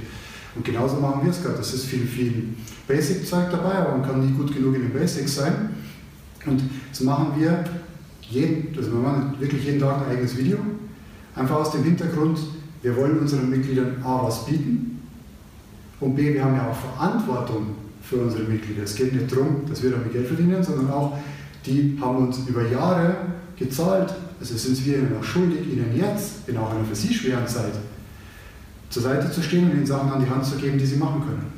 Und 0.56 0.64
genauso 0.64 0.98
machen 0.98 1.22
wir 1.24 1.32
es 1.32 1.42
gerade. 1.42 1.58
Das 1.58 1.74
ist 1.74 1.86
viel, 1.86 2.06
viel 2.06 2.50
Basic-Zeug 2.88 3.52
dabei, 3.52 3.74
aber 3.76 3.98
man 3.98 4.08
kann 4.08 4.26
nie 4.26 4.34
gut 4.34 4.54
genug 4.54 4.76
in 4.76 4.84
den 4.84 4.94
Basics 4.94 5.36
sein. 5.36 5.70
Und 6.46 6.62
das 6.90 7.02
machen 7.02 7.34
wir 7.38 7.64
jeden, 8.22 8.76
also 8.78 8.92
wir 8.92 9.00
machen 9.00 9.36
wirklich 9.40 9.66
jeden 9.66 9.80
Tag 9.80 10.06
ein 10.06 10.14
eigenes 10.14 10.38
Video. 10.38 10.58
Einfach 11.36 11.58
aus 11.58 11.72
dem 11.72 11.84
Hintergrund, 11.84 12.40
wir 12.82 12.96
wollen 12.96 13.20
unseren 13.20 13.50
Mitgliedern 13.50 14.02
A 14.04 14.24
was 14.24 14.46
bieten 14.46 15.02
und 16.00 16.16
B, 16.16 16.34
wir 16.34 16.44
haben 16.44 16.56
ja 16.56 16.70
auch 16.70 16.76
Verantwortung 16.76 17.68
für 18.08 18.18
unsere 18.18 18.44
Mitglieder. 18.44 18.84
Es 18.84 18.96
geht 18.96 19.14
nicht 19.14 19.32
darum, 19.32 19.64
dass 19.68 19.82
wir 19.82 19.92
damit 19.92 20.14
Geld 20.14 20.28
verdienen, 20.28 20.64
sondern 20.64 20.92
auch, 20.92 21.18
die 21.66 21.98
haben 22.00 22.28
uns 22.28 22.40
über 22.48 22.68
Jahre 22.68 23.16
gezahlt, 23.58 24.14
also 24.40 24.58
sind 24.58 24.86
wir 24.86 24.98
ihnen 24.98 25.16
auch 25.20 25.24
schuldig, 25.24 25.62
ihnen 25.72 25.96
jetzt, 25.96 26.48
in 26.48 26.58
auch 26.58 26.72
einer 26.72 26.86
für 26.86 26.96
sie 26.96 27.14
schweren 27.14 27.48
Zeit, 27.48 27.74
zur 28.90 29.02
Seite 29.02 29.32
zu 29.32 29.42
stehen 29.42 29.70
und 29.70 29.78
ihnen 29.78 29.86
Sachen 29.86 30.12
an 30.12 30.24
die 30.24 30.30
Hand 30.30 30.46
zu 30.46 30.56
geben, 30.58 30.78
die 30.78 30.86
sie 30.86 30.98
machen 30.98 31.22
können. 31.22 31.56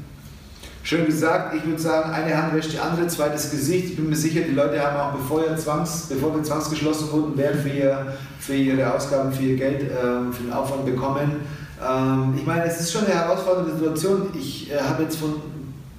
Schön 0.84 1.06
gesagt, 1.06 1.54
ich 1.54 1.66
würde 1.66 1.82
sagen, 1.82 2.12
eine 2.12 2.42
Hand 2.42 2.54
wäscht 2.54 2.72
die 2.72 2.80
andere, 2.80 3.08
zweites 3.08 3.52
Gesicht. 3.52 3.88
Ich 3.88 3.96
bin 3.98 4.10
mir 4.10 4.16
sicher, 4.16 4.40
die 4.48 4.54
Leute 4.54 4.82
haben 4.82 4.96
auch, 4.98 5.20
bevor, 5.20 5.44
ihr 5.44 5.58
Zwangs, 5.58 6.06
bevor 6.08 6.34
wir 6.34 6.44
zwangsgeschlossen 6.44 7.12
wurden, 7.12 7.38
Wert 7.38 7.58
für, 7.58 7.70
ihr, 7.70 8.14
für 8.40 8.56
ihre 8.56 8.94
Ausgaben, 8.94 9.34
für 9.34 9.44
ihr 9.44 9.58
Geld, 9.58 9.82
ähm, 9.82 10.32
für 10.32 10.44
den 10.44 10.54
Aufwand 10.54 10.86
bekommen. 10.86 11.42
Ähm, 11.86 12.36
ich 12.38 12.46
meine, 12.46 12.64
es 12.64 12.80
ist 12.80 12.94
schon 12.94 13.04
eine 13.04 13.16
herausfordernde 13.16 13.76
Situation. 13.76 14.28
Ich 14.34 14.72
äh, 14.72 14.80
habe 14.80 15.04
jetzt 15.04 15.18
von 15.18 15.34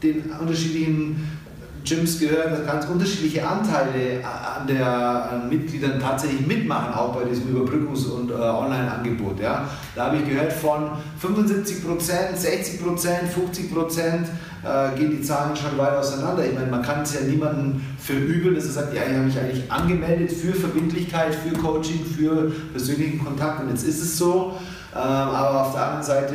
den 0.02 0.30
unterschiedlichen 0.40 1.38
Gyms 1.84 2.18
gehört, 2.18 2.66
ganz 2.66 2.86
unterschiedliche 2.86 3.46
Anteile 3.46 4.22
an 4.24 4.66
der 4.66 4.86
an 4.86 5.48
Mitgliedern 5.48 5.98
tatsächlich 6.00 6.46
mitmachen, 6.46 6.92
auch 6.92 7.14
bei 7.14 7.24
diesem 7.24 7.54
Überbrückungs- 7.54 8.10
und 8.10 8.30
äh, 8.30 8.34
Online-Angebot. 8.34 9.40
Ja. 9.40 9.68
Da 9.94 10.06
habe 10.06 10.18
ich 10.18 10.28
gehört 10.28 10.52
von 10.52 10.90
75 11.18 11.86
Prozent, 11.86 12.36
60 12.36 12.82
Prozent, 12.82 13.28
50 13.28 13.72
Prozent 13.72 14.28
äh, 14.62 14.98
gehen 14.98 15.12
die 15.12 15.22
Zahlen 15.22 15.56
schon 15.56 15.78
weit 15.78 15.94
auseinander. 15.94 16.44
Ich 16.44 16.54
meine, 16.54 16.70
man 16.70 16.82
kann 16.82 17.02
es 17.02 17.14
ja 17.14 17.20
niemandem 17.20 17.80
verübeln, 17.98 18.54
dass 18.54 18.66
er 18.66 18.72
sagt, 18.72 18.94
ja, 18.94 19.02
ich 19.08 19.14
habe 19.14 19.26
mich 19.26 19.38
eigentlich 19.38 19.70
angemeldet 19.70 20.32
für 20.32 20.52
Verbindlichkeit, 20.52 21.34
für 21.34 21.56
Coaching, 21.56 22.04
für 22.04 22.50
persönlichen 22.72 23.24
Kontakt 23.24 23.62
und 23.62 23.70
jetzt 23.70 23.86
ist 23.86 24.02
es 24.02 24.18
so. 24.18 24.58
Ähm, 24.94 25.00
aber 25.00 25.62
auf 25.62 25.72
der 25.72 25.82
anderen 25.82 26.02
Seite, 26.02 26.34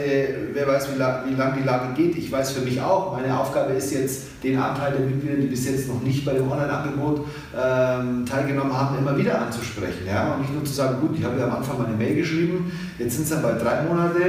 wer 0.53 0.67
weiß, 0.67 0.93
wie, 0.93 0.99
lang, 0.99 1.23
wie 1.27 1.33
lange 1.33 1.57
die 1.57 1.63
Lage 1.63 1.93
geht. 1.95 2.15
Ich 2.17 2.31
weiß 2.31 2.51
für 2.51 2.61
mich 2.61 2.79
auch, 2.79 3.15
meine 3.15 3.35
Aufgabe 3.37 3.73
ist 3.73 3.91
jetzt, 3.91 4.27
den 4.43 4.59
Anteil 4.59 4.91
der 4.91 5.01
Mitglieder, 5.01 5.37
die 5.37 5.47
bis 5.47 5.65
jetzt 5.65 5.87
noch 5.87 6.01
nicht 6.01 6.23
bei 6.25 6.33
dem 6.33 6.51
Online-Angebot 6.51 7.25
ähm, 7.57 8.25
teilgenommen 8.25 8.77
haben, 8.77 8.97
immer 8.97 9.17
wieder 9.17 9.41
anzusprechen. 9.41 10.05
Ja? 10.05 10.33
Und 10.33 10.41
nicht 10.41 10.53
nur 10.53 10.63
zu 10.65 10.73
sagen, 10.73 10.99
gut, 11.01 11.17
ich 11.17 11.23
habe 11.23 11.39
ja 11.39 11.45
am 11.45 11.55
Anfang 11.55 11.81
meine 11.81 11.95
Mail 11.95 12.15
geschrieben, 12.15 12.71
jetzt 12.99 13.15
sind 13.15 13.23
es 13.23 13.29
dann 13.29 13.41
bald 13.41 13.63
drei 13.63 13.81
Monate. 13.83 14.21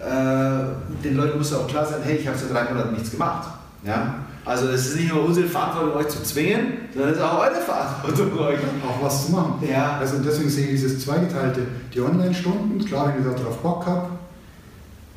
Äh, 0.00 1.04
den 1.04 1.16
Leuten 1.16 1.38
muss 1.38 1.52
auch 1.54 1.68
klar 1.68 1.84
sein, 1.84 2.00
hey, 2.02 2.16
ich 2.16 2.26
habe 2.26 2.36
seit 2.36 2.52
drei 2.52 2.72
Monaten 2.72 2.94
nichts 2.94 3.10
gemacht. 3.10 3.50
Ja? 3.84 4.14
Also 4.50 4.66
es 4.66 4.88
ist 4.88 4.96
nicht 4.96 5.14
nur 5.14 5.26
unsere 5.26 5.46
Verantwortung, 5.46 5.94
euch 5.94 6.08
zu 6.08 6.24
zwingen, 6.24 6.72
sondern 6.92 7.12
es 7.12 7.18
ist 7.18 7.22
auch 7.22 7.38
eure 7.38 7.60
Verantwortung, 7.60 8.36
euch 8.40 8.58
auch 8.58 9.00
was 9.00 9.26
zu 9.26 9.30
machen. 9.30 9.62
Ja. 9.64 9.98
Also 10.00 10.16
deswegen 10.18 10.50
sehe 10.50 10.64
ich 10.64 10.70
dieses 10.72 11.04
zweigeteilte, 11.04 11.60
die 11.94 12.00
Online-Stunden, 12.00 12.84
klar, 12.84 13.14
wenn 13.14 13.30
ich 13.30 13.40
darauf 13.40 13.58
Bock 13.58 13.86
habe, 13.86 14.08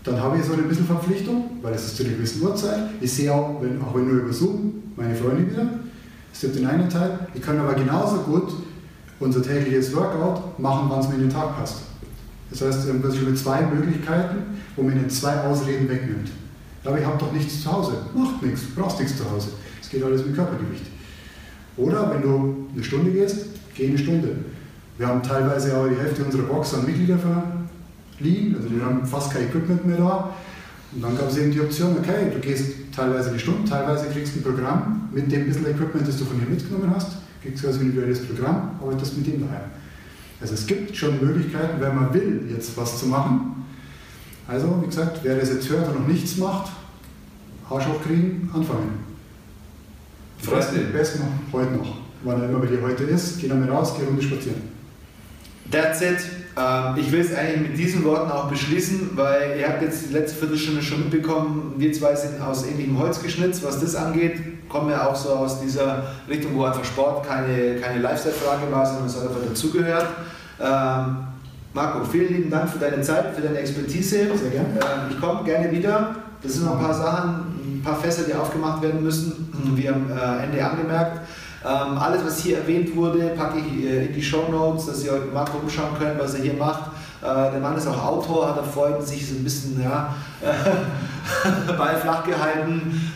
dann 0.04 0.22
habe 0.22 0.38
ich 0.38 0.46
so 0.46 0.54
eine 0.54 0.62
bisschen 0.62 0.86
Verpflichtung, 0.86 1.58
weil 1.64 1.74
es 1.74 1.84
ist 1.84 1.98
zu 1.98 2.04
einer 2.04 2.14
gewissen 2.14 2.44
Uhrzeit. 2.44 2.92
Ich 3.02 3.12
sehe 3.12 3.34
auch, 3.34 3.60
wenn, 3.60 3.82
auch 3.82 3.96
wenn 3.96 4.08
nur 4.08 4.22
über 4.22 4.32
Zoom, 4.32 4.84
meine 4.96 5.16
Freunde 5.16 5.50
wieder. 5.50 5.66
Das 6.32 6.44
ist 6.44 6.56
den 6.56 6.68
einen 6.68 6.88
Teil. 6.88 7.18
Ich 7.34 7.42
kann 7.42 7.58
aber 7.58 7.74
genauso 7.74 8.18
gut 8.18 8.54
unser 9.20 9.42
tägliches 9.42 9.96
Workout 9.96 10.60
machen, 10.60 10.86
wann 10.92 11.00
es 11.00 11.08
mir 11.08 11.16
in 11.16 11.22
den 11.22 11.34
Tag 11.34 11.58
passt. 11.58 11.78
Das 12.52 12.62
heißt, 12.62 12.86
wir 12.86 12.94
haben 12.94 13.02
schon 13.02 13.36
zwei 13.36 13.64
Möglichkeiten, 13.64 14.60
wo 14.76 14.84
man 14.84 14.94
den 14.94 15.10
zwei 15.10 15.40
Ausreden 15.40 15.90
wegnimmt. 15.90 16.30
Aber 16.84 17.00
ich 17.00 17.06
habe 17.06 17.18
doch 17.18 17.32
nichts 17.32 17.64
zu 17.64 17.72
Hause. 17.72 17.94
Macht 18.14 18.42
nichts, 18.44 18.62
brauchst 18.76 19.00
nichts 19.00 19.18
zu 19.18 19.30
Hause. 19.30 19.50
Es 19.82 19.90
geht 19.90 20.04
alles 20.04 20.26
mit 20.26 20.36
Körpergewicht. 20.36 20.86
Oder 21.78 22.12
wenn 22.14 22.22
du 22.22 22.68
eine 22.74 22.84
Stunde 22.84 23.12
gehst, 23.12 23.46
geh 23.76 23.88
eine 23.88 23.98
Stunde. 23.98 24.36
Wir 24.98 25.08
haben 25.08 25.24
teilweise 25.24 25.76
auch 25.76 25.88
die 25.88 25.96
Hälfte 25.96 26.24
unserer 26.24 26.44
Box 26.44 26.74
an 26.76 26.86
Mitglieder 26.86 27.18
verliehen, 27.18 28.56
also 28.56 28.70
die 28.70 28.82
haben 28.82 29.06
fast 29.06 29.32
kein 29.32 29.44
Equipment 29.44 29.86
mehr 29.88 29.98
da. 29.98 30.30
Und 30.94 31.02
dann 31.02 31.18
gab 31.18 31.30
es 31.30 31.38
eben 31.38 31.52
die 31.52 31.62
Option, 31.62 31.98
okay, 31.98 32.30
du 32.32 32.40
gehst 32.40 32.76
teilweise 32.96 33.30
eine 33.30 33.40
Stunde, 33.40 33.68
teilweise 33.68 34.06
kriegst 34.10 34.36
du 34.36 34.40
ein 34.40 34.44
Programm 34.44 35.10
mit 35.12 35.32
dem 35.32 35.48
bisschen 35.48 35.66
Equipment, 35.66 36.08
das 36.08 36.18
du 36.18 36.26
von 36.26 36.38
hier 36.38 36.48
mitgenommen 36.48 36.94
hast, 36.94 37.14
kriegst 37.42 37.64
du 37.64 37.70
ein 37.70 37.74
individuelles 37.74 38.24
Programm, 38.24 38.72
arbeitest 38.80 39.18
mit 39.18 39.28
ihm 39.28 39.42
daheim. 39.42 39.72
Also 40.40 40.54
es 40.54 40.68
gibt 40.68 40.96
schon 40.96 41.20
Möglichkeiten, 41.26 41.82
wenn 41.82 41.96
man 41.96 42.14
will, 42.14 42.42
jetzt 42.52 42.78
was 42.78 43.00
zu 43.00 43.08
machen. 43.08 43.63
Also, 44.48 44.82
wie 44.82 44.88
gesagt, 44.88 45.20
wer 45.24 45.38
das 45.38 45.50
jetzt 45.50 45.70
hört 45.70 45.88
und 45.88 46.02
noch 46.02 46.08
nichts 46.08 46.38
macht, 46.38 46.72
Arsch 47.70 47.86
hochkriegen, 47.88 48.50
anfangen. 48.54 49.04
Freunde. 50.38 50.80
Besten 50.92 51.20
noch 51.20 51.60
heute 51.60 51.72
noch. 51.72 51.98
Wann 52.24 52.42
er 52.42 52.50
immer 52.50 52.60
bei 52.60 52.68
dir 52.68 52.82
heute 52.82 53.04
ist, 53.04 53.40
geh 53.40 53.48
damit 53.48 53.70
raus, 53.70 53.94
geh 53.98 54.06
runter 54.06 54.22
spazieren. 54.22 54.62
That's 55.72 56.02
it. 56.02 56.20
Ähm, 56.56 56.96
ich 56.98 57.12
will 57.12 57.22
es 57.22 57.34
eigentlich 57.34 57.70
mit 57.70 57.78
diesen 57.78 58.04
Worten 58.04 58.30
auch 58.30 58.50
beschließen, 58.50 59.12
weil 59.16 59.58
ihr 59.60 59.68
habt 59.68 59.82
jetzt 59.82 60.10
die 60.10 60.14
letzte 60.14 60.38
Viertelstunde 60.38 60.82
schon 60.84 61.00
mitbekommen, 61.00 61.74
wir 61.78 61.92
zwei 61.94 62.16
sind 62.16 62.40
aus 62.42 62.66
ähnlichem 62.66 63.00
Holz 63.00 63.22
geschnitzt, 63.22 63.64
was 63.64 63.80
das 63.80 63.96
angeht. 63.96 64.70
Kommen 64.70 64.90
wir 64.90 65.08
auch 65.08 65.16
so 65.16 65.30
aus 65.30 65.62
dieser 65.62 66.04
Richtung, 66.30 66.56
wo 66.56 66.66
einfach 66.66 66.86
Sport 66.86 67.26
keine, 67.26 67.76
keine 67.80 68.02
Lifestyle-Frage 68.02 68.72
war, 68.72 68.86
sondern 68.86 69.06
es 69.06 69.18
einfach 69.20 69.42
dazugehört. 69.48 70.08
Ähm, 70.60 71.18
Marco, 71.74 72.06
vielen 72.06 72.32
lieben 72.32 72.52
Dank 72.52 72.70
für 72.70 72.78
deine 72.78 73.02
Zeit, 73.02 73.34
für 73.36 73.42
deine 73.42 73.58
Expertise. 73.58 74.28
Sehr 74.38 74.52
gerne. 74.52 74.70
Ähm, 74.76 75.10
ich 75.10 75.20
komme 75.20 75.44
gerne 75.44 75.72
wieder. 75.72 76.16
Das 76.44 76.54
sind 76.54 76.66
noch 76.66 76.78
ein 76.78 76.86
paar 76.86 76.94
Sachen, 76.94 77.80
ein 77.80 77.82
paar 77.84 77.96
Fässer, 77.96 78.24
die 78.24 78.34
aufgemacht 78.36 78.84
werden 78.84 79.02
müssen, 79.02 79.52
wie 79.76 79.90
am 79.90 80.06
äh, 80.12 80.44
Ende 80.44 80.64
angemerkt. 80.64 81.22
Ähm, 81.66 81.98
alles, 81.98 82.24
was 82.24 82.40
hier 82.40 82.60
erwähnt 82.60 82.96
wurde, 82.96 83.30
packe 83.30 83.58
ich 83.58 83.86
äh, 83.86 84.06
in 84.06 84.14
die 84.14 84.22
Show 84.22 84.52
Notes, 84.52 84.86
dass 84.86 85.04
ihr 85.04 85.14
euch 85.14 85.34
Marco 85.34 85.58
umschauen 85.58 85.98
könnt, 85.98 86.20
was 86.20 86.36
er 86.36 86.44
hier 86.44 86.54
macht. 86.54 86.92
Äh, 87.24 87.52
der 87.52 87.60
Mann 87.60 87.76
ist 87.76 87.88
auch 87.88 88.06
Autor, 88.06 88.50
hat 88.50 88.58
er 88.58 88.64
vorhin 88.64 89.04
sich 89.04 89.28
so 89.28 89.34
ein 89.34 89.44
bisschen 89.44 89.82
ja, 89.82 90.14
Ball 91.76 91.96
flach 91.96 92.24
gehalten. 92.24 93.12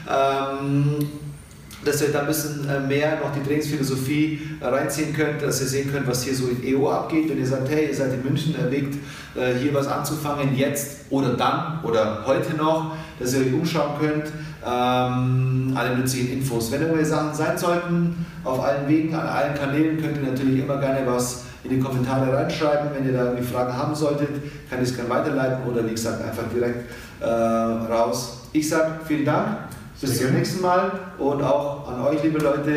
Dass 1.85 2.01
ihr 2.01 2.09
da 2.11 2.21
ein 2.21 2.27
bisschen 2.27 2.67
äh, 2.67 2.79
mehr 2.79 3.19
noch 3.19 3.31
die 3.33 3.41
Trainingsphilosophie 3.41 4.41
äh, 4.59 4.65
reinziehen 4.65 5.13
könnt, 5.13 5.41
dass 5.41 5.61
ihr 5.61 5.67
sehen 5.67 5.91
könnt, 5.91 6.07
was 6.07 6.23
hier 6.23 6.33
so 6.33 6.47
in 6.47 6.63
EO 6.63 6.89
abgeht. 6.89 7.29
Wenn 7.29 7.37
ihr 7.37 7.45
sagt, 7.45 7.69
hey, 7.69 7.87
ihr 7.87 7.95
seid 7.95 8.13
in 8.13 8.23
München, 8.23 8.55
erwägt 8.55 8.95
äh, 9.35 9.53
hier 9.61 9.73
was 9.73 9.87
anzufangen, 9.87 10.55
jetzt 10.55 11.05
oder 11.09 11.33
dann 11.35 11.79
oder 11.83 12.23
heute 12.25 12.55
noch, 12.55 12.95
dass 13.19 13.33
ihr 13.33 13.41
euch 13.41 13.53
umschauen 13.53 13.99
könnt. 13.99 14.25
Ähm, 14.65 15.73
alle 15.75 15.95
nützlichen 15.95 16.33
Infos. 16.33 16.71
Wenn 16.71 16.81
irgendwelche 16.81 17.11
Sachen 17.11 17.33
sein 17.33 17.57
sollten, 17.57 18.25
auf 18.43 18.63
allen 18.63 18.87
Wegen, 18.87 19.13
an 19.13 19.27
allen 19.27 19.53
Kanälen, 19.53 20.01
könnt 20.01 20.17
ihr 20.17 20.23
natürlich 20.23 20.63
immer 20.63 20.79
gerne 20.79 21.05
was 21.05 21.43
in 21.63 21.69
die 21.69 21.79
Kommentare 21.79 22.35
reinschreiben. 22.35 22.89
Wenn 22.93 23.05
ihr 23.05 23.13
da 23.13 23.25
irgendwie 23.25 23.43
Fragen 23.43 23.75
haben 23.75 23.95
solltet, 23.95 24.29
kann 24.69 24.81
ich 24.81 24.89
es 24.89 24.95
gerne 24.95 25.09
weiterleiten 25.09 25.65
oder 25.67 25.85
wie 25.85 25.91
gesagt 25.91 26.23
einfach 26.23 26.43
direkt 26.53 26.89
äh, 27.19 27.25
raus. 27.25 28.41
Ich 28.53 28.67
sage 28.67 28.99
vielen 29.05 29.25
Dank. 29.25 29.57
Bis 29.99 30.19
zum 30.19 30.31
nächsten 30.31 30.61
Mal 30.61 30.91
und 31.17 31.41
auch 31.41 31.87
an 31.87 32.05
euch, 32.05 32.21
liebe 32.21 32.37
Leute, 32.37 32.69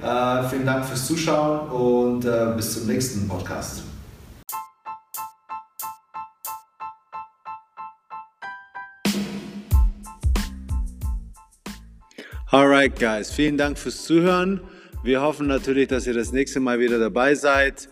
äh, 0.00 0.48
vielen 0.48 0.64
Dank 0.64 0.84
fürs 0.84 1.08
Zuschauen 1.08 1.68
und 1.70 2.24
äh, 2.24 2.52
bis 2.54 2.74
zum 2.74 2.86
nächsten 2.86 3.26
Podcast. 3.26 3.82
Alright, 12.52 12.96
guys, 13.00 13.32
vielen 13.32 13.58
Dank 13.58 13.76
fürs 13.76 14.04
Zuhören. 14.04 14.60
Wir 15.02 15.20
hoffen 15.20 15.48
natürlich, 15.48 15.88
dass 15.88 16.06
ihr 16.06 16.14
das 16.14 16.30
nächste 16.30 16.60
Mal 16.60 16.78
wieder 16.78 17.00
dabei 17.00 17.34
seid. 17.34 17.88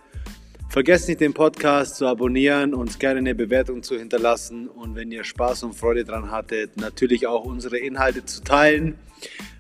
Vergesst 0.69 1.09
nicht, 1.09 1.21
den 1.21 1.33
Podcast 1.33 1.97
zu 1.97 2.07
abonnieren, 2.07 2.75
uns 2.75 2.99
gerne 2.99 3.19
eine 3.19 3.35
Bewertung 3.35 3.83
zu 3.83 3.99
hinterlassen 3.99 4.69
und 4.69 4.95
wenn 4.95 5.11
ihr 5.11 5.25
Spaß 5.25 5.63
und 5.63 5.75
Freude 5.75 6.05
dran 6.05 6.31
hattet, 6.31 6.77
natürlich 6.77 7.27
auch 7.27 7.45
unsere 7.45 7.79
Inhalte 7.79 8.25
zu 8.25 8.43
teilen. 8.43 8.99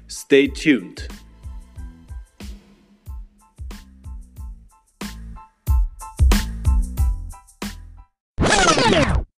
Stay 0.08 0.48
tuned. 0.48 1.08